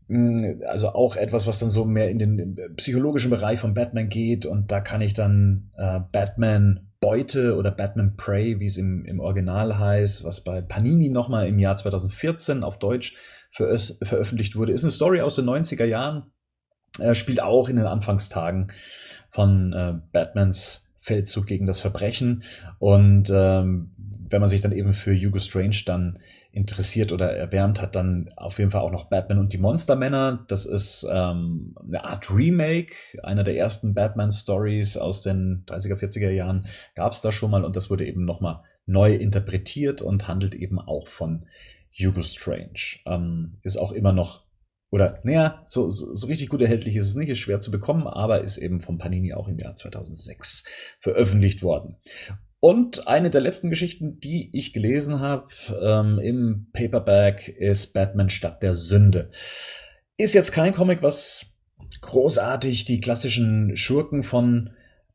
Mm, 0.07 0.61
also 0.67 0.89
auch 0.89 1.15
etwas, 1.15 1.47
was 1.47 1.59
dann 1.59 1.69
so 1.69 1.85
mehr 1.85 2.09
in 2.09 2.19
den 2.19 2.57
psychologischen 2.75 3.29
Bereich 3.29 3.59
von 3.59 3.73
Batman 3.73 4.09
geht. 4.09 4.45
Und 4.45 4.71
da 4.71 4.81
kann 4.81 5.01
ich 5.01 5.13
dann 5.13 5.71
äh, 5.77 5.99
Batman 6.11 6.87
Beute 6.99 7.55
oder 7.55 7.71
Batman 7.71 8.15
Prey, 8.15 8.59
wie 8.59 8.67
es 8.67 8.77
im, 8.77 9.05
im 9.05 9.19
Original 9.19 9.79
heißt, 9.79 10.23
was 10.23 10.43
bei 10.43 10.61
Panini 10.61 11.09
nochmal 11.09 11.47
im 11.47 11.57
Jahr 11.57 11.75
2014 11.75 12.63
auf 12.63 12.77
Deutsch 12.77 13.15
ver 13.51 13.77
veröffentlicht 13.77 14.55
wurde. 14.55 14.71
Ist 14.71 14.83
eine 14.83 14.91
Story 14.91 15.21
aus 15.21 15.35
den 15.35 15.45
90er 15.45 15.85
Jahren, 15.85 16.31
äh, 16.99 17.15
spielt 17.15 17.41
auch 17.41 17.69
in 17.69 17.75
den 17.75 17.85
Anfangstagen 17.85 18.71
von 19.29 19.73
äh, 19.73 19.93
Batmans 20.11 20.91
Feldzug 21.01 21.47
gegen 21.47 21.65
das 21.65 21.79
Verbrechen. 21.79 22.43
Und 22.77 23.31
ähm, 23.33 23.91
wenn 24.29 24.39
man 24.39 24.49
sich 24.49 24.61
dann 24.61 24.71
eben 24.71 24.93
für 24.93 25.15
Hugo 25.15 25.39
Strange 25.39 25.77
dann 25.85 26.19
interessiert 26.51 27.11
oder 27.11 27.35
erwärmt, 27.35 27.81
hat 27.81 27.95
dann 27.95 28.29
auf 28.35 28.59
jeden 28.59 28.71
Fall 28.71 28.81
auch 28.81 28.91
noch 28.91 29.09
Batman 29.09 29.39
und 29.39 29.51
die 29.51 29.57
Monstermänner. 29.57 30.45
Das 30.47 30.65
ist 30.65 31.07
ähm, 31.11 31.75
eine 31.81 32.03
Art 32.03 32.29
Remake 32.29 32.93
einer 33.23 33.43
der 33.43 33.57
ersten 33.57 33.93
Batman-Stories 33.93 34.97
aus 34.97 35.23
den 35.23 35.63
30er, 35.65 35.95
40er 35.95 36.29
Jahren. 36.29 36.67
Gab 36.95 37.13
es 37.13 37.21
da 37.21 37.31
schon 37.31 37.51
mal 37.51 37.65
und 37.65 37.75
das 37.75 37.89
wurde 37.89 38.05
eben 38.05 38.23
nochmal 38.23 38.61
neu 38.85 39.15
interpretiert 39.15 40.01
und 40.01 40.27
handelt 40.27 40.53
eben 40.53 40.79
auch 40.79 41.07
von 41.07 41.45
Hugo 41.97 42.23
Strange. 42.23 42.99
Ähm, 43.05 43.55
ist 43.63 43.77
auch 43.77 43.91
immer 43.91 44.13
noch, 44.13 44.45
oder 44.91 45.19
naja, 45.23 45.63
so, 45.67 45.91
so, 45.91 46.13
so 46.15 46.27
richtig 46.27 46.49
gut 46.49 46.61
erhältlich 46.61 46.95
ist 46.95 47.09
es 47.09 47.15
nicht, 47.15 47.29
ist 47.29 47.39
schwer 47.39 47.59
zu 47.59 47.71
bekommen, 47.71 48.07
aber 48.07 48.41
ist 48.41 48.57
eben 48.57 48.81
von 48.81 48.97
Panini 48.97 49.33
auch 49.33 49.47
im 49.47 49.59
Jahr 49.59 49.73
2006 49.73 50.65
veröffentlicht 50.99 51.63
worden. 51.63 51.97
Und 52.59 53.07
eine 53.07 53.31
der 53.31 53.41
letzten 53.41 53.71
Geschichten, 53.71 54.19
die 54.19 54.49
ich 54.53 54.71
gelesen 54.71 55.19
habe 55.19 55.47
ähm, 55.81 56.19
im 56.19 56.67
Paperback, 56.73 57.47
ist 57.47 57.93
Batman 57.93 58.29
Stadt 58.29 58.61
der 58.61 58.75
Sünde. 58.75 59.31
Ist 60.15 60.35
jetzt 60.35 60.51
kein 60.51 60.71
Comic, 60.71 61.01
was 61.01 61.59
großartig 62.01 62.85
die 62.85 62.99
klassischen 62.99 63.75
Schurken 63.75 64.21
von 64.21 64.69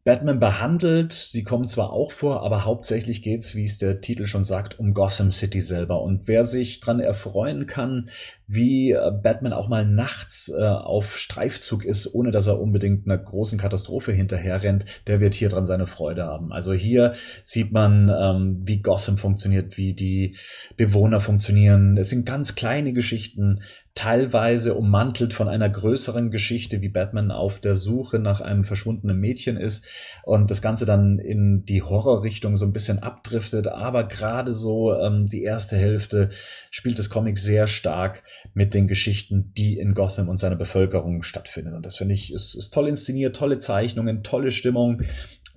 Batman 0.07 0.39
behandelt. 0.39 1.13
Sie 1.13 1.43
kommen 1.43 1.67
zwar 1.67 1.93
auch 1.93 2.13
vor, 2.13 2.45
aber 2.45 2.65
hauptsächlich 2.65 3.23
geht's, 3.23 3.57
wie 3.57 3.65
es 3.65 3.79
der 3.79 4.01
Titel 4.01 4.29
schon 4.29 4.45
sagt, 4.45 4.79
um 4.79 4.95
Gotham 4.95 5.33
City 5.33 5.61
selber. 5.61 6.01
Und 6.01 6.29
wer 6.29 6.45
sich 6.45 6.79
dran 6.79 7.01
erfreuen 7.01 7.67
kann, 7.67 8.09
wie 8.47 8.93
äh, 8.93 9.11
Batman 9.11 9.53
auch 9.53 9.69
mal 9.69 9.85
nachts 9.85 10.49
äh, 10.57 10.63
auf 10.63 11.19
Streifzug 11.19 11.85
ist, 11.85 12.15
ohne 12.15 12.31
dass 12.31 12.47
er 12.47 12.61
unbedingt 12.61 13.05
einer 13.05 13.19
großen 13.19 13.59
Katastrophe 13.59 14.13
hinterher 14.13 14.63
rennt, 14.63 14.85
der 15.09 15.19
wird 15.19 15.35
hier 15.35 15.49
dran 15.49 15.67
seine 15.67 15.89
Freude 15.89 16.25
haben. 16.25 16.53
Also 16.53 16.73
hier 16.73 17.15
sieht 17.43 17.73
man, 17.73 18.09
ähm, 18.09 18.61
wie 18.63 18.83
Gotham 18.83 19.19
funktioniert, 19.19 19.77
wie 19.77 19.93
die 19.93 20.37
Bewohner 20.77 21.19
funktionieren. 21.19 21.97
Es 21.97 22.11
sind 22.11 22.25
ganz 22.27 22.55
kleine 22.55 22.93
Geschichten, 22.93 23.61
teilweise 23.97 24.75
ummantelt 24.75 25.33
von 25.33 25.49
einer 25.49 25.71
größeren 25.71 26.31
Geschichte, 26.31 26.83
wie 26.83 26.91
Batman 26.91 27.31
auf 27.31 27.61
der 27.61 27.75
Suche 27.75 28.19
nach 28.19 28.43
einem 28.43 28.63
verschwundenen 28.63 29.19
Mädchen 29.19 29.57
ist 29.57 29.89
und 30.23 30.51
das 30.51 30.61
Ganze 30.61 30.85
dann 30.85 31.19
in 31.19 31.65
die 31.65 31.83
Horrorrichtung 31.83 32.59
so 32.59 32.67
ein 32.67 32.75
bisschen 32.75 33.03
abdriftet. 33.03 33.69
Aber 33.69 34.05
gerade 34.05 34.53
so 34.53 34.95
ähm, 34.95 35.29
die 35.29 35.43
erste 35.43 35.77
Hälfte 35.77 36.29
spielt 36.71 36.99
das 36.99 37.09
Comic 37.09 37.39
sehr 37.39 37.67
stark 37.67 38.23
mit 38.53 38.75
den 38.75 38.87
Geschichten, 38.87 39.55
die 39.57 39.79
in 39.79 39.95
Gotham 39.95 40.29
und 40.29 40.37
seiner 40.37 40.57
Bevölkerung 40.57 41.23
stattfinden. 41.23 41.75
Und 41.75 41.87
das 41.87 41.97
finde 41.97 42.13
ich 42.13 42.35
ist, 42.35 42.55
ist 42.55 42.75
toll 42.75 42.89
inszeniert, 42.89 43.35
tolle 43.35 43.57
Zeichnungen, 43.57 44.23
tolle 44.23 44.51
Stimmung. 44.51 45.01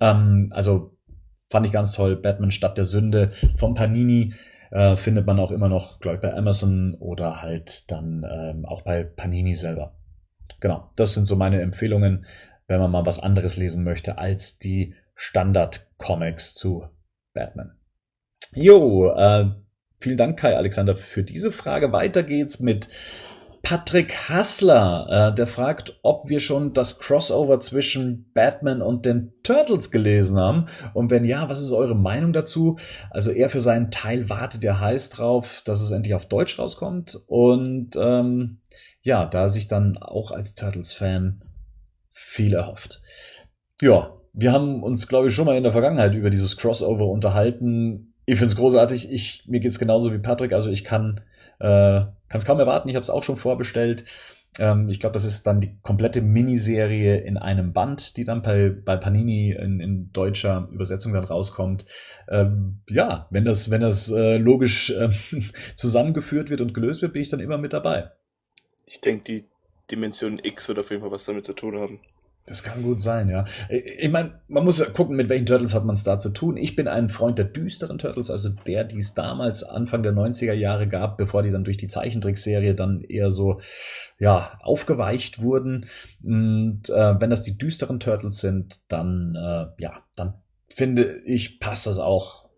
Ähm, 0.00 0.48
also 0.52 0.96
fand 1.50 1.66
ich 1.66 1.72
ganz 1.72 1.92
toll. 1.92 2.16
Batman 2.16 2.52
Stadt 2.52 2.78
der 2.78 2.86
Sünde 2.86 3.32
von 3.58 3.74
Panini 3.74 4.32
äh, 4.70 4.96
findet 4.96 5.26
man 5.26 5.38
auch 5.38 5.50
immer 5.50 5.68
noch, 5.68 6.00
glaube 6.00 6.16
ich, 6.16 6.22
bei 6.22 6.34
Amazon 6.34 6.94
oder 6.94 7.42
halt 7.42 7.90
dann 7.90 8.26
ähm, 8.30 8.64
auch 8.64 8.82
bei 8.82 9.04
Panini 9.04 9.54
selber. 9.54 9.96
Genau, 10.60 10.90
das 10.96 11.14
sind 11.14 11.26
so 11.26 11.36
meine 11.36 11.60
Empfehlungen, 11.60 12.26
wenn 12.66 12.80
man 12.80 12.90
mal 12.90 13.06
was 13.06 13.20
anderes 13.20 13.56
lesen 13.56 13.84
möchte 13.84 14.18
als 14.18 14.58
die 14.58 14.94
Standard-Comics 15.14 16.54
zu 16.54 16.86
Batman. 17.34 17.76
Jo, 18.54 19.12
äh, 19.12 19.50
vielen 20.00 20.16
Dank, 20.16 20.38
Kai 20.38 20.56
Alexander, 20.56 20.96
für 20.96 21.22
diese 21.22 21.52
Frage. 21.52 21.92
Weiter 21.92 22.22
geht's 22.22 22.60
mit 22.60 22.88
Patrick 23.62 24.28
Hassler, 24.28 25.30
äh, 25.30 25.34
der 25.34 25.46
fragt, 25.46 25.98
ob 26.02 26.28
wir 26.28 26.40
schon 26.40 26.72
das 26.72 26.98
Crossover 26.98 27.60
zwischen 27.60 28.30
Batman 28.32 28.80
und 28.80 29.04
den 29.04 29.32
Turtles 29.42 29.90
gelesen 29.90 30.38
haben. 30.38 30.66
Und 30.94 31.10
wenn 31.10 31.24
ja, 31.24 31.48
was 31.48 31.60
ist 31.60 31.72
eure 31.72 31.94
Meinung 31.94 32.32
dazu? 32.32 32.78
Also 33.10 33.30
er 33.30 33.50
für 33.50 33.60
seinen 33.60 33.90
Teil 33.90 34.30
wartet 34.30 34.64
ja 34.64 34.80
heiß 34.80 35.10
drauf, 35.10 35.62
dass 35.64 35.80
es 35.80 35.90
endlich 35.90 36.14
auf 36.14 36.26
Deutsch 36.26 36.58
rauskommt. 36.58 37.18
Und 37.26 37.96
ähm, 37.96 38.58
ja, 39.02 39.26
da 39.26 39.48
sich 39.48 39.68
dann 39.68 39.98
auch 39.98 40.30
als 40.30 40.54
Turtles-Fan 40.54 41.44
viel 42.12 42.54
erhofft. 42.54 43.00
Ja, 43.80 44.14
wir 44.32 44.52
haben 44.52 44.82
uns, 44.82 45.06
glaube 45.08 45.28
ich, 45.28 45.34
schon 45.34 45.46
mal 45.46 45.56
in 45.56 45.64
der 45.64 45.72
Vergangenheit 45.72 46.14
über 46.14 46.30
dieses 46.30 46.56
Crossover 46.56 47.06
unterhalten. 47.06 48.14
Ich 48.26 48.38
finde 48.38 48.52
es 48.52 48.56
großartig. 48.56 49.10
Ich, 49.12 49.44
mir 49.46 49.60
geht's 49.60 49.78
genauso 49.78 50.12
wie 50.12 50.18
Patrick. 50.18 50.52
Also 50.52 50.70
ich 50.70 50.84
kann 50.84 51.20
äh, 51.60 52.00
kann 52.28 52.38
es 52.38 52.44
kaum 52.44 52.58
erwarten, 52.58 52.88
ich 52.88 52.96
habe 52.96 53.02
es 53.02 53.10
auch 53.10 53.22
schon 53.22 53.36
vorbestellt. 53.36 54.04
Ähm, 54.58 54.88
ich 54.88 54.98
glaube, 54.98 55.12
das 55.12 55.24
ist 55.24 55.46
dann 55.46 55.60
die 55.60 55.78
komplette 55.82 56.20
Miniserie 56.20 57.18
in 57.18 57.36
einem 57.36 57.72
Band, 57.72 58.16
die 58.16 58.24
dann 58.24 58.42
bei, 58.42 58.70
bei 58.70 58.96
Panini 58.96 59.52
in, 59.52 59.80
in 59.80 60.12
deutscher 60.12 60.68
Übersetzung 60.72 61.12
dann 61.12 61.24
rauskommt. 61.24 61.84
Ähm, 62.28 62.80
ja, 62.88 63.28
wenn 63.30 63.44
das, 63.44 63.70
wenn 63.70 63.80
das 63.80 64.10
äh, 64.10 64.38
logisch 64.38 64.90
äh, 64.90 65.08
zusammengeführt 65.76 66.50
wird 66.50 66.60
und 66.60 66.74
gelöst 66.74 67.02
wird, 67.02 67.12
bin 67.12 67.22
ich 67.22 67.30
dann 67.30 67.40
immer 67.40 67.58
mit 67.58 67.72
dabei. 67.72 68.10
Ich 68.86 69.00
denke, 69.00 69.24
die 69.24 69.44
Dimension 69.90 70.40
X 70.42 70.68
wird 70.68 70.78
auf 70.78 70.90
jeden 70.90 71.02
Fall 71.02 71.12
was 71.12 71.24
damit 71.24 71.44
zu 71.44 71.52
tun 71.52 71.78
haben. 71.78 72.00
Das 72.46 72.62
kann 72.62 72.82
gut 72.82 73.00
sein, 73.00 73.28
ja. 73.28 73.44
Ich 73.68 74.10
meine, 74.10 74.40
man 74.48 74.64
muss 74.64 74.82
gucken, 74.92 75.14
mit 75.14 75.28
welchen 75.28 75.46
Turtles 75.46 75.74
hat 75.74 75.84
man 75.84 75.94
es 75.94 76.04
da 76.04 76.18
zu 76.18 76.30
tun. 76.30 76.56
Ich 76.56 76.74
bin 76.74 76.88
ein 76.88 77.08
Freund 77.08 77.38
der 77.38 77.44
düsteren 77.44 77.98
Turtles, 77.98 78.30
also 78.30 78.48
der, 78.48 78.82
die 78.84 78.98
es 78.98 79.14
damals 79.14 79.62
Anfang 79.62 80.02
der 80.02 80.12
90er 80.12 80.54
Jahre 80.54 80.88
gab, 80.88 81.16
bevor 81.16 81.42
die 81.42 81.50
dann 81.50 81.64
durch 81.64 81.76
die 81.76 81.86
Zeichentrickserie 81.86 82.74
dann 82.74 83.02
eher 83.02 83.30
so, 83.30 83.60
ja, 84.18 84.58
aufgeweicht 84.62 85.42
wurden. 85.42 85.86
Und 86.22 86.88
äh, 86.88 87.20
wenn 87.20 87.30
das 87.30 87.42
die 87.42 87.56
düsteren 87.56 88.00
Turtles 88.00 88.40
sind, 88.40 88.80
dann, 88.88 89.36
äh, 89.36 89.66
ja, 89.80 90.02
dann 90.16 90.34
finde 90.68 91.20
ich, 91.24 91.60
passt 91.60 91.86
das 91.86 91.98
auch 91.98 92.48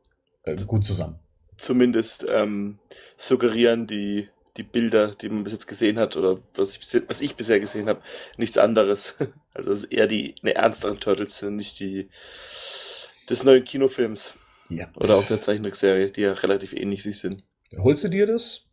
äh, 0.45 0.57
gut 0.67 0.85
zusammen. 0.85 1.19
Zumindest 1.59 2.27
ähm, 2.31 2.79
suggerieren 3.17 3.87
die 3.87 4.29
die 4.57 4.63
Bilder, 4.63 5.09
die 5.09 5.29
man 5.29 5.45
bis 5.45 5.53
jetzt 5.53 5.67
gesehen 5.67 5.99
hat 5.99 6.17
oder 6.17 6.39
was 6.55 6.77
ich, 6.77 7.03
was 7.09 7.21
ich 7.21 7.37
bisher 7.37 7.61
gesehen 7.61 7.89
habe, 7.89 8.03
nichts 8.37 8.59
anderes. 8.59 9.17
Also 9.55 9.71
es 9.71 9.85
ist 9.85 9.93
eher 9.93 10.07
die 10.07 10.35
eine 10.41 10.55
ernsteren 10.55 10.99
Turtles 10.99 11.37
sind, 11.37 11.57
nicht 11.57 11.79
die 11.79 12.09
des 13.29 13.45
neuen 13.45 13.65
Kinofilms. 13.65 14.39
Ja. 14.71 14.89
Oder 14.97 15.17
auch 15.17 15.27
der 15.27 15.43
Zeichentrickserie, 15.43 16.11
die 16.11 16.23
ja 16.23 16.33
relativ 16.33 16.73
ähnlich 16.73 17.03
sich 17.03 17.19
sind. 17.19 17.45
Holst 17.77 18.03
du 18.05 18.09
dir 18.09 18.27
das? 18.27 18.65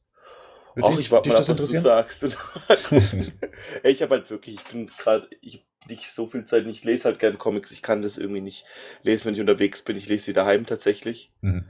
Auch 0.82 0.98
ich 0.98 1.12
warte 1.12 1.28
mal 1.28 1.36
ab, 1.36 1.48
was 1.50 1.68
du 1.70 1.78
sagst. 1.78 2.24
ich 3.84 4.02
habe 4.02 4.16
halt 4.16 4.30
wirklich, 4.30 4.56
ich 4.56 4.64
bin 4.64 4.88
gerade, 4.88 5.28
ich 5.42 5.66
nicht 5.88 6.12
so 6.12 6.28
viel 6.28 6.46
Zeit, 6.46 6.66
ich 6.68 6.84
lese 6.84 7.06
halt 7.06 7.20
gern 7.20 7.38
Comics, 7.38 7.72
ich 7.72 7.82
kann 7.82 8.02
das 8.02 8.18
irgendwie 8.18 8.42
nicht 8.42 8.66
lesen, 9.04 9.28
wenn 9.28 9.34
ich 9.34 9.42
unterwegs 9.42 9.82
bin. 9.82 9.98
Ich 9.98 10.08
lese 10.08 10.26
sie 10.26 10.34
daheim 10.34 10.66
tatsächlich. 10.66 11.34
Mhm. 11.42 11.66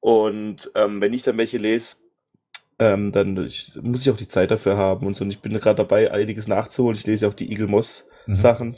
Und 0.00 0.70
ähm, 0.74 1.00
wenn 1.00 1.12
ich 1.12 1.22
dann 1.22 1.36
welche 1.36 1.58
lese, 1.58 1.96
ähm, 2.78 3.12
dann 3.12 3.36
ich, 3.44 3.72
muss 3.82 4.02
ich 4.02 4.10
auch 4.10 4.16
die 4.16 4.28
Zeit 4.28 4.50
dafür 4.50 4.76
haben 4.76 5.06
und 5.06 5.16
so. 5.16 5.24
Und 5.24 5.30
ich 5.30 5.40
bin 5.40 5.52
gerade 5.58 5.76
dabei, 5.76 6.10
einiges 6.12 6.48
nachzuholen. 6.48 6.98
Ich 6.98 7.06
lese 7.06 7.28
auch 7.28 7.34
die 7.34 7.50
Eagle 7.50 7.68
Moss 7.68 8.08
mhm. 8.26 8.34
Sachen. 8.34 8.76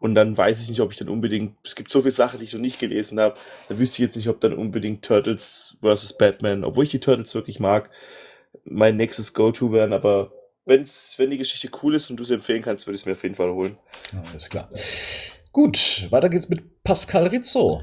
Und 0.00 0.14
dann 0.14 0.36
weiß 0.36 0.62
ich 0.62 0.68
nicht, 0.68 0.80
ob 0.80 0.92
ich 0.92 0.98
dann 0.98 1.08
unbedingt, 1.08 1.56
es 1.64 1.74
gibt 1.74 1.90
so 1.90 2.02
viele 2.02 2.12
Sachen, 2.12 2.38
die 2.38 2.44
ich 2.44 2.52
noch 2.52 2.60
nicht 2.60 2.78
gelesen 2.78 3.18
habe, 3.18 3.34
da 3.68 3.78
wüsste 3.78 3.96
ich 3.96 4.06
jetzt 4.06 4.16
nicht, 4.16 4.28
ob 4.28 4.40
dann 4.40 4.52
unbedingt 4.52 5.04
Turtles 5.04 5.78
vs. 5.82 6.16
Batman, 6.16 6.64
obwohl 6.64 6.84
ich 6.84 6.90
die 6.90 7.00
Turtles 7.00 7.34
wirklich 7.34 7.58
mag, 7.58 7.90
mein 8.64 8.94
nächstes 8.94 9.34
Go-To 9.34 9.72
wären, 9.72 9.92
aber 9.92 10.32
wenn's, 10.64 11.14
wenn 11.16 11.30
die 11.30 11.38
Geschichte 11.38 11.68
cool 11.82 11.96
ist 11.96 12.10
und 12.10 12.16
du 12.16 12.24
sie 12.24 12.34
empfehlen 12.34 12.62
kannst, 12.62 12.86
würde 12.86 12.94
ich 12.94 13.02
es 13.02 13.06
mir 13.06 13.12
auf 13.12 13.22
jeden 13.24 13.34
Fall 13.34 13.50
holen. 13.50 13.76
Alles 14.30 14.48
klar. 14.48 14.70
Gut, 15.50 16.06
weiter 16.10 16.28
geht's 16.28 16.48
mit 16.48 16.84
Pascal 16.84 17.26
Rizzo. 17.26 17.82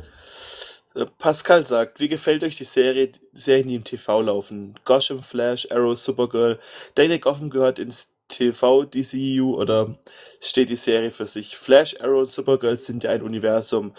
Äh, 0.96 1.06
Pascal 1.18 1.66
sagt, 1.66 2.00
wie 2.00 2.08
gefällt 2.08 2.44
euch 2.44 2.56
die 2.56 2.64
Serie, 2.64 3.12
Serien, 3.34 3.68
die 3.68 3.76
im 3.76 3.84
TV 3.84 4.22
laufen? 4.22 4.80
Gotham, 4.86 5.22
Flash, 5.22 5.68
Arrow, 5.72 5.98
Supergirl. 5.98 6.60
Daily 6.96 7.20
Gotham 7.20 7.50
gehört 7.50 7.80
ins 7.80 8.16
TV 8.28 8.86
DCU 8.86 9.56
oder 9.56 9.98
steht 10.40 10.70
die 10.70 10.76
Serie 10.76 11.12
für 11.12 11.28
sich? 11.28 11.58
Flash, 11.58 12.00
Arrow 12.00 12.22
und 12.22 12.30
Supergirl 12.30 12.78
sind 12.78 13.04
ja 13.04 13.12
ein 13.12 13.22
Universum. 13.22 13.94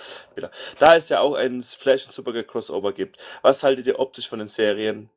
Da 0.78 0.97
es 0.97 1.09
ja 1.10 1.20
auch 1.20 1.35
ein 1.35 1.62
Flash 1.62 2.06
und 2.06 2.12
Supergirl 2.12 2.44
Crossover 2.44 2.93
gibt. 2.93 3.18
Was 3.43 3.62
haltet 3.62 3.86
ihr 3.86 4.01
optisch 4.01 4.28
von 4.28 4.39
den 4.39 4.48
Serien? 4.48 5.10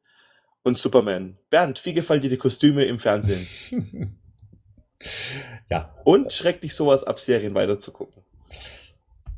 Und 0.61 0.77
Superman. 0.77 1.37
Bernd, 1.49 1.83
wie 1.85 1.93
gefallen 1.93 2.19
dir 2.19 2.29
die 2.29 2.37
Kostüme 2.37 2.83
im 2.83 2.99
Fernsehen? 2.99 3.47
ja. 5.69 5.95
Und 6.03 6.33
schreckt 6.33 6.65
dich 6.65 6.75
sowas 6.75 7.05
ab, 7.05 7.17
Serien 7.17 7.55
weiterzugucken? 7.55 8.23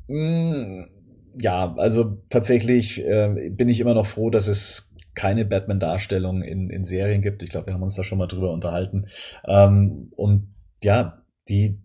Mm 0.07 1.00
ja, 1.39 1.73
also 1.75 2.17
tatsächlich 2.29 3.03
äh, 3.05 3.49
bin 3.49 3.69
ich 3.69 3.79
immer 3.79 3.93
noch 3.93 4.07
froh, 4.07 4.29
dass 4.29 4.47
es 4.47 4.95
keine 5.13 5.45
Batman-Darstellung 5.45 6.41
in, 6.41 6.69
in 6.69 6.83
Serien 6.83 7.21
gibt. 7.21 7.43
Ich 7.43 7.49
glaube, 7.49 7.67
wir 7.67 7.73
haben 7.73 7.83
uns 7.83 7.95
da 7.95 8.03
schon 8.03 8.17
mal 8.17 8.27
drüber 8.27 8.51
unterhalten. 8.51 9.07
Ähm, 9.45 10.11
und 10.15 10.53
ja, 10.83 11.23
die 11.49 11.81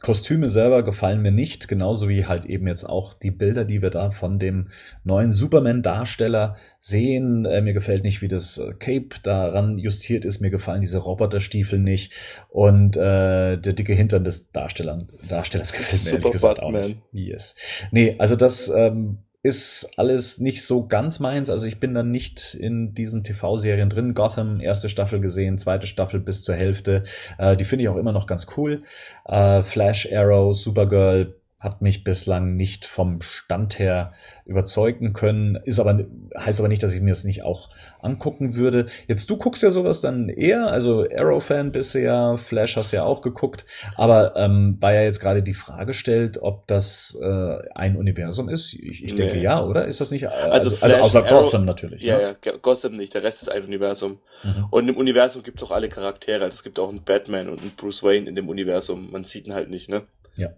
Kostüme 0.00 0.48
selber 0.48 0.84
gefallen 0.84 1.22
mir 1.22 1.32
nicht, 1.32 1.66
genauso 1.66 2.08
wie 2.08 2.26
halt 2.26 2.44
eben 2.44 2.68
jetzt 2.68 2.84
auch 2.84 3.14
die 3.14 3.32
Bilder, 3.32 3.64
die 3.64 3.82
wir 3.82 3.90
da 3.90 4.10
von 4.10 4.38
dem 4.38 4.68
neuen 5.02 5.32
Superman-Darsteller 5.32 6.56
sehen. 6.78 7.44
Äh, 7.44 7.62
mir 7.62 7.72
gefällt 7.72 8.04
nicht, 8.04 8.22
wie 8.22 8.28
das 8.28 8.58
äh, 8.58 8.74
Cape 8.78 9.08
daran 9.22 9.78
justiert 9.78 10.24
ist. 10.24 10.40
Mir 10.40 10.50
gefallen 10.50 10.80
diese 10.80 10.98
Roboterstiefel 10.98 11.80
nicht. 11.80 12.12
Und 12.48 12.96
äh, 12.96 13.56
der 13.56 13.72
dicke 13.72 13.92
Hintern 13.92 14.22
des 14.22 14.52
Darstellers, 14.52 15.04
Darstellers 15.28 15.72
gefällt 15.72 15.92
mir 15.92 15.98
Super 15.98 16.16
ehrlich 16.16 16.32
gesagt 16.32 16.60
Batman. 16.60 16.82
auch 16.82 16.86
nicht. 16.86 16.98
Yes. 17.12 17.56
Nee, 17.90 18.14
also 18.18 18.36
das 18.36 18.68
ähm, 18.68 19.18
ist 19.42 19.94
alles 19.96 20.40
nicht 20.40 20.64
so 20.64 20.88
ganz 20.88 21.20
meins. 21.20 21.48
Also 21.48 21.66
ich 21.66 21.78
bin 21.78 21.94
dann 21.94 22.10
nicht 22.10 22.54
in 22.54 22.94
diesen 22.94 23.22
TV-Serien 23.22 23.88
drin. 23.88 24.14
Gotham, 24.14 24.60
erste 24.60 24.88
Staffel 24.88 25.20
gesehen, 25.20 25.58
zweite 25.58 25.86
Staffel 25.86 26.18
bis 26.18 26.42
zur 26.42 26.56
Hälfte. 26.56 27.04
Äh, 27.38 27.56
die 27.56 27.64
finde 27.64 27.84
ich 27.84 27.88
auch 27.88 27.96
immer 27.96 28.12
noch 28.12 28.26
ganz 28.26 28.48
cool. 28.56 28.82
Äh, 29.26 29.62
Flash, 29.62 30.12
Arrow, 30.12 30.54
Supergirl 30.54 31.37
hat 31.60 31.82
mich 31.82 32.04
bislang 32.04 32.54
nicht 32.54 32.86
vom 32.86 33.20
Stand 33.20 33.80
her 33.80 34.12
überzeugen 34.46 35.12
können. 35.12 35.56
Ist 35.64 35.80
aber, 35.80 36.04
heißt 36.36 36.60
aber 36.60 36.68
nicht, 36.68 36.84
dass 36.84 36.94
ich 36.94 37.00
mir 37.00 37.10
das 37.10 37.24
nicht 37.24 37.42
auch 37.42 37.70
angucken 38.00 38.54
würde. 38.54 38.86
Jetzt, 39.08 39.28
du 39.28 39.36
guckst 39.36 39.64
ja 39.64 39.70
sowas 39.72 40.00
dann 40.00 40.28
eher, 40.28 40.68
also 40.68 41.04
Arrow-Fan 41.12 41.72
ja, 41.94 42.36
Flash 42.36 42.76
hast 42.76 42.92
ja 42.92 43.02
auch 43.02 43.22
geguckt, 43.22 43.66
aber 43.96 44.36
ähm, 44.36 44.76
da 44.78 44.92
ja 44.92 45.02
jetzt 45.02 45.18
gerade 45.18 45.42
die 45.42 45.54
Frage 45.54 45.94
stellt, 45.94 46.38
ob 46.40 46.68
das 46.68 47.18
äh, 47.20 47.58
ein 47.74 47.96
Universum 47.96 48.48
ist, 48.48 48.74
ich, 48.74 49.02
ich 49.02 49.16
denke 49.16 49.34
nee. 49.34 49.42
ja, 49.42 49.64
oder? 49.64 49.86
Ist 49.86 50.00
das 50.00 50.12
nicht? 50.12 50.24
Äh, 50.24 50.28
also, 50.28 50.50
also, 50.50 50.70
Flash, 50.70 50.92
also 50.92 51.04
außer 51.04 51.26
Arrow, 51.26 51.42
Gotham 51.42 51.64
natürlich. 51.64 52.02
Ja, 52.04 52.18
ne? 52.18 52.36
ja, 52.44 52.56
Gotham 52.62 52.94
nicht, 52.94 53.14
der 53.14 53.24
Rest 53.24 53.42
ist 53.42 53.48
ein 53.48 53.64
Universum. 53.64 54.20
Mhm. 54.44 54.66
Und 54.70 54.88
im 54.88 54.96
Universum 54.96 55.42
gibt 55.42 55.60
es 55.60 55.66
auch 55.66 55.72
alle 55.72 55.88
Charaktere, 55.88 56.44
also 56.44 56.54
es 56.54 56.62
gibt 56.62 56.78
auch 56.78 56.88
einen 56.88 57.02
Batman 57.02 57.48
und 57.48 57.60
einen 57.60 57.72
Bruce 57.72 58.04
Wayne 58.04 58.28
in 58.28 58.36
dem 58.36 58.48
Universum, 58.48 59.10
man 59.10 59.24
sieht 59.24 59.48
ihn 59.48 59.54
halt 59.54 59.70
nicht, 59.70 59.88
ne? 59.88 60.02
Ja. 60.36 60.50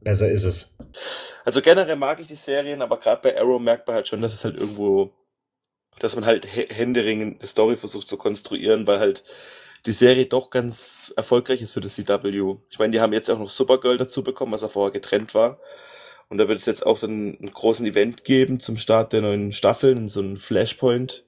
Besser 0.00 0.30
ist 0.30 0.44
es. 0.44 0.76
Also 1.44 1.60
generell 1.60 1.96
mag 1.96 2.20
ich 2.20 2.28
die 2.28 2.36
Serien, 2.36 2.82
aber 2.82 3.00
gerade 3.00 3.22
bei 3.22 3.38
Arrow 3.38 3.60
merkt 3.60 3.86
man 3.86 3.96
halt 3.96 4.08
schon, 4.08 4.20
dass 4.20 4.32
es 4.32 4.44
halt 4.44 4.56
irgendwo, 4.56 5.12
dass 5.98 6.14
man 6.14 6.24
halt 6.24 6.46
händeringend 6.46 7.40
eine 7.40 7.46
Story 7.46 7.76
versucht 7.76 8.08
zu 8.08 8.16
konstruieren, 8.16 8.86
weil 8.86 9.00
halt 9.00 9.24
die 9.86 9.92
Serie 9.92 10.26
doch 10.26 10.50
ganz 10.50 11.12
erfolgreich 11.16 11.62
ist 11.62 11.72
für 11.72 11.80
das 11.80 11.94
CW. 11.94 12.56
Ich 12.70 12.78
meine, 12.78 12.92
die 12.92 13.00
haben 13.00 13.12
jetzt 13.12 13.30
auch 13.30 13.38
noch 13.38 13.50
Supergirl 13.50 13.98
dazu 13.98 14.22
bekommen, 14.22 14.52
was 14.52 14.62
er 14.62 14.68
vorher 14.68 14.92
getrennt 14.92 15.34
war. 15.34 15.60
Und 16.28 16.38
da 16.38 16.48
wird 16.48 16.58
es 16.58 16.66
jetzt 16.66 16.84
auch 16.84 16.98
dann 16.98 17.38
einen 17.38 17.52
großen 17.52 17.86
Event 17.86 18.24
geben 18.24 18.60
zum 18.60 18.76
Start 18.76 19.12
der 19.12 19.22
neuen 19.22 19.52
Staffeln, 19.52 20.08
so 20.08 20.20
ein 20.20 20.36
Flashpoint 20.36 21.24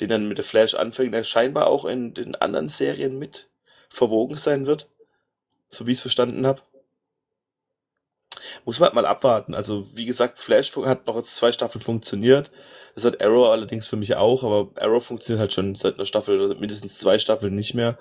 den 0.00 0.08
dann 0.08 0.28
mit 0.28 0.38
der 0.38 0.44
Flash 0.44 0.74
anfängt, 0.74 1.14
der 1.14 1.24
scheinbar 1.24 1.68
auch 1.68 1.84
in 1.84 2.14
den 2.14 2.34
anderen 2.36 2.68
Serien 2.68 3.18
mit 3.18 3.48
verwogen 3.88 4.36
sein 4.36 4.66
wird. 4.66 4.90
So 5.68 5.86
wie 5.86 5.92
ich 5.92 5.98
es 5.98 6.02
verstanden 6.02 6.46
habe. 6.46 6.62
Muss 8.64 8.80
man 8.80 8.88
halt 8.88 8.94
mal 8.94 9.06
abwarten. 9.06 9.54
Also, 9.54 9.86
wie 9.94 10.06
gesagt, 10.06 10.38
Flash 10.38 10.74
hat 10.76 11.06
noch 11.06 11.16
jetzt 11.16 11.36
zwei 11.36 11.52
Staffeln 11.52 11.82
funktioniert. 11.82 12.50
Das 12.94 13.04
hat 13.04 13.22
Arrow 13.22 13.50
allerdings 13.50 13.86
für 13.86 13.96
mich 13.96 14.16
auch, 14.16 14.42
aber 14.42 14.70
Arrow 14.80 15.04
funktioniert 15.04 15.40
halt 15.40 15.52
schon 15.52 15.74
seit 15.74 15.94
einer 15.94 16.06
Staffel 16.06 16.40
oder 16.40 16.54
mindestens 16.54 16.98
zwei 16.98 17.18
Staffeln 17.18 17.54
nicht 17.54 17.74
mehr. 17.74 17.98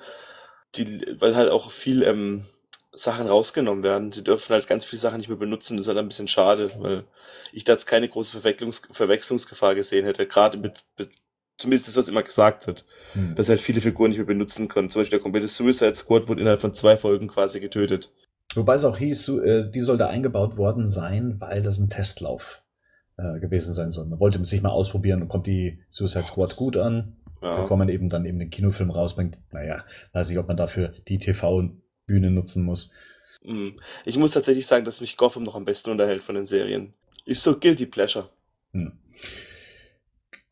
Die, 0.75 1.05
weil 1.19 1.35
halt 1.35 1.51
auch 1.51 1.71
viel 1.71 2.03
ähm, 2.03 2.45
Sachen 2.93 3.27
rausgenommen 3.27 3.83
werden. 3.83 4.11
Sie 4.11 4.23
dürfen 4.23 4.53
halt 4.53 4.67
ganz 4.67 4.85
viele 4.85 4.99
Sachen 4.99 5.17
nicht 5.17 5.27
mehr 5.27 5.37
benutzen. 5.37 5.77
Das 5.77 5.85
ist 5.85 5.87
halt 5.89 5.97
ein 5.97 6.07
bisschen 6.07 6.27
schade, 6.27 6.71
weil 6.79 7.05
ich 7.51 7.63
da 7.63 7.73
jetzt 7.73 7.85
keine 7.85 8.07
große 8.07 8.31
Verwechslungs 8.31 8.87
Verwechslungsgefahr 8.91 9.75
gesehen 9.75 10.05
hätte. 10.05 10.25
Gerade 10.27 10.57
mit, 10.57 10.83
mit 10.97 11.11
zumindest 11.57 11.87
das, 11.87 11.97
was 11.97 12.09
immer 12.09 12.23
gesagt 12.23 12.67
wird, 12.67 12.85
hm. 13.13 13.35
dass 13.35 13.49
halt 13.49 13.61
viele 13.61 13.81
Figuren 13.81 14.09
nicht 14.09 14.17
mehr 14.17 14.25
benutzen 14.25 14.67
können. 14.67 14.89
Zum 14.89 15.01
Beispiel 15.01 15.17
der 15.17 15.23
komplette 15.23 15.47
Suicide 15.47 15.95
Squad 15.95 16.27
wurde 16.27 16.41
innerhalb 16.41 16.61
von 16.61 16.73
zwei 16.73 16.97
Folgen 16.97 17.27
quasi 17.27 17.59
getötet. 17.59 18.11
Wobei 18.53 18.75
es 18.75 18.85
auch 18.85 18.97
hieß, 18.97 19.29
äh, 19.29 19.71
die 19.71 19.79
soll 19.79 19.97
da 19.97 20.07
eingebaut 20.07 20.57
worden 20.57 20.87
sein, 20.87 21.35
weil 21.39 21.61
das 21.61 21.79
ein 21.79 21.89
Testlauf 21.89 22.63
äh, 23.17 23.39
gewesen 23.39 23.73
sein 23.73 23.89
soll. 23.89 24.05
Man 24.05 24.19
wollte 24.19 24.43
sich 24.43 24.61
mal 24.61 24.69
ausprobieren 24.69 25.21
und 25.21 25.27
kommt 25.27 25.47
die 25.47 25.79
Suicide 25.89 26.25
Squad 26.25 26.55
gut 26.55 26.77
an, 26.77 27.17
ja. 27.41 27.57
bevor 27.57 27.77
man 27.77 27.89
eben 27.89 28.09
dann 28.09 28.25
eben 28.25 28.39
den 28.39 28.49
Kinofilm 28.49 28.91
rausbringt. 28.91 29.39
Naja, 29.51 29.83
weiß 30.13 30.31
ich, 30.31 30.37
ob 30.37 30.47
man 30.47 30.57
dafür 30.57 30.93
die 31.07 31.17
TV-Bühne 31.17 32.31
nutzen 32.31 32.63
muss. 32.63 32.93
Hm. 33.43 33.79
Ich 34.05 34.17
muss 34.17 34.31
tatsächlich 34.31 34.67
sagen, 34.67 34.85
dass 34.85 35.01
mich 35.01 35.17
Gotham 35.17 35.43
noch 35.43 35.55
am 35.55 35.65
besten 35.65 35.91
unterhält 35.91 36.23
von 36.23 36.35
den 36.35 36.45
Serien. 36.45 36.93
Ist 37.25 37.43
so 37.43 37.59
Guilty 37.59 37.85
Pleasure. 37.85 38.29
Hm. 38.71 38.93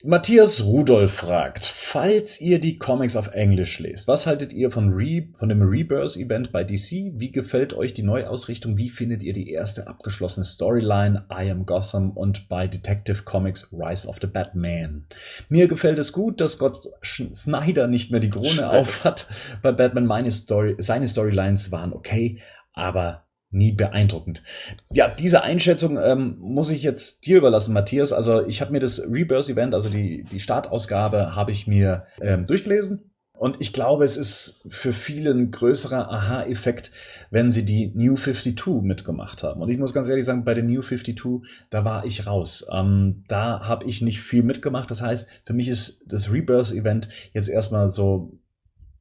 Matthias 0.06 0.66
Rudolf 0.66 1.14
fragt, 1.14 1.64
falls 1.64 2.42
ihr 2.42 2.60
die 2.60 2.78
Comics 2.78 3.16
auf 3.16 3.34
Englisch 3.34 3.80
lest, 3.80 4.06
was 4.06 4.28
haltet 4.28 4.52
ihr 4.52 4.70
von, 4.70 4.92
Re 4.92 5.30
von 5.34 5.48
dem 5.48 5.62
Rebirth-Event 5.62 6.52
bei 6.52 6.66
DC? 6.66 7.14
Wie 7.14 7.32
gefällt 7.32 7.72
euch 7.74 7.94
die 7.94 8.04
Neuausrichtung? 8.04 8.76
Wie 8.76 8.90
findet 8.90 9.24
ihr 9.24 9.32
die 9.32 9.50
erste 9.50 9.88
abgeschlossene 9.88 10.44
Storyline 10.44 11.26
I 11.32 11.50
Am 11.50 11.66
Gotham 11.66 12.12
und 12.12 12.50
bei 12.50 12.68
Detective 12.68 13.24
Comics 13.24 13.72
Rise 13.72 14.06
of 14.06 14.18
the 14.20 14.28
Batman? 14.28 15.06
Mir 15.48 15.70
gefällt 15.70 16.00
es 16.00 16.12
gut, 16.12 16.42
dass 16.42 16.58
Gott 16.58 16.86
Snyder 17.02 17.88
nicht 17.88 18.12
mehr 18.12 18.20
die 18.20 18.30
Krone 18.30 18.70
auf 18.70 19.06
hat. 19.06 19.26
Bei 19.62 19.72
Batman 19.72 20.06
meine 20.06 20.32
Story, 20.32 20.76
seine 20.80 21.08
Storylines 21.08 21.72
waren 21.72 21.94
okay, 21.94 22.42
aber 22.74 23.24
nie 23.54 23.72
beeindruckend. 23.72 24.44
Ja, 24.92 25.08
diese 25.08 25.44
Einschätzung 25.44 25.98
ähm, 25.98 26.38
muss 26.40 26.70
ich 26.70 26.84
jetzt 26.84 27.26
dir 27.26 27.38
überlassen, 27.38 27.74
Matthias. 27.74 28.14
Also 28.14 28.46
ich 28.46 28.62
habe 28.62 28.72
mir 28.72 28.80
das 28.80 29.02
Rebirth-Event, 29.10 29.74
also 29.74 29.90
die, 29.90 30.24
die 30.24 30.40
Startausgabe, 30.40 31.36
habe 31.36 31.52
ich 31.52 31.68
mir 31.68 32.06
ähm, 32.22 32.46
durchgelesen. 32.46 33.10
Und 33.36 33.60
ich 33.60 33.74
glaube, 33.74 34.04
es 34.04 34.16
ist 34.16 34.66
für 34.70 34.94
viele 34.94 35.32
ein 35.32 35.52
größerer 35.52 36.10
Aha-Effekt, 36.10 36.92
wenn 37.30 37.50
sie 37.52 37.66
die 37.66 37.92
New 37.96 38.16
52 38.16 38.82
mitgemacht 38.82 39.44
haben. 39.44 39.62
Und 39.62 39.70
ich 39.70 39.78
muss 39.78 39.94
ganz 39.94 40.08
ehrlich 40.08 40.24
sagen, 40.24 40.46
bei 40.46 40.54
der 40.54 40.64
New 40.64 40.82
52, 40.82 41.42
da 41.70 41.84
war 41.84 42.06
ich 42.06 42.28
raus. 42.28 42.66
Ähm, 42.72 43.24
da 43.28 43.62
habe 43.62 43.86
ich 43.86 44.02
nicht 44.02 44.22
viel 44.22 44.44
mitgemacht. 44.44 44.90
Das 44.92 45.02
heißt, 45.02 45.42
für 45.46 45.54
mich 45.54 45.68
ist 45.68 46.06
das 46.08 46.32
Rebirth-Event 46.32 47.10
jetzt 47.34 47.50
erstmal 47.50 47.90
so 47.90 48.40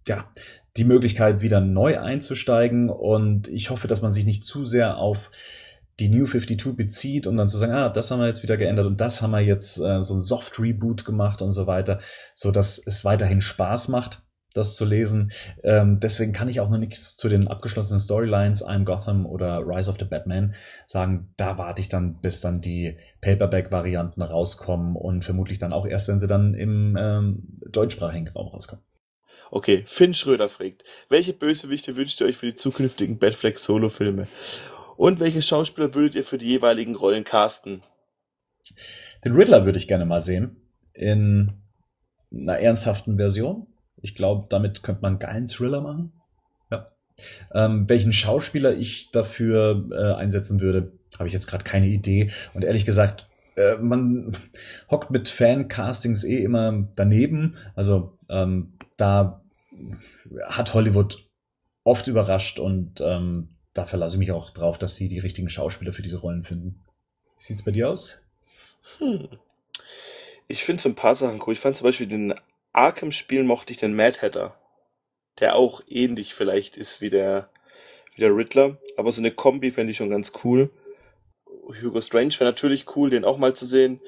ja, 0.09 0.29
die 0.77 0.85
Möglichkeit, 0.85 1.43
wieder 1.43 1.61
neu 1.61 1.99
einzusteigen. 2.01 2.91
Und 2.91 3.49
ich 3.49 3.71
hoffe, 3.71 3.89
dass 3.89 4.03
man 4.03 4.13
sich 4.13 4.25
nicht 4.25 4.45
zu 4.45 4.65
sehr 4.65 4.99
auf 4.99 5.31
die 6.01 6.09
New 6.09 6.27
52 6.27 6.75
bezieht 6.77 7.27
und 7.27 7.37
dann 7.37 7.49
zu 7.49 7.59
sagen, 7.59 7.73
ah, 7.73 7.89
das 7.89 8.11
haben 8.11 8.21
wir 8.21 8.27
jetzt 8.27 8.43
wieder 8.43 8.57
geändert 8.57 8.87
und 8.87 9.01
das 9.01 9.21
haben 9.21 9.33
wir 9.33 9.41
jetzt 9.41 9.79
äh, 9.79 10.03
so 10.03 10.15
ein 10.15 10.21
Soft 10.21 10.59
Reboot 10.59 11.05
gemacht 11.05 11.43
und 11.43 11.53
so 11.53 11.67
weiter, 11.67 12.01
so 12.35 12.51
dass 12.51 12.79
es 12.79 13.05
weiterhin 13.05 13.41
Spaß 13.43 13.89
macht, 13.89 14.23
das 14.55 14.75
zu 14.75 14.85
lesen. 14.85 15.33
Ähm, 15.63 15.99
deswegen 15.99 16.33
kann 16.33 16.49
ich 16.49 16.61
auch 16.61 16.71
noch 16.71 16.79
nichts 16.79 17.17
zu 17.17 17.29
den 17.29 17.47
abgeschlossenen 17.47 18.01
Storylines, 18.01 18.65
I'm 18.65 18.85
Gotham 18.85 19.27
oder 19.27 19.61
Rise 19.67 19.91
of 19.91 19.97
the 19.99 20.07
Batman 20.07 20.55
sagen. 20.87 21.33
Da 21.37 21.59
warte 21.59 21.83
ich 21.83 21.89
dann, 21.89 22.21
bis 22.21 22.41
dann 22.41 22.61
die 22.61 22.97
Paperback-Varianten 23.21 24.23
rauskommen 24.23 24.97
und 24.97 25.25
vermutlich 25.25 25.59
dann 25.59 25.73
auch 25.73 25.87
erst, 25.87 26.09
wenn 26.09 26.19
sie 26.19 26.27
dann 26.27 26.55
im 26.55 26.97
ähm, 26.99 27.61
deutschsprachigen 27.71 28.29
Raum 28.29 28.49
rauskommen. 28.49 28.85
Okay, 29.55 29.83
Finn 29.85 30.15
Schröder 30.15 30.49
fragt, 30.49 30.83
welche 31.11 31.35
Bösewichte 31.35 31.95
wünscht 31.95 32.23
ihr 32.23 32.27
euch 32.27 32.39
für 32.39 32.47
die 32.47 32.55
zukünftigen 32.55 33.19
Batfleck 33.19 33.59
Solo-Filme? 33.59 34.27
Und 34.97 35.21
welche 35.21 35.43
Schauspieler 35.43 35.93
würdet 35.93 36.15
ihr 36.15 36.25
für 36.25 36.39
die 36.39 36.47
jeweiligen 36.47 36.95
Rollen 36.95 37.25
casten? 37.25 37.83
Den 39.23 39.35
Riddler 39.35 39.67
würde 39.67 39.77
ich 39.77 39.87
gerne 39.87 40.07
mal 40.07 40.23
sehen. 40.23 40.57
In 40.95 41.53
einer 42.33 42.61
ernsthaften 42.61 43.19
Version. 43.19 43.67
Ich 44.01 44.15
glaube, 44.15 44.47
damit 44.49 44.83
könnte 44.83 45.03
man 45.03 45.13
einen 45.13 45.19
geilen 45.19 45.49
Thriller 45.49 45.83
machen. 45.83 46.15
Ja. 46.71 46.91
Ähm, 47.53 47.87
welchen 47.91 48.15
Schauspieler 48.15 48.73
ich 48.73 49.11
dafür 49.11 49.87
äh, 49.93 50.19
einsetzen 50.19 50.63
würde, 50.63 50.93
habe 51.19 51.29
ich 51.29 51.35
jetzt 51.35 51.47
gerade 51.47 51.65
keine 51.65 51.89
Idee. 51.89 52.31
Und 52.55 52.65
ehrlich 52.65 52.87
gesagt, 52.87 53.29
äh, 53.57 53.77
man 53.77 54.33
hockt 54.91 55.11
mit 55.11 55.29
Fan-Castings 55.29 56.25
eh 56.25 56.43
immer 56.43 56.89
daneben. 56.97 57.59
Also 57.75 58.17
ähm, 58.31 58.79
da 58.97 59.42
hat 60.47 60.75
Hollywood 60.75 61.29
oft 61.85 62.07
überrascht 62.07 62.59
und 62.59 63.01
ähm, 63.01 63.57
da 63.75 63.87
verlasse 63.87 64.17
ich 64.17 64.21
mich 64.21 64.33
auch 64.33 64.51
drauf, 64.51 64.79
dass 64.79 64.97
sie 64.97 65.09
die 65.09 65.19
richtigen 65.19 65.49
Schauspieler 65.49 65.93
für 65.93 66.03
diese 66.03 66.19
Rollen 66.19 66.45
finden. 66.45 66.81
Wie 67.37 67.43
sieht 67.43 67.57
es 67.57 67.65
bei 67.65 67.71
dir 67.71 67.89
aus? 67.89 68.27
Hm. 68.99 69.29
Ich 70.49 70.65
finde 70.65 70.83
so 70.83 70.89
ein 70.89 70.95
paar 70.95 71.15
Sachen 71.15 71.41
cool. 71.47 71.55
Ich 71.55 71.61
fand 71.61 71.77
zum 71.77 71.87
Beispiel 71.87 72.07
den 72.07 72.35
Arkham-Spiel 72.73 73.45
mochte 73.45 73.73
ich 73.73 73.79
den 73.79 73.95
Mad 73.95 74.19
Hatter, 74.21 74.55
der 75.41 75.57
auch 75.57 75.83
ähnlich 75.89 76.35
vielleicht 76.35 76.77
ist 76.77 77.01
wie 77.01 77.11
der, 77.11 77.49
wie 78.15 78.21
der 78.21 78.35
Riddler, 78.35 78.79
aber 78.97 79.13
so 79.13 79.21
eine 79.21 79.31
Kombi 79.31 79.71
fände 79.71 79.91
ich 79.91 79.97
schon 79.97 80.11
ganz 80.11 80.33
cool. 80.45 80.71
Hugo 81.83 82.01
Strange 82.01 82.35
wäre 82.35 82.51
natürlich 82.51 82.97
cool, 82.97 83.11
den 83.11 83.25
auch 83.25 83.39
mal 83.39 83.55
zu 83.55 83.67
sehen. 83.67 84.01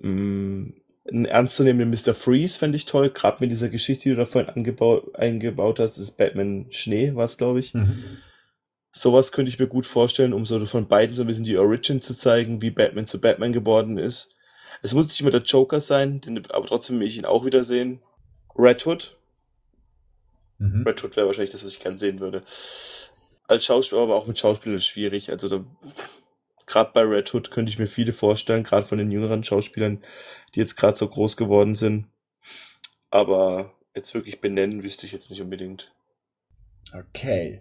Hm 0.00 0.74
einen 1.08 1.24
ernstzunehmenden 1.24 1.90
Mr. 1.90 2.14
Freeze 2.14 2.58
fände 2.58 2.76
ich 2.76 2.84
toll, 2.84 3.10
gerade 3.10 3.38
mit 3.40 3.50
dieser 3.50 3.68
Geschichte, 3.68 4.04
die 4.04 4.10
du 4.10 4.16
da 4.16 4.24
vorhin 4.24 4.50
angebaut, 4.50 5.14
eingebaut 5.14 5.78
hast, 5.78 5.98
ist 5.98 6.16
Batman 6.16 6.66
Schnee, 6.70 7.14
war 7.14 7.24
es, 7.24 7.38
glaube 7.38 7.60
ich. 7.60 7.74
Mhm. 7.74 8.18
Sowas 8.92 9.30
könnte 9.30 9.50
ich 9.50 9.58
mir 9.58 9.66
gut 9.66 9.86
vorstellen, 9.86 10.32
um 10.32 10.46
so 10.46 10.64
von 10.66 10.88
beiden 10.88 11.14
so 11.14 11.22
ein 11.22 11.26
bisschen 11.26 11.44
die 11.44 11.58
Origin 11.58 12.00
zu 12.00 12.14
zeigen, 12.14 12.62
wie 12.62 12.70
Batman 12.70 13.06
zu 13.06 13.20
Batman 13.20 13.52
geworden 13.52 13.98
ist. 13.98 14.36
Es 14.82 14.94
muss 14.94 15.08
nicht 15.08 15.20
immer 15.20 15.30
der 15.30 15.42
Joker 15.42 15.80
sein, 15.80 16.20
den, 16.20 16.38
aber 16.50 16.66
trotzdem 16.66 16.98
will 16.98 17.06
ich 17.06 17.18
ihn 17.18 17.24
auch 17.24 17.44
wieder 17.44 17.64
sehen. 17.64 18.00
Red 18.56 18.86
Hood. 18.86 19.16
Mhm. 20.58 20.84
Red 20.86 21.02
Hood 21.02 21.16
wäre 21.16 21.26
wahrscheinlich 21.26 21.52
das, 21.52 21.64
was 21.64 21.72
ich 21.72 21.80
gern 21.80 21.98
sehen 21.98 22.20
würde. 22.20 22.42
Als 23.46 23.64
Schauspieler, 23.64 24.02
aber 24.02 24.16
auch 24.16 24.26
mit 24.26 24.38
Schauspielern 24.38 24.76
ist 24.76 24.86
schwierig. 24.86 25.30
Also 25.30 25.48
da 25.48 25.64
gerade 26.66 26.90
bei 26.92 27.02
Red 27.02 27.32
Hood 27.32 27.50
könnte 27.50 27.70
ich 27.70 27.78
mir 27.78 27.86
viele 27.86 28.12
vorstellen, 28.12 28.64
gerade 28.64 28.86
von 28.86 28.98
den 28.98 29.10
jüngeren 29.10 29.44
Schauspielern, 29.44 30.02
die 30.54 30.60
jetzt 30.60 30.76
gerade 30.76 30.96
so 30.96 31.08
groß 31.08 31.36
geworden 31.36 31.74
sind. 31.74 32.06
Aber 33.10 33.72
jetzt 33.94 34.14
wirklich 34.14 34.40
benennen 34.40 34.82
wüsste 34.82 35.06
ich 35.06 35.12
jetzt 35.12 35.30
nicht 35.30 35.40
unbedingt. 35.40 35.92
Okay. 36.94 37.58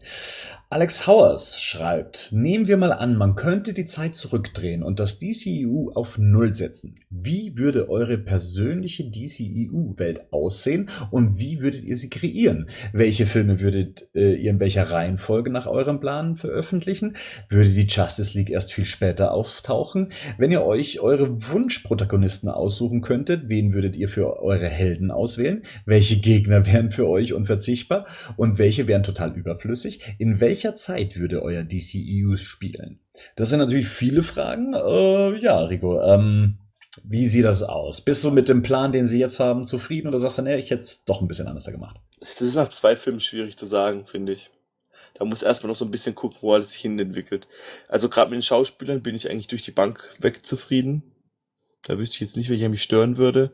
Alex 0.70 1.08
Howers 1.08 1.60
schreibt, 1.60 2.32
nehmen 2.32 2.68
wir 2.68 2.78
mal 2.78 2.92
an, 2.92 3.18
man 3.18 3.36
könnte 3.36 3.74
die 3.74 3.86
Zeit 3.86 4.14
zurückdrehen 4.14 4.84
und 4.84 5.00
das 5.00 5.18
DCEU 5.18 5.90
auf 5.96 6.18
Null 6.20 6.54
setzen. 6.54 6.96
Wie 7.10 7.58
würde 7.58 7.90
eure 7.90 8.20
persönliche 8.20 9.10
DCEU-Welt 9.10 10.32
aussehen 10.32 10.90
und 11.10 11.40
wie 11.40 11.62
würdet 11.62 11.84
ihr 11.84 11.98
sie 11.98 12.10
kreieren? 12.10 12.70
Welche 12.94 13.26
Filme 13.26 13.62
würdet 13.62 14.10
äh, 14.14 14.36
ihr 14.36 14.52
in 14.52 14.60
welcher 14.60 14.92
Reihenfolge 14.92 15.50
nach 15.50 15.66
eurem 15.66 16.00
Plan 16.00 16.36
veröffentlichen? 16.36 17.16
Würde 17.50 17.70
die 17.70 17.88
Justice 17.88 18.38
League 18.38 18.52
erst 18.52 18.74
viel 18.74 18.86
später 18.86 19.32
auftauchen? 19.32 20.12
Wenn 20.38 20.52
ihr 20.52 20.64
euch 20.64 21.00
eure 21.00 21.50
Wunschprotagonisten 21.50 22.50
aussuchen 22.50 23.02
könntet, 23.02 23.50
wen 23.50 23.74
würdet 23.74 23.96
ihr 23.96 24.10
für 24.10 24.40
eure 24.42 24.68
Helden 24.68 25.10
auswählen? 25.10 25.64
Welche 25.86 26.18
Gegner 26.18 26.66
wären 26.72 26.92
für 26.92 27.08
euch 27.08 27.34
unverzichtbar 27.34 28.06
und 28.36 28.60
welche 28.60 28.88
wären 28.88 29.04
total 29.04 29.15
total 29.16 29.36
überflüssig. 29.36 30.02
In 30.20 30.40
welcher 30.40 30.76
Zeit 30.76 31.18
würde 31.18 31.42
euer 31.42 31.64
DCEU 31.64 32.36
spielen? 32.36 33.00
Das 33.36 33.50
sind 33.50 33.60
natürlich 33.60 33.88
viele 33.88 34.24
Fragen. 34.24 34.74
Äh, 34.74 35.40
ja, 35.42 35.60
Rico, 35.60 36.02
ähm, 36.02 36.60
wie 37.04 37.26
sieht 37.26 37.46
das 37.46 37.64
aus? 37.64 38.02
Bist 38.02 38.24
du 38.24 38.32
mit 38.32 38.50
dem 38.50 38.62
Plan, 38.62 38.92
den 38.92 39.08
sie 39.08 39.20
jetzt 39.20 39.40
haben, 39.40 39.64
zufrieden 39.64 40.08
oder 40.08 40.20
sagst 40.20 40.38
du, 40.38 40.42
nee, 40.44 40.56
ich 40.58 40.70
hätte 40.70 40.84
es 40.84 41.06
doch 41.06 41.22
ein 41.22 41.28
bisschen 41.28 41.48
anders 41.48 41.66
gemacht? 41.66 41.98
Das 42.20 42.42
ist 42.42 42.56
nach 42.56 42.70
zwei 42.70 42.96
Filmen 42.96 43.20
schwierig 43.20 43.58
zu 43.58 43.66
sagen, 43.66 44.06
finde 44.06 44.34
ich. 44.34 44.52
Da 45.14 45.24
muss 45.24 45.44
erstmal 45.44 45.70
noch 45.70 45.78
so 45.78 45.86
ein 45.86 45.92
bisschen 45.92 46.14
gucken, 46.14 46.38
wo 46.42 46.54
alles 46.54 46.72
sich 46.72 46.82
hin 46.82 47.00
entwickelt. 47.00 47.48
Also 47.88 48.10
gerade 48.10 48.30
mit 48.30 48.38
den 48.38 48.44
Schauspielern 48.44 49.02
bin 49.02 49.16
ich 49.16 49.30
eigentlich 49.30 49.48
durch 49.48 49.64
die 49.64 49.72
Bank 49.72 50.04
weg 50.20 50.46
zufrieden. 50.46 51.04
Da 51.84 51.98
wüsste 51.98 52.16
ich 52.16 52.22
jetzt 52.22 52.38
nicht, 52.38 52.50
welcher 52.50 52.68
mich 52.68 52.84
stören 52.84 53.18
würde. 53.18 53.52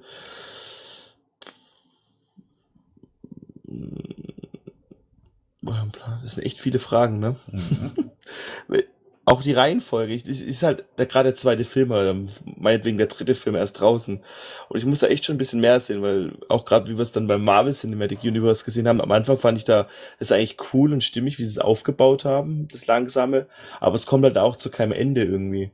Das 6.21 6.33
sind 6.33 6.43
echt 6.43 6.59
viele 6.59 6.79
Fragen, 6.79 7.19
ne? 7.19 7.35
Mhm. 7.51 8.11
auch 9.25 9.43
die 9.43 9.53
Reihenfolge, 9.53 10.15
es 10.15 10.41
ist 10.41 10.63
halt 10.63 10.83
der, 10.97 11.05
gerade 11.05 11.29
der 11.29 11.35
zweite 11.35 11.63
Film, 11.63 11.91
oder 11.91 12.15
meinetwegen 12.57 12.97
der 12.97 13.07
dritte 13.07 13.35
Film 13.35 13.55
erst 13.55 13.79
draußen. 13.79 14.23
Und 14.67 14.77
ich 14.77 14.85
muss 14.85 14.99
da 14.99 15.07
echt 15.07 15.25
schon 15.25 15.35
ein 15.35 15.37
bisschen 15.37 15.61
mehr 15.61 15.79
sehen, 15.79 16.01
weil 16.01 16.37
auch 16.49 16.65
gerade 16.65 16.87
wie 16.87 16.97
wir 16.97 17.01
es 17.01 17.11
dann 17.11 17.27
beim 17.27 17.43
Marvel 17.43 17.73
Cinematic 17.73 18.23
Universe 18.23 18.65
gesehen 18.65 18.87
haben, 18.87 18.99
am 18.99 19.11
Anfang 19.11 19.37
fand 19.37 19.57
ich 19.57 19.63
da 19.63 19.87
es 20.19 20.31
eigentlich 20.31 20.57
cool 20.73 20.91
und 20.91 21.03
stimmig, 21.03 21.37
wie 21.37 21.43
sie 21.43 21.51
es 21.51 21.59
aufgebaut 21.59 22.25
haben, 22.25 22.67
das 22.69 22.87
Langsame, 22.87 23.47
aber 23.79 23.95
es 23.95 24.07
kommt 24.07 24.25
halt 24.25 24.37
auch 24.37 24.57
zu 24.57 24.71
keinem 24.71 24.91
Ende 24.91 25.23
irgendwie. 25.23 25.71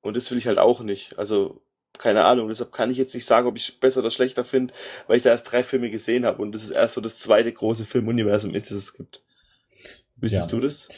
Und 0.00 0.16
das 0.16 0.30
will 0.30 0.38
ich 0.38 0.46
halt 0.46 0.58
auch 0.58 0.80
nicht. 0.80 1.18
Also, 1.18 1.60
keine 1.98 2.24
Ahnung, 2.24 2.48
deshalb 2.48 2.72
kann 2.72 2.90
ich 2.90 2.98
jetzt 2.98 3.14
nicht 3.14 3.26
sagen, 3.26 3.46
ob 3.46 3.56
ich 3.56 3.68
es 3.68 3.72
besser 3.72 4.00
oder 4.00 4.10
schlechter 4.10 4.44
finde, 4.44 4.74
weil 5.06 5.16
ich 5.16 5.22
da 5.22 5.30
erst 5.30 5.50
drei 5.50 5.62
Filme 5.62 5.90
gesehen 5.90 6.24
habe 6.24 6.42
und 6.42 6.52
das 6.52 6.62
ist 6.62 6.70
erst 6.70 6.94
so 6.94 7.00
das 7.00 7.18
zweite 7.18 7.52
große 7.52 7.84
Filmuniversum 7.84 8.54
ist, 8.54 8.70
das 8.70 8.78
es 8.78 8.94
gibt. 8.94 9.22
Wüsstest 10.16 10.52
ja, 10.52 10.58
du 10.58 10.64
das? 10.64 10.88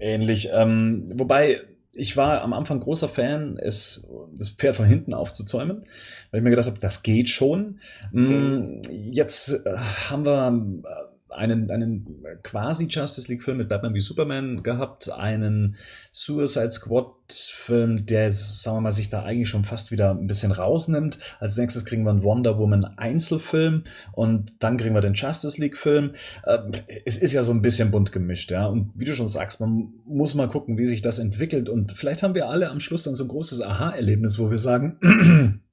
Ähnlich. 0.00 0.50
Ähm, 0.52 1.12
wobei, 1.14 1.62
ich 1.94 2.16
war 2.16 2.42
am 2.42 2.52
Anfang 2.52 2.80
großer 2.80 3.08
Fan, 3.08 3.58
es, 3.58 4.06
das 4.36 4.50
Pferd 4.50 4.76
von 4.76 4.84
hinten 4.84 5.14
aufzuzäumen, 5.14 5.86
weil 6.30 6.40
ich 6.40 6.44
mir 6.44 6.50
gedacht 6.50 6.66
habe, 6.66 6.78
das 6.78 7.02
geht 7.02 7.30
schon. 7.30 7.80
Mm, 8.12 8.20
mhm. 8.20 8.80
Jetzt 8.90 9.48
äh, 9.64 9.76
haben 10.10 10.26
wir 10.26 11.06
einen, 11.36 11.70
einen 11.70 12.24
quasi 12.42 12.86
Justice 12.86 13.30
League 13.30 13.42
Film 13.42 13.58
mit 13.58 13.68
Batman 13.68 13.94
wie 13.94 14.00
Superman 14.00 14.62
gehabt, 14.62 15.10
einen 15.10 15.76
Suicide 16.10 16.70
Squad 16.70 17.12
Film, 17.28 18.06
der, 18.06 18.30
sagen 18.30 18.76
wir 18.76 18.80
mal, 18.80 18.92
sich 18.92 19.08
da 19.08 19.24
eigentlich 19.24 19.48
schon 19.48 19.64
fast 19.64 19.90
wieder 19.90 20.10
ein 20.12 20.26
bisschen 20.26 20.52
rausnimmt. 20.52 21.18
Als 21.40 21.56
nächstes 21.56 21.84
kriegen 21.84 22.04
wir 22.04 22.10
einen 22.10 22.22
Wonder 22.22 22.58
Woman 22.58 22.84
Einzelfilm 22.84 23.84
und 24.12 24.52
dann 24.60 24.76
kriegen 24.76 24.94
wir 24.94 25.00
den 25.00 25.14
Justice 25.14 25.60
League 25.60 25.76
Film. 25.76 26.12
Ähm, 26.46 26.72
es 27.04 27.18
ist 27.18 27.32
ja 27.32 27.42
so 27.42 27.52
ein 27.52 27.62
bisschen 27.62 27.90
bunt 27.90 28.12
gemischt, 28.12 28.50
ja. 28.50 28.66
Und 28.66 28.92
wie 28.94 29.04
du 29.04 29.14
schon 29.14 29.28
sagst, 29.28 29.60
man 29.60 29.92
muss 30.06 30.34
mal 30.34 30.48
gucken, 30.48 30.78
wie 30.78 30.86
sich 30.86 31.02
das 31.02 31.18
entwickelt 31.18 31.68
und 31.68 31.92
vielleicht 31.92 32.22
haben 32.22 32.34
wir 32.34 32.48
alle 32.48 32.70
am 32.70 32.80
Schluss 32.80 33.02
dann 33.02 33.14
so 33.14 33.24
ein 33.24 33.28
großes 33.28 33.60
Aha-Erlebnis, 33.60 34.38
wo 34.38 34.50
wir 34.50 34.58
sagen, 34.58 35.60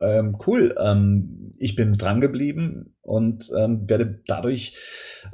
ähm, 0.00 0.36
cool, 0.46 0.74
ähm, 0.78 1.52
ich 1.58 1.76
bin 1.76 1.94
dran 1.94 2.20
geblieben 2.20 2.94
und 3.02 3.50
ähm, 3.56 3.88
werde 3.88 4.22
dadurch 4.26 4.76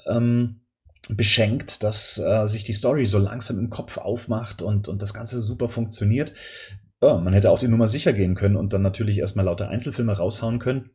ähm, 0.07 0.61
beschenkt, 1.09 1.83
dass 1.83 2.19
äh, 2.19 2.47
sich 2.47 2.65
die 2.65 2.73
Story 2.73 3.07
so 3.07 3.19
langsam 3.19 3.59
im 3.59 3.71
Kopf 3.71 3.99
aufmacht 3.99 4.63
und, 4.63 4.89
und 4.89 5.03
das 5.03 5.15
Ganze 5.15 5.41
super 5.41 5.69
funktioniert. 5.69 6.35
Ja, 7.01 7.19
man 7.19 7.33
hätte 7.33 7.51
auch 7.51 7.59
die 7.59 7.69
Nummer 7.69 7.87
sicher 7.87 8.13
gehen 8.13 8.35
können 8.35 8.57
und 8.57 8.73
dann 8.73 8.83
natürlich 8.83 9.19
erstmal 9.19 9.45
lauter 9.45 9.69
Einzelfilme 9.69 10.17
raushauen 10.17 10.59
können. 10.59 10.91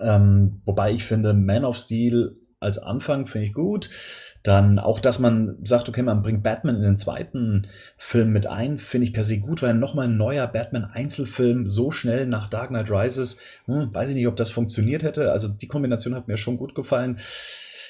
Ähm, 0.00 0.62
wobei 0.64 0.92
ich 0.92 1.04
finde, 1.04 1.34
Man 1.34 1.64
of 1.64 1.76
Steel 1.76 2.36
als 2.60 2.78
Anfang 2.78 3.26
finde 3.26 3.46
ich 3.46 3.52
gut. 3.52 3.90
Dann 4.42 4.78
auch, 4.78 4.98
dass 4.98 5.18
man 5.18 5.56
sagt, 5.62 5.88
okay, 5.88 6.02
man 6.02 6.22
bringt 6.22 6.42
Batman 6.42 6.76
in 6.76 6.82
den 6.82 6.96
zweiten 6.96 7.68
Film 7.96 8.32
mit 8.32 8.46
ein, 8.46 8.78
finde 8.78 9.06
ich 9.06 9.12
per 9.12 9.22
se 9.22 9.38
gut, 9.38 9.62
weil 9.62 9.74
nochmal 9.74 10.08
ein 10.08 10.16
neuer 10.16 10.46
Batman-Einzelfilm 10.48 11.68
so 11.68 11.92
schnell 11.92 12.26
nach 12.26 12.48
Dark 12.48 12.68
Knight 12.68 12.90
Rises, 12.90 13.38
hm, 13.66 13.94
weiß 13.94 14.10
ich 14.10 14.16
nicht, 14.16 14.26
ob 14.26 14.36
das 14.36 14.50
funktioniert 14.50 15.04
hätte. 15.04 15.30
Also 15.30 15.48
die 15.48 15.68
Kombination 15.68 16.14
hat 16.14 16.26
mir 16.26 16.36
schon 16.36 16.56
gut 16.56 16.74
gefallen. 16.74 17.18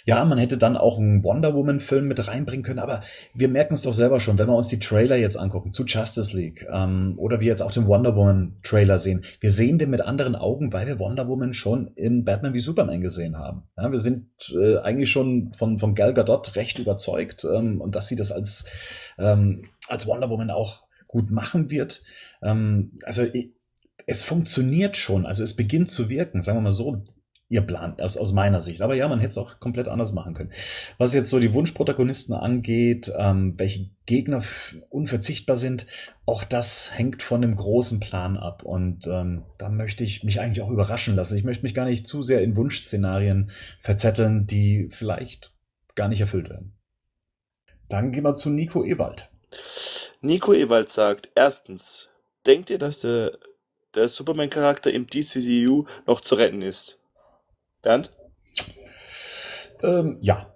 Ja, 0.04 0.24
man 0.24 0.38
hätte 0.38 0.58
dann 0.58 0.76
auch 0.76 0.98
einen 0.98 1.22
Wonder 1.22 1.54
Woman-Film 1.54 2.08
mit 2.08 2.26
reinbringen 2.26 2.64
können, 2.64 2.78
aber 2.78 3.02
wir 3.34 3.48
merken 3.48 3.74
es 3.74 3.82
doch 3.82 3.92
selber 3.92 4.20
schon, 4.20 4.38
wenn 4.38 4.48
wir 4.48 4.56
uns 4.56 4.68
die 4.68 4.78
Trailer 4.78 5.16
jetzt 5.16 5.36
angucken 5.36 5.72
zu 5.72 5.84
Justice 5.84 6.36
League 6.36 6.66
ähm, 6.72 7.14
oder 7.18 7.40
wir 7.40 7.46
jetzt 7.46 7.62
auch 7.62 7.70
den 7.70 7.86
Wonder 7.86 8.16
Woman-Trailer 8.16 8.98
sehen. 8.98 9.24
Wir 9.40 9.50
sehen 9.50 9.78
den 9.78 9.90
mit 9.90 10.00
anderen 10.00 10.34
Augen, 10.34 10.72
weil 10.72 10.86
wir 10.86 10.98
Wonder 10.98 11.28
Woman 11.28 11.54
schon 11.54 11.88
in 11.94 12.24
Batman 12.24 12.54
wie 12.54 12.60
Superman 12.60 13.00
gesehen 13.00 13.38
haben. 13.38 13.64
Ja, 13.76 13.90
wir 13.90 13.98
sind 13.98 14.28
äh, 14.54 14.78
eigentlich 14.78 15.10
schon 15.10 15.52
von, 15.54 15.78
von 15.78 15.94
Gal 15.94 16.14
Gadot 16.14 16.56
recht 16.56 16.78
überzeugt 16.78 17.44
ähm, 17.44 17.80
und 17.80 17.94
dass 17.94 18.08
sie 18.08 18.16
das 18.16 18.32
als, 18.32 18.66
ähm, 19.18 19.66
als 19.88 20.06
Wonder 20.06 20.30
Woman 20.30 20.50
auch 20.50 20.84
gut 21.06 21.30
machen 21.30 21.70
wird. 21.70 22.02
Ähm, 22.42 22.98
also 23.04 23.24
es 24.06 24.22
funktioniert 24.22 24.96
schon, 24.96 25.26
also 25.26 25.42
es 25.42 25.54
beginnt 25.54 25.90
zu 25.90 26.08
wirken, 26.08 26.40
sagen 26.40 26.58
wir 26.58 26.62
mal 26.62 26.70
so 26.70 27.04
ihr 27.52 27.60
Plan, 27.60 28.00
aus, 28.00 28.16
aus 28.16 28.32
meiner 28.32 28.62
Sicht. 28.62 28.80
Aber 28.80 28.94
ja, 28.94 29.06
man 29.08 29.20
hätte 29.20 29.32
es 29.32 29.38
auch 29.38 29.60
komplett 29.60 29.86
anders 29.86 30.12
machen 30.12 30.32
können. 30.32 30.52
Was 30.96 31.12
jetzt 31.12 31.28
so 31.28 31.38
die 31.38 31.52
Wunschprotagonisten 31.52 32.34
angeht, 32.34 33.12
ähm, 33.18 33.54
welche 33.58 33.90
Gegner 34.06 34.42
unverzichtbar 34.88 35.56
sind, 35.56 35.86
auch 36.24 36.44
das 36.44 36.96
hängt 36.96 37.22
von 37.22 37.42
dem 37.42 37.54
großen 37.54 38.00
Plan 38.00 38.38
ab. 38.38 38.62
Und 38.62 39.06
ähm, 39.06 39.42
da 39.58 39.68
möchte 39.68 40.02
ich 40.02 40.24
mich 40.24 40.40
eigentlich 40.40 40.62
auch 40.62 40.70
überraschen 40.70 41.14
lassen. 41.14 41.36
Ich 41.36 41.44
möchte 41.44 41.62
mich 41.62 41.74
gar 41.74 41.84
nicht 41.84 42.06
zu 42.06 42.22
sehr 42.22 42.42
in 42.42 42.56
Wunschszenarien 42.56 43.50
verzetteln, 43.82 44.46
die 44.46 44.88
vielleicht 44.90 45.52
gar 45.94 46.08
nicht 46.08 46.22
erfüllt 46.22 46.48
werden. 46.48 46.72
Dann 47.90 48.12
gehen 48.12 48.24
wir 48.24 48.34
zu 48.34 48.48
Nico 48.48 48.82
Ewald. 48.82 49.30
Nico 50.22 50.54
Ewald 50.54 50.88
sagt, 50.88 51.28
erstens, 51.34 52.08
denkt 52.46 52.70
ihr, 52.70 52.78
dass 52.78 53.02
der, 53.02 53.38
der 53.94 54.08
Superman-Charakter 54.08 54.90
im 54.90 55.06
DCCU 55.06 55.84
noch 56.06 56.22
zu 56.22 56.36
retten 56.36 56.62
ist? 56.62 57.01
Bernd? 57.82 58.16
Ähm, 59.82 60.18
ja. 60.20 60.54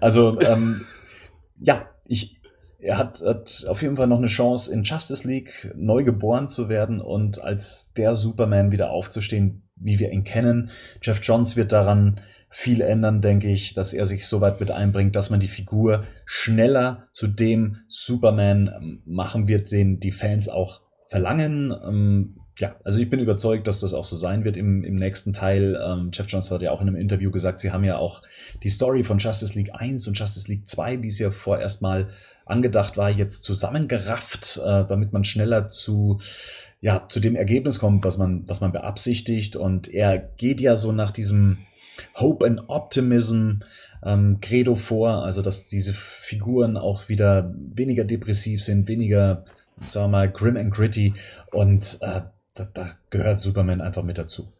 also, 0.00 0.38
ähm, 0.40 0.80
ja, 1.58 1.88
ich, 2.06 2.40
er 2.78 2.98
hat, 2.98 3.22
hat 3.22 3.64
auf 3.68 3.82
jeden 3.82 3.96
Fall 3.96 4.06
noch 4.06 4.18
eine 4.18 4.26
Chance, 4.26 4.72
in 4.72 4.82
Justice 4.82 5.26
League 5.26 5.72
neu 5.74 6.04
geboren 6.04 6.48
zu 6.48 6.68
werden 6.68 7.00
und 7.00 7.40
als 7.42 7.94
der 7.94 8.14
Superman 8.14 8.72
wieder 8.72 8.90
aufzustehen, 8.90 9.62
wie 9.76 9.98
wir 9.98 10.12
ihn 10.12 10.24
kennen. 10.24 10.70
Jeff 11.02 11.20
Johns 11.22 11.56
wird 11.56 11.72
daran 11.72 12.20
viel 12.50 12.82
ändern, 12.82 13.20
denke 13.20 13.50
ich, 13.50 13.74
dass 13.74 13.94
er 13.94 14.04
sich 14.04 14.26
so 14.26 14.40
weit 14.40 14.60
mit 14.60 14.70
einbringt, 14.70 15.16
dass 15.16 15.30
man 15.30 15.40
die 15.40 15.48
Figur 15.48 16.04
schneller 16.24 17.08
zu 17.12 17.26
dem 17.26 17.78
Superman 17.88 18.68
ähm, 18.68 19.02
machen 19.06 19.48
wird, 19.48 19.72
den 19.72 19.98
die 19.98 20.12
Fans 20.12 20.48
auch 20.48 20.82
verlangen. 21.08 22.36
Ja, 22.58 22.76
also 22.84 23.00
ich 23.00 23.10
bin 23.10 23.18
überzeugt, 23.18 23.66
dass 23.66 23.80
das 23.80 23.94
auch 23.94 24.04
so 24.04 24.16
sein 24.16 24.44
wird 24.44 24.56
im, 24.56 24.84
im 24.84 24.94
nächsten 24.94 25.32
Teil. 25.32 25.80
Ähm, 25.84 26.10
Jeff 26.12 26.26
Jones 26.28 26.52
hat 26.52 26.62
ja 26.62 26.70
auch 26.70 26.80
in 26.80 26.86
einem 26.86 26.96
Interview 26.96 27.32
gesagt, 27.32 27.58
sie 27.58 27.72
haben 27.72 27.82
ja 27.82 27.98
auch 27.98 28.22
die 28.62 28.68
Story 28.68 29.02
von 29.02 29.18
Justice 29.18 29.58
League 29.58 29.72
1 29.74 30.06
und 30.06 30.16
Justice 30.16 30.48
League 30.48 30.66
2, 30.66 31.02
wie 31.02 31.08
es 31.08 31.18
ja 31.18 31.32
vorerst 31.32 31.82
mal 31.82 32.10
angedacht 32.46 32.96
war, 32.96 33.10
jetzt 33.10 33.42
zusammengerafft, 33.42 34.60
äh, 34.64 34.84
damit 34.84 35.12
man 35.12 35.24
schneller 35.24 35.68
zu, 35.68 36.20
ja, 36.80 37.06
zu 37.08 37.18
dem 37.18 37.34
Ergebnis 37.34 37.80
kommt, 37.80 38.04
was 38.04 38.18
man, 38.18 38.48
was 38.48 38.60
man 38.60 38.70
beabsichtigt. 38.70 39.56
Und 39.56 39.88
er 39.88 40.18
geht 40.18 40.60
ja 40.60 40.76
so 40.76 40.92
nach 40.92 41.10
diesem 41.10 41.58
Hope 42.14 42.46
and 42.46 42.68
Optimism 42.68 43.60
ähm, 44.04 44.38
Credo 44.40 44.76
vor, 44.76 45.24
also 45.24 45.42
dass 45.42 45.66
diese 45.66 45.92
Figuren 45.92 46.76
auch 46.76 47.08
wieder 47.08 47.52
weniger 47.56 48.04
depressiv 48.04 48.62
sind, 48.62 48.86
weniger 48.86 49.44
sagen 49.88 50.04
wir 50.06 50.18
mal, 50.18 50.30
grim 50.30 50.56
and 50.56 50.72
gritty 50.72 51.14
und 51.50 51.98
äh, 52.00 52.20
da, 52.54 52.64
da 52.72 52.98
gehört 53.10 53.40
Superman 53.40 53.80
einfach 53.80 54.02
mit 54.02 54.18
dazu. 54.18 54.52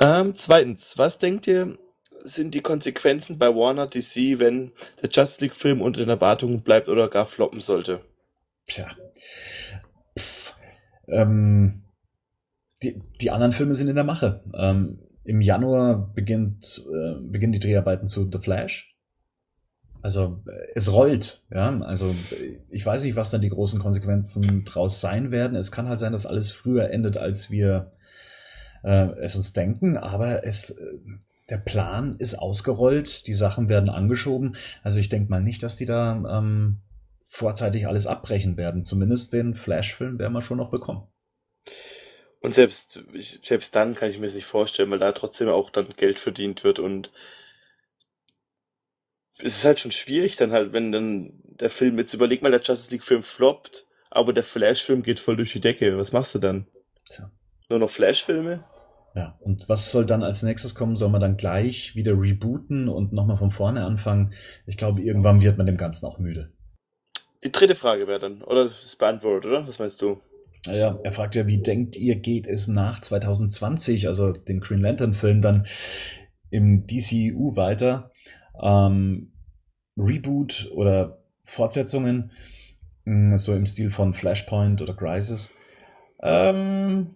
Ähm, 0.00 0.34
zweitens, 0.34 0.98
was 0.98 1.18
denkt 1.18 1.46
ihr, 1.46 1.78
sind 2.22 2.54
die 2.54 2.60
Konsequenzen 2.60 3.38
bei 3.38 3.48
Warner 3.48 3.86
DC, 3.86 4.38
wenn 4.38 4.72
der 5.00 5.08
Justice 5.10 5.40
League 5.40 5.54
Film 5.54 5.80
unter 5.80 6.00
den 6.00 6.08
Erwartungen 6.08 6.62
bleibt 6.62 6.88
oder 6.88 7.08
gar 7.08 7.26
floppen 7.26 7.60
sollte? 7.60 8.00
Tja. 8.66 8.88
Ähm, 11.08 11.84
die, 12.82 13.00
die 13.20 13.30
anderen 13.30 13.52
Filme 13.52 13.74
sind 13.74 13.88
in 13.88 13.94
der 13.94 14.04
Mache. 14.04 14.42
Ähm, 14.54 14.98
Im 15.24 15.40
Januar 15.40 16.12
beginnt, 16.14 16.84
äh, 16.92 17.20
beginnen 17.20 17.52
die 17.52 17.60
Dreharbeiten 17.60 18.08
zu 18.08 18.28
The 18.30 18.38
Flash. 18.38 18.95
Also 20.06 20.40
es 20.76 20.92
rollt, 20.92 21.42
ja. 21.52 21.80
Also 21.80 22.14
ich 22.70 22.86
weiß 22.86 23.02
nicht, 23.02 23.16
was 23.16 23.30
dann 23.30 23.40
die 23.40 23.48
großen 23.48 23.80
Konsequenzen 23.80 24.62
draus 24.62 25.00
sein 25.00 25.32
werden. 25.32 25.56
Es 25.56 25.72
kann 25.72 25.88
halt 25.88 25.98
sein, 25.98 26.12
dass 26.12 26.26
alles 26.26 26.52
früher 26.52 26.90
endet, 26.90 27.16
als 27.16 27.50
wir 27.50 27.90
äh, 28.84 29.08
es 29.18 29.34
uns 29.34 29.52
denken, 29.52 29.96
aber 29.96 30.46
es, 30.46 30.70
äh, 30.70 30.98
der 31.50 31.56
Plan 31.56 32.14
ist 32.20 32.36
ausgerollt, 32.36 33.26
die 33.26 33.34
Sachen 33.34 33.68
werden 33.68 33.88
angeschoben. 33.88 34.54
Also 34.84 35.00
ich 35.00 35.08
denke 35.08 35.28
mal 35.28 35.42
nicht, 35.42 35.64
dass 35.64 35.74
die 35.74 35.86
da 35.86 36.38
ähm, 36.38 36.82
vorzeitig 37.22 37.88
alles 37.88 38.06
abbrechen 38.06 38.56
werden. 38.56 38.84
Zumindest 38.84 39.32
den 39.32 39.56
Flash-Film 39.56 40.20
werden 40.20 40.34
wir 40.34 40.40
schon 40.40 40.58
noch 40.58 40.70
bekommen. 40.70 41.08
Und 42.38 42.54
selbst, 42.54 43.02
selbst 43.42 43.74
dann 43.74 43.96
kann 43.96 44.10
ich 44.10 44.20
mir 44.20 44.26
das 44.26 44.36
nicht 44.36 44.46
vorstellen, 44.46 44.88
weil 44.92 45.00
da 45.00 45.10
trotzdem 45.10 45.48
auch 45.48 45.68
dann 45.68 45.88
Geld 45.96 46.20
verdient 46.20 46.62
wird 46.62 46.78
und 46.78 47.10
es 49.38 49.58
ist 49.58 49.64
halt 49.64 49.80
schon 49.80 49.92
schwierig 49.92 50.36
dann 50.36 50.52
halt, 50.52 50.72
wenn 50.72 50.92
dann 50.92 51.32
der 51.44 51.70
Film, 51.70 51.98
jetzt 51.98 52.14
überleg 52.14 52.42
mal, 52.42 52.50
der 52.50 52.60
Justice 52.60 52.90
League 52.90 53.04
Film 53.04 53.22
floppt, 53.22 53.86
aber 54.10 54.32
der 54.32 54.44
Flash-Film 54.44 55.02
geht 55.02 55.20
voll 55.20 55.36
durch 55.36 55.52
die 55.52 55.60
Decke. 55.60 55.96
Was 55.98 56.12
machst 56.12 56.34
du 56.34 56.38
dann? 56.38 56.66
Tja. 57.06 57.30
Nur 57.68 57.78
noch 57.78 57.90
Flash-Filme? 57.90 58.64
Ja, 59.14 59.38
und 59.40 59.68
was 59.68 59.90
soll 59.90 60.04
dann 60.04 60.22
als 60.22 60.42
nächstes 60.42 60.74
kommen? 60.74 60.94
Soll 60.94 61.08
man 61.08 61.20
dann 61.20 61.38
gleich 61.38 61.94
wieder 61.94 62.12
rebooten 62.12 62.88
und 62.88 63.12
nochmal 63.12 63.38
von 63.38 63.50
vorne 63.50 63.84
anfangen? 63.84 64.34
Ich 64.66 64.76
glaube, 64.76 65.00
irgendwann 65.00 65.42
wird 65.42 65.56
man 65.56 65.66
dem 65.66 65.78
Ganzen 65.78 66.04
auch 66.06 66.18
müde. 66.18 66.52
Die 67.42 67.52
dritte 67.52 67.74
Frage 67.74 68.06
wäre 68.06 68.18
dann, 68.18 68.42
oder 68.42 68.66
ist 68.66 68.98
beantwortet, 68.98 69.50
oder? 69.50 69.66
Was 69.66 69.78
meinst 69.78 70.02
du? 70.02 70.20
Ja, 70.66 70.98
er 71.02 71.12
fragt 71.12 71.34
ja, 71.34 71.46
wie 71.46 71.62
denkt 71.62 71.96
ihr, 71.96 72.16
geht 72.16 72.46
es 72.46 72.68
nach 72.68 73.00
2020, 73.00 74.08
also 74.08 74.32
den 74.32 74.60
Green 74.60 74.80
Lantern 74.80 75.14
Film 75.14 75.40
dann 75.40 75.66
im 76.50 76.86
DCU 76.86 77.56
weiter? 77.56 78.10
Ähm, 78.60 79.32
Reboot 79.96 80.70
oder 80.74 81.22
Fortsetzungen, 81.44 82.30
mh, 83.04 83.38
so 83.38 83.54
im 83.54 83.66
Stil 83.66 83.90
von 83.90 84.14
Flashpoint 84.14 84.82
oder 84.82 84.94
Crisis. 84.94 85.54
Ähm, 86.20 87.14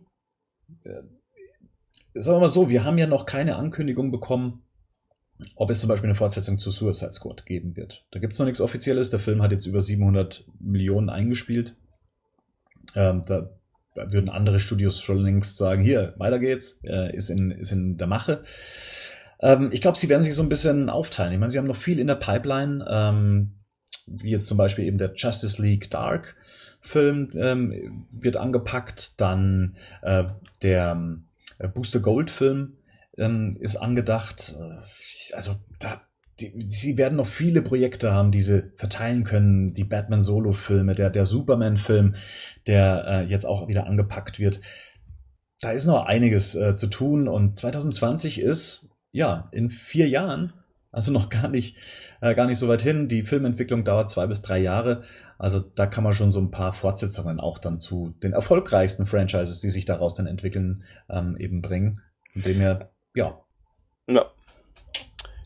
äh, 0.84 1.02
sagen 2.14 2.36
wir 2.36 2.40
mal 2.40 2.48
so, 2.48 2.68
wir 2.68 2.84
haben 2.84 2.98
ja 2.98 3.06
noch 3.06 3.26
keine 3.26 3.56
Ankündigung 3.56 4.10
bekommen, 4.10 4.62
ob 5.56 5.70
es 5.70 5.80
zum 5.80 5.88
Beispiel 5.88 6.08
eine 6.08 6.14
Fortsetzung 6.14 6.58
zu 6.58 6.70
Suicide 6.70 7.12
Squad 7.12 7.46
geben 7.46 7.76
wird. 7.76 8.06
Da 8.10 8.20
gibt 8.20 8.32
es 8.32 8.38
noch 8.38 8.46
nichts 8.46 8.60
Offizielles. 8.60 9.10
Der 9.10 9.20
Film 9.20 9.42
hat 9.42 9.52
jetzt 9.52 9.66
über 9.66 9.80
700 9.80 10.44
Millionen 10.58 11.08
eingespielt. 11.08 11.76
Ähm, 12.94 13.22
da 13.26 13.50
würden 13.94 14.28
andere 14.28 14.60
Studios 14.60 15.00
schon 15.00 15.18
längst 15.18 15.56
sagen, 15.56 15.82
hier, 15.82 16.14
weiter 16.18 16.38
geht's, 16.38 16.80
äh, 16.84 17.14
ist, 17.14 17.30
in, 17.30 17.50
ist 17.50 17.72
in 17.72 17.96
der 17.96 18.06
Mache. 18.06 18.42
Ähm, 19.40 19.70
ich 19.72 19.80
glaube, 19.80 19.98
sie 19.98 20.08
werden 20.08 20.22
sich 20.22 20.34
so 20.34 20.42
ein 20.42 20.48
bisschen 20.48 20.90
aufteilen. 20.90 21.32
Ich 21.32 21.38
meine, 21.38 21.50
sie 21.50 21.58
haben 21.58 21.66
noch 21.66 21.76
viel 21.76 21.98
in 21.98 22.06
der 22.06 22.16
Pipeline, 22.16 22.84
ähm, 22.88 23.60
wie 24.06 24.30
jetzt 24.30 24.46
zum 24.46 24.58
Beispiel 24.58 24.84
eben 24.84 24.98
der 24.98 25.14
Justice 25.14 25.60
League 25.60 25.90
Dark 25.90 26.36
Film 26.82 27.28
ähm, 27.34 28.06
wird 28.10 28.36
angepackt, 28.36 29.20
dann 29.20 29.76
äh, 30.02 30.24
der 30.62 31.18
äh, 31.58 31.68
Booster 31.68 32.00
Gold 32.00 32.30
Film 32.30 32.78
ähm, 33.18 33.54
ist 33.60 33.76
angedacht. 33.76 34.56
Äh, 34.58 35.34
also 35.34 35.56
da, 35.78 36.00
sie 36.38 36.96
werden 36.96 37.16
noch 37.16 37.26
viele 37.26 37.60
Projekte 37.60 38.12
haben, 38.12 38.32
die 38.32 38.40
sie 38.40 38.72
verteilen 38.76 39.24
können. 39.24 39.74
Die 39.74 39.84
Batman-Solo-Filme, 39.84 40.94
der, 40.94 41.10
der 41.10 41.26
Superman-Film, 41.26 42.14
der 42.66 43.04
äh, 43.06 43.24
jetzt 43.24 43.44
auch 43.44 43.68
wieder 43.68 43.86
angepackt 43.86 44.38
wird. 44.38 44.60
Da 45.60 45.72
ist 45.72 45.86
noch 45.86 46.06
einiges 46.06 46.54
äh, 46.54 46.76
zu 46.76 46.86
tun 46.86 47.28
und 47.28 47.58
2020 47.58 48.40
ist, 48.40 48.89
ja, 49.12 49.48
in 49.52 49.70
vier 49.70 50.08
Jahren, 50.08 50.52
also 50.92 51.12
noch 51.12 51.28
gar 51.28 51.48
nicht, 51.48 51.76
äh, 52.20 52.34
gar 52.34 52.46
nicht 52.46 52.58
so 52.58 52.68
weit 52.68 52.82
hin. 52.82 53.08
Die 53.08 53.22
Filmentwicklung 53.22 53.84
dauert 53.84 54.10
zwei 54.10 54.26
bis 54.26 54.42
drei 54.42 54.58
Jahre. 54.58 55.02
Also 55.38 55.60
da 55.60 55.86
kann 55.86 56.04
man 56.04 56.12
schon 56.12 56.32
so 56.32 56.40
ein 56.40 56.50
paar 56.50 56.72
Fortsetzungen 56.72 57.40
auch 57.40 57.58
dann 57.58 57.78
zu 57.78 58.14
den 58.22 58.32
erfolgreichsten 58.32 59.06
Franchises, 59.06 59.60
die 59.60 59.70
sich 59.70 59.84
daraus 59.84 60.14
dann 60.14 60.26
entwickeln, 60.26 60.84
ähm, 61.08 61.36
eben 61.38 61.62
bringen. 61.62 62.00
Von 62.32 62.42
dem 62.42 62.56
her, 62.56 62.90
ja. 63.14 63.40
Ja, 64.08 64.26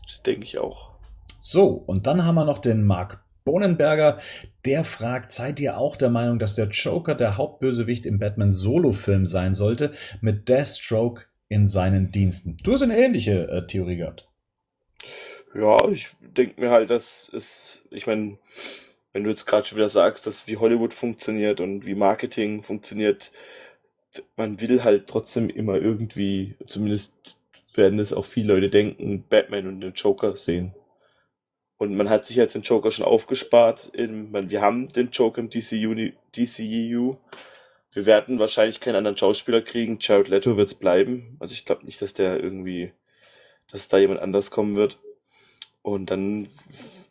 das 0.06 0.22
denke 0.22 0.44
ich 0.44 0.58
auch. 0.58 0.94
So, 1.40 1.66
und 1.68 2.06
dann 2.06 2.24
haben 2.24 2.36
wir 2.36 2.46
noch 2.46 2.58
den 2.58 2.84
Mark 2.84 3.22
Bonenberger. 3.44 4.18
Der 4.64 4.84
fragt, 4.84 5.30
seid 5.32 5.60
ihr 5.60 5.76
auch 5.76 5.96
der 5.96 6.08
Meinung, 6.08 6.38
dass 6.38 6.54
der 6.54 6.68
Joker 6.68 7.14
der 7.14 7.36
Hauptbösewicht 7.36 8.06
im 8.06 8.18
Batman-Solo-Film 8.18 9.26
sein 9.26 9.52
sollte, 9.52 9.92
mit 10.22 10.48
Deathstroke 10.48 11.26
in 11.48 11.66
seinen 11.66 12.10
Diensten? 12.10 12.56
Du 12.62 12.72
hast 12.72 12.82
eine 12.82 12.98
ähnliche 12.98 13.48
äh, 13.48 13.66
Theorie 13.66 13.96
gehabt. 13.96 14.28
Ja, 15.54 15.88
ich 15.88 16.10
denke 16.20 16.60
mir 16.60 16.70
halt, 16.70 16.90
dass 16.90 17.30
es, 17.32 17.84
ich 17.90 18.06
meine, 18.06 18.38
wenn 19.12 19.22
du 19.22 19.30
jetzt 19.30 19.46
gerade 19.46 19.66
schon 19.66 19.78
wieder 19.78 19.88
sagst, 19.88 20.26
dass 20.26 20.48
wie 20.48 20.56
Hollywood 20.56 20.92
funktioniert 20.92 21.60
und 21.60 21.86
wie 21.86 21.94
Marketing 21.94 22.62
funktioniert, 22.62 23.30
man 24.36 24.60
will 24.60 24.82
halt 24.82 25.06
trotzdem 25.06 25.48
immer 25.48 25.76
irgendwie, 25.76 26.56
zumindest 26.66 27.36
werden 27.74 27.98
es 27.98 28.12
auch 28.12 28.24
viele 28.24 28.54
Leute 28.54 28.70
denken, 28.70 29.24
Batman 29.28 29.66
und 29.66 29.80
den 29.80 29.94
Joker 29.94 30.36
sehen. 30.36 30.74
Und 31.76 31.96
man 31.96 32.08
hat 32.08 32.24
sich 32.24 32.36
jetzt 32.36 32.54
den 32.54 32.62
Joker 32.62 32.90
schon 32.90 33.04
aufgespart. 33.04 33.90
In, 33.94 34.30
man, 34.30 34.50
wir 34.50 34.60
haben 34.60 34.88
den 34.88 35.10
Joker 35.10 35.40
im 35.40 35.50
DCU, 35.50 35.94
DCEU. 36.36 37.16
Wir 37.94 38.06
werden 38.06 38.40
wahrscheinlich 38.40 38.80
keinen 38.80 38.96
anderen 38.96 39.16
Schauspieler 39.16 39.62
kriegen. 39.62 39.98
Jared 40.00 40.28
Leto 40.28 40.56
wird 40.56 40.66
es 40.68 40.74
bleiben. 40.74 41.36
Also 41.38 41.54
ich 41.54 41.64
glaube 41.64 41.86
nicht, 41.86 42.02
dass 42.02 42.12
der 42.12 42.42
irgendwie, 42.42 42.92
dass 43.70 43.88
da 43.88 43.98
jemand 43.98 44.20
anders 44.20 44.50
kommen 44.50 44.76
wird. 44.76 44.98
Und 45.82 46.10
dann 46.10 46.48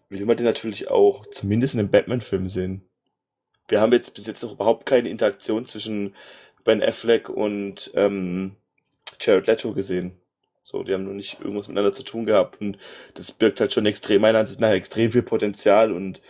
will 0.10 0.26
man 0.26 0.36
den 0.36 0.46
natürlich 0.46 0.90
auch 0.90 1.26
zumindest 1.28 1.74
in 1.74 1.80
einem 1.80 1.90
Batman-Film 1.90 2.50
sehen. 2.50 2.84
Wir 3.70 3.80
haben 3.80 3.94
jetzt 3.94 4.14
bis 4.14 4.28
jetzt 4.28 4.44
noch 4.44 4.52
überhaupt 4.52 4.86
keine 4.86 5.08
Interaktion 5.08 5.66
zwischen 5.66 6.16
Ben 6.66 6.84
Affleck 6.84 7.30
und 7.30 7.92
ähm, 7.96 8.58
Jared 9.22 9.48
Leto 9.48 9.74
gesehen. 9.74 10.20
So, 10.64 10.84
die 10.84 10.94
haben 10.94 11.06
noch 11.06 11.14
nicht 11.14 11.40
irgendwas 11.40 11.68
miteinander 11.68 11.94
zu 11.94 12.04
tun 12.04 12.26
gehabt 12.26 12.60
und 12.62 12.78
das 13.16 13.32
birgt 13.32 13.60
halt 13.60 13.74
schon 13.74 13.86
extrem, 13.86 14.22
meiner 14.22 14.40
Ansicht 14.40 14.60
nach, 14.62 14.72
extrem 14.72 15.12
viel 15.12 15.24
Potenzial 15.24 15.92
und 15.92 16.22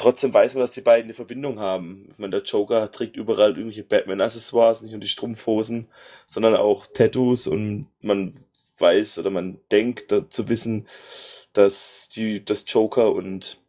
trotzdem 0.00 0.32
weiß 0.32 0.54
man, 0.54 0.62
dass 0.62 0.72
die 0.72 0.80
beiden 0.80 1.04
eine 1.04 1.14
Verbindung 1.14 1.60
haben. 1.60 2.08
Ich 2.10 2.18
meine, 2.18 2.30
der 2.30 2.42
Joker 2.42 2.90
trägt 2.90 3.16
überall 3.16 3.50
irgendwelche 3.50 3.84
Batman-Accessoires, 3.84 4.80
nicht 4.80 4.92
nur 4.92 5.00
die 5.00 5.08
Strumpfhosen, 5.08 5.88
sondern 6.24 6.56
auch 6.56 6.86
Tattoos 6.86 7.46
und 7.46 7.88
man 8.02 8.34
weiß 8.78 9.18
oder 9.18 9.28
man 9.28 9.58
denkt 9.70 10.14
zu 10.30 10.48
wissen, 10.48 10.88
dass 11.52 12.08
die, 12.08 12.42
das 12.42 12.64
Joker 12.66 13.12
und 13.12 13.60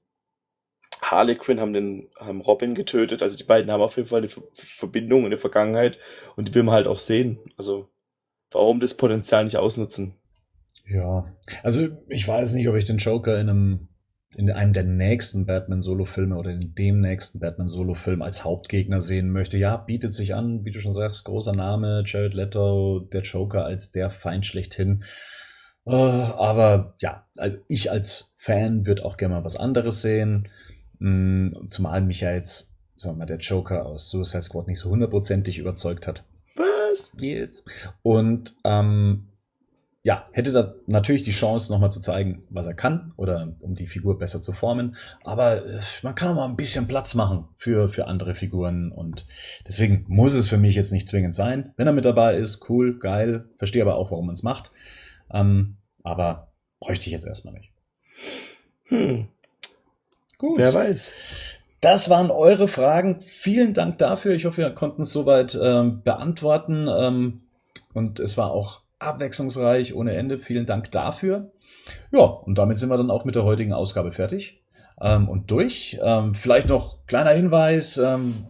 Harley 1.01 1.35
Quinn 1.35 1.59
haben 1.59 1.73
den, 1.73 2.09
haben 2.17 2.39
Robin 2.39 2.75
getötet. 2.75 3.21
Also 3.21 3.35
die 3.35 3.43
beiden 3.43 3.69
haben 3.69 3.81
auf 3.81 3.97
jeden 3.97 4.07
Fall 4.07 4.19
eine 4.19 4.29
Verbindung 4.53 5.25
in 5.25 5.31
der 5.31 5.39
Vergangenheit 5.39 5.97
und 6.37 6.47
die 6.47 6.55
will 6.55 6.63
man 6.63 6.75
halt 6.75 6.87
auch 6.87 6.99
sehen. 6.99 7.39
Also 7.57 7.89
warum 8.51 8.79
das 8.79 8.95
Potenzial 8.95 9.43
nicht 9.43 9.57
ausnutzen? 9.57 10.15
Ja, 10.87 11.35
also 11.61 11.89
ich 12.07 12.25
weiß 12.25 12.53
nicht, 12.53 12.69
ob 12.69 12.75
ich 12.75 12.85
den 12.85 12.99
Joker 12.99 13.37
in 13.37 13.49
einem 13.49 13.87
in 14.35 14.49
einem 14.49 14.73
der 14.73 14.83
nächsten 14.83 15.45
Batman-Solo-Filme 15.45 16.35
oder 16.37 16.51
in 16.51 16.73
dem 16.73 16.99
nächsten 16.99 17.39
Batman-Solo-Film 17.39 18.21
als 18.21 18.43
Hauptgegner 18.43 19.01
sehen 19.01 19.29
möchte. 19.31 19.57
Ja, 19.57 19.77
bietet 19.77 20.13
sich 20.13 20.35
an, 20.35 20.63
wie 20.63 20.71
du 20.71 20.79
schon 20.79 20.93
sagst, 20.93 21.25
großer 21.25 21.53
Name, 21.53 22.03
Jared 22.05 22.33
Leto, 22.33 22.99
der 23.11 23.21
Joker 23.21 23.65
als 23.65 23.91
der 23.91 24.09
Feind 24.09 24.45
schlechthin. 24.45 25.03
Uh, 25.85 25.93
aber 25.93 26.95
ja, 26.99 27.25
also 27.37 27.57
ich 27.67 27.91
als 27.91 28.33
Fan 28.37 28.85
würde 28.85 29.03
auch 29.03 29.17
gerne 29.17 29.35
mal 29.35 29.43
was 29.43 29.55
anderes 29.55 30.01
sehen. 30.01 30.47
Mm, 30.99 31.49
zumal 31.69 32.01
mich 32.01 32.21
ja 32.21 32.31
jetzt, 32.31 32.77
sagen 32.95 33.15
wir 33.15 33.19
mal, 33.19 33.25
der 33.25 33.39
Joker 33.39 33.85
aus 33.85 34.09
Suicide 34.09 34.43
Squad 34.43 34.67
nicht 34.67 34.79
so 34.79 34.91
hundertprozentig 34.91 35.57
überzeugt 35.57 36.07
hat. 36.07 36.23
Was? 36.55 37.11
Yes. 37.19 37.65
Und 38.03 38.53
ähm, 38.63 39.30
ja, 40.03 40.28
hätte 40.32 40.52
da 40.52 40.73
natürlich 40.88 41.22
die 41.22 41.32
Chance, 41.32 41.72
nochmal 41.72 41.91
zu 41.91 41.99
zeigen, 41.99 42.44
was 42.49 42.65
er 42.65 42.73
kann 42.73 43.14
oder 43.18 43.56
um 43.60 43.76
die 43.76 43.86
Figur 43.86 44.18
besser 44.18 44.41
zu 44.41 44.52
formen. 44.52 44.95
Aber 45.23 45.64
äh, 45.64 45.80
man 46.02 46.15
kann 46.15 46.30
auch 46.30 46.36
mal 46.36 46.45
ein 46.45 46.56
bisschen 46.56 46.88
Platz 46.88 47.14
machen 47.14 47.48
für, 47.56 47.88
für 47.88 48.07
andere 48.07 48.34
Figuren 48.34 48.91
und 48.91 49.28
deswegen 49.68 50.06
muss 50.07 50.34
es 50.34 50.48
für 50.48 50.57
mich 50.57 50.73
jetzt 50.73 50.91
nicht 50.91 51.07
zwingend 51.07 51.36
sein. 51.36 51.73
Wenn 51.78 51.86
er 51.86 51.94
mit 51.94 52.06
dabei 52.06 52.36
ist, 52.36 52.68
cool, 52.69 52.98
geil, 52.98 53.45
verstehe 53.57 53.84
aber 53.84 53.95
auch, 53.95 54.10
warum 54.10 54.26
man 54.26 54.34
es 54.34 54.44
macht. 54.44 54.72
Ähm, 55.32 55.78
aber 56.03 56.52
bräuchte 56.80 57.06
ich 57.06 57.11
jetzt 57.11 57.28
erstmal 57.28 57.53
nicht. 57.53 57.72
Hm. 58.86 59.28
Gut. 60.40 60.57
Wer 60.57 60.73
weiß. 60.73 61.14
Das 61.80 62.10
waren 62.10 62.32
eure 62.32 62.68
Fragen. 62.68 63.22
Vielen 63.22 63.76
Dank 63.76 63.99
dafür. 63.99 64.34
Ich 64.34 64.45
hoffe, 64.45 64.57
wir 64.57 64.72
konnten 64.72 65.03
es 65.03 65.11
soweit 65.11 65.57
ähm, 65.61 66.02
beantworten. 66.03 66.88
Ähm, 66.88 67.41
und 67.94 68.19
es 68.19 68.38
war 68.38 68.52
auch 68.52 68.80
abwechslungsreich 69.02 69.94
ohne 69.95 70.15
Ende. 70.15 70.40
Vielen 70.40 70.65
Dank 70.65 70.91
dafür. 70.91 71.52
Ja, 72.11 72.22
und 72.22 72.57
damit 72.57 72.78
sind 72.78 72.90
wir 72.90 72.98
dann 72.98 73.11
auch 73.11 73.26
mit 73.26 73.36
der 73.36 73.44
heutigen 73.44 73.73
Ausgabe 73.73 74.11
fertig 74.11 74.64
ähm, 75.02 75.28
und 75.28 75.52
durch. 75.52 75.99
Ähm, 76.02 76.34
vielleicht 76.34 76.69
noch 76.69 77.06
kleiner 77.07 77.32
Hinweis. 77.32 77.98
Ähm, 77.98 78.45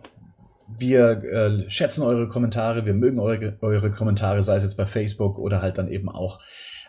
wir 0.78 1.23
äh, 1.23 1.69
schätzen 1.69 2.03
eure 2.03 2.28
Kommentare, 2.28 2.86
wir 2.86 2.94
mögen 2.94 3.19
eure, 3.19 3.57
eure 3.61 3.91
Kommentare, 3.91 4.41
sei 4.41 4.56
es 4.56 4.64
jetzt 4.64 4.78
bei 4.78 4.86
Facebook 4.86 5.38
oder 5.38 5.61
halt 5.61 5.78
dann 5.78 5.90
eben 5.90 6.10
auch 6.10 6.40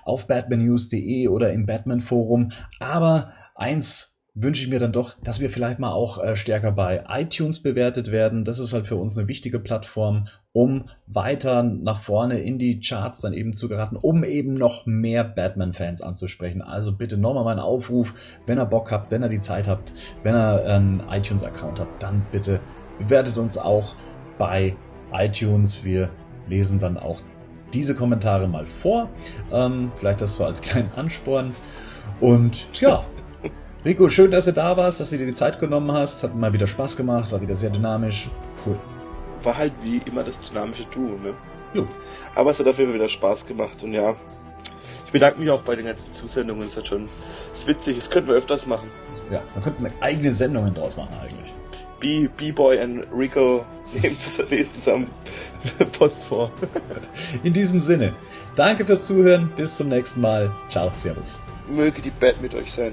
auf 0.04 0.26
batmannews.de 0.26 1.28
oder 1.28 1.52
im 1.52 1.66
Batman 1.66 2.00
Forum. 2.00 2.52
Aber 2.80 3.32
eins 3.54 4.22
wünsche 4.34 4.62
ich 4.62 4.70
mir 4.70 4.78
dann 4.78 4.92
doch, 4.92 5.20
dass 5.22 5.40
wir 5.40 5.50
vielleicht 5.50 5.78
mal 5.78 5.92
auch 5.92 6.22
äh, 6.22 6.36
stärker 6.36 6.72
bei 6.72 7.04
iTunes 7.08 7.62
bewertet 7.62 8.10
werden. 8.10 8.44
Das 8.44 8.58
ist 8.58 8.72
halt 8.72 8.86
für 8.86 8.96
uns 8.96 9.16
eine 9.18 9.28
wichtige 9.28 9.58
Plattform, 9.58 10.28
um 10.52 10.84
weiter 11.06 11.62
nach 11.62 11.98
vorne 11.98 12.38
in 12.38 12.58
die 12.58 12.80
Charts 12.80 13.20
dann 13.20 13.32
eben 13.32 13.56
zu 13.56 13.68
geraten, 13.68 13.96
um 13.96 14.22
eben 14.24 14.54
noch 14.54 14.84
mehr 14.86 15.24
Batman-Fans 15.24 16.02
anzusprechen. 16.02 16.60
Also 16.60 16.96
bitte 16.96 17.16
nochmal 17.16 17.44
mein 17.44 17.58
Aufruf, 17.58 18.14
wenn 18.46 18.58
ihr 18.58 18.66
Bock 18.66 18.92
habt, 18.92 19.10
wenn 19.10 19.22
ihr 19.22 19.28
die 19.28 19.38
Zeit 19.38 19.66
habt, 19.66 19.94
wenn 20.22 20.34
ihr 20.34 20.64
einen 20.66 21.02
iTunes-Account 21.10 21.80
habt, 21.80 22.02
dann 22.02 22.26
bitte 22.30 22.60
bewertet 22.98 23.38
uns 23.38 23.56
auch 23.56 23.94
bei 24.38 24.76
iTunes. 25.12 25.84
Wir 25.84 26.10
lesen 26.48 26.78
dann 26.78 26.98
auch 26.98 27.20
diese 27.72 27.94
Kommentare 27.94 28.46
mal 28.46 28.66
vor. 28.66 29.08
Ähm, 29.50 29.90
vielleicht 29.94 30.20
das 30.20 30.34
so 30.34 30.44
als 30.44 30.60
kleinen 30.60 30.92
Ansporn. 30.92 31.54
Und 32.20 32.68
ja, 32.78 33.04
Rico, 33.84 34.08
schön, 34.08 34.30
dass 34.30 34.44
du 34.44 34.52
da 34.52 34.76
warst, 34.76 35.00
dass 35.00 35.10
du 35.10 35.18
dir 35.18 35.26
die 35.26 35.32
Zeit 35.32 35.58
genommen 35.58 35.90
hast. 35.92 36.22
Hat 36.22 36.36
mal 36.36 36.52
wieder 36.52 36.66
Spaß 36.66 36.96
gemacht, 36.96 37.32
war 37.32 37.40
wieder 37.40 37.56
sehr 37.56 37.70
dynamisch. 37.70 38.28
Cool. 38.64 38.76
War 39.42 39.56
halt 39.56 39.72
wie 39.82 39.98
immer 39.98 40.22
das 40.22 40.40
dynamische 40.40 40.84
Duo, 40.86 41.18
ne? 41.18 41.34
Jo. 41.74 41.86
Aber 42.34 42.50
es 42.50 42.58
hat 42.58 42.68
auf 42.68 42.78
jeden 42.78 42.90
Fall 42.90 42.98
wieder 42.98 43.08
Spaß 43.08 43.46
gemacht 43.46 43.82
und 43.82 43.92
ja. 43.92 44.16
Ich 45.06 45.12
bedanke 45.12 45.40
mich 45.40 45.50
auch 45.50 45.62
bei 45.62 45.76
den 45.76 45.84
ganzen 45.84 46.10
Zusendungen. 46.12 46.66
Es 46.66 46.76
hat 46.76 46.86
schon. 46.86 47.08
Es 47.52 47.60
ist 47.60 47.68
witzig, 47.68 47.98
es 47.98 48.08
könnten 48.08 48.28
wir 48.28 48.36
öfters 48.36 48.66
machen. 48.66 48.90
Ja, 49.30 49.42
man 49.54 49.64
könnte 49.64 49.90
eigene 50.00 50.32
Sendungen 50.32 50.74
draus 50.74 50.96
machen 50.96 51.14
eigentlich. 51.20 51.52
B-Boy 52.00 52.82
und 52.82 53.04
Rico 53.16 53.64
nehmen 54.02 54.18
zusammen 54.18 55.06
Post 55.98 56.24
vor. 56.24 56.50
In 57.44 57.52
diesem 57.52 57.80
Sinne, 57.80 58.14
danke 58.56 58.84
fürs 58.84 59.06
Zuhören, 59.06 59.52
bis 59.54 59.76
zum 59.76 59.88
nächsten 59.88 60.20
Mal. 60.20 60.50
Ciao, 60.68 60.90
Servus. 60.92 61.40
möge 61.68 62.00
die 62.00 62.10
Bad 62.10 62.40
mit 62.42 62.54
euch 62.54 62.72
sein. 62.72 62.92